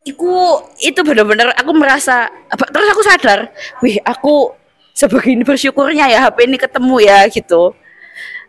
Iku 0.03 0.59
itu 0.83 0.99
bener-bener 1.07 1.55
aku 1.55 1.71
merasa 1.79 2.27
terus 2.51 2.89
aku 2.91 3.03
sadar, 3.07 3.55
wih 3.79 4.03
aku 4.03 4.51
sebegini 4.99 5.47
bersyukurnya 5.47 6.11
ya 6.11 6.27
HP 6.27 6.51
ini 6.51 6.59
ketemu 6.59 6.97
ya 7.07 7.23
gitu. 7.31 7.71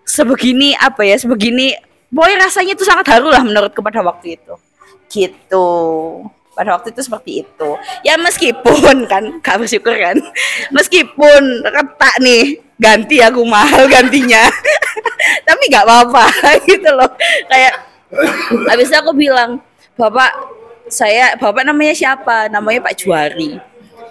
Sebegini 0.01 0.73
apa 0.73 1.05
ya, 1.05 1.13
sebegini 1.13 1.77
pokoknya 2.09 2.49
rasanya 2.49 2.73
itu 2.73 2.81
sangat 2.81 3.05
haru 3.05 3.29
lah 3.29 3.45
menurutku 3.45 3.85
pada 3.85 4.01
waktu 4.01 4.41
itu. 4.41 4.57
Gitu. 5.13 5.67
Pada 6.53 6.77
waktu 6.77 6.89
itu 6.93 7.01
seperti 7.05 7.31
itu. 7.45 7.69
Ya 8.01 8.17
meskipun 8.17 9.05
kan 9.11 9.37
gak 9.45 9.61
bersyukur 9.61 9.93
kan. 9.93 10.17
Meskipun 10.73 11.61
retak 11.69 12.15
nih 12.17 12.57
ganti 12.81 13.21
aku 13.21 13.45
mahal 13.45 13.85
gantinya. 13.85 14.49
Tapi 15.47 15.63
nggak 15.69 15.85
apa-apa 15.85 16.25
gitu 16.69 16.89
loh. 16.89 17.09
Kayak 17.45 17.85
habis 18.67 18.91
aku 18.91 19.15
bilang, 19.15 19.61
"Bapak, 19.95 20.29
saya 20.91 21.33
bapak 21.39 21.63
namanya 21.63 21.95
siapa 21.95 22.51
namanya 22.51 22.83
Pak 22.83 22.95
Juari 22.99 23.55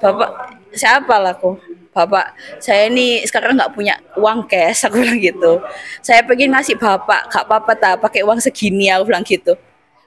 bapak 0.03 0.31
siapa 0.75 1.15
lah 1.21 1.37
kok 1.37 1.61
bapak 1.95 2.35
saya 2.59 2.89
ini 2.89 3.23
sekarang 3.23 3.55
nggak 3.55 3.71
punya 3.77 3.95
uang 4.17 4.49
cash 4.51 4.89
aku 4.89 5.05
bilang 5.05 5.21
gitu 5.21 5.61
saya 6.01 6.25
pengen 6.25 6.57
ngasih 6.57 6.75
bapak 6.81 7.29
gak 7.29 7.45
apa-apa 7.47 7.73
tak 7.77 7.95
pakai 8.03 8.27
uang 8.27 8.41
segini 8.41 8.89
aku 8.91 9.13
bilang 9.13 9.23
gitu 9.23 9.55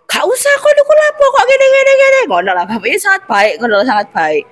gak 0.06 0.24
usah 0.26 0.54
kok 0.58 0.74
dukung 0.78 1.00
lapo 1.00 1.26
kok 1.30 1.46
gini 1.50 1.66
gini 1.66 1.92
gini. 1.98 2.20
Ngono 2.30 2.52
lah 2.54 2.66
bapaknya 2.66 3.00
sangat 3.02 3.24
baik 3.28 3.54
ngono 3.62 3.74
lah 3.82 3.88
sangat 3.88 4.08
baik. 4.14 4.44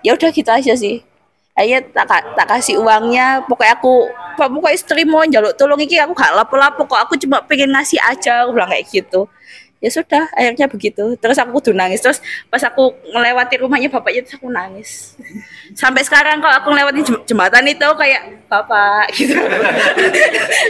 Ya 0.00 0.16
udah 0.16 0.30
gitu 0.32 0.50
aja 0.50 0.72
sih. 0.76 1.04
Akhirnya 1.52 1.80
tak, 1.92 2.24
tak 2.38 2.46
kasih 2.48 2.80
uangnya. 2.80 3.44
Pokoknya 3.44 3.74
aku 3.76 4.08
pokoknya 4.38 4.72
istri 4.72 5.02
mau 5.04 5.20
jaluk 5.28 5.52
tolong 5.58 5.80
iki 5.82 6.00
aku 6.00 6.12
gak 6.16 6.32
lapo-lapo 6.36 6.86
kok. 6.86 7.00
Aku 7.08 7.14
cuma 7.20 7.42
pengen 7.44 7.72
ngasih 7.74 8.00
aja. 8.00 8.46
Aku 8.46 8.56
bilang 8.56 8.70
kayak 8.70 8.88
gitu 8.88 9.28
ya 9.80 9.88
sudah 9.88 10.28
akhirnya 10.36 10.68
begitu. 10.68 11.16
Terus 11.16 11.40
aku 11.40 11.58
kudu 11.58 11.72
nangis. 11.72 12.04
Terus 12.04 12.20
pas 12.52 12.60
aku 12.60 12.92
ngelewati 13.10 13.64
rumahnya 13.64 13.88
bapaknya 13.88 14.22
terus 14.22 14.36
aku 14.36 14.52
nangis. 14.52 15.16
Sampai 15.72 16.04
sekarang 16.04 16.38
kalau 16.44 16.54
aku 16.60 16.68
ngelewatin 16.70 17.04
jem- 17.04 17.24
jembatan 17.24 17.64
itu 17.64 17.88
kayak 17.96 18.44
bapak 18.46 19.08
gitu. 19.18 19.34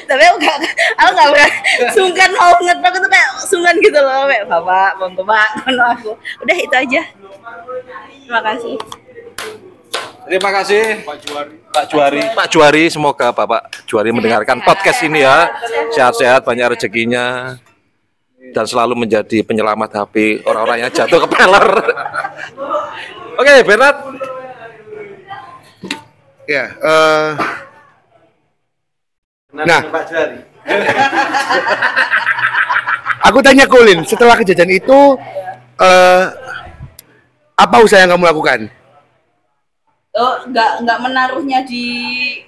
Tapi 0.07 0.23
aku 0.31 0.37
gak 0.39 0.59
aku 0.97 1.11
gak 1.11 1.28
pernah 1.35 1.53
sungkan 1.91 2.31
mau 2.39 2.55
ngetok 2.62 2.95
itu 2.97 3.09
kayak 3.11 3.28
sungkan 3.45 3.74
gitu 3.82 3.99
loh. 3.99 4.31
Kayak 4.31 4.47
bapak 4.47 4.91
monggo 5.03 5.23
pak 5.31 5.49
ngono 5.66 5.85
aku. 5.91 6.11
Udah 6.47 6.57
itu 6.57 6.74
aja. 6.74 7.03
Terima 8.24 8.41
kasih. 8.47 8.77
Terima 10.31 10.51
kasih. 10.55 10.82
Pak 11.03 11.16
Juari. 11.27 11.55
Pak 11.74 11.85
Juari. 11.91 12.23
Pak 12.39 12.47
Juari, 12.55 12.85
semoga 12.87 13.35
Bapak 13.35 13.82
Juari 13.82 14.15
mendengarkan 14.15 14.62
podcast 14.62 15.03
ini 15.03 15.27
ya. 15.27 15.51
Sehat-sehat, 15.91 16.47
banyak 16.47 16.78
rezekinya 16.78 17.59
dan 18.51 18.65
selalu 18.65 19.05
menjadi 19.07 19.45
penyelamat 19.45 19.91
HP 19.93 20.41
orang-orang 20.49 20.89
yang 20.89 20.93
jatuh 20.93 21.21
ke 21.21 21.29
peler. 21.29 21.69
Oke, 23.41 23.55
Bernard. 23.65 23.99
Ya, 26.51 26.67
eh, 26.67 27.31
nah, 29.55 29.81
aku 33.31 33.39
tanya 33.39 33.71
ke 33.71 33.77
Ulin, 33.79 34.03
setelah 34.03 34.35
kejadian 34.35 34.83
itu, 34.83 34.99
eh, 35.79 36.25
apa 37.55 37.77
usaha 37.87 38.03
yang 38.03 38.19
kamu 38.19 38.35
lakukan? 38.35 38.67
oh 40.17 40.35
nggak 40.51 40.83
nggak 40.83 40.99
menaruhnya 40.99 41.62
di 41.62 41.87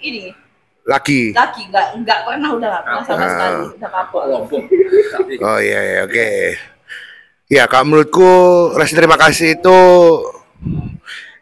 ini 0.02 0.34
Lagi. 0.82 1.30
lagi 1.30 1.62
nggak 1.70 1.86
nggak 2.02 2.18
pernah 2.26 2.48
udah 2.52 2.68
nggak 2.68 2.82
pernah 2.82 3.02
sama 3.06 3.22
Ah. 3.22 3.30
sekali 3.30 3.54
udah 3.78 3.90
kapok 3.90 4.22
Oh 5.46 5.58
iya, 5.62 5.80
iya 5.80 6.00
oke. 6.02 6.30
Ya, 7.46 7.62
kalau 7.68 7.84
menurutku 7.86 8.30
rasa 8.74 8.96
terima 8.96 9.14
kasih 9.14 9.60
itu 9.60 9.78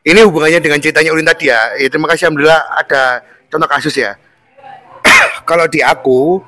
ini 0.03 0.21
hubungannya 0.21 0.61
dengan 0.61 0.77
ceritanya 0.77 1.15
Ulin 1.15 1.25
tadi 1.25 1.49
ya. 1.49 1.73
ya 1.77 1.89
terima 1.89 2.09
kasih 2.11 2.29
alhamdulillah 2.29 2.61
ada 2.77 3.03
contoh 3.47 3.69
kasus 3.69 3.95
ya. 3.95 4.19
kalau 5.49 5.65
di 5.65 5.81
aku 5.81 6.45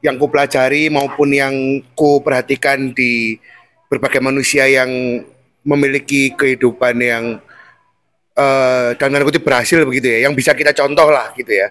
yang 0.00 0.18
ku 0.18 0.26
pelajari 0.26 0.90
maupun 0.90 1.30
yang 1.30 1.54
ku 1.94 2.18
perhatikan 2.18 2.90
di 2.90 3.38
berbagai 3.86 4.18
manusia 4.18 4.66
yang 4.66 4.90
memiliki 5.62 6.34
kehidupan 6.34 6.94
yang 6.98 7.24
eh 8.32 8.88
dan 8.96 9.12
tanda 9.12 9.22
kutip 9.22 9.44
berhasil 9.44 9.84
begitu 9.84 10.08
ya, 10.08 10.26
yang 10.26 10.34
bisa 10.34 10.56
kita 10.56 10.72
contoh 10.72 11.06
lah 11.06 11.30
gitu 11.36 11.52
ya. 11.52 11.70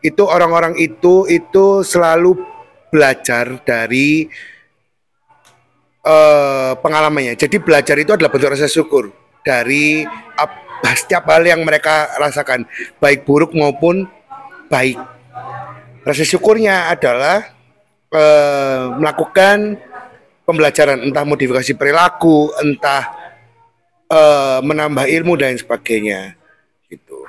Itu 0.00 0.24
orang-orang 0.24 0.80
itu 0.80 1.28
itu 1.28 1.84
selalu 1.84 2.40
belajar 2.88 3.60
dari 3.62 4.26
eh 6.00 6.72
pengalamannya. 6.80 7.36
Jadi 7.36 7.60
belajar 7.60 7.96
itu 8.00 8.16
adalah 8.16 8.32
bentuk 8.32 8.50
rasa 8.50 8.64
syukur 8.64 9.12
dari 9.44 10.04
ap- 10.40 10.88
setiap 10.96 11.28
hal 11.28 11.44
yang 11.44 11.60
mereka 11.60 12.08
rasakan, 12.16 12.64
baik 12.96 13.28
buruk 13.28 13.52
maupun 13.52 14.08
baik. 14.72 14.96
Rasa 16.00 16.24
syukurnya 16.24 16.88
adalah 16.88 17.44
eh, 18.08 18.84
melakukan 18.96 19.76
pembelajaran 20.48 21.04
entah 21.04 21.24
modifikasi 21.28 21.76
perilaku, 21.76 22.48
entah 22.64 23.12
eh, 24.08 24.58
menambah 24.64 25.04
ilmu 25.04 25.36
dan 25.36 25.60
sebagainya. 25.60 26.32
Gitu. 26.88 27.20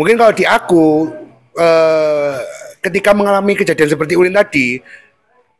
Mungkin 0.00 0.16
kalau 0.16 0.32
di 0.32 0.48
aku 0.48 1.12
eh, 1.56 2.36
ketika 2.84 3.10
mengalami 3.16 3.58
kejadian 3.58 3.90
seperti 3.90 4.14
Ulin 4.14 4.36
tadi, 4.36 4.78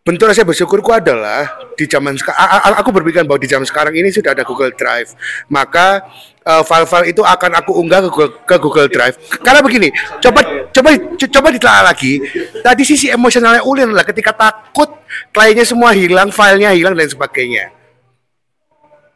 bentuk 0.07 0.31
rasa 0.31 0.47
bersyukurku 0.47 0.94
adalah 0.94 1.66
di 1.75 1.83
zaman 1.91 2.15
sekarang 2.15 2.39
aku 2.78 2.94
berpikir 2.94 3.26
bahwa 3.26 3.42
di 3.42 3.50
zaman 3.50 3.66
sekarang 3.66 3.91
ini 3.99 4.15
sudah 4.15 4.39
ada 4.39 4.47
Google 4.47 4.70
Drive. 4.70 5.16
Maka 5.50 6.07
eh, 6.47 6.62
file-file 6.62 7.10
itu 7.10 7.26
akan 7.26 7.58
aku 7.58 7.75
unggah 7.75 8.07
ke 8.07 8.10
Google, 8.15 8.33
ke 8.47 8.57
Google 8.62 8.89
Drive. 8.92 9.18
Karena 9.42 9.60
begini 9.65 9.91
coba 10.23 10.41
coba 10.70 10.89
co- 10.94 11.33
coba 11.34 11.49
ditelaah 11.50 11.83
lagi. 11.91 12.23
Tadi 12.62 12.83
sisi 12.86 13.10
emosionalnya 13.10 13.66
Ulin 13.66 13.91
adalah 13.91 14.07
ketika 14.07 14.31
takut 14.31 14.94
kliennya 15.34 15.66
semua 15.66 15.91
hilang 15.91 16.31
filenya 16.31 16.70
hilang 16.70 16.94
dan 16.94 17.10
sebagainya. 17.10 17.75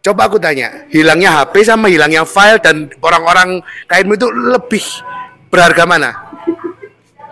Coba 0.00 0.33
aku 0.33 0.41
tanya 0.41 0.89
hilangnya 0.89 1.44
HP 1.44 1.60
sama 1.60 1.92
hilangnya 1.92 2.25
file 2.25 2.57
dan 2.65 2.89
orang-orang 3.05 3.60
kainmu 3.84 4.17
itu 4.17 4.33
lebih 4.33 4.81
berharga 5.52 5.84
mana 5.84 6.10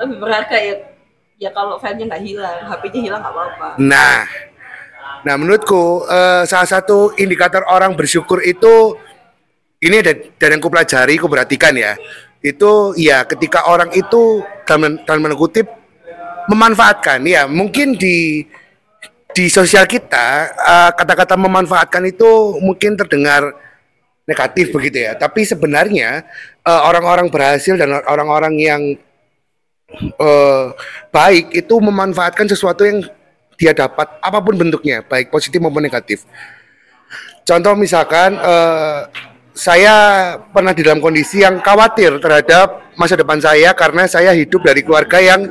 lebih 0.04 0.16
berharga 0.22 0.56
ya 0.58 0.74
ya 1.38 1.50
kalau 1.54 1.78
filenya 1.78 2.04
nggak 2.10 2.22
hilang 2.26 2.56
HP-nya 2.66 3.00
hilang 3.00 3.20
nggak 3.22 3.34
apa-apa 3.34 3.68
Nah, 3.78 4.26
nah 5.22 5.34
menurutku 5.38 6.02
eh, 6.10 6.42
salah 6.50 6.66
satu 6.68 7.14
indikator 7.14 7.62
orang 7.70 7.94
bersyukur 7.94 8.42
itu 8.42 8.98
ini 9.78 10.02
dari, 10.02 10.34
dari 10.34 10.58
yang 10.58 10.62
ku 10.62 10.70
pelajari, 10.70 11.14
ku 11.22 11.30
perhatikan 11.30 11.74
ya. 11.78 11.94
Itu 12.42 12.94
ya 12.98 13.22
ketika 13.26 13.70
orang 13.70 13.94
itu 13.94 14.42
dalam 14.66 14.98
dalam 15.06 15.38
kutip 15.38 15.70
memanfaatkan 16.50 17.22
ya 17.28 17.46
mungkin 17.46 17.94
di 17.94 18.42
di 19.30 19.46
sosial 19.46 19.86
kita 19.86 20.26
eh, 20.58 20.90
kata-kata 20.98 21.38
memanfaatkan 21.38 22.02
itu 22.02 22.58
mungkin 22.58 22.98
terdengar 22.98 23.54
negatif 24.26 24.74
begitu 24.74 25.06
ya. 25.06 25.14
Tapi 25.14 25.46
sebenarnya 25.46 26.26
eh, 26.66 26.80
orang-orang 26.82 27.30
berhasil 27.30 27.78
dan 27.78 28.02
orang-orang 28.02 28.58
yang 28.58 28.82
eh, 29.96 30.66
baik 31.08 31.56
itu 31.56 31.74
memanfaatkan 31.80 32.46
sesuatu 32.48 32.84
yang 32.84 33.00
dia 33.58 33.74
dapat 33.74 34.06
apa 34.22 34.38
pun 34.38 34.54
bentuknya 34.54 35.02
baik 35.02 35.32
positif 35.32 35.58
maupun 35.58 35.82
negatif. 35.82 36.28
Contoh 37.42 37.72
misalkan 37.74 38.36
eh, 38.36 39.00
saya 39.58 39.94
pernah 40.54 40.70
di 40.70 40.86
dalam 40.86 41.02
kondisi 41.02 41.42
yang 41.42 41.58
khawatir 41.58 42.22
terhadap 42.22 42.94
masa 42.94 43.18
depan 43.18 43.42
saya 43.42 43.74
karena 43.74 44.06
saya 44.06 44.30
hidup 44.30 44.62
dari 44.62 44.86
keluarga 44.86 45.18
yang 45.18 45.50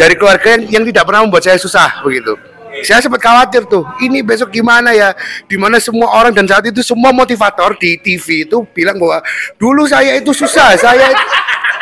dari 0.00 0.14
keluarga 0.16 0.56
yang, 0.56 0.80
yang 0.80 0.84
tidak 0.88 1.04
pernah 1.04 1.20
membuat 1.28 1.44
saya 1.44 1.60
susah 1.60 2.00
begitu 2.00 2.32
saya 2.80 3.04
sempat 3.04 3.20
khawatir 3.20 3.68
tuh 3.68 3.84
ini 4.00 4.24
besok 4.24 4.48
gimana 4.48 4.96
ya? 4.96 5.12
Di 5.44 5.60
mana 5.60 5.76
semua 5.76 6.08
orang 6.16 6.32
dan 6.32 6.48
saat 6.48 6.64
itu 6.64 6.80
semua 6.80 7.12
motivator 7.12 7.76
di 7.76 8.00
TV 8.00 8.48
itu 8.48 8.64
bilang 8.72 8.96
bahwa 8.96 9.20
dulu 9.60 9.84
saya 9.84 10.16
itu 10.16 10.32
susah 10.32 10.72
saya 10.80 11.12
itu- 11.12 11.28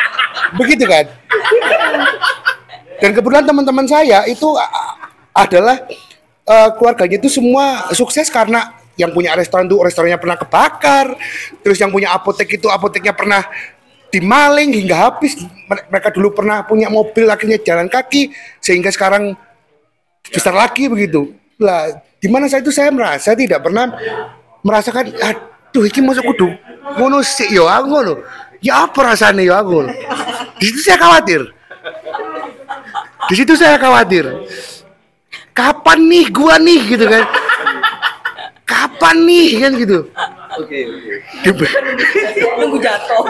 begitu 0.59 0.83
kan? 0.83 1.07
Dan 2.99 3.15
kebetulan 3.15 3.47
teman-teman 3.47 3.87
saya 3.87 4.27
itu 4.27 4.45
adalah 5.31 5.79
eh, 6.43 6.69
keluarganya 6.75 7.17
itu 7.17 7.31
semua 7.31 7.87
sukses 7.95 8.27
karena 8.27 8.75
yang 8.99 9.15
punya 9.15 9.33
restoran 9.33 9.65
tuh 9.71 9.81
restorannya 9.87 10.19
pernah 10.19 10.35
kebakar 10.35 11.15
terus 11.63 11.79
yang 11.79 11.89
punya 11.89 12.11
apotek 12.11 12.59
itu 12.59 12.67
apoteknya 12.67 13.15
pernah 13.15 13.41
dimaling 14.11 14.75
hingga 14.75 15.07
habis. 15.07 15.39
Mere- 15.65 15.87
mereka 15.87 16.11
dulu 16.11 16.35
pernah 16.35 16.67
punya 16.67 16.91
mobil 16.91 17.25
akhirnya 17.31 17.57
jalan 17.63 17.87
kaki 17.87 18.35
sehingga 18.59 18.91
sekarang 18.91 19.33
besar 20.29 20.53
lagi 20.53 20.85
begitu. 20.85 21.33
Lah 21.57 21.89
di 22.21 22.27
mana 22.29 22.45
saya 22.45 22.61
itu 22.61 22.69
saya 22.69 22.93
merasa 22.93 23.33
tidak 23.33 23.65
pernah 23.65 23.89
merasakan 24.61 25.09
aduh 25.17 25.89
iki 25.89 26.05
masuk 26.05 26.21
kudu 26.35 26.49
ngono 26.97 27.23
sih 27.23 27.49
yo 27.53 27.65
aku 27.69 27.87
ngono. 27.87 28.13
Ya 28.61 28.85
apa 28.85 29.13
rasanya 29.13 29.41
yo 29.41 29.53
aku? 29.57 29.81
Ngono. 29.81 29.89
di 30.61 30.65
situ 30.69 30.79
saya 30.85 30.97
khawatir. 31.01 31.41
Di 33.29 33.33
situ 33.37 33.53
saya 33.57 33.75
khawatir. 33.81 34.25
Kapan 35.51 36.07
nih 36.07 36.25
gua 36.31 36.55
nih 36.61 36.81
gitu 36.85 37.05
kan? 37.09 37.23
Kapan 38.63 39.15
nih 39.27 39.47
kan 39.59 39.71
gitu? 39.75 39.99
Oke, 40.51 40.83
oke. 41.47 41.65
nunggu 42.59 42.77
jatuh. 42.83 43.23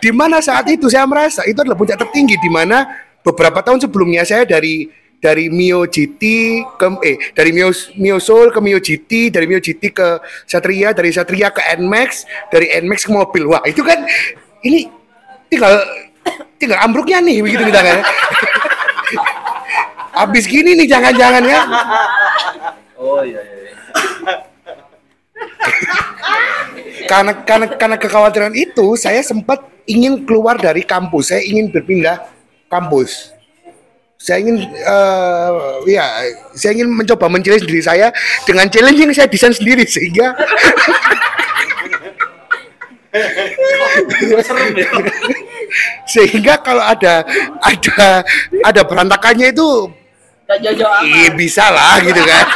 Di 0.00 0.10
mana 0.12 0.40
saat 0.44 0.68
itu 0.68 0.86
saya 0.92 1.08
merasa 1.08 1.44
itu 1.48 1.56
adalah 1.60 1.76
puncak 1.76 1.96
tertinggi 2.00 2.36
di 2.40 2.50
mana 2.52 2.84
beberapa 3.26 3.58
tahun 3.58 3.82
sebelumnya 3.82 4.22
saya 4.22 4.46
dari 4.46 4.86
dari 5.18 5.50
Mio 5.50 5.90
GT 5.90 6.22
ke 6.78 6.86
eh 7.02 7.18
dari 7.34 7.50
Mio 7.50 7.74
Mio 7.98 8.22
Soul 8.22 8.54
ke 8.54 8.62
Mio 8.62 8.78
GT, 8.78 9.34
dari 9.34 9.50
Mio 9.50 9.58
GT 9.58 9.90
ke 9.90 10.22
Satria, 10.46 10.94
dari 10.94 11.10
Satria 11.10 11.50
ke 11.50 11.58
Nmax, 11.82 12.22
dari 12.54 12.70
Nmax 12.70 13.02
ke 13.02 13.10
mobil. 13.10 13.50
Wah, 13.50 13.66
itu 13.66 13.82
kan 13.82 14.06
ini 14.62 14.86
tinggal 15.50 15.82
tinggal 16.62 16.78
ambruknya 16.78 17.18
nih 17.18 17.42
begitu 17.42 17.66
kita 17.66 17.82
kan. 17.82 17.98
Habis 20.22 20.46
gini 20.48 20.78
nih 20.78 20.86
jangan-jangan 20.86 21.42
ya. 21.44 21.60
Oh 22.96 23.20
iya 23.26 23.42
iya. 23.42 23.58
iya. 23.66 23.74
karena 27.06 27.32
karena 27.44 27.66
karena 27.76 27.96
kekhawatiran 28.00 28.54
itu 28.56 28.96
saya 28.96 29.20
sempat 29.20 29.60
ingin 29.86 30.26
keluar 30.26 30.58
dari 30.58 30.82
kampus 30.82 31.30
saya 31.30 31.44
ingin 31.44 31.70
berpindah 31.70 32.35
kampus. 32.70 33.32
Saya 34.16 34.42
ingin 34.42 34.58
eh, 34.74 35.50
ya 35.92 36.04
saya 36.56 36.72
ingin 36.74 36.88
mencoba 36.90 37.28
men-challenge 37.30 37.68
diri 37.68 37.82
saya 37.84 38.10
dengan 38.48 38.66
challenge 38.66 38.98
yang 38.98 39.12
saya 39.14 39.28
desain 39.30 39.54
sendiri 39.54 39.84
sehingga 39.86 40.34
sehingga 46.12 46.58
kalau 46.60 46.82
ada 46.82 47.22
ada 47.62 48.24
ada 48.64 48.82
berantakannya 48.84 49.52
itu 49.52 49.90
iya 51.06 51.30
bisa 51.34 51.70
lah 51.70 52.00
gitu 52.02 52.22
kan. 52.22 52.46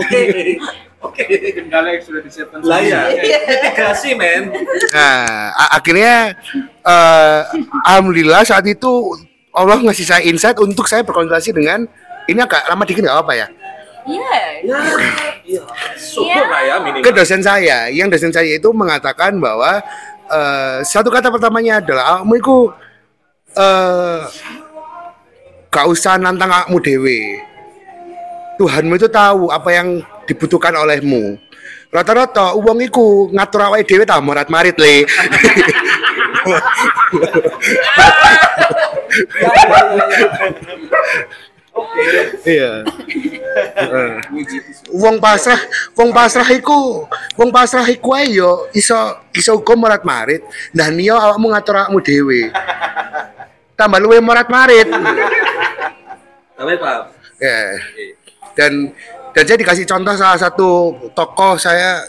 Oke. 0.00 0.56
Oke. 0.98 1.22
Kendala 1.54 1.94
yang 1.94 2.02
sudah 2.02 2.20
disiapkan. 2.26 2.58
Lah 2.66 2.82
ya. 2.82 3.06
Iya. 3.14 3.38
Mitigasi 3.46 4.18
men. 4.18 4.50
Nah, 4.90 5.54
akhirnya 5.70 6.34
eh, 6.82 7.40
alhamdulillah 7.86 8.42
saat 8.42 8.66
itu 8.66 9.14
Allah 9.54 9.78
ngasih 9.78 10.06
saya 10.06 10.22
insight 10.26 10.58
untuk 10.58 10.90
saya 10.90 11.06
berkonsultasi 11.06 11.54
dengan 11.54 11.86
ini 12.28 12.38
agak 12.42 12.66
lama 12.68 12.84
dikit 12.84 13.02
nggak 13.02 13.18
apa 13.24 13.32
ya 13.34 13.48
Iya. 14.08 14.36
Iya. 15.44 15.62
Syukur 15.96 16.44
lah 16.48 16.62
ya 16.64 16.74
minimal. 16.80 17.04
ke 17.04 17.10
dosen 17.12 17.40
saya 17.44 17.92
yang 17.92 18.08
dosen 18.08 18.32
saya 18.32 18.48
itu 18.48 18.72
mengatakan 18.72 19.36
bahwa 19.36 19.84
eh, 20.32 20.78
satu 20.84 21.12
kata 21.12 21.28
pertamanya 21.28 21.80
adalah 21.84 22.24
kamu 22.24 22.34
itu 22.40 22.56
eh 23.58 24.22
gak 25.68 25.86
usah 25.88 26.16
nantang 26.16 26.48
kamu 26.48 26.78
dewe 26.80 27.20
Tuhanmu 28.56 28.96
itu 28.96 29.06
tahu 29.06 29.52
apa 29.52 29.68
yang 29.70 30.00
dibutuhkan 30.28 30.76
olehmu. 30.76 31.40
Rata-rata 31.88 32.52
uang 32.52 32.84
iku 32.84 33.32
ngatur 33.32 33.64
awake 33.64 33.88
dhewe 33.88 34.04
ta 34.04 34.20
morat 34.20 34.52
marit 34.52 34.76
le 34.76 35.08
iya. 42.44 42.84
Wong 44.92 45.16
pasrah 45.16 45.56
wong 45.96 46.12
pasrah 46.12 46.44
iku 46.52 47.08
wong 47.40 47.48
pasrah 47.48 47.88
iku 47.88 48.12
ae 48.12 48.36
yo 48.36 48.68
iso 48.76 48.94
iso 49.32 49.56
uga 49.56 49.72
morat 49.72 50.04
marit 50.04 50.44
nah 50.76 50.92
niyo 50.92 51.16
awakmu 51.16 51.48
ngatur 51.56 51.88
awakmu 51.88 52.04
dhewe. 52.04 52.52
Tambah 53.80 53.96
luwe 53.96 54.20
morat 54.20 54.52
marit 54.52 54.92
Tapi 56.58 56.74
Pak. 56.76 56.98
ya 57.38 57.78
dan 58.58 58.90
dan 59.38 59.46
saya 59.46 59.58
dikasih 59.62 59.86
contoh 59.86 60.18
salah 60.18 60.34
satu 60.34 60.98
tokoh 61.14 61.54
saya 61.54 62.02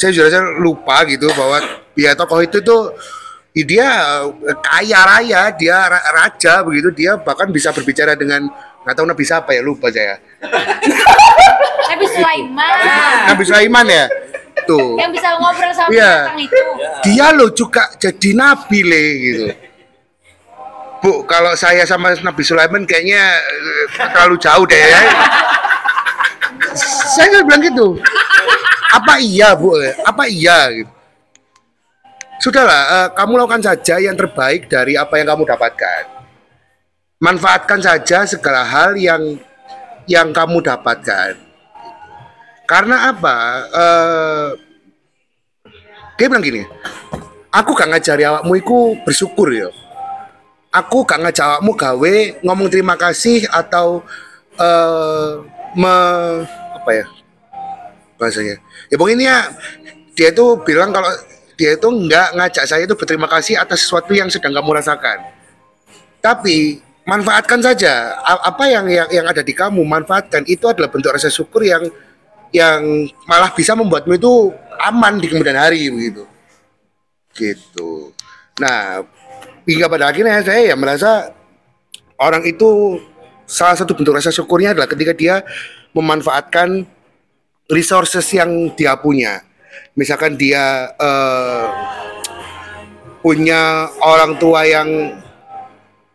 saya 0.00 0.08
juga 0.08 0.32
saya 0.32 0.56
lupa 0.56 1.04
gitu 1.04 1.28
bahwa 1.36 1.60
ya 1.92 2.16
tokoh 2.16 2.40
itu 2.40 2.64
tuh 2.64 2.96
dia 3.52 3.84
eh, 4.24 4.56
kaya 4.64 5.04
raya 5.04 5.52
dia 5.52 5.76
ra- 5.84 6.08
raja 6.16 6.64
begitu. 6.64 6.88
Dia 6.96 7.20
bahkan 7.20 7.52
bisa 7.52 7.68
berbicara 7.76 8.16
dengan 8.16 8.48
nggak 8.82 8.94
tahu 8.96 9.04
nabi 9.04 9.20
siapa 9.20 9.52
ya 9.52 9.60
lupa 9.60 9.92
saya. 9.92 10.16
Nabi 11.92 12.06
Sulaiman. 12.08 12.72
Nabi 13.28 13.42
Sulaiman 13.44 13.86
ya? 13.92 14.04
Tuh. 14.64 14.96
Yang 14.96 15.20
bisa 15.20 15.28
ngobrol 15.36 15.72
sama 15.76 15.92
binatang 15.92 16.40
itu. 16.40 16.60
dia 17.04 17.26
lo 17.36 17.52
juga 17.52 17.92
jadi 18.00 18.30
nabi 18.32 18.80
le 18.80 19.04
gitu. 19.20 19.44
Bu, 21.04 21.26
kalau 21.28 21.52
saya 21.52 21.84
sama 21.84 22.16
Nabi 22.16 22.40
Sulaiman 22.40 22.88
kayaknya 22.88 23.36
eh, 23.36 23.84
terlalu 24.08 24.40
jauh 24.40 24.64
deh 24.64 24.80
ya. 24.80 25.00
Saya 26.78 27.26
nggak 27.32 27.44
bilang 27.48 27.62
gitu. 27.62 27.86
Apa 28.92 29.14
iya, 29.20 29.56
Bu? 29.56 29.72
Apa 30.04 30.28
iya 30.28 30.68
gitu. 30.72 30.92
Sudahlah, 32.42 32.82
eh, 32.90 33.08
kamu 33.14 33.38
lakukan 33.38 33.62
saja 33.62 34.02
yang 34.02 34.18
terbaik 34.18 34.66
dari 34.66 34.98
apa 34.98 35.14
yang 35.14 35.30
kamu 35.30 35.46
dapatkan. 35.46 36.02
Manfaatkan 37.22 37.78
saja 37.78 38.26
segala 38.26 38.66
hal 38.66 38.98
yang 38.98 39.38
yang 40.10 40.34
kamu 40.34 40.58
dapatkan. 40.58 41.38
Karena 42.66 43.14
apa? 43.14 43.36
Eh, 43.70 44.48
dia 46.18 46.26
bilang 46.26 46.42
gini, 46.42 46.66
aku 47.54 47.78
gak 47.78 47.94
ngajari 47.94 48.26
awakmu 48.26 48.52
iku 48.58 48.78
bersyukur 49.06 49.54
ya. 49.54 49.70
Aku 50.74 51.06
gak 51.06 51.22
ngajak 51.22 51.46
awakmu 51.46 51.78
gawe 51.78 52.14
ngomong 52.42 52.68
terima 52.72 52.98
kasih 52.98 53.46
atau 53.54 54.02
eh 54.58 55.30
me, 55.78 55.94
apa 56.82 56.90
ya 56.90 57.06
bahasanya. 58.18 58.56
Ya 58.90 58.96
pokoknya 58.98 59.54
dia 60.18 60.28
itu 60.34 60.46
bilang 60.66 60.90
kalau 60.90 61.10
dia 61.54 61.78
itu 61.78 61.88
nggak 61.88 62.28
ngajak 62.34 62.64
saya 62.66 62.82
itu 62.82 62.98
berterima 62.98 63.30
kasih 63.30 63.58
atas 63.58 63.86
sesuatu 63.86 64.10
yang 64.10 64.26
sedang 64.26 64.50
kamu 64.50 64.74
rasakan. 64.74 65.22
Tapi 66.22 66.82
manfaatkan 67.02 67.58
saja 67.58 68.14
apa 68.22 68.70
yang 68.70 68.86
yang, 68.86 69.08
yang 69.10 69.26
ada 69.26 69.42
di 69.42 69.50
kamu 69.50 69.82
manfaatkan 69.82 70.46
itu 70.46 70.70
adalah 70.70 70.86
bentuk 70.86 71.10
rasa 71.10 71.26
syukur 71.26 71.66
yang 71.66 71.82
yang 72.54 73.08
malah 73.26 73.50
bisa 73.50 73.74
membuatmu 73.74 74.14
itu 74.14 74.54
aman 74.78 75.18
di 75.18 75.26
kemudian 75.26 75.58
hari 75.58 75.90
begitu 75.90 76.22
gitu 77.34 78.14
nah 78.60 79.02
hingga 79.66 79.90
pada 79.90 80.14
akhirnya 80.14 80.44
saya 80.46 80.70
ya 80.70 80.76
merasa 80.78 81.32
orang 82.20 82.46
itu 82.46 83.00
salah 83.48 83.74
satu 83.74 83.98
bentuk 83.98 84.14
rasa 84.14 84.30
syukurnya 84.30 84.76
adalah 84.76 84.86
ketika 84.86 85.10
dia 85.16 85.42
memanfaatkan 85.92 86.84
resources 87.68 88.26
yang 88.32 88.72
dia 88.76 88.96
punya. 88.98 89.44
Misalkan 89.96 90.36
dia 90.36 90.92
eh, 90.96 91.64
punya 93.20 93.88
orang 94.02 94.36
tua 94.36 94.66
yang 94.66 94.88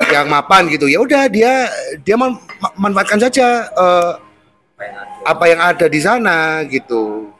yang 0.07 0.29
mapan 0.29 0.69
gitu 0.69 0.85
ya 0.87 1.01
udah 1.01 1.25
dia 1.27 1.67
dia 2.05 2.15
man- 2.15 2.37
ma- 2.61 2.75
manfaatkan 2.77 3.17
saja 3.17 3.65
eh, 3.65 4.13
apa 5.25 5.43
yang 5.49 5.61
ada 5.61 5.85
di 5.89 5.99
sana 6.01 6.61
gitu. 6.69 7.33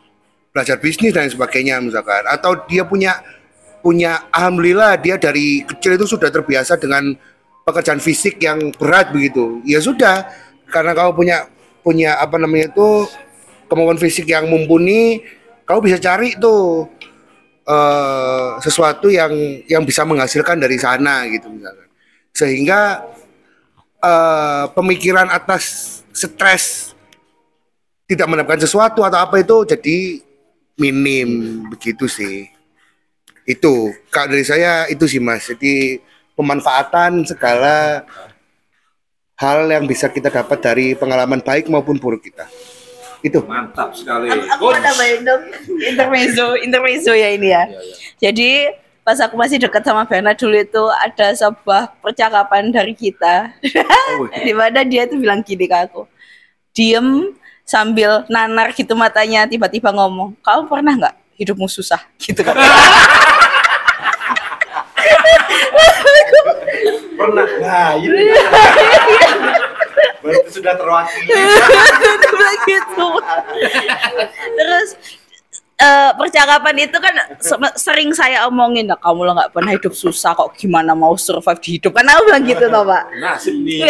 Belajar 0.54 0.82
bisnis 0.82 1.14
dan 1.14 1.30
sebagainya 1.30 1.78
misalkan. 1.78 2.26
Atau 2.26 2.66
dia 2.66 2.82
punya 2.82 3.22
punya 3.86 4.26
alhamdulillah 4.34 4.98
dia 4.98 5.22
dari 5.22 5.62
kecil 5.62 6.02
itu 6.02 6.10
sudah 6.10 6.34
terbiasa 6.34 6.82
dengan 6.82 7.14
pekerjaan 7.62 8.02
fisik 8.02 8.42
yang 8.42 8.74
berat 8.74 9.14
begitu. 9.14 9.62
Ya 9.62 9.78
sudah 9.78 10.26
karena 10.74 10.98
kau 10.98 11.14
punya 11.14 11.46
punya 11.82 12.18
apa 12.20 12.38
namanya 12.42 12.72
itu 12.74 13.10
kemampuan 13.68 14.00
fisik 14.00 14.28
yang 14.30 14.48
mumpuni 14.48 15.22
kau 15.68 15.84
bisa 15.84 16.00
cari 16.00 16.34
tuh 16.40 16.88
eh, 17.68 18.50
sesuatu 18.64 19.12
yang 19.12 19.32
yang 19.68 19.84
bisa 19.84 20.08
menghasilkan 20.08 20.58
dari 20.58 20.80
sana 20.80 21.28
gitu 21.28 21.52
misalkan. 21.52 21.88
Sehingga 22.32 23.04
eh, 24.00 24.66
pemikiran 24.72 25.28
atas 25.28 25.64
stres 26.16 26.96
tidak 28.08 28.28
mendapatkan 28.32 28.64
sesuatu 28.64 29.04
atau 29.04 29.20
apa 29.20 29.44
itu 29.44 29.68
jadi 29.68 29.98
minim 30.80 31.62
begitu 31.68 32.08
sih. 32.08 32.48
Itu 33.44 33.92
kalau 34.08 34.32
dari 34.32 34.48
saya 34.48 34.88
itu 34.88 35.04
sih 35.04 35.20
mas. 35.20 35.44
Jadi 35.44 36.00
pemanfaatan 36.38 37.28
segala 37.28 38.06
hal 39.38 39.70
yang 39.70 39.86
bisa 39.86 40.10
kita 40.10 40.34
dapat 40.34 40.58
dari 40.60 40.86
pengalaman 40.98 41.40
baik 41.46 41.70
maupun 41.70 42.02
buruk 42.02 42.26
kita. 42.26 42.50
Itu. 43.22 43.46
Mantap 43.46 43.94
sekali. 43.94 44.30
Aku 44.30 44.70
mau 44.70 44.78
nambahin 44.78 45.22
dong. 45.26 45.44
Intermezzo, 45.94 46.58
intermezzo 46.58 47.14
ya 47.14 47.34
ini 47.34 47.50
ya. 47.54 47.64
Jadi 48.18 48.70
pas 49.06 49.18
aku 49.24 49.40
masih 49.40 49.56
dekat 49.62 49.88
sama 49.88 50.04
Bernard 50.04 50.36
dulu 50.36 50.58
itu 50.58 50.84
ada 51.00 51.32
sebuah 51.32 51.96
percakapan 52.04 52.76
dari 52.76 52.92
kita, 52.92 53.56
di 54.46 54.52
mana 54.52 54.84
dia 54.84 55.08
tuh 55.08 55.16
bilang 55.16 55.40
gini 55.40 55.64
ke 55.64 55.78
aku, 55.88 56.04
diem 56.76 57.32
sambil 57.64 58.28
nanar 58.28 58.76
gitu 58.76 59.00
matanya, 59.00 59.48
tiba-tiba 59.48 59.96
ngomong, 59.96 60.36
kamu 60.44 60.62
pernah 60.68 60.94
nggak 61.00 61.16
hidupmu 61.40 61.72
susah? 61.72 62.04
Gitu 62.20 62.44
kan? 62.44 62.52
Pernah. 67.18 67.48
Nah, 67.62 67.92
ini. 67.98 68.30
Berarti 70.22 70.50
sudah 70.54 70.74
terwakili. 70.78 71.34
begitu 72.38 73.08
terus 74.58 74.90
eh, 75.78 76.12
percakapan 76.18 76.76
itu 76.84 76.98
kan 76.98 77.16
se- 77.40 77.78
sering 77.80 78.12
saya 78.12 78.46
omongin 78.50 78.90
nah, 78.90 79.00
kamu 79.00 79.24
lo 79.24 79.32
nggak 79.38 79.52
pernah 79.54 79.72
hidup 79.74 79.94
susah 79.94 80.34
kok 80.34 80.58
gimana 80.58 80.98
mau 80.98 81.14
survive 81.16 81.62
di 81.62 81.70
hidup 81.80 81.92
kan 81.96 82.08
aku 82.10 82.22
bilang 82.28 82.44
gitu 82.44 82.66
toh 82.68 82.84
pak 82.84 83.04
nasib 83.22 83.56
nih 83.62 83.88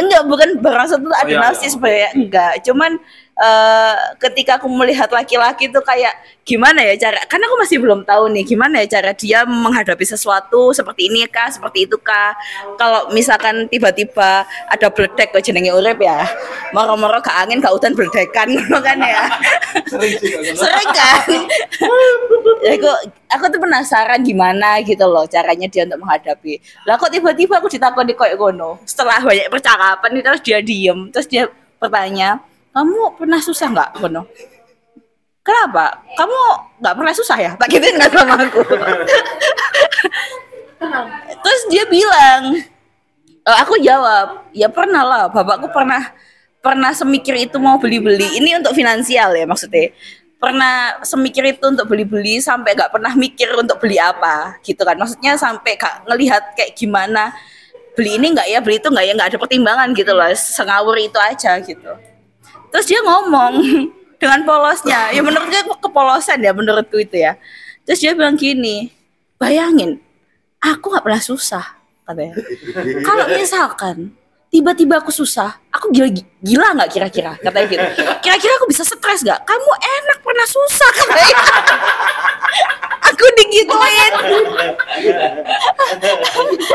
enggak 0.00 0.22
bukan 0.24 0.48
berasa 0.62 0.96
tuh 0.96 1.12
ada 1.12 1.30
iya, 1.30 1.40
narsis 1.42 1.62
iya. 1.68 1.74
sebenarnya 1.74 2.10
enggak 2.16 2.52
cuman 2.64 2.92
eh, 3.40 3.96
ketika 4.20 4.60
aku 4.60 4.68
melihat 4.68 5.08
laki-laki 5.08 5.72
itu 5.72 5.80
kayak 5.80 6.12
gimana 6.44 6.84
ya 6.84 6.94
cara? 7.00 7.24
Karena 7.24 7.48
aku 7.48 7.56
masih 7.62 7.78
belum 7.80 8.04
tahu 8.04 8.28
nih 8.36 8.44
gimana 8.44 8.84
ya 8.84 9.00
cara 9.00 9.16
dia 9.16 9.48
menghadapi 9.48 10.04
sesuatu 10.04 10.76
seperti 10.76 11.08
ini 11.08 11.24
kah 11.30 11.48
seperti 11.48 11.88
itu 11.88 11.96
kah. 11.96 12.36
Kalau 12.76 13.08
misalkan 13.16 13.66
tiba-tiba 13.72 14.44
ada 14.68 14.86
bledek 14.92 15.32
kok 15.32 15.40
jenenge 15.40 15.72
urip 15.72 15.98
ya 16.02 16.26
moro-moro 16.76 17.18
ke 17.24 17.30
angin 17.32 17.62
ke 17.62 17.68
hutan 17.70 17.96
bledekan 17.96 18.48
kan 18.86 18.98
ya. 19.00 19.24
Sering 20.54 20.88
kan? 20.92 21.24
Ya 22.60 22.76
aku 22.76 22.90
aku 23.30 23.44
tuh 23.48 23.60
penasaran 23.62 24.20
gimana 24.20 24.82
gitu 24.84 25.06
loh 25.06 25.24
caranya 25.24 25.70
dia 25.70 25.86
untuk 25.86 26.02
menghadapi. 26.02 26.60
Lah 26.84 27.00
kok 27.00 27.08
tiba-tiba 27.14 27.62
aku 27.62 27.72
ditakoni 27.72 28.12
kayak 28.12 28.36
gono 28.36 28.82
setelah 28.84 29.22
banyak 29.22 29.48
percakapan 29.48 30.10
itu 30.18 30.26
terus 30.26 30.42
dia 30.42 30.58
diem 30.60 30.98
terus 31.14 31.26
dia 31.30 31.46
bertanya 31.80 32.42
kamu 32.70 33.18
pernah 33.18 33.40
susah 33.42 33.66
nggak 33.70 33.90
gono 33.98 34.22
kenapa? 35.40 36.04
Kamu 36.14 36.38
nggak 36.78 36.94
pernah 36.94 37.14
susah 37.16 37.36
ya? 37.40 37.52
Tak 37.58 37.68
gituin 37.72 37.96
nggak 37.96 38.12
sama 38.12 38.36
aku. 38.38 38.60
Terus 41.40 41.62
dia 41.72 41.84
bilang 41.90 42.60
Eh, 43.40 43.56
aku 43.56 43.80
jawab 43.80 44.52
ya 44.52 44.68
pernah 44.68 45.00
lah 45.00 45.22
bapakku 45.32 45.72
pernah 45.72 46.12
pernah 46.60 46.92
semikir 46.92 47.32
itu 47.40 47.56
mau 47.56 47.80
beli-beli. 47.80 48.36
Ini 48.36 48.60
untuk 48.60 48.76
finansial 48.76 49.32
ya 49.32 49.48
maksudnya. 49.48 49.96
Pernah 50.40 51.04
semikir 51.04 51.44
itu 51.52 51.64
untuk 51.68 51.84
beli-beli 51.84 52.40
sampai 52.40 52.72
gak 52.72 52.96
pernah 52.96 53.12
mikir 53.12 53.52
untuk 53.56 53.76
beli 53.80 54.00
apa 54.00 54.60
gitu 54.64 54.84
kan. 54.84 54.96
Maksudnya 54.96 55.36
sampai 55.40 55.76
gak 55.76 56.04
ngelihat 56.08 56.56
kayak 56.56 56.72
gimana 56.76 57.32
beli 57.96 58.20
ini 58.20 58.36
nggak 58.36 58.48
ya? 58.48 58.58
Beli 58.60 58.76
itu 58.80 58.88
nggak 58.92 59.04
ya? 59.08 59.12
Nggak 59.16 59.28
ada 59.34 59.38
pertimbangan 59.40 59.88
gitu 59.96 60.12
loh 60.12 60.28
sengawur 60.36 60.96
itu 61.00 61.18
aja 61.20 61.56
gitu 61.64 61.92
terus 62.70 62.86
dia 62.86 63.00
ngomong 63.02 63.54
dengan 64.20 64.40
polosnya 64.46 65.10
ya 65.12 65.20
menurutnya 65.20 65.66
kepolosan 65.80 66.40
ya 66.40 66.52
menurutku 66.54 66.96
itu 67.00 67.20
ya 67.20 67.36
terus 67.84 68.00
dia 68.00 68.14
bilang 68.16 68.36
gini 68.38 68.90
bayangin 69.36 70.00
aku 70.60 70.92
nggak 70.92 71.04
pernah 71.04 71.22
susah 71.22 71.64
katanya 72.04 72.34
kalau 73.08 73.26
misalkan 73.32 74.14
tiba-tiba 74.50 74.98
aku 74.98 75.14
susah, 75.14 75.62
aku 75.70 75.94
gila 75.94 76.10
gila 76.42 76.68
nggak 76.74 76.90
kira-kira 76.90 77.38
katanya 77.38 77.66
gitu. 77.70 77.86
Kira-kira 78.18 78.52
aku 78.58 78.66
bisa 78.66 78.82
stres 78.82 79.22
nggak? 79.22 79.46
Kamu 79.46 79.70
enak 79.78 80.18
pernah 80.26 80.46
susah 80.50 80.90
katanya. 80.98 81.36
aku 83.06 83.24
digituin. 83.38 84.12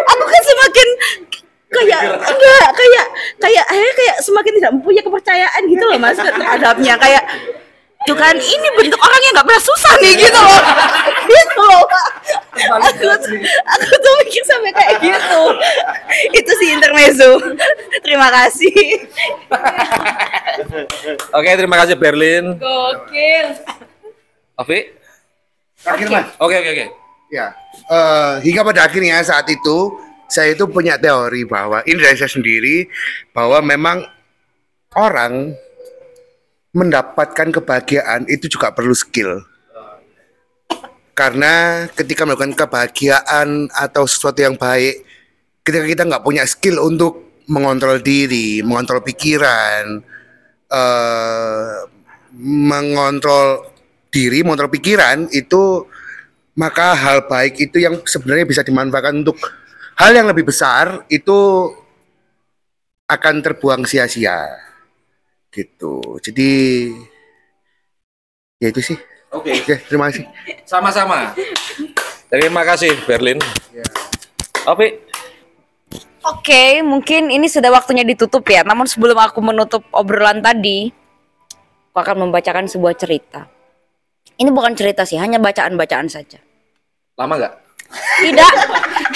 aku 0.08 0.24
kan 0.24 0.42
semakin 0.48 0.88
kayak 1.72 2.02
enggak 2.22 2.68
kayak 2.77 3.06
kayak 3.42 3.64
akhirnya 3.68 3.95
kayak 3.98 4.16
semakin 4.22 4.53
tidak 4.61 4.72
mempunyai 4.77 5.03
kepercayaan 5.03 5.61
gitu 5.68 5.84
loh 5.84 5.98
mas 6.00 6.18
terhadapnya. 6.18 6.94
Kayak 7.00 7.24
tuh 8.06 8.14
kan 8.14 8.38
ini 8.38 8.68
bentuk 8.77 9.02
orang 9.02 9.22
yang 9.26 9.34
nggak 9.34 9.48
pernah 9.50 9.64
susah 9.66 9.94
nih 9.98 10.14
gitu 10.19 10.40
loh. 10.40 10.61
Gitu 11.26 11.58
loh 11.58 11.85
aku, 12.56 13.10
aku 13.66 13.94
tuh 13.98 14.14
mikir 14.24 14.44
sampai 14.45 14.72
kayak 14.72 14.95
gitu. 15.02 15.42
Itu 16.38 16.52
sih 16.61 16.69
intermezzo. 16.77 17.32
Terima 18.06 18.30
kasih. 18.30 19.10
Oke, 21.34 21.50
terima 21.58 21.76
kasih 21.82 21.95
Berlin. 21.98 22.56
gokil. 22.61 23.48
Ovi? 24.56 24.80
Terakhir 25.84 26.08
mas. 26.10 26.27
Oke, 26.40 26.56
oke, 26.61 26.69
oke. 26.72 26.85
Ya, 27.34 27.48
eh, 27.90 28.34
hingga 28.45 28.61
pada 28.64 28.85
akhirnya 28.88 29.19
saat 29.26 29.50
itu 29.50 29.98
saya 30.28 30.58
itu 30.58 30.66
punya 30.66 30.98
teori 30.98 31.45
bahwa 31.45 31.86
ini 31.86 32.02
dari 32.02 32.18
saya 32.18 32.32
sendiri 32.32 32.90
bahwa 33.32 33.62
memang 33.62 33.98
orang 34.98 35.54
mendapatkan 36.76 37.56
kebahagiaan 37.56 38.28
itu 38.28 38.52
juga 38.52 38.76
perlu 38.76 38.92
skill. 38.92 39.40
Karena 41.16 41.88
ketika 41.95 42.28
melakukan 42.28 42.60
kebahagiaan 42.60 43.72
atau 43.72 44.04
sesuatu 44.04 44.44
yang 44.44 44.60
baik, 44.60 45.08
ketika 45.64 45.86
kita 45.88 46.04
nggak 46.04 46.26
punya 46.28 46.44
skill 46.44 46.84
untuk 46.84 47.40
mengontrol 47.48 48.04
diri, 48.04 48.60
mengontrol 48.60 49.00
pikiran, 49.00 50.04
eh 50.68 51.76
mengontrol 52.44 53.64
diri, 54.12 54.44
mengontrol 54.44 54.68
pikiran 54.68 55.32
itu 55.32 55.88
maka 56.56 56.95
hal 56.95 57.28
baik 57.28 57.60
itu 57.60 57.84
yang 57.84 58.00
sebenarnya 58.04 58.48
bisa 58.48 58.64
dimanfaatkan 58.64 59.24
untuk 59.24 59.40
hal 59.96 60.12
yang 60.12 60.28
lebih 60.28 60.48
besar 60.48 61.08
itu 61.08 61.72
akan 63.08 63.36
terbuang 63.40 63.84
sia-sia 63.88 64.50
gitu. 65.54 66.20
Jadi 66.20 66.52
ya 68.60 68.68
itu 68.72 68.82
sih. 68.84 68.98
Oke. 69.32 69.52
terima 69.88 70.12
kasih. 70.12 70.28
Sama-sama. 70.64 71.36
Terima 72.32 72.64
kasih 72.68 72.92
Berlin. 73.08 73.40
Ovi? 74.66 74.98
Oke, 76.26 76.82
mungkin 76.82 77.30
ini 77.30 77.46
sudah 77.46 77.70
waktunya 77.70 78.02
ditutup 78.02 78.42
ya. 78.50 78.66
Namun 78.66 78.90
sebelum 78.90 79.14
aku 79.14 79.46
menutup 79.46 79.86
obrolan 79.94 80.42
tadi, 80.42 80.90
aku 81.94 81.98
akan 82.02 82.26
membacakan 82.26 82.66
sebuah 82.66 82.98
cerita. 82.98 83.46
Ini 84.36 84.50
bukan 84.50 84.74
cerita 84.74 85.06
sih, 85.06 85.22
hanya 85.22 85.38
bacaan-bacaan 85.38 86.10
saja. 86.10 86.42
Lama 87.14 87.38
nggak? 87.38 87.65
Tidak, 87.96 88.54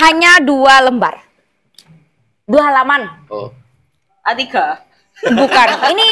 hanya 0.04 0.40
dua 0.44 0.84
lembar. 0.86 1.20
Dua 2.50 2.62
halaman. 2.66 3.06
Oh. 3.30 3.54
A3 4.26 4.46
Bukan, 5.20 5.68
ini 5.92 6.08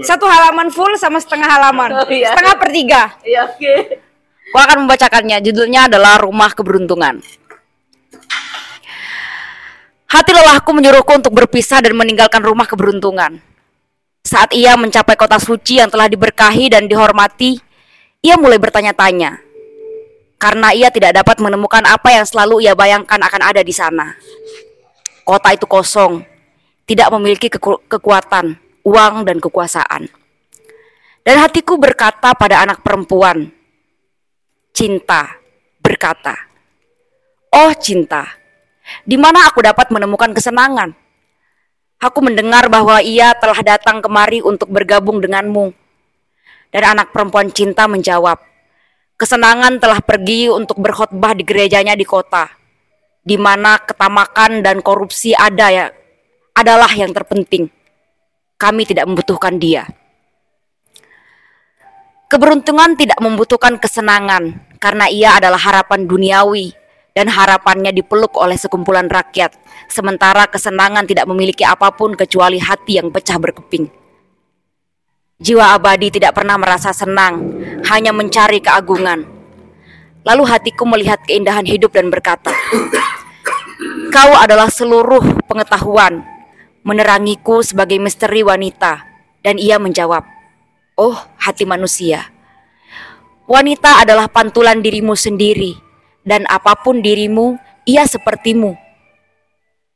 satu 0.00 0.24
halaman 0.24 0.72
full 0.72 0.96
sama 0.96 1.20
setengah 1.20 1.44
halaman. 1.44 1.92
Oh, 1.92 2.08
iya. 2.08 2.32
Setengah 2.32 2.54
per 2.56 2.70
tiga. 2.72 3.02
iya 3.20 3.44
oke 3.44 4.00
Aku 4.50 4.58
akan 4.58 4.82
membacakannya. 4.82 5.38
Judulnya 5.46 5.86
adalah 5.86 6.18
Rumah 6.18 6.50
Keberuntungan. 6.58 7.22
Hati 10.10 10.34
lelahku 10.34 10.74
menyuruhku 10.74 11.22
untuk 11.22 11.30
berpisah 11.30 11.78
dan 11.78 11.94
meninggalkan 11.94 12.42
rumah 12.42 12.66
keberuntungan. 12.66 13.38
Saat 14.26 14.50
ia 14.58 14.74
mencapai 14.74 15.14
kota 15.14 15.38
suci 15.38 15.78
yang 15.78 15.86
telah 15.86 16.10
diberkahi 16.10 16.66
dan 16.66 16.90
dihormati, 16.90 17.62
ia 18.18 18.34
mulai 18.34 18.58
bertanya-tanya. 18.58 19.38
Karena 20.40 20.72
ia 20.72 20.88
tidak 20.88 21.20
dapat 21.20 21.36
menemukan 21.44 21.84
apa 21.84 22.16
yang 22.16 22.24
selalu 22.24 22.64
ia 22.64 22.72
bayangkan 22.72 23.20
akan 23.20 23.42
ada 23.44 23.60
di 23.60 23.76
sana. 23.76 24.16
Kota 25.20 25.52
itu 25.52 25.68
kosong, 25.68 26.24
tidak 26.88 27.12
memiliki 27.12 27.52
keku- 27.52 27.84
kekuatan, 27.84 28.56
uang, 28.80 29.28
dan 29.28 29.36
kekuasaan. 29.36 30.08
Dan 31.20 31.36
hatiku 31.44 31.76
berkata 31.76 32.32
pada 32.32 32.64
anak 32.64 32.80
perempuan, 32.80 33.52
cinta 34.72 35.36
berkata, 35.84 36.32
"Oh 37.52 37.76
cinta, 37.76 38.24
di 39.04 39.20
mana 39.20 39.44
aku 39.44 39.60
dapat 39.60 39.92
menemukan 39.92 40.32
kesenangan?" 40.32 40.96
Aku 42.00 42.24
mendengar 42.24 42.72
bahwa 42.72 43.04
ia 43.04 43.36
telah 43.36 43.60
datang 43.60 44.00
kemari 44.00 44.40
untuk 44.40 44.72
bergabung 44.72 45.20
denganmu. 45.20 45.76
Dan 46.72 46.96
anak 46.96 47.12
perempuan 47.12 47.52
cinta 47.52 47.84
menjawab, 47.84 48.40
"Kesenangan 49.20 49.76
telah 49.76 50.00
pergi 50.00 50.48
untuk 50.48 50.80
berkhotbah 50.80 51.36
di 51.36 51.44
gerejanya 51.44 51.92
di 51.92 52.08
kota, 52.08 52.48
di 53.20 53.36
mana 53.36 53.76
ketamakan 53.76 54.64
dan 54.64 54.80
korupsi 54.80 55.36
ada 55.36 55.68
ya 55.68 55.86
adalah 56.56 56.88
yang 56.96 57.12
terpenting. 57.12 57.68
Kami 58.56 58.88
tidak 58.88 59.04
membutuhkan 59.04 59.60
dia." 59.60 59.84
Keberuntungan 62.32 62.96
tidak 62.96 63.20
membutuhkan 63.20 63.76
kesenangan 63.76 64.72
karena 64.80 65.10
ia 65.10 65.36
adalah 65.36 65.60
harapan 65.60 66.06
duniawi 66.08 66.72
dan 67.10 67.26
harapannya 67.26 67.90
dipeluk 67.90 68.38
oleh 68.38 68.54
sekumpulan 68.54 69.10
rakyat, 69.10 69.52
sementara 69.90 70.46
kesenangan 70.46 71.04
tidak 71.04 71.26
memiliki 71.26 71.66
apa 71.66 71.90
pun 71.90 72.14
kecuali 72.14 72.62
hati 72.62 73.02
yang 73.02 73.10
pecah 73.10 73.36
berkeping. 73.36 73.99
Jiwa 75.40 75.72
abadi 75.72 76.12
tidak 76.12 76.36
pernah 76.36 76.60
merasa 76.60 76.92
senang, 76.92 77.56
hanya 77.88 78.12
mencari 78.12 78.60
keagungan. 78.60 79.24
Lalu 80.20 80.42
hatiku 80.44 80.84
melihat 80.84 81.16
keindahan 81.24 81.64
hidup 81.64 81.96
dan 81.96 82.12
berkata, 82.12 82.52
"Kau 84.12 84.36
adalah 84.36 84.68
seluruh 84.68 85.40
pengetahuan, 85.48 86.20
menerangiku 86.84 87.64
sebagai 87.64 87.96
misteri 87.96 88.44
wanita." 88.44 89.08
Dan 89.40 89.56
ia 89.56 89.80
menjawab, 89.80 90.28
"Oh, 91.00 91.16
hati 91.40 91.64
manusia, 91.64 92.28
wanita 93.48 94.04
adalah 94.04 94.28
pantulan 94.28 94.84
dirimu 94.84 95.16
sendiri, 95.16 95.72
dan 96.20 96.44
apa 96.52 96.76
pun 96.76 97.00
dirimu, 97.00 97.56
ia 97.88 98.04
sepertimu. 98.04 98.76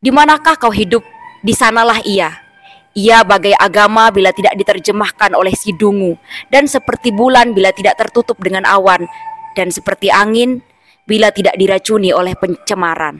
Di 0.00 0.08
manakah 0.08 0.56
kau 0.56 0.72
hidup, 0.72 1.04
di 1.44 1.52
sanalah 1.52 2.00
ia. 2.04 2.43
Ia 2.94 3.26
bagai 3.26 3.58
agama 3.58 4.14
bila 4.14 4.30
tidak 4.30 4.54
diterjemahkan 4.54 5.34
oleh 5.34 5.50
si 5.58 5.74
dungu, 5.74 6.14
dan 6.46 6.70
seperti 6.70 7.10
bulan 7.10 7.50
bila 7.50 7.74
tidak 7.74 7.98
tertutup 7.98 8.38
dengan 8.38 8.62
awan, 8.62 9.10
dan 9.58 9.74
seperti 9.74 10.14
angin 10.14 10.62
bila 11.02 11.34
tidak 11.34 11.58
diracuni 11.58 12.14
oleh 12.14 12.38
pencemaran. 12.38 13.18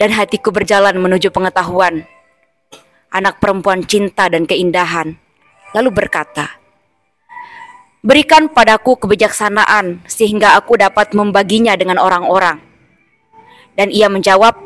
Dan 0.00 0.10
hatiku 0.16 0.50
berjalan 0.56 0.96
menuju 0.96 1.28
pengetahuan, 1.28 2.08
anak 3.12 3.44
perempuan 3.44 3.84
cinta 3.84 4.32
dan 4.32 4.48
keindahan, 4.48 5.20
lalu 5.76 5.92
berkata, 5.92 6.64
Berikan 8.04 8.52
padaku 8.52 9.00
kebijaksanaan 9.00 10.04
sehingga 10.04 10.60
aku 10.60 10.76
dapat 10.76 11.16
membaginya 11.16 11.72
dengan 11.72 11.96
orang-orang. 11.96 12.60
Dan 13.76 13.88
ia 13.88 14.12
menjawab, 14.12 14.60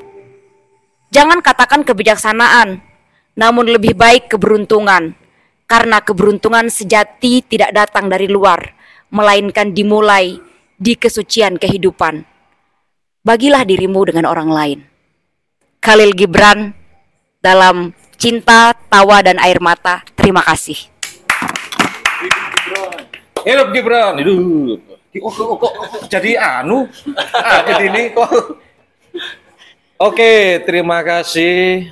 Jangan 1.09 1.41
katakan 1.41 1.89
kebijaksanaan, 1.89 2.85
namun 3.39 3.71
lebih 3.71 3.95
baik 3.95 4.35
keberuntungan, 4.35 5.15
karena 5.71 6.03
keberuntungan 6.03 6.67
sejati 6.67 7.47
tidak 7.47 7.71
datang 7.71 8.11
dari 8.11 8.27
luar, 8.27 8.75
melainkan 9.15 9.71
dimulai 9.71 10.43
di 10.75 10.99
kesucian 10.99 11.55
kehidupan. 11.55 12.27
Bagilah 13.23 13.63
dirimu 13.63 14.03
dengan 14.11 14.27
orang 14.27 14.51
lain. 14.51 14.79
Khalil 15.79 16.19
Gibran 16.19 16.75
dalam 17.39 17.95
Cinta, 18.19 18.75
Tawa, 18.75 19.23
dan 19.23 19.39
Air 19.39 19.63
Mata. 19.63 20.03
Terima 20.19 20.43
kasih. 20.43 20.91
Hidup 23.47 23.71
Gibran, 23.71 24.19
hidup. 24.19 24.83
Oh, 25.23 25.31
kok, 25.31 25.57
kok, 25.63 25.75
jadi 26.11 26.59
anu? 26.59 26.91
Ah, 27.33 27.63
jadi 27.63 27.85
ini 27.91 28.03
kok. 28.11 28.59
Oke, 29.99 30.63
terima 30.67 31.03
kasih 31.07 31.91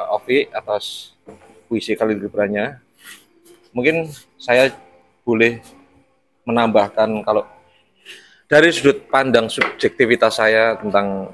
eh, 0.00 0.14
Ovi 0.16 0.38
atas 0.48 1.12
puisi 1.68 1.92
Khalil 1.92 2.18
Gibrannya. 2.18 2.80
Mungkin 3.76 4.10
saya 4.40 4.72
boleh 5.22 5.62
menambahkan 6.48 7.22
kalau 7.22 7.44
dari 8.50 8.74
sudut 8.74 9.06
pandang 9.06 9.46
subjektivitas 9.46 10.40
saya 10.40 10.74
tentang 10.80 11.30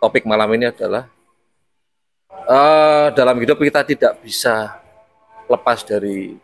topik 0.00 0.24
malam 0.24 0.48
ini 0.56 0.70
adalah 0.70 1.10
eh, 2.32 3.06
dalam 3.12 3.36
hidup 3.36 3.60
kita 3.60 3.84
tidak 3.84 4.22
bisa 4.24 4.80
lepas 5.50 5.84
dari 5.84 6.38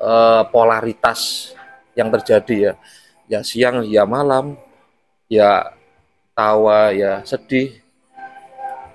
eh, 0.00 0.42
polaritas 0.50 1.52
yang 1.92 2.08
terjadi 2.08 2.56
ya 2.56 2.74
ya 3.30 3.40
siang 3.44 3.86
ya 3.86 4.02
malam 4.02 4.58
ya 5.30 5.72
tawa 6.34 6.90
ya 6.92 7.20
sedih 7.22 7.81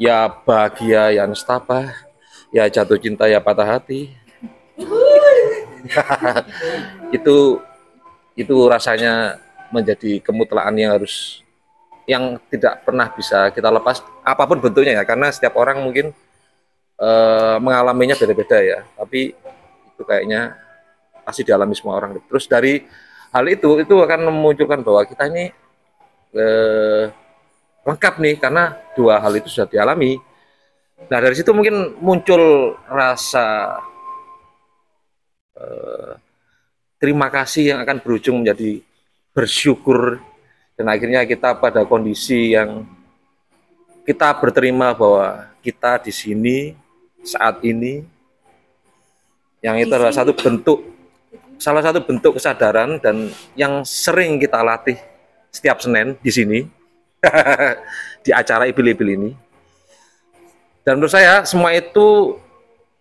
ya 0.01 0.31
bahagia 0.45 1.13
ya 1.13 1.23
nestapa. 1.27 1.93
Ya 2.53 2.63
jatuh 2.71 2.97
cinta 2.97 3.27
ya 3.27 3.43
patah 3.43 3.77
hati. 3.77 4.15
Itu 7.17 7.61
itu 8.37 8.55
rasanya 8.69 9.41
menjadi 9.73 10.21
kemutlaan 10.21 10.77
yang 10.77 10.93
harus 10.93 11.41
yang 12.07 12.39
tidak 12.47 12.85
pernah 12.85 13.09
bisa 13.11 13.51
kita 13.51 13.67
lepas 13.67 13.99
apa 14.23 14.43
pun 14.47 14.61
bentuknya 14.61 15.01
ya. 15.01 15.03
Karena 15.03 15.27
setiap 15.33 15.57
orang 15.59 15.83
mungkin 15.83 16.13
eh, 17.01 17.55
mengalaminya 17.59 18.15
beda-beda 18.15 18.61
ya. 18.61 18.79
Tapi 18.95 19.33
itu 19.97 20.03
kayaknya 20.05 20.55
pasti 21.25 21.41
dialami 21.43 21.73
semua 21.75 21.99
orang. 21.99 22.21
Terus 22.29 22.45
dari 22.47 22.85
hal 23.33 23.45
itu 23.49 23.81
itu 23.81 23.95
akan 23.97 24.29
memunculkan 24.31 24.85
bahwa 24.85 25.03
kita 25.03 25.27
ini 25.27 25.51
eh, 26.37 27.03
lengkap 27.87 28.13
nih 28.19 28.35
karena 28.35 28.75
dua 28.99 29.23
hal 29.23 29.31
itu 29.39 29.47
sudah 29.47 29.71
dialami. 29.71 30.19
Nah 31.07 31.19
dari 31.23 31.39
situ 31.39 31.55
mungkin 31.55 31.95
muncul 32.03 32.75
rasa 32.83 33.79
eh, 35.55 36.11
terima 36.99 37.31
kasih 37.31 37.71
yang 37.71 37.79
akan 37.87 38.03
berujung 38.03 38.43
menjadi 38.43 38.83
bersyukur. 39.31 40.19
Dan 40.77 40.91
akhirnya 40.91 41.25
kita 41.25 41.57
pada 41.57 41.87
kondisi 41.87 42.53
yang 42.53 42.85
kita 44.05 44.35
berterima 44.37 44.93
bahwa 44.93 45.49
kita 45.63 45.97
di 46.03 46.13
sini 46.13 46.57
saat 47.25 47.63
ini 47.65 48.05
yang 49.65 49.75
itu 49.81 49.89
adalah 49.89 50.13
satu 50.13 50.37
bentuk 50.37 50.85
salah 51.57 51.81
satu 51.81 52.05
bentuk 52.05 52.37
kesadaran 52.37 53.01
dan 53.01 53.33
yang 53.57 53.81
sering 53.81 54.37
kita 54.37 54.61
latih 54.61 55.01
setiap 55.49 55.81
Senin 55.81 56.13
di 56.21 56.29
sini 56.29 56.59
di 58.25 58.31
acara 58.33 58.69
ibil-ibil 58.69 59.09
ini. 59.13 59.31
Dan 60.85 60.99
menurut 60.99 61.11
saya 61.11 61.43
semua 61.43 61.75
itu 61.75 62.39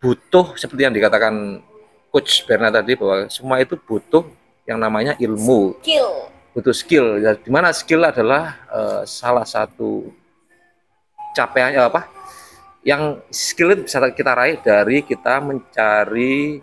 butuh 0.02 0.58
seperti 0.58 0.86
yang 0.86 0.94
dikatakan 0.94 1.62
coach 2.10 2.42
Berna 2.46 2.70
tadi 2.70 2.98
bahwa 2.98 3.30
semua 3.30 3.62
itu 3.62 3.78
butuh 3.78 4.26
yang 4.66 4.78
namanya 4.82 5.14
ilmu. 5.18 5.78
Kill. 5.82 6.34
butuh 6.56 6.72
skill. 6.72 7.20
Ya 7.20 7.36
di 7.36 7.52
mana 7.52 7.68
skill 7.68 8.00
adalah 8.00 8.56
eh, 8.72 9.02
salah 9.04 9.44
satu 9.44 10.08
capaian 11.36 11.76
eh, 11.76 11.84
apa? 11.84 12.08
Yang 12.80 13.20
skill 13.28 13.76
itu 13.76 13.82
bisa 13.84 14.00
kita 14.08 14.32
raih 14.32 14.56
dari 14.64 15.04
kita 15.04 15.42
mencari 15.44 16.58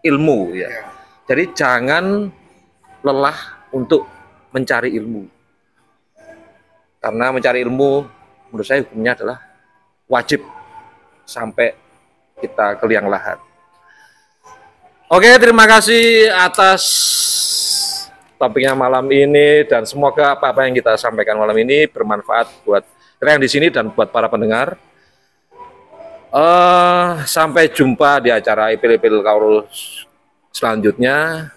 ilmu 0.00 0.56
ya. 0.56 0.70
Jadi 1.28 1.44
jangan 1.54 2.32
lelah 3.04 3.38
untuk 3.70 4.08
mencari 4.50 4.96
ilmu 4.96 5.41
karena 7.02 7.34
mencari 7.34 7.58
ilmu 7.66 8.06
menurut 8.54 8.66
saya 8.66 8.86
hukumnya 8.86 9.18
adalah 9.18 9.38
wajib 10.06 10.46
sampai 11.26 11.74
kita 12.38 12.78
ke 12.78 12.84
liang 12.86 13.10
lahat 13.10 13.42
Oke, 15.12 15.28
terima 15.36 15.68
kasih 15.68 16.32
atas 16.32 16.80
topiknya 18.40 18.72
malam 18.72 19.04
ini 19.12 19.60
dan 19.68 19.84
semoga 19.84 20.32
apa-apa 20.32 20.64
yang 20.64 20.72
kita 20.72 20.96
sampaikan 20.96 21.36
malam 21.36 21.52
ini 21.60 21.84
bermanfaat 21.84 22.48
buat 22.64 22.80
yang 23.20 23.36
di 23.36 23.44
sini 23.44 23.68
dan 23.68 23.92
buat 23.92 24.08
para 24.08 24.32
pendengar. 24.32 24.80
Eh, 26.32 27.08
sampai 27.28 27.68
jumpa 27.68 28.24
di 28.24 28.32
acara 28.32 28.72
Ipil-Ipil 28.72 29.20
Kaul 29.20 29.68
selanjutnya. 30.48 31.52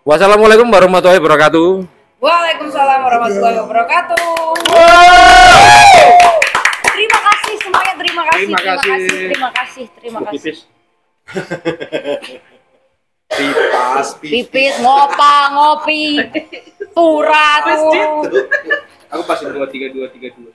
Wassalamualaikum 0.00 0.72
warahmatullahi 0.72 1.20
wabarakatuh. 1.20 1.99
Waalaikumsalam 2.20 3.00
warahmatullahi 3.00 3.56
wabarakatuh. 3.64 4.52
Terima 6.92 7.18
kasih 7.24 7.54
semuanya, 7.64 7.94
terima 7.96 8.22
kasih, 8.28 8.44
Terima 8.44 8.58
terima 8.60 8.76
kasih. 8.76 9.08
terima 9.08 9.50
kasih, 9.56 9.84
terima 9.96 10.20
kasih. 10.28 10.54
Pipas, 13.30 14.08
Pipis, 14.20 14.74
ngopa, 14.84 15.34
ngopi, 15.56 16.20
turat. 16.96 17.64
Aku 19.16 19.22
pasti 19.24 19.48
dua 19.48 19.64
tiga 19.72 19.88
dua 19.88 20.12
tiga 20.12 20.28
dua. 20.36 20.52